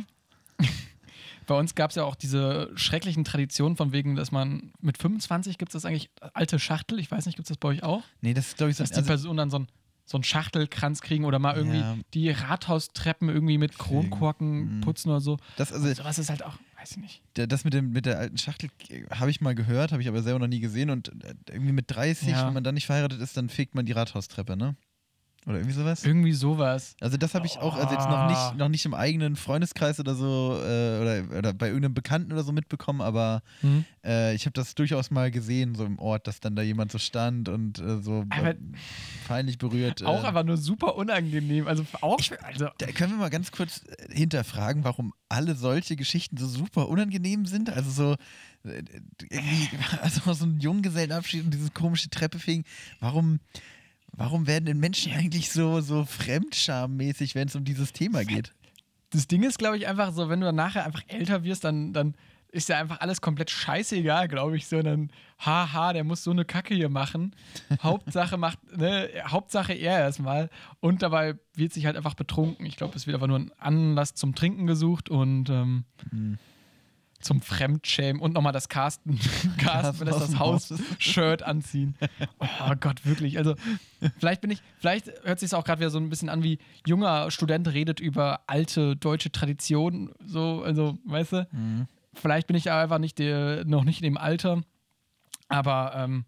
Bei 1.48 1.56
uns 1.60 1.76
gab 1.76 1.90
es 1.90 1.96
ja 1.98 2.04
auch 2.04 2.16
diese 2.16 2.72
schrecklichen 2.76 3.26
Traditionen 3.26 3.76
von 3.76 3.92
wegen, 3.92 4.16
dass 4.16 4.32
man 4.32 4.72
mit 4.80 4.98
25 4.98 5.58
gibt 5.58 5.70
es 5.70 5.74
das 5.74 5.86
eigentlich 5.86 6.10
alte 6.34 6.58
Schachtel. 6.58 7.00
Ich 7.00 7.12
weiß 7.12 7.26
nicht, 7.26 7.36
gibt 7.36 7.48
es 7.48 7.50
das 7.50 7.58
bei 7.58 7.68
euch 7.70 7.84
auch? 7.84 8.02
Nee, 8.22 8.34
das 8.34 8.48
ist, 8.50 8.58
glaube 8.58 8.72
ich, 8.72 8.78
so. 8.78 8.84
Dass 8.84 8.92
die 8.92 8.96
Also, 8.98 9.08
Personen 9.08 9.38
dann 9.38 9.50
so 9.50 9.60
ein 9.60 9.68
so 10.06 10.18
einen 10.18 10.26
Schachtelkranz 10.26 11.00
kriegen 11.00 11.24
oder 11.24 11.40
mal 11.40 11.56
irgendwie 11.56 11.78
Ja. 11.80 11.96
die 12.14 12.30
Rathaustreppen 12.30 13.30
irgendwie 13.30 13.58
mit. 13.58 13.78
Kronkorken 13.78 14.78
Mhm. 14.80 14.82
putzen 14.82 15.10
oder 15.10 15.22
so. 15.22 15.38
das, 15.56 15.72
also, 15.72 15.94
Sowas 15.94 16.20
ist 16.20 16.30
halt 16.30 16.44
auch, 16.44 16.58
weiß 16.78 16.92
ich 16.92 16.98
nicht. 16.98 17.22
das 17.36 17.64
mit, 17.64 17.74
dem, 17.74 17.92
mit 17.92 18.06
der 18.06 18.20
alten 18.20 18.38
Schachtel 18.38 18.70
äh, 18.90 19.04
habe 19.16 19.32
ich 19.32 19.40
mal 19.40 19.56
gehört, 19.56 19.94
habe 19.94 20.02
ich 20.02 20.10
aber 20.10 20.22
selber 20.22 20.40
noch 20.40 20.48
nie 20.48 20.60
gesehen. 20.60 20.90
Und 20.90 21.08
äh, 21.24 21.34
irgendwie 21.50 21.72
mit 21.72 21.86
30, 21.88 22.28
Ja. 22.28 22.48
wenn 22.48 22.54
man 22.54 22.66
dann 22.66 22.76
nicht 22.76 22.86
verheiratet 22.86 23.22
ist, 23.22 23.38
dann 23.38 23.48
fegt 23.48 23.76
man 23.76 23.86
die 23.86 23.94
Rathaustreppe, 23.94 24.58
ne? 24.58 24.76
Oder 25.46 25.56
irgendwie 25.58 25.74
sowas? 25.74 26.06
Irgendwie 26.06 26.32
sowas. 26.34 26.96
Also 27.02 27.18
das 27.18 27.36
habe 27.36 27.46
ich 27.46 27.58
auch, 27.58 27.76
also 27.76 27.94
jetzt 27.94 28.08
noch 28.08 28.28
nicht, 28.28 28.38
Ah. 28.38 28.54
noch 28.58 28.70
nicht 28.70 28.86
im 28.86 28.94
eigenen 28.94 29.36
Freundeskreis 29.36 30.00
oder 30.00 30.16
so 30.16 30.54
äh, 30.62 31.00
oder, 31.02 31.38
oder 31.38 31.54
bei 31.54 31.68
irgendeinem 31.68 31.94
Bekannten 31.94 32.32
oder 32.32 32.44
so 32.44 32.52
mitbekommen, 32.54 33.02
aber 33.02 33.42
Hm? 33.62 33.84
äh, 34.06 34.34
ich 34.36 34.46
habe 34.46 34.54
das 34.54 34.74
durchaus 34.76 35.12
mal 35.12 35.32
gesehen, 35.32 35.76
so 35.76 35.86
im 35.86 36.00
Ort, 36.00 36.28
dass 36.28 36.40
dann 36.40 36.56
da 36.56 36.62
jemand 36.62 36.92
so 36.92 36.98
stand 36.98 37.50
und 37.50 37.80
äh, 37.80 38.02
so 38.02 38.26
Aber- 38.30 38.54
peinlich 39.28 39.58
berührt. 39.58 40.02
Äh, 40.02 40.06
Auch 40.06 40.24
aber 40.24 40.44
nur 40.44 40.58
super 40.58 40.96
unangenehm. 40.96 41.68
Also 41.68 41.86
auch, 42.02 42.20
also 42.42 42.68
da 42.78 42.86
können 42.88 43.12
wir 43.12 43.18
mal 43.18 43.30
ganz 43.30 43.52
kurz 43.52 43.82
äh, 43.88 44.14
hinterfragen, 44.16 44.84
warum 44.84 45.14
alle 45.30 45.56
solche 45.56 45.96
Geschichten 45.96 46.38
so 46.38 46.48
super 46.48 46.88
unangenehm 46.90 47.46
sind. 47.46 47.70
Also 47.70 47.90
so, 47.92 48.14
äh, 48.70 48.82
irgendwie, 49.30 49.70
also 50.02 50.34
so 50.34 50.46
ein 50.46 50.60
Junggesellenabschied 50.60 51.44
und 51.44 51.54
dieses 51.54 51.74
komische 51.74 52.10
Treppefegen. 52.10 52.64
Warum, 53.00 53.40
warum 54.14 54.48
werden 54.48 54.66
denn 54.66 54.80
Menschen 54.80 55.14
eigentlich 55.14 55.52
so, 55.52 55.82
so 55.82 56.06
fremdschammäßig, 56.06 57.36
wenn 57.36 57.48
es 57.48 57.56
um 57.56 57.66
dieses 57.66 57.94
Thema 57.94 58.24
geht? 58.24 58.54
das 59.14 59.28
Ding 59.28 59.44
ist, 59.44 59.60
glaube 59.60 59.78
ich, 59.78 59.88
einfach 59.88 60.12
so, 60.12 60.28
wenn 60.28 60.40
du 60.40 60.48
dann 60.48 60.56
nachher 60.56 60.86
einfach 60.86 61.04
älter 61.08 61.44
wirst, 61.44 61.64
dann, 61.64 61.94
dann 61.94 62.16
ist 62.52 62.70
ja 62.70 62.80
einfach 62.80 63.00
alles 63.00 63.22
komplett 63.22 63.50
scheißegal, 63.50 64.28
glaube 64.28 64.58
ich, 64.58 64.68
sondern 64.68 65.12
haha, 65.40 65.94
der 65.94 66.04
muss 66.04 66.24
so 66.24 66.32
eine 66.32 66.46
Kacke 66.46 66.76
hier 66.76 66.90
machen. 66.90 67.36
Hauptsache 67.84 68.38
macht, 68.38 68.60
ne, 68.76 69.10
Hauptsache 69.28 69.74
er 69.74 70.00
erstmal. 70.00 70.50
Und 70.80 71.02
dabei 71.02 71.36
wird 71.56 71.74
sich 71.74 71.86
halt 71.86 71.96
einfach 71.96 72.14
betrunken. 72.16 72.66
Ich 72.66 72.76
glaube, 72.76 72.96
es 72.96 73.08
wird 73.08 73.16
einfach 73.16 73.28
nur 73.28 73.40
ein 73.40 73.52
Anlass 73.60 74.14
zum 74.14 74.36
Trinken 74.36 74.68
gesucht 74.68 75.10
und 75.10 75.50
ähm, 75.50 75.86
zum 77.24 77.42
Fremdschämen 77.42 78.22
und 78.22 78.34
nochmal 78.34 78.54
das 78.54 78.70
Carsten, 78.70 79.20
Carsten, 79.58 80.06
das, 80.06 80.20
das 80.20 80.40
Haus-Shirt 80.40 81.44
anziehen. 81.44 81.96
Oh 82.40 82.74
Gott, 82.80 83.06
wirklich. 83.06 83.38
Also, 83.38 83.56
vielleicht 84.20 84.42
bin 84.42 84.52
ich, 84.52 84.62
vielleicht 84.78 85.12
hört 85.24 85.40
sich 85.40 85.54
auch 85.54 85.64
gerade 85.64 85.80
wieder 85.80 85.90
so 85.90 86.00
ein 86.00 86.10
bisschen 86.10 86.30
an, 86.30 86.44
wie 86.44 86.60
junger 86.86 87.32
Student 87.32 87.68
redet 87.68 88.00
über 88.00 88.42
alte 88.48 88.96
deutsche 88.96 89.32
Traditionen. 89.32 90.12
So, 90.26 90.64
also, 90.64 90.98
weißt 91.06 91.34
du? 91.34 91.48
Vielleicht 92.14 92.48
bin 92.48 92.56
ich 92.56 92.72
einfach 92.72 93.00
nicht 93.00 93.20
der, 93.20 93.66
noch 93.66 93.84
nicht 93.84 94.00
in 94.00 94.04
dem 94.04 94.18
Alter. 94.18 94.62
Aber 95.48 95.94
ähm, 95.96 96.26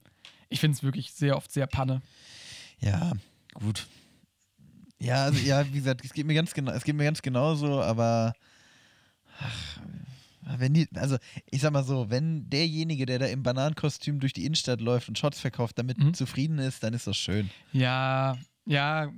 ich 0.49 0.59
finde 0.59 0.75
es 0.75 0.83
wirklich 0.83 1.13
sehr 1.13 1.35
oft 1.37 1.51
sehr 1.51 1.67
Panne. 1.67 2.01
Ja, 2.79 3.13
gut. 3.53 3.87
Ja, 4.99 5.25
also, 5.25 5.39
ja, 5.39 5.65
wie 5.67 5.77
gesagt, 5.77 6.03
es 6.03 6.13
geht 6.13 6.25
mir 6.25 6.33
ganz 6.33 6.53
genau, 6.53 6.71
es 6.71 6.83
geht 6.83 6.95
mir 6.95 7.03
ganz 7.03 7.21
genauso, 7.21 7.81
aber 7.81 8.33
ach, 9.39 9.79
wenn 10.57 10.73
die, 10.73 10.87
also 10.95 11.17
ich 11.49 11.61
sag 11.61 11.71
mal 11.73 11.83
so, 11.83 12.09
wenn 12.09 12.49
derjenige, 12.49 13.05
der 13.05 13.19
da 13.19 13.25
im 13.25 13.43
Bananenkostüm 13.43 14.19
durch 14.19 14.33
die 14.33 14.45
Innenstadt 14.45 14.81
läuft 14.81 15.09
und 15.09 15.17
Shots 15.17 15.39
verkauft, 15.39 15.77
damit 15.79 15.97
Mhm. 15.97 16.13
zufrieden 16.13 16.59
ist, 16.59 16.83
dann 16.83 16.93
ist 16.93 17.07
das 17.07 17.17
schön. 17.17 17.49
Ja, 17.73 18.37
ja. 18.65 19.11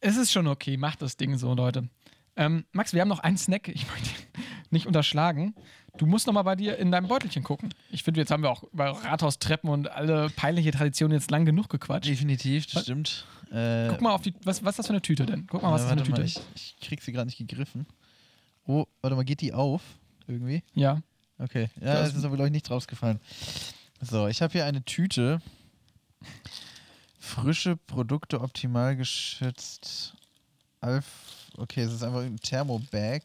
Es 0.00 0.16
ist 0.16 0.32
schon 0.32 0.46
okay. 0.46 0.76
Macht 0.76 1.02
das 1.02 1.16
Ding 1.16 1.36
so, 1.38 1.54
Leute. 1.54 1.88
Ähm, 2.36 2.64
Max, 2.72 2.92
wir 2.92 3.00
haben 3.00 3.08
noch 3.08 3.20
einen 3.20 3.38
Snack. 3.38 3.68
Ich 3.68 3.86
möchte 3.90 4.10
nicht 4.70 4.86
unterschlagen. 4.86 5.54
Du 5.96 6.06
musst 6.06 6.26
noch 6.26 6.34
mal 6.34 6.42
bei 6.42 6.56
dir 6.56 6.76
in 6.78 6.90
deinem 6.90 7.06
Beutelchen 7.06 7.44
gucken. 7.44 7.72
Ich 7.90 8.02
finde, 8.02 8.20
jetzt 8.20 8.30
haben 8.32 8.42
wir 8.42 8.50
auch 8.50 8.64
über 8.64 8.86
Rathaustreppen 8.90 9.70
und 9.70 9.88
alle 9.90 10.28
peinliche 10.30 10.72
Traditionen 10.72 11.16
jetzt 11.16 11.30
lang 11.30 11.44
genug 11.44 11.68
gequatscht. 11.68 12.08
Definitiv, 12.10 12.66
das 12.66 12.82
stimmt. 12.82 13.24
Äh, 13.52 13.86
Guck 13.88 14.00
mal 14.00 14.12
auf 14.12 14.22
die. 14.22 14.34
Was, 14.42 14.64
was 14.64 14.72
ist 14.72 14.78
das 14.80 14.86
für 14.88 14.92
eine 14.94 15.02
Tüte 15.02 15.24
denn? 15.24 15.46
Guck 15.46 15.62
mal, 15.62 15.70
was 15.70 15.82
äh, 15.82 15.84
ist 15.84 15.90
das 15.90 15.92
für 15.92 15.92
eine 15.92 16.02
Tüte 16.02 16.20
mal, 16.20 16.26
ich, 16.56 16.74
ich 16.80 16.86
krieg 16.86 17.00
sie 17.00 17.12
gerade 17.12 17.26
nicht 17.26 17.38
gegriffen. 17.38 17.86
Oh, 18.66 18.86
warte 19.02 19.16
mal, 19.16 19.24
geht 19.24 19.40
die 19.40 19.52
auf? 19.52 19.82
Irgendwie? 20.26 20.62
Ja. 20.74 21.02
Okay, 21.38 21.68
ja, 21.80 21.94
Das- 22.02 22.14
ist 22.14 22.24
aber, 22.24 22.36
glaube 22.36 22.48
ich, 22.48 22.52
nicht 22.52 22.70
rausgefallen. 22.70 23.20
So, 24.00 24.26
ich 24.28 24.40
habe 24.42 24.52
hier 24.52 24.64
eine 24.66 24.84
Tüte. 24.84 25.40
Frische 27.18 27.76
Produkte 27.76 28.40
optimal 28.40 28.96
geschützt. 28.96 30.14
Alf. 30.80 31.04
Okay, 31.56 31.82
es 31.82 31.92
ist 31.92 32.02
einfach 32.02 32.20
ein 32.22 32.36
Thermobag. 32.38 33.20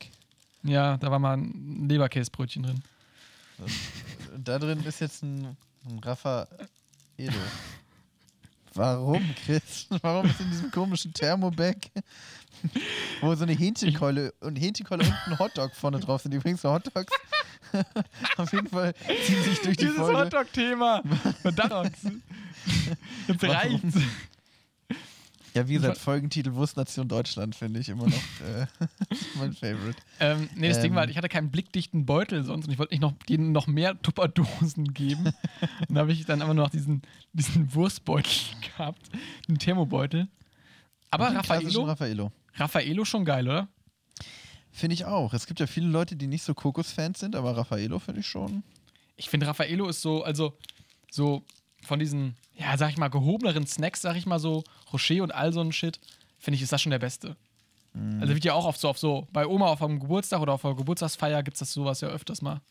Ja, 0.64 0.98
da 0.98 1.12
war 1.12 1.20
mal 1.20 1.38
ein 1.38 1.88
Leberkäsebrötchen 1.90 2.64
drin. 2.64 2.82
Da 4.38 4.58
drin 4.60 4.84
ist 4.84 5.02
jetzt 5.02 5.24
ein, 5.24 5.58
ein 5.86 6.00
Raffaello. 6.00 6.48
Warum, 8.74 9.24
Chris? 9.46 9.88
Warum 10.02 10.28
ist 10.30 10.40
in 10.40 10.50
diesem 10.52 10.72
komischen 10.72 11.12
Thermobag, 11.14 11.76
wo 13.22 13.34
so 13.36 13.44
eine 13.44 13.54
Hähnchenkeule 13.54 14.34
und 14.42 14.56
Hähnchenkeule 14.58 15.04
und 15.04 15.14
ein 15.28 15.40
Hotdog 15.40 15.74
vorne 15.76 16.00
drauf 16.00 16.22
sind? 16.22 16.34
Übrigens, 16.34 16.64
Hotdogs 16.64 17.14
auf 18.38 18.52
jeden 18.52 18.68
Fall 18.68 18.94
ziehen 19.26 19.44
sich 19.44 19.62
durch 19.62 19.78
die 19.78 19.86
Dieses 19.86 19.98
Folge. 19.98 20.20
Hotdog-Thema. 20.20 21.04
Verdammt. 21.42 21.96
Jetzt 23.28 23.44
reicht's. 23.44 23.98
Ja, 25.56 25.68
wie 25.68 25.74
gesagt, 25.74 25.98
Folgentitel 25.98 26.54
Wurstnation 26.54 27.08
Deutschland 27.08 27.56
finde 27.56 27.80
ich 27.80 27.90
immer 27.90 28.06
noch 28.06 28.14
äh, 28.14 28.66
mein 29.40 29.54
Favorite. 29.54 29.98
Ähm, 30.20 30.48
nee, 30.56 30.70
das 30.70 30.80
Ding 30.80 30.92
Ähm. 30.92 30.96
war, 30.96 31.02
halt, 31.02 31.10
ich 31.10 31.18
hatte 31.18 31.30
keinen 31.30 31.50
blickdichten 31.50 32.06
Beutel 32.06 32.44
sonst 32.44 32.68
und 32.68 32.72
ich 32.72 32.80
wollte 32.80 32.94
nicht 32.94 33.02
noch, 33.02 33.14
denen 33.28 33.52
noch 33.52 33.66
mehr 33.68 34.00
Tupperdosen 34.02 34.94
geben. 34.94 35.26
und 35.26 35.34
dann 35.90 35.98
habe 35.98 36.12
ich 36.12 36.26
dann 36.26 36.42
einfach 36.42 36.54
nur 36.54 36.66
noch 36.66 36.72
diesen, 36.72 37.02
diesen 37.34 37.74
Wurstbeutel 37.74 38.32
gehabt, 38.78 39.10
einen 39.48 39.58
Thermobeutel. 39.58 40.28
Aber 41.12 41.34
Raffaello, 41.34 41.84
Raffaello. 41.84 42.32
Raffaello 42.56 43.06
schon 43.06 43.26
geil, 43.26 43.48
oder? 43.48 43.68
Finde 44.72 44.94
ich 44.94 45.06
auch. 45.06 45.34
Es 45.34 45.48
gibt 45.48 45.60
ja 45.60 45.68
viele 45.68 45.88
Leute, 45.88 46.16
die 46.16 46.28
nicht 46.28 46.44
so 46.44 46.54
Kokos-Fans 46.54 47.20
sind, 47.20 47.36
aber 47.36 47.58
Raffaello 47.58 48.00
finde 48.00 48.22
ich 48.22 48.28
schon. 48.28 48.64
Ich 49.18 49.30
finde, 49.30 49.48
Raffaello 49.48 49.88
ist 49.90 50.02
so, 50.02 50.24
also 50.24 50.58
so 51.12 51.44
von 51.84 52.00
diesen, 52.00 52.36
ja, 52.56 52.78
sag 52.78 52.90
ich 52.90 52.98
mal, 52.98 53.10
gehobeneren 53.10 53.66
Snacks, 53.66 54.02
sag 54.02 54.16
ich 54.16 54.26
mal 54.26 54.40
so, 54.40 54.64
Rocher 54.94 55.24
und 55.24 55.34
all 55.34 55.54
so 55.54 55.62
ein 55.62 55.72
Shit, 55.72 56.00
finde 56.38 56.56
ich, 56.56 56.62
ist 56.62 56.72
das 56.72 56.82
schon 56.82 56.92
der 56.92 57.00
beste. 57.00 57.36
Mhm. 57.94 58.22
Also 58.22 58.34
wird 58.34 58.46
ja 58.46 58.54
auch 58.54 58.66
oft 58.66 58.80
so 58.80 58.90
auf 58.90 59.00
so, 59.00 59.28
bei 59.32 59.46
Oma 59.46 59.68
auf 59.68 59.82
einem 59.82 60.00
Geburtstag 60.00 60.42
oder 60.42 60.54
auf 60.54 60.66
einer 60.66 60.76
Geburtstagsfeier 60.76 61.44
gibt 61.44 61.56
es 61.56 61.60
das 61.60 61.74
sowas 61.74 62.02
ja 62.02 62.10
öfters 62.10 62.42
mal. 62.42 62.62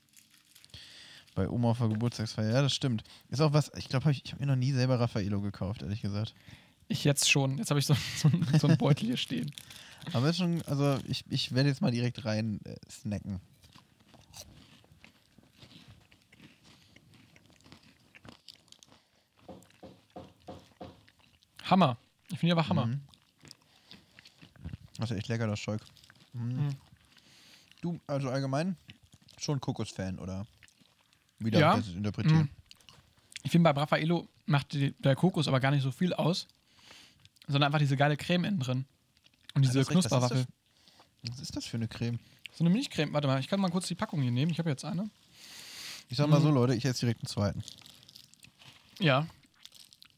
Bei 1.35 1.49
Oma 1.49 1.71
auf 1.71 1.79
der 1.79 1.89
Geburtstagsfeier, 1.89 2.53
ja, 2.53 2.63
das 2.63 2.75
stimmt. 2.75 3.05
Ist 3.29 3.41
auch 3.41 3.53
was, 3.53 3.71
ich 3.77 3.89
glaube, 3.89 4.11
ich, 4.11 4.25
ich 4.25 4.33
habe 4.33 4.45
mir 4.45 4.51
noch 4.51 4.57
nie 4.57 4.73
selber 4.73 4.99
Raffaello 4.99 5.41
gekauft, 5.41 5.83
ehrlich 5.83 6.03
gesagt. 6.03 6.35
Ich 6.89 7.05
jetzt 7.05 7.31
schon. 7.31 7.59
Jetzt 7.59 7.71
habe 7.71 7.81
ich 7.81 7.87
so, 7.87 7.95
so, 8.17 8.31
so 8.59 8.67
einen 8.67 8.79
Beutel 8.79 9.07
hier 9.07 9.17
stehen. 9.17 9.51
Aber 10.13 10.33
schon, 10.33 10.63
also 10.63 10.99
ich, 11.07 11.25
ich 11.29 11.55
werde 11.55 11.69
jetzt 11.69 11.83
mal 11.83 11.91
direkt 11.91 12.25
rein 12.25 12.61
äh, 12.65 12.77
snacken. 12.91 13.41
Hammer. 21.65 21.99
Ich 22.31 22.39
finde 22.39 22.55
aber 22.55 22.67
Hammer. 22.69 22.87
Mhm. 22.87 23.01
Das 24.99 25.11
ist 25.11 25.19
echt 25.19 25.29
lecker, 25.29 25.47
das 25.47 25.61
Zeug. 25.61 25.83
Mhm. 26.33 26.67
Mhm. 26.67 26.77
Du, 27.83 28.01
also 28.07 28.31
allgemein 28.31 28.77
schon 29.39 29.61
Kokos-Fan, 29.61 30.19
oder? 30.19 30.47
Wie 31.39 31.51
Ja. 31.51 31.77
das 31.77 31.89
interpretieren? 31.89 32.43
Mhm. 32.43 32.51
Ich 33.43 33.51
finde, 33.51 33.73
bei 33.73 33.81
Raffaello 33.81 34.29
macht 34.47 34.73
die, 34.73 34.93
der 35.01 35.15
Kokos 35.15 35.47
aber 35.47 35.61
gar 35.61 35.71
nicht 35.71 35.83
so 35.83 35.93
viel 35.93 36.13
aus, 36.13 36.49
sondern 37.49 37.65
einfach 37.69 37.79
diese 37.81 37.97
geile 37.97 38.17
Creme 38.17 38.45
innen 38.45 38.61
drin. 38.61 38.85
Und 39.55 39.63
diese 39.63 39.81
Ja, 39.81 39.81
recht. 39.81 39.89
Was 39.95 40.05
ist 40.05 40.09
Knusperwaffel. 40.11 40.47
Was 41.29 41.41
ist 41.41 41.57
das 41.57 41.65
für 41.67 41.77
eine 41.77 41.89
Creme? 41.89 42.19
So 42.53 42.65
eine 42.65 42.71
Milchcreme. 42.71 43.13
Warte 43.13 43.27
mal, 43.27 43.41
ich 43.41 43.49
kann 43.49 43.61
mal 43.61 43.71
kurz 43.71 43.89
die 43.89 43.95
Packung 43.95 44.23
hier 44.23 44.31
nehmen. 44.31 44.51
Ich 44.53 44.59
habe 44.59 44.71
jetzt 44.71 44.85
eine. 44.85 45.11
Ich 46.09 46.17
sag 46.17 46.29
mal 46.29 46.39
Mhm. 46.39 46.45
so, 46.45 46.51
Leute, 46.51 46.75
ich 46.75 46.85
esse 46.85 47.01
direkt 47.01 47.21
einen 47.23 47.29
zweiten. 47.29 47.63
Ja. 49.01 49.27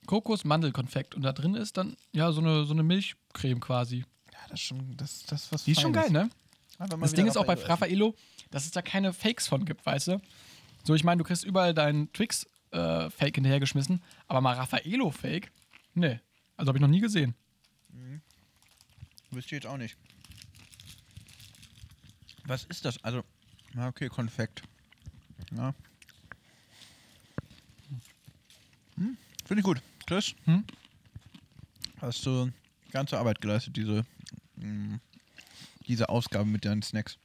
Kokos-Mandelkonfekt. 0.06 1.14
Und 1.14 1.22
da 1.22 1.32
drin 1.32 1.54
ist 1.54 1.76
dann, 1.76 1.96
ja, 2.12 2.32
so 2.32 2.40
eine, 2.40 2.64
so 2.64 2.72
eine 2.72 2.82
Milchcreme 2.82 3.60
quasi. 3.60 4.04
Ja, 4.32 4.38
das 4.48 4.60
ist 4.60 4.66
schon, 4.66 4.96
das, 4.96 5.24
das 5.26 5.52
was 5.52 5.64
Die 5.64 5.72
ist 5.72 5.80
schon 5.80 5.92
geil, 5.92 6.10
ne? 6.10 6.30
Das 6.78 7.12
Ding 7.12 7.26
ist 7.26 7.36
auch 7.36 7.44
bei 7.44 7.54
Raffaello 7.54 8.14
dass 8.50 8.64
es 8.64 8.72
da 8.72 8.82
keine 8.82 9.12
Fakes 9.12 9.46
von 9.46 9.64
gibt, 9.64 9.84
weißt 9.86 10.08
du? 10.08 10.20
So, 10.82 10.94
ich 10.94 11.04
meine, 11.04 11.18
du 11.18 11.24
kriegst 11.24 11.44
überall 11.44 11.72
deinen 11.72 12.12
Twix-Fake 12.12 13.34
hinterhergeschmissen, 13.36 14.02
aber 14.26 14.40
mal 14.40 14.56
Raffaello-Fake? 14.56 15.52
Nee. 15.94 16.18
Also 16.60 16.68
habe 16.68 16.76
ich 16.76 16.82
noch 16.82 16.88
nie 16.88 17.00
gesehen. 17.00 17.34
Wisst 19.30 19.50
ihr 19.50 19.56
jetzt 19.56 19.66
auch 19.66 19.78
nicht. 19.78 19.96
Was 22.44 22.64
ist 22.64 22.84
das? 22.84 23.02
Also, 23.02 23.24
okay, 23.78 24.10
Konfekt. 24.10 24.62
Ja. 25.56 25.74
Hm, 28.96 29.16
Finde 29.46 29.60
ich 29.60 29.64
gut. 29.64 29.80
Chris? 30.06 30.34
Hm? 30.44 30.64
Hast 32.02 32.26
du 32.26 32.52
ganze 32.90 33.16
Arbeit 33.18 33.40
geleistet, 33.40 33.74
diese, 33.78 34.04
mm, 34.56 34.96
diese 35.86 36.10
Ausgabe 36.10 36.44
mit 36.44 36.66
deinen 36.66 36.82
Snacks. 36.82 37.16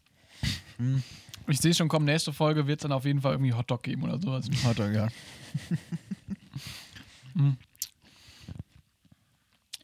Hm, 0.78 1.04
Ich 1.48 1.60
sehe 1.60 1.74
schon 1.74 1.90
kommen, 1.90 2.06
nächste 2.06 2.32
Folge 2.32 2.68
wird 2.68 2.80
es 2.80 2.84
dann 2.84 2.94
auf 2.94 3.04
jeden 3.04 3.20
Fall 3.20 3.34
irgendwie 3.34 3.52
Hotdog 3.54 3.84
geben 3.84 4.04
oder 4.04 4.18
sowas. 4.18 4.48
Hotdog, 4.64 4.94
ja. 4.94 5.10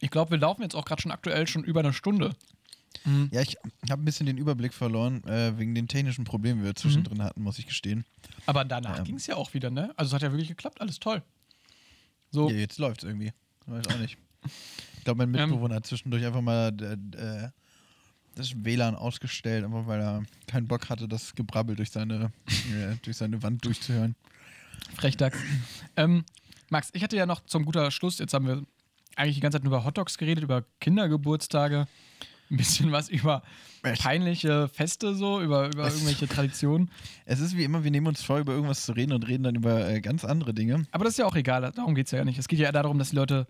Ich 0.02 0.10
glaube, 0.10 0.32
wir 0.32 0.38
laufen 0.38 0.62
jetzt 0.62 0.74
auch 0.74 0.84
gerade 0.84 1.00
schon 1.00 1.12
aktuell 1.12 1.46
schon 1.46 1.62
über 1.64 1.80
eine 1.80 1.92
Stunde. 1.92 2.34
Mhm. 3.04 3.30
Ja, 3.32 3.40
ich 3.40 3.56
habe 3.88 4.02
ein 4.02 4.04
bisschen 4.04 4.26
den 4.26 4.36
Überblick 4.36 4.74
verloren, 4.74 5.22
äh, 5.24 5.56
wegen 5.58 5.74
den 5.74 5.86
technischen 5.88 6.24
Problemen, 6.24 6.60
die 6.60 6.66
wir 6.66 6.74
zwischendrin 6.74 7.22
hatten, 7.22 7.42
muss 7.42 7.58
ich 7.58 7.66
gestehen. 7.66 8.04
Aber 8.46 8.64
danach 8.64 8.98
Ja. 8.98 9.02
ging 9.04 9.14
es 9.16 9.26
ja 9.26 9.36
auch 9.36 9.54
wieder, 9.54 9.70
ne? 9.70 9.92
Also 9.96 10.10
es 10.10 10.14
hat 10.14 10.22
ja 10.22 10.32
wirklich 10.32 10.48
geklappt, 10.48 10.80
alles 10.80 10.98
toll. 10.98 11.22
So, 12.32 12.50
Ja, 12.50 12.56
jetzt 12.56 12.78
läuft's 12.78 13.04
irgendwie. 13.04 13.32
Weiß 13.66 13.86
auch 13.88 13.98
nicht. 13.98 14.18
Ich 14.98 15.04
glaube, 15.04 15.18
mein 15.24 15.34
Ähm. 15.34 15.48
Mitbewohner 15.50 15.76
hat 15.76 15.86
zwischendurch 15.86 16.24
einfach 16.26 16.40
mal 16.42 16.72
äh, 16.80 17.16
äh, 17.16 17.48
das 18.34 18.52
WLAN 18.64 18.96
ausgestellt, 18.96 19.64
einfach 19.64 19.86
weil 19.86 20.00
er 20.00 20.22
keinen 20.48 20.66
Bock 20.66 20.88
hatte, 20.88 21.06
das 21.06 21.34
Gebrabbel 21.34 21.76
durch 21.76 21.90
seine, 21.90 22.32
äh, 22.74 22.96
durch 23.02 23.16
seine 23.16 23.42
Wand 23.42 23.64
durchzuhören. 23.64 24.16
Frechdachs. 24.96 25.38
ähm, 25.96 26.24
Max, 26.70 26.90
ich 26.92 27.02
hatte 27.04 27.16
ja 27.16 27.26
noch 27.26 27.44
zum 27.46 27.64
guter 27.64 27.90
Schluss, 27.90 28.18
jetzt 28.18 28.34
haben 28.34 28.46
wir 28.46 28.62
eigentlich 29.16 29.36
die 29.36 29.40
ganze 29.40 29.58
Zeit 29.58 29.64
nur 29.64 29.72
über 29.72 29.84
Hotdogs 29.84 30.18
geredet, 30.18 30.44
über 30.44 30.64
Kindergeburtstage, 30.80 31.86
ein 32.50 32.56
bisschen 32.56 32.92
was 32.92 33.08
über 33.08 33.42
peinliche 33.82 34.68
Feste 34.68 35.14
so, 35.14 35.40
über, 35.40 35.66
über 35.66 35.88
irgendwelche 35.88 36.28
Traditionen. 36.28 36.90
Es 37.24 37.40
ist 37.40 37.56
wie 37.56 37.64
immer, 37.64 37.82
wir 37.82 37.90
nehmen 37.90 38.06
uns 38.06 38.22
vor, 38.22 38.38
über 38.38 38.52
irgendwas 38.52 38.84
zu 38.84 38.92
reden 38.92 39.12
und 39.12 39.26
reden 39.26 39.42
dann 39.42 39.54
über 39.54 39.88
äh, 39.88 40.00
ganz 40.00 40.24
andere 40.24 40.54
Dinge. 40.54 40.86
Aber 40.92 41.04
das 41.04 41.14
ist 41.14 41.18
ja 41.18 41.26
auch 41.26 41.34
egal, 41.34 41.72
darum 41.72 41.94
geht 41.94 42.06
es 42.06 42.12
ja 42.12 42.24
nicht. 42.24 42.38
Es 42.38 42.48
geht 42.48 42.58
ja 42.58 42.66
eher 42.66 42.72
darum, 42.72 42.98
dass 42.98 43.10
die 43.10 43.16
Leute 43.16 43.46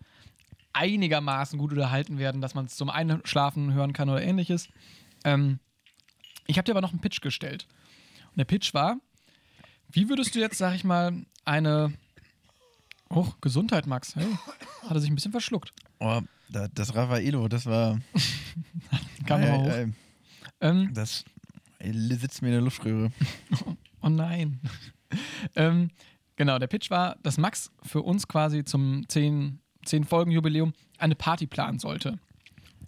einigermaßen 0.73 1.59
gut 1.59 1.73
unterhalten 1.73 2.19
werden, 2.19 2.41
dass 2.41 2.55
man 2.55 2.67
es 2.67 2.77
zum 2.77 2.91
Einschlafen 2.91 3.75
hören 3.75 3.93
kann 3.93 4.09
oder 4.09 4.23
ähnliches. 4.23 4.69
Ähm, 5.25 5.59
ich 6.47 6.57
habe 6.57 6.65
dir 6.65 6.73
aber 6.73 6.81
noch 6.81 6.93
einen 6.93 7.01
Pitch 7.01 7.21
gestellt. 7.21 7.67
Und 8.31 8.39
der 8.39 8.45
Pitch 8.45 8.73
war, 8.73 8.97
wie 9.91 10.09
würdest 10.09 10.35
du 10.35 10.41
jetzt, 10.41 10.59
sag 10.59 10.75
ich 10.75 10.85
mal, 10.85 11.25
eine. 11.45 11.93
Oh, 13.15 13.29
Gesundheit, 13.41 13.87
Max. 13.87 14.17
Hey, 14.17 14.27
hat 14.83 14.93
er 14.93 15.01
sich 15.01 15.11
ein 15.11 15.15
bisschen 15.15 15.33
verschluckt. 15.33 15.73
Oh, 15.99 16.21
da, 16.49 16.69
das 16.69 16.95
Raffaello, 16.95 17.47
das 17.49 17.67
war. 17.67 17.99
Kam 19.27 19.43
hoch. 19.43 19.67
äh, 19.67 19.83
äh, 19.85 19.89
Ähm, 20.61 20.91
das 20.95 21.25
sitzt 21.81 22.43
mir 22.43 22.49
in 22.49 22.55
der 22.55 22.63
Luftröhre. 22.63 23.11
Oh 24.05 24.09
nein. 24.09 24.59
ähm, 25.55 25.91
genau, 26.35 26.59
der 26.59 26.67
Pitch 26.67 26.91
war, 26.91 27.15
dass 27.23 27.39
Max 27.39 27.71
für 27.85 28.03
uns 28.03 28.27
quasi 28.27 28.65
zum 28.65 29.09
10, 29.09 29.61
10 29.85 30.03
Folgen 30.03 30.33
Jubiläum 30.33 30.73
eine 30.99 31.15
Party 31.15 31.47
planen 31.47 31.79
sollte. 31.79 32.19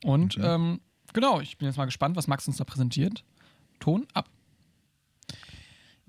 Und 0.02 0.36
ähm, 0.42 0.80
genau, 1.12 1.40
ich 1.40 1.56
bin 1.56 1.68
jetzt 1.68 1.76
mal 1.76 1.84
gespannt, 1.84 2.16
was 2.16 2.26
Max 2.26 2.48
uns 2.48 2.56
da 2.56 2.64
präsentiert. 2.64 3.22
Ton 3.78 4.08
ab. 4.12 4.28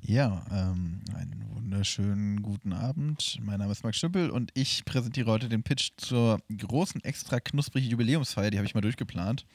Ja, 0.08 0.46
ähm, 0.52 1.02
einen 1.16 1.44
wunderschönen 1.56 2.44
guten 2.44 2.74
Abend. 2.74 3.40
Mein 3.42 3.58
Name 3.58 3.72
ist 3.72 3.84
Max 3.84 3.98
Stüppel 3.98 4.30
und 4.30 4.52
ich 4.54 4.86
präsentiere 4.86 5.32
heute 5.32 5.50
den 5.50 5.64
Pitch 5.64 5.94
zur 5.98 6.40
großen, 6.56 7.04
extra 7.04 7.40
knusprige 7.40 7.88
Jubiläumsfeier. 7.88 8.52
Die 8.52 8.58
habe 8.60 8.68
ich 8.68 8.76
mal 8.76 8.82
durchgeplant. 8.82 9.48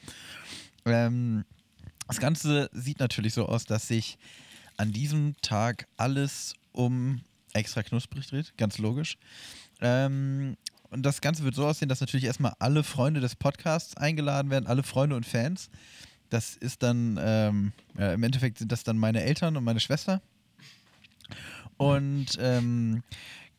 Ähm, 0.83 1.45
das 2.05 2.19
Ganze 2.19 2.69
sieht 2.73 2.99
natürlich 2.99 3.33
so 3.33 3.45
aus, 3.45 3.63
dass 3.63 3.87
sich 3.87 4.17
an 4.75 4.91
diesem 4.91 5.37
Tag 5.41 5.87
alles 5.95 6.55
um 6.73 7.21
extra 7.53 7.81
knusprig 7.81 8.27
dreht, 8.27 8.57
ganz 8.57 8.77
logisch. 8.77 9.17
Ähm, 9.79 10.57
und 10.89 11.03
das 11.03 11.21
Ganze 11.21 11.45
wird 11.45 11.55
so 11.55 11.65
aussehen, 11.65 11.87
dass 11.87 12.01
natürlich 12.01 12.25
erstmal 12.25 12.55
alle 12.59 12.83
Freunde 12.83 13.21
des 13.21 13.37
Podcasts 13.37 13.95
eingeladen 13.95 14.51
werden, 14.51 14.67
alle 14.67 14.83
Freunde 14.83 15.15
und 15.15 15.25
Fans. 15.25 15.69
Das 16.29 16.57
ist 16.57 16.83
dann, 16.83 17.17
ähm, 17.21 17.71
ja, 17.97 18.11
im 18.11 18.23
Endeffekt 18.23 18.57
sind 18.57 18.73
das 18.73 18.83
dann 18.83 18.97
meine 18.97 19.23
Eltern 19.23 19.55
und 19.55 19.63
meine 19.63 19.79
Schwester. 19.79 20.21
Und 21.77 22.37
ähm, 22.39 23.03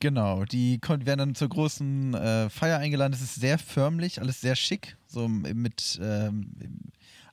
genau, 0.01 0.45
die 0.45 0.81
werden 0.83 1.19
dann 1.19 1.35
zur 1.35 1.49
großen 1.49 2.15
äh, 2.15 2.51
Feier 2.51 2.79
eingeladen. 2.79 3.13
Es 3.13 3.23
ist 3.23 3.37
sehr 3.37 3.59
förmlich, 3.59 4.21
alles 4.21 4.41
sehr 4.41 4.57
schick, 4.57 4.97
so 5.07 5.29
mit 5.29 5.99
ähm, 6.03 6.53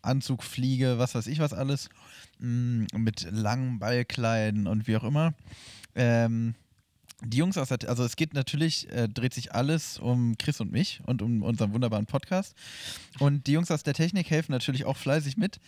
Anzug, 0.02 0.44
Fliege, 0.44 0.98
was 0.98 1.16
weiß 1.16 1.28
ich 1.28 1.40
was 1.40 1.54
alles, 1.54 1.90
mm, 2.40 2.86
mit 2.96 3.28
langen 3.32 3.80
Ballkleiden 3.80 4.68
und 4.68 4.88
wie 4.88 4.98
auch 4.98 5.04
immer. 5.04 5.34
Ähm, 5.96 6.56
die 7.22 7.38
Jungs 7.38 7.57
aus 7.57 7.67
der, 7.67 7.89
also 7.89 8.05
es 8.05 8.15
geht 8.15 8.34
natürlich, 8.34 8.89
äh, 8.91 9.09
dreht 9.09 9.34
sich 9.34 9.53
alles 9.53 9.97
um 9.99 10.38
Chris 10.38 10.61
und 10.61 10.72
mich 10.72 11.01
und 11.05 11.22
um 11.22 11.43
unseren 11.43 11.74
wunderbaren 11.74 12.05
Podcast. 12.05 12.55
Und 13.20 13.47
die 13.47 13.51
Jungs 13.51 13.70
aus 13.72 13.84
der 13.84 13.93
Technik 13.93 14.30
helfen 14.30 14.53
natürlich 14.53 14.86
auch 14.86 14.95
fleißig 14.95 15.36
mit. 15.36 15.59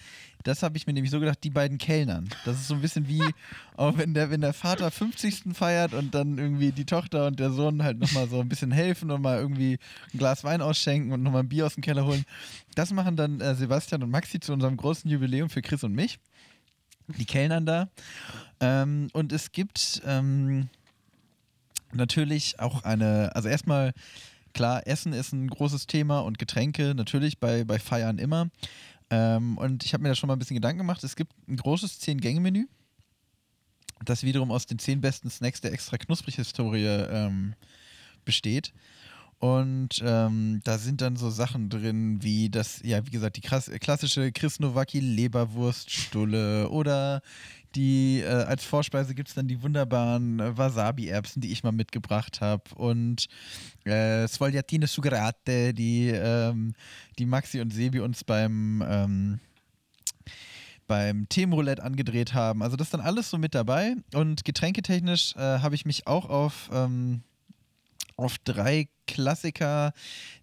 Das 0.44 0.64
habe 0.64 0.78
ich 0.78 0.88
mir 0.88 0.94
nämlich 0.94 1.12
so 1.12 1.20
gedacht, 1.20 1.40
die 1.44 1.50
beiden 1.50 1.78
Kellnern. 1.78 2.30
Das 2.46 2.56
ist 2.56 2.68
so 2.68 2.76
ein 2.76 2.82
bisschen 2.82 3.08
wie, 3.10 3.22
auch 3.76 3.98
wenn 3.98 4.14
der, 4.14 4.32
wenn 4.32 4.40
der 4.40 4.54
Vater 4.54 4.90
50. 4.92 5.54
feiert 5.54 5.94
und 5.94 6.16
dann 6.16 6.38
irgendwie 6.38 6.72
die 6.72 6.86
Tochter 6.86 7.28
und 7.28 7.40
der 7.40 7.52
Sohn 7.52 7.84
halt 7.84 8.00
nochmal 8.00 8.30
so 8.30 8.40
ein 8.40 8.48
bisschen 8.48 8.72
helfen 8.72 9.12
und 9.12 9.22
mal 9.22 9.40
irgendwie 9.40 9.78
ein 10.14 10.18
Glas 10.18 10.46
Wein 10.46 10.62
ausschenken 10.62 11.12
und 11.12 11.22
nochmal 11.22 11.44
ein 11.44 11.50
Bier 11.50 11.66
aus 11.66 11.74
dem 11.74 11.84
Keller 11.84 12.06
holen. 12.06 12.24
Das 12.76 12.94
machen 12.94 13.18
dann 13.18 13.42
äh, 13.42 13.56
Sebastian 13.56 14.04
und 14.04 14.10
Maxi 14.10 14.40
zu 14.40 14.54
unserem 14.54 14.78
großen 14.78 15.10
Jubiläum 15.10 15.50
für 15.50 15.62
Chris 15.62 15.84
und 15.84 15.94
mich. 15.94 16.18
Die 17.18 17.26
Kellnern 17.26 17.66
da. 17.66 17.90
Ähm, 18.62 19.10
und 19.12 19.34
es 19.34 19.52
gibt 19.52 20.02
ähm, 20.06 20.70
natürlich 21.94 22.60
auch 22.60 22.84
eine, 22.84 23.36
also 23.36 23.50
erstmal, 23.50 23.94
klar, 24.54 24.86
Essen 24.88 25.14
ist 25.14 25.34
ein 25.34 25.48
großes 25.48 25.88
Thema 25.88 26.20
und 26.20 26.40
Getränke 26.40 26.94
natürlich 26.96 27.40
bei, 27.40 27.64
bei 27.64 27.80
Feiern 27.80 28.18
immer. 28.18 28.50
Ähm, 29.10 29.58
und 29.58 29.84
ich 29.84 29.94
habe 29.94 30.04
mir 30.04 30.10
da 30.10 30.16
schon 30.16 30.28
mal 30.28 30.36
ein 30.36 30.40
bisschen 30.40 30.56
Gedanken 30.56 30.80
gemacht. 30.80 31.04
Es 31.04 31.16
gibt 31.16 31.34
ein 31.48 31.58
großes 31.58 32.02
10-Gänge-Menü, 32.02 32.66
das 34.06 34.24
wiederum 34.24 34.52
aus 34.52 34.66
den 34.66 34.80
10 34.80 35.02
besten 35.02 35.30
Snacks 35.30 35.62
der 35.62 35.74
extra 35.74 35.98
knusprig-Historie 35.98 36.86
ähm, 36.86 37.56
besteht. 38.26 38.74
Und 39.42 40.04
ähm, 40.06 40.62
da 40.64 40.78
sind 40.78 41.02
dann 41.02 41.16
so 41.16 41.32
Sachen 41.32 41.70
drin, 41.70 42.22
wie 42.22 42.52
das, 42.52 42.80
ja, 42.84 43.04
wie 43.08 43.10
gesagt, 43.10 43.38
die 43.38 43.42
klassische 43.42 44.32
Chris 44.32 44.60
Nowacki 44.60 45.00
Leberwurststulle 45.00 46.70
oder 46.70 47.24
die, 47.76 48.22
äh, 48.22 48.28
als 48.28 48.64
Vorspeise 48.64 49.16
gibt 49.16 49.30
es 49.30 49.36
dann 49.36 49.48
die 49.48 49.62
wunderbaren 49.62 50.40
äh, 50.40 50.58
Wasabi-Erbsen, 50.58 51.42
die 51.42 51.52
ich 51.52 51.64
mal 51.64 51.72
mitgebracht 51.72 52.42
habe. 52.42 52.64
Und 52.76 53.28
äh, 53.86 54.28
Svogliatine 54.28 54.88
Sugrate, 54.88 55.74
die, 55.74 56.10
ähm, 56.10 56.74
die 57.18 57.26
Maxi 57.26 57.62
und 57.62 57.74
Sebi 57.74 58.00
uns 58.00 58.24
beim, 58.24 58.84
ähm, 58.88 59.40
beim 60.88 61.28
Themenroulette 61.30 61.84
angedreht 61.84 62.34
haben. 62.34 62.62
Also 62.62 62.76
das 62.76 62.88
ist 62.88 62.94
dann 62.94 63.02
alles 63.02 63.30
so 63.30 63.38
mit 63.38 63.56
dabei. 63.56 63.96
Und 64.14 64.44
getränketechnisch 64.44 65.36
äh, 65.36 65.40
habe 65.60 65.76
ich 65.76 65.86
mich 65.86 66.08
auch 66.08 66.30
auf, 66.30 66.70
ähm, 66.74 67.24
auf 68.18 68.38
drei 68.40 68.88
Klassiker 69.08 69.94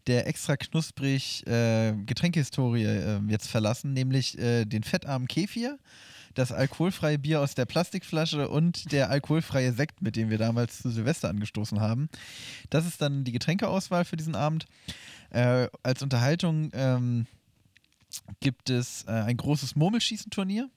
der 0.06 0.26
extra 0.26 0.56
knusprig 0.56 1.46
äh, 1.46 1.92
Getränkehistorie 2.06 2.84
äh, 2.84 3.20
jetzt 3.28 3.48
verlassen, 3.48 3.92
nämlich 3.92 4.38
äh, 4.38 4.64
den 4.64 4.82
fettarmen 4.82 5.28
Kefir, 5.28 5.78
das 6.34 6.52
alkoholfreie 6.52 7.18
Bier 7.18 7.40
aus 7.40 7.54
der 7.54 7.66
Plastikflasche 7.66 8.48
und 8.48 8.92
der 8.92 9.10
alkoholfreie 9.10 9.72
Sekt, 9.72 10.02
mit 10.02 10.16
dem 10.16 10.30
wir 10.30 10.38
damals 10.38 10.82
zu 10.82 10.90
Silvester 10.90 11.28
angestoßen 11.28 11.80
haben. 11.80 12.08
Das 12.70 12.86
ist 12.86 13.00
dann 13.00 13.24
die 13.24 13.32
Getränkeauswahl 13.32 14.04
für 14.04 14.16
diesen 14.16 14.34
Abend. 14.34 14.66
Äh, 15.30 15.68
als 15.82 16.02
Unterhaltung 16.02 16.70
ähm, 16.72 17.26
gibt 18.40 18.70
es 18.70 19.04
äh, 19.06 19.10
ein 19.10 19.36
großes 19.36 19.76
Murmelschießenturnier, 19.76 20.70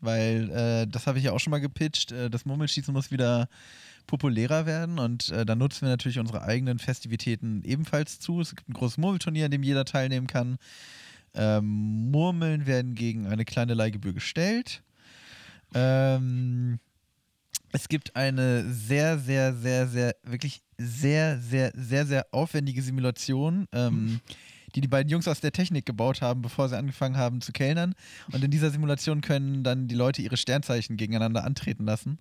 weil 0.00 0.50
äh, 0.50 0.86
das 0.86 1.06
habe 1.06 1.18
ich 1.18 1.24
ja 1.24 1.32
auch 1.32 1.40
schon 1.40 1.50
mal 1.50 1.60
gepitcht. 1.60 2.12
Äh, 2.12 2.30
das 2.30 2.44
Murmelschießen 2.44 2.92
muss 2.92 3.10
wieder 3.10 3.48
populärer 4.06 4.66
werden 4.66 4.98
und 4.98 5.30
äh, 5.30 5.46
da 5.46 5.54
nutzen 5.54 5.82
wir 5.82 5.88
natürlich 5.88 6.18
unsere 6.18 6.42
eigenen 6.42 6.78
Festivitäten 6.78 7.62
ebenfalls 7.64 8.20
zu. 8.20 8.40
Es 8.40 8.54
gibt 8.54 8.68
ein 8.68 8.74
großes 8.74 8.98
Murmelturnier, 8.98 9.46
an 9.46 9.50
dem 9.50 9.62
jeder 9.62 9.84
teilnehmen 9.84 10.26
kann. 10.26 10.58
Ähm, 11.34 12.10
Murmeln 12.10 12.66
werden 12.66 12.94
gegen 12.94 13.26
eine 13.26 13.44
kleine 13.44 13.74
Leihgebühr 13.74 14.12
gestellt. 14.12 14.82
Ähm, 15.74 16.78
es 17.72 17.88
gibt 17.88 18.14
eine 18.14 18.72
sehr, 18.72 19.18
sehr, 19.18 19.54
sehr, 19.54 19.88
sehr, 19.88 20.14
wirklich 20.22 20.62
sehr, 20.78 21.40
sehr, 21.40 21.72
sehr, 21.74 22.06
sehr 22.06 22.26
aufwendige 22.30 22.82
Simulation, 22.82 23.66
ähm, 23.72 24.20
die 24.74 24.80
die 24.80 24.88
beiden 24.88 25.10
Jungs 25.10 25.26
aus 25.26 25.40
der 25.40 25.52
Technik 25.52 25.86
gebaut 25.86 26.20
haben, 26.20 26.42
bevor 26.42 26.68
sie 26.68 26.78
angefangen 26.78 27.16
haben 27.16 27.40
zu 27.40 27.52
kellnern. 27.52 27.94
Und 28.32 28.44
in 28.44 28.50
dieser 28.50 28.70
Simulation 28.70 29.20
können 29.20 29.64
dann 29.64 29.88
die 29.88 29.94
Leute 29.94 30.22
ihre 30.22 30.36
Sternzeichen 30.36 30.96
gegeneinander 30.96 31.44
antreten 31.44 31.84
lassen. 31.84 32.18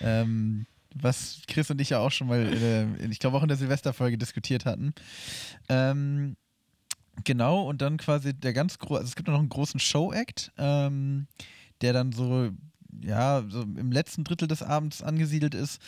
Ähm, 0.00 0.66
was 0.94 1.42
Chris 1.46 1.70
und 1.70 1.80
ich 1.80 1.90
ja 1.90 1.98
auch 1.98 2.10
schon 2.10 2.28
mal, 2.28 2.40
äh, 2.40 3.06
ich 3.10 3.18
glaube 3.18 3.36
auch 3.36 3.42
in 3.42 3.48
der 3.48 3.58
Silvesterfolge 3.58 4.16
diskutiert 4.16 4.64
hatten. 4.64 4.94
Ähm, 5.68 6.36
genau, 7.24 7.62
und 7.62 7.82
dann 7.82 7.96
quasi 7.96 8.34
der 8.34 8.52
ganz 8.52 8.78
große, 8.78 9.00
also 9.00 9.08
es 9.08 9.16
gibt 9.16 9.28
noch 9.28 9.38
einen 9.38 9.48
großen 9.48 9.80
Show-Act, 9.80 10.52
ähm, 10.58 11.26
der 11.80 11.92
dann 11.92 12.12
so, 12.12 12.50
ja, 13.02 13.44
so 13.48 13.62
im 13.62 13.92
letzten 13.92 14.24
Drittel 14.24 14.48
des 14.48 14.62
Abends 14.62 15.02
angesiedelt 15.02 15.54
ist, 15.54 15.80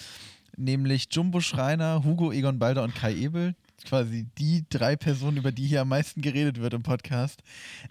nämlich 0.56 1.08
Jumbo 1.10 1.40
Schreiner, 1.40 2.04
Hugo 2.04 2.32
Egon 2.32 2.58
Balder 2.58 2.82
und 2.82 2.94
Kai 2.94 3.14
Ebel. 3.14 3.54
Quasi 3.84 4.26
die 4.38 4.64
drei 4.68 4.96
Personen, 4.96 5.38
über 5.38 5.52
die 5.52 5.66
hier 5.66 5.80
am 5.80 5.88
meisten 5.88 6.20
geredet 6.20 6.60
wird 6.60 6.74
im 6.74 6.82
Podcast. 6.82 7.42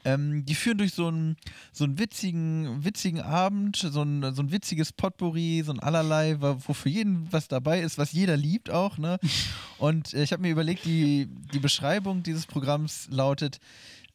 Ähm, 0.06 0.45
die 0.45 0.56
führen 0.56 0.78
durch 0.78 0.94
so 0.94 1.07
einen, 1.07 1.36
so 1.72 1.84
einen 1.84 1.98
witzigen, 1.98 2.84
witzigen 2.84 3.22
Abend, 3.22 3.76
so 3.78 4.02
ein, 4.02 4.34
so 4.34 4.41
ein 4.41 4.52
witziges 4.52 4.94
Potpourri, 4.94 5.64
so 5.66 5.72
ein 5.72 5.80
allerlei, 5.80 6.38
wo 6.40 6.74
für 6.74 6.90
jeden 6.90 7.32
was 7.32 7.48
dabei 7.48 7.82
ist, 7.82 7.98
was 7.98 8.11
jeder 8.11 8.38
liebt 8.38 8.70
auch. 8.70 8.98
Ne? 8.98 9.20
Und 9.78 10.14
äh, 10.14 10.24
ich 10.24 10.32
habe 10.32 10.41
mir 10.41 10.52
überlegt, 10.52 10.86
die, 10.86 11.28
die 11.53 11.60
Beschreibung 11.60 12.24
dieses 12.24 12.45
Programms 12.45 13.07
lautet: 13.10 13.60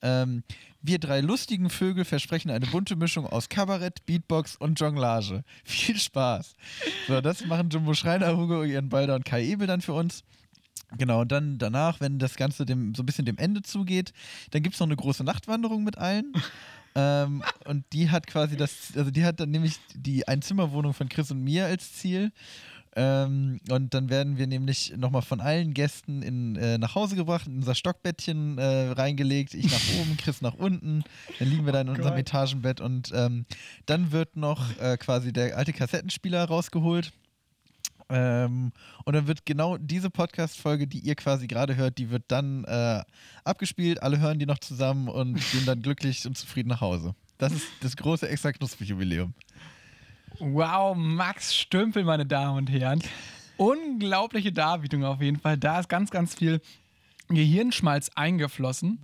ähm, 0.02 0.44
Wir 0.82 0.98
drei 0.98 1.20
lustigen 1.20 1.70
Vögel 1.70 2.04
versprechen 2.04 2.50
eine 2.50 2.66
bunte 2.66 2.94
Mischung 2.96 3.26
aus 3.26 3.48
Kabarett, 3.48 4.06
Beatbox 4.06 4.56
und 4.56 4.78
Jonglage. 4.78 5.42
Viel 5.64 5.98
Spaß. 5.98 6.54
So, 7.08 7.20
das 7.20 7.44
machen 7.46 7.70
Jumbo 7.70 7.94
Schreiner, 7.94 8.36
Hugo 8.36 8.62
Ian 8.62 8.88
Balder 8.88 9.16
und 9.16 9.24
Kai 9.24 9.44
Ebel 9.44 9.66
dann 9.66 9.80
für 9.80 9.94
uns. 9.94 10.22
Genau, 10.96 11.22
und 11.22 11.32
dann 11.32 11.58
danach, 11.58 12.00
wenn 12.00 12.18
das 12.18 12.36
Ganze 12.36 12.64
dem, 12.64 12.94
so 12.94 13.02
ein 13.02 13.06
bisschen 13.06 13.24
dem 13.24 13.38
Ende 13.38 13.62
zugeht, 13.62 14.12
dann 14.50 14.62
gibt 14.62 14.74
es 14.74 14.80
noch 14.80 14.86
eine 14.86 14.96
große 14.96 15.24
Nachtwanderung 15.24 15.84
mit 15.84 15.98
allen. 15.98 16.32
ähm, 16.94 17.42
und 17.64 17.84
die 17.92 18.10
hat 18.10 18.26
quasi 18.26 18.56
das, 18.56 18.92
also 18.96 19.10
die 19.10 19.24
hat 19.24 19.40
dann 19.40 19.50
nämlich 19.50 19.78
die 19.94 20.28
Einzimmerwohnung 20.28 20.94
von 20.94 21.08
Chris 21.08 21.30
und 21.30 21.42
mir 21.42 21.66
als 21.66 21.92
Ziel. 21.94 22.32
Ähm, 22.96 23.60
und 23.70 23.92
dann 23.92 24.08
werden 24.08 24.38
wir 24.38 24.46
nämlich 24.46 24.94
nochmal 24.96 25.22
von 25.22 25.40
allen 25.40 25.74
Gästen 25.74 26.22
in, 26.22 26.54
äh, 26.56 26.78
nach 26.78 26.94
Hause 26.94 27.16
gebracht, 27.16 27.46
in 27.48 27.56
unser 27.56 27.74
Stockbettchen 27.74 28.58
äh, 28.58 28.90
reingelegt. 28.90 29.54
Ich 29.54 29.64
nach 29.64 30.00
oben, 30.00 30.16
Chris 30.16 30.42
nach 30.42 30.54
unten. 30.54 31.02
Dann 31.38 31.50
liegen 31.50 31.66
wir 31.66 31.72
da 31.72 31.80
in 31.80 31.88
unserem 31.88 32.10
Gott. 32.10 32.20
Etagenbett 32.20 32.80
und 32.80 33.10
ähm, 33.12 33.46
dann 33.86 34.12
wird 34.12 34.36
noch 34.36 34.78
äh, 34.78 34.96
quasi 34.96 35.32
der 35.32 35.56
alte 35.56 35.72
Kassettenspieler 35.72 36.44
rausgeholt. 36.44 37.12
Ähm, 38.08 38.72
und 39.04 39.14
dann 39.14 39.26
wird 39.26 39.46
genau 39.46 39.78
diese 39.78 40.10
Podcast-Folge, 40.10 40.86
die 40.86 40.98
ihr 40.98 41.14
quasi 41.14 41.46
gerade 41.46 41.76
hört, 41.76 41.98
die 41.98 42.10
wird 42.10 42.24
dann 42.28 42.64
äh, 42.64 43.02
abgespielt. 43.44 44.02
Alle 44.02 44.20
hören 44.20 44.38
die 44.38 44.46
noch 44.46 44.58
zusammen 44.58 45.08
und 45.08 45.34
gehen 45.52 45.66
dann 45.66 45.82
glücklich 45.82 46.26
und 46.26 46.36
zufrieden 46.36 46.68
nach 46.68 46.80
Hause. 46.80 47.14
Das 47.38 47.52
ist 47.52 47.66
das 47.80 47.96
große 47.96 48.28
extra 48.28 48.52
knusprig 48.52 48.88
Jubiläum. 48.88 49.34
Wow, 50.38 50.96
Max 50.96 51.54
Stümpel, 51.54 52.04
meine 52.04 52.26
Damen 52.26 52.58
und 52.58 52.70
Herren. 52.70 53.02
Unglaubliche 53.56 54.52
Darbietung 54.52 55.04
auf 55.04 55.20
jeden 55.20 55.38
Fall. 55.38 55.56
Da 55.56 55.80
ist 55.80 55.88
ganz, 55.88 56.10
ganz 56.10 56.34
viel 56.34 56.60
Gehirnschmalz 57.28 58.10
eingeflossen. 58.14 58.98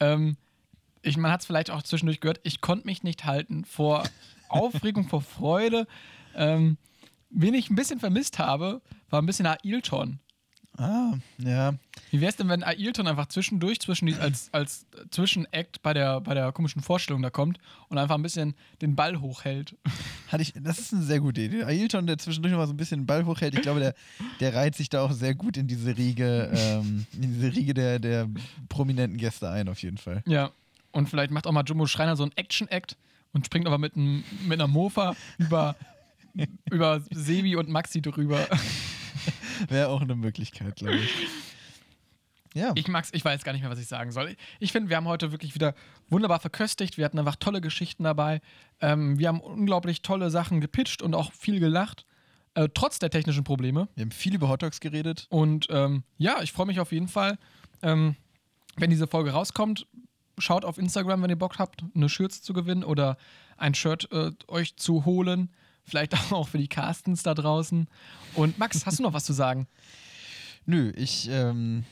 Ähm, 0.00 0.36
ich, 1.02 1.16
man 1.16 1.30
hat 1.30 1.40
es 1.40 1.46
vielleicht 1.46 1.70
auch 1.70 1.82
zwischendurch 1.82 2.20
gehört, 2.20 2.40
ich 2.42 2.60
konnte 2.60 2.86
mich 2.86 3.02
nicht 3.02 3.24
halten 3.24 3.64
vor 3.64 4.04
Aufregung, 4.48 5.08
vor 5.08 5.22
Freude. 5.22 5.86
Ähm, 6.34 6.76
wen 7.30 7.54
ich 7.54 7.70
ein 7.70 7.76
bisschen 7.76 8.00
vermisst 8.00 8.38
habe, 8.38 8.82
war 9.10 9.22
ein 9.22 9.26
bisschen 9.26 9.46
Ailton. 9.46 10.20
Ah, 10.78 11.14
ja. 11.38 11.74
Wie 12.10 12.20
wäre 12.20 12.28
es 12.28 12.36
denn, 12.36 12.48
wenn 12.48 12.62
Ailton 12.62 13.06
einfach 13.06 13.26
zwischendurch, 13.26 13.80
zwischen 13.80 14.06
die, 14.06 14.14
als, 14.14 14.50
als 14.52 14.86
Zwischenact 15.10 15.82
bei 15.82 15.94
der, 15.94 16.20
bei 16.20 16.34
der 16.34 16.52
komischen 16.52 16.82
Vorstellung 16.82 17.22
da 17.22 17.30
kommt 17.30 17.58
und 17.88 17.96
einfach 17.96 18.16
ein 18.16 18.22
bisschen 18.22 18.54
den 18.82 18.94
Ball 18.94 19.20
hochhält? 19.20 19.74
Hatte 20.28 20.42
ich, 20.42 20.52
das 20.60 20.78
ist 20.78 20.92
eine 20.92 21.02
sehr 21.02 21.20
gute 21.20 21.40
Idee. 21.40 21.64
Ailton, 21.64 22.06
der 22.06 22.18
zwischendurch 22.18 22.52
noch 22.52 22.58
mal 22.58 22.66
so 22.66 22.74
ein 22.74 22.76
bisschen 22.76 23.00
den 23.00 23.06
Ball 23.06 23.24
hochhält, 23.24 23.54
ich 23.54 23.62
glaube, 23.62 23.80
der, 23.80 23.94
der 24.40 24.54
reiht 24.54 24.74
sich 24.74 24.90
da 24.90 25.02
auch 25.02 25.12
sehr 25.12 25.34
gut 25.34 25.56
in 25.56 25.66
diese 25.66 25.96
Riege, 25.96 26.50
ähm, 26.54 27.06
in 27.14 27.32
diese 27.34 27.54
Riege 27.54 27.72
der, 27.72 27.98
der 27.98 28.28
prominenten 28.68 29.18
Gäste 29.18 29.48
ein, 29.48 29.68
auf 29.68 29.82
jeden 29.82 29.98
Fall. 29.98 30.22
Ja. 30.26 30.50
Und 30.92 31.08
vielleicht 31.08 31.30
macht 31.30 31.46
auch 31.46 31.52
mal 31.52 31.64
Jumbo 31.64 31.86
Schreiner 31.86 32.16
so 32.16 32.22
einen 32.22 32.32
Action-Act 32.36 32.96
und 33.32 33.46
springt 33.46 33.66
aber 33.66 33.78
mit, 33.78 33.96
einem, 33.96 34.24
mit 34.46 34.60
einer 34.60 34.68
Mofa 34.68 35.14
über, 35.38 35.76
über 36.70 37.00
Sebi 37.10 37.56
und 37.56 37.68
Maxi 37.68 38.02
drüber. 38.02 38.46
Wäre 39.68 39.88
auch 39.88 40.02
eine 40.02 40.14
Möglichkeit, 40.14 40.76
glaube 40.76 40.96
ich. 40.96 41.10
Ja. 42.54 42.72
Ich 42.74 42.88
mag's, 42.88 43.10
ich 43.12 43.22
weiß 43.22 43.44
gar 43.44 43.52
nicht 43.52 43.60
mehr, 43.60 43.70
was 43.70 43.78
ich 43.78 43.86
sagen 43.86 44.12
soll. 44.12 44.34
Ich 44.60 44.72
finde, 44.72 44.88
wir 44.88 44.96
haben 44.96 45.06
heute 45.06 45.30
wirklich 45.30 45.54
wieder 45.54 45.74
wunderbar 46.08 46.40
verköstigt. 46.40 46.96
Wir 46.96 47.04
hatten 47.04 47.18
einfach 47.18 47.36
tolle 47.36 47.60
Geschichten 47.60 48.04
dabei. 48.04 48.40
Ähm, 48.80 49.18
wir 49.18 49.28
haben 49.28 49.40
unglaublich 49.40 50.00
tolle 50.00 50.30
Sachen 50.30 50.62
gepitcht 50.62 51.02
und 51.02 51.14
auch 51.14 51.32
viel 51.32 51.60
gelacht. 51.60 52.06
Äh, 52.54 52.70
trotz 52.72 52.98
der 52.98 53.10
technischen 53.10 53.44
Probleme. 53.44 53.88
Wir 53.94 54.02
haben 54.02 54.10
viel 54.10 54.34
über 54.34 54.48
Hotdogs 54.48 54.80
geredet. 54.80 55.26
Und 55.28 55.66
ähm, 55.68 56.02
ja, 56.16 56.40
ich 56.42 56.52
freue 56.52 56.64
mich 56.64 56.80
auf 56.80 56.92
jeden 56.92 57.08
Fall, 57.08 57.36
ähm, 57.82 58.16
wenn 58.76 58.88
diese 58.88 59.06
Folge 59.06 59.32
rauskommt. 59.32 59.86
Schaut 60.38 60.64
auf 60.64 60.78
Instagram, 60.78 61.22
wenn 61.22 61.30
ihr 61.30 61.36
Bock 61.36 61.58
habt, 61.58 61.84
eine 61.94 62.08
Schürze 62.08 62.40
zu 62.40 62.54
gewinnen 62.54 62.84
oder 62.84 63.18
ein 63.58 63.74
Shirt 63.74 64.10
äh, 64.12 64.30
euch 64.48 64.76
zu 64.76 65.04
holen. 65.04 65.50
Vielleicht 65.86 66.14
auch 66.32 66.48
für 66.48 66.58
die 66.58 66.68
Carstens 66.68 67.22
da 67.22 67.34
draußen. 67.34 67.86
Und 68.34 68.58
Max, 68.58 68.84
hast 68.86 68.98
du 68.98 69.02
noch 69.02 69.12
was 69.12 69.24
zu 69.24 69.32
sagen? 69.32 69.66
Nö, 70.66 70.92
ich 70.96 71.28
ähm, 71.30 71.84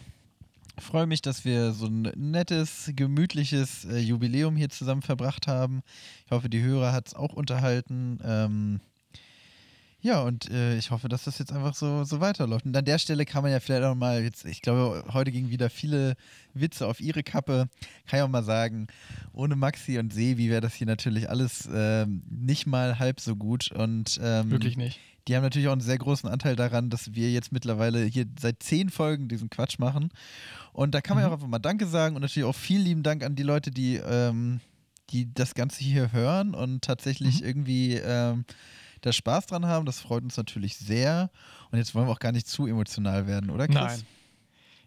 freue 0.79 1.07
mich, 1.07 1.23
dass 1.23 1.45
wir 1.45 1.73
so 1.73 1.87
ein 1.87 2.11
nettes, 2.17 2.91
gemütliches 2.95 3.85
äh, 3.85 3.99
Jubiläum 3.99 4.57
hier 4.57 4.69
zusammen 4.69 5.03
verbracht 5.03 5.47
haben. 5.47 5.83
Ich 6.27 6.33
hoffe, 6.33 6.49
die 6.49 6.63
Hörer 6.63 6.93
hat 6.93 7.09
es 7.09 7.15
auch 7.15 7.35
unterhalten. 7.35 8.19
Ähm, 8.25 8.81
ja, 10.05 10.21
und 10.21 10.51
äh, 10.51 10.77
ich 10.77 10.91
hoffe, 10.91 11.09
dass 11.09 11.25
das 11.25 11.39
jetzt 11.39 11.51
einfach 11.51 11.75
so, 11.75 12.05
so 12.05 12.21
weiterläuft. 12.21 12.67
Und 12.67 12.77
an 12.77 12.85
der 12.85 12.99
Stelle 12.99 13.25
kann 13.25 13.43
man 13.43 13.51
ja 13.51 13.59
vielleicht 13.59 13.83
auch 13.85 13.95
mal, 13.95 14.23
jetzt, 14.23 14.45
ich 14.45 14.61
glaube, 14.61 15.03
heute 15.15 15.33
gingen 15.33 15.49
wieder 15.49 15.71
viele 15.71 16.15
Witze 16.53 16.87
auf 16.87 17.01
ihre 17.01 17.23
Kappe. 17.23 17.69
Kann 18.07 18.19
ich 18.19 18.23
auch 18.23 18.29
mal 18.29 18.45
sagen, 18.45 18.87
ohne 19.33 19.57
Maxi 19.57 19.99
und 19.99 20.13
Sevi 20.13 20.51
wäre 20.51 20.61
das 20.61 20.75
hier 20.75 20.87
natürlich 20.87 21.31
alles 21.31 21.67
ähm, 21.73 22.23
nicht 22.29 22.67
mal 22.67 22.99
halb 22.99 23.19
so 23.19 23.35
gut. 23.35 23.73
Und 23.73 24.21
ähm, 24.23 24.51
Wirklich 24.51 24.77
nicht. 24.77 25.01
die 25.27 25.37
haben 25.37 25.43
natürlich 25.43 25.69
auch 25.69 25.73
einen 25.73 25.81
sehr 25.81 25.97
großen 25.97 26.29
Anteil 26.29 26.55
daran, 26.55 26.91
dass 26.91 27.15
wir 27.15 27.33
jetzt 27.33 27.51
mittlerweile 27.51 28.05
hier 28.05 28.27
seit 28.39 28.63
zehn 28.63 28.91
Folgen 28.91 29.29
diesen 29.29 29.49
Quatsch 29.49 29.79
machen. 29.79 30.11
Und 30.75 30.95
da 30.95 31.01
kann 31.01 31.17
man 31.17 31.23
ja 31.23 31.29
Mhm. 31.29 31.33
auch 31.33 31.37
einfach 31.39 31.49
mal 31.49 31.59
Danke 31.61 31.87
sagen 31.87 32.15
und 32.15 32.21
natürlich 32.21 32.47
auch 32.47 32.55
vielen 32.55 32.85
lieben 32.85 33.03
Dank 33.03 33.25
an 33.25 33.37
die 33.37 33.43
Leute, 33.43 33.71
die, 33.71 33.97
ähm, 33.97 34.61
die 35.11 35.33
das 35.33 35.55
Ganze 35.55 35.83
hier 35.83 36.13
hören 36.13 36.53
und 36.55 36.83
tatsächlich 36.83 37.41
Mhm. 37.41 37.47
irgendwie 37.47 37.95
ähm, 37.95 38.45
da 39.05 39.13
Spaß 39.13 39.47
dran 39.47 39.67
haben. 39.67 39.87
Das 39.87 40.01
freut 40.01 40.23
uns 40.23 40.37
natürlich 40.37 40.77
sehr. 40.77 41.31
Und 41.71 41.79
jetzt 41.79 41.95
wollen 41.95 42.07
wir 42.07 42.13
auch 42.13 42.19
gar 42.21 42.33
nicht 42.33 42.47
zu 42.49 42.67
emotional 42.67 43.27
werden, 43.27 43.51
oder 43.51 43.67
Chris? 43.67 43.77
Nein. 43.77 44.03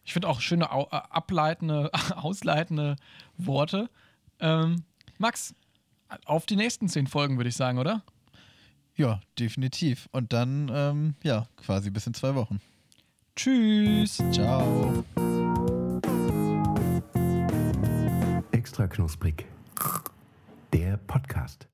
Ich 0.06 0.14
finde 0.14 0.30
auch 0.30 0.39
schöne 0.41 0.72
au- 0.72 0.88
äh, 0.91 0.95
ableitende, 1.10 1.91
ausleitende 2.15 2.95
Worte. 3.38 3.89
Ähm, 4.39 4.84
Max, 5.18 5.53
auf 6.26 6.45
die 6.45 6.56
nächsten 6.56 6.88
zehn 6.88 7.07
Folgen, 7.07 7.38
würde 7.38 7.49
ich 7.49 7.56
sagen, 7.56 7.77
oder? 7.77 8.03
Ja, 8.95 9.19
definitiv. 9.38 10.07
Und 10.11 10.31
dann, 10.34 10.72
ähm, 10.73 11.15
ja, 11.23 11.48
quasi 11.57 11.89
bis 11.89 12.07
in 12.07 12.14
zwei 12.14 12.34
Wochen. 12.35 12.60
Tschüss. 13.35 14.18
Ciao. 14.31 15.03
Extra 18.52 18.88
knusprig. 18.88 19.45
Der 20.73 20.98
Podcast. 20.98 21.68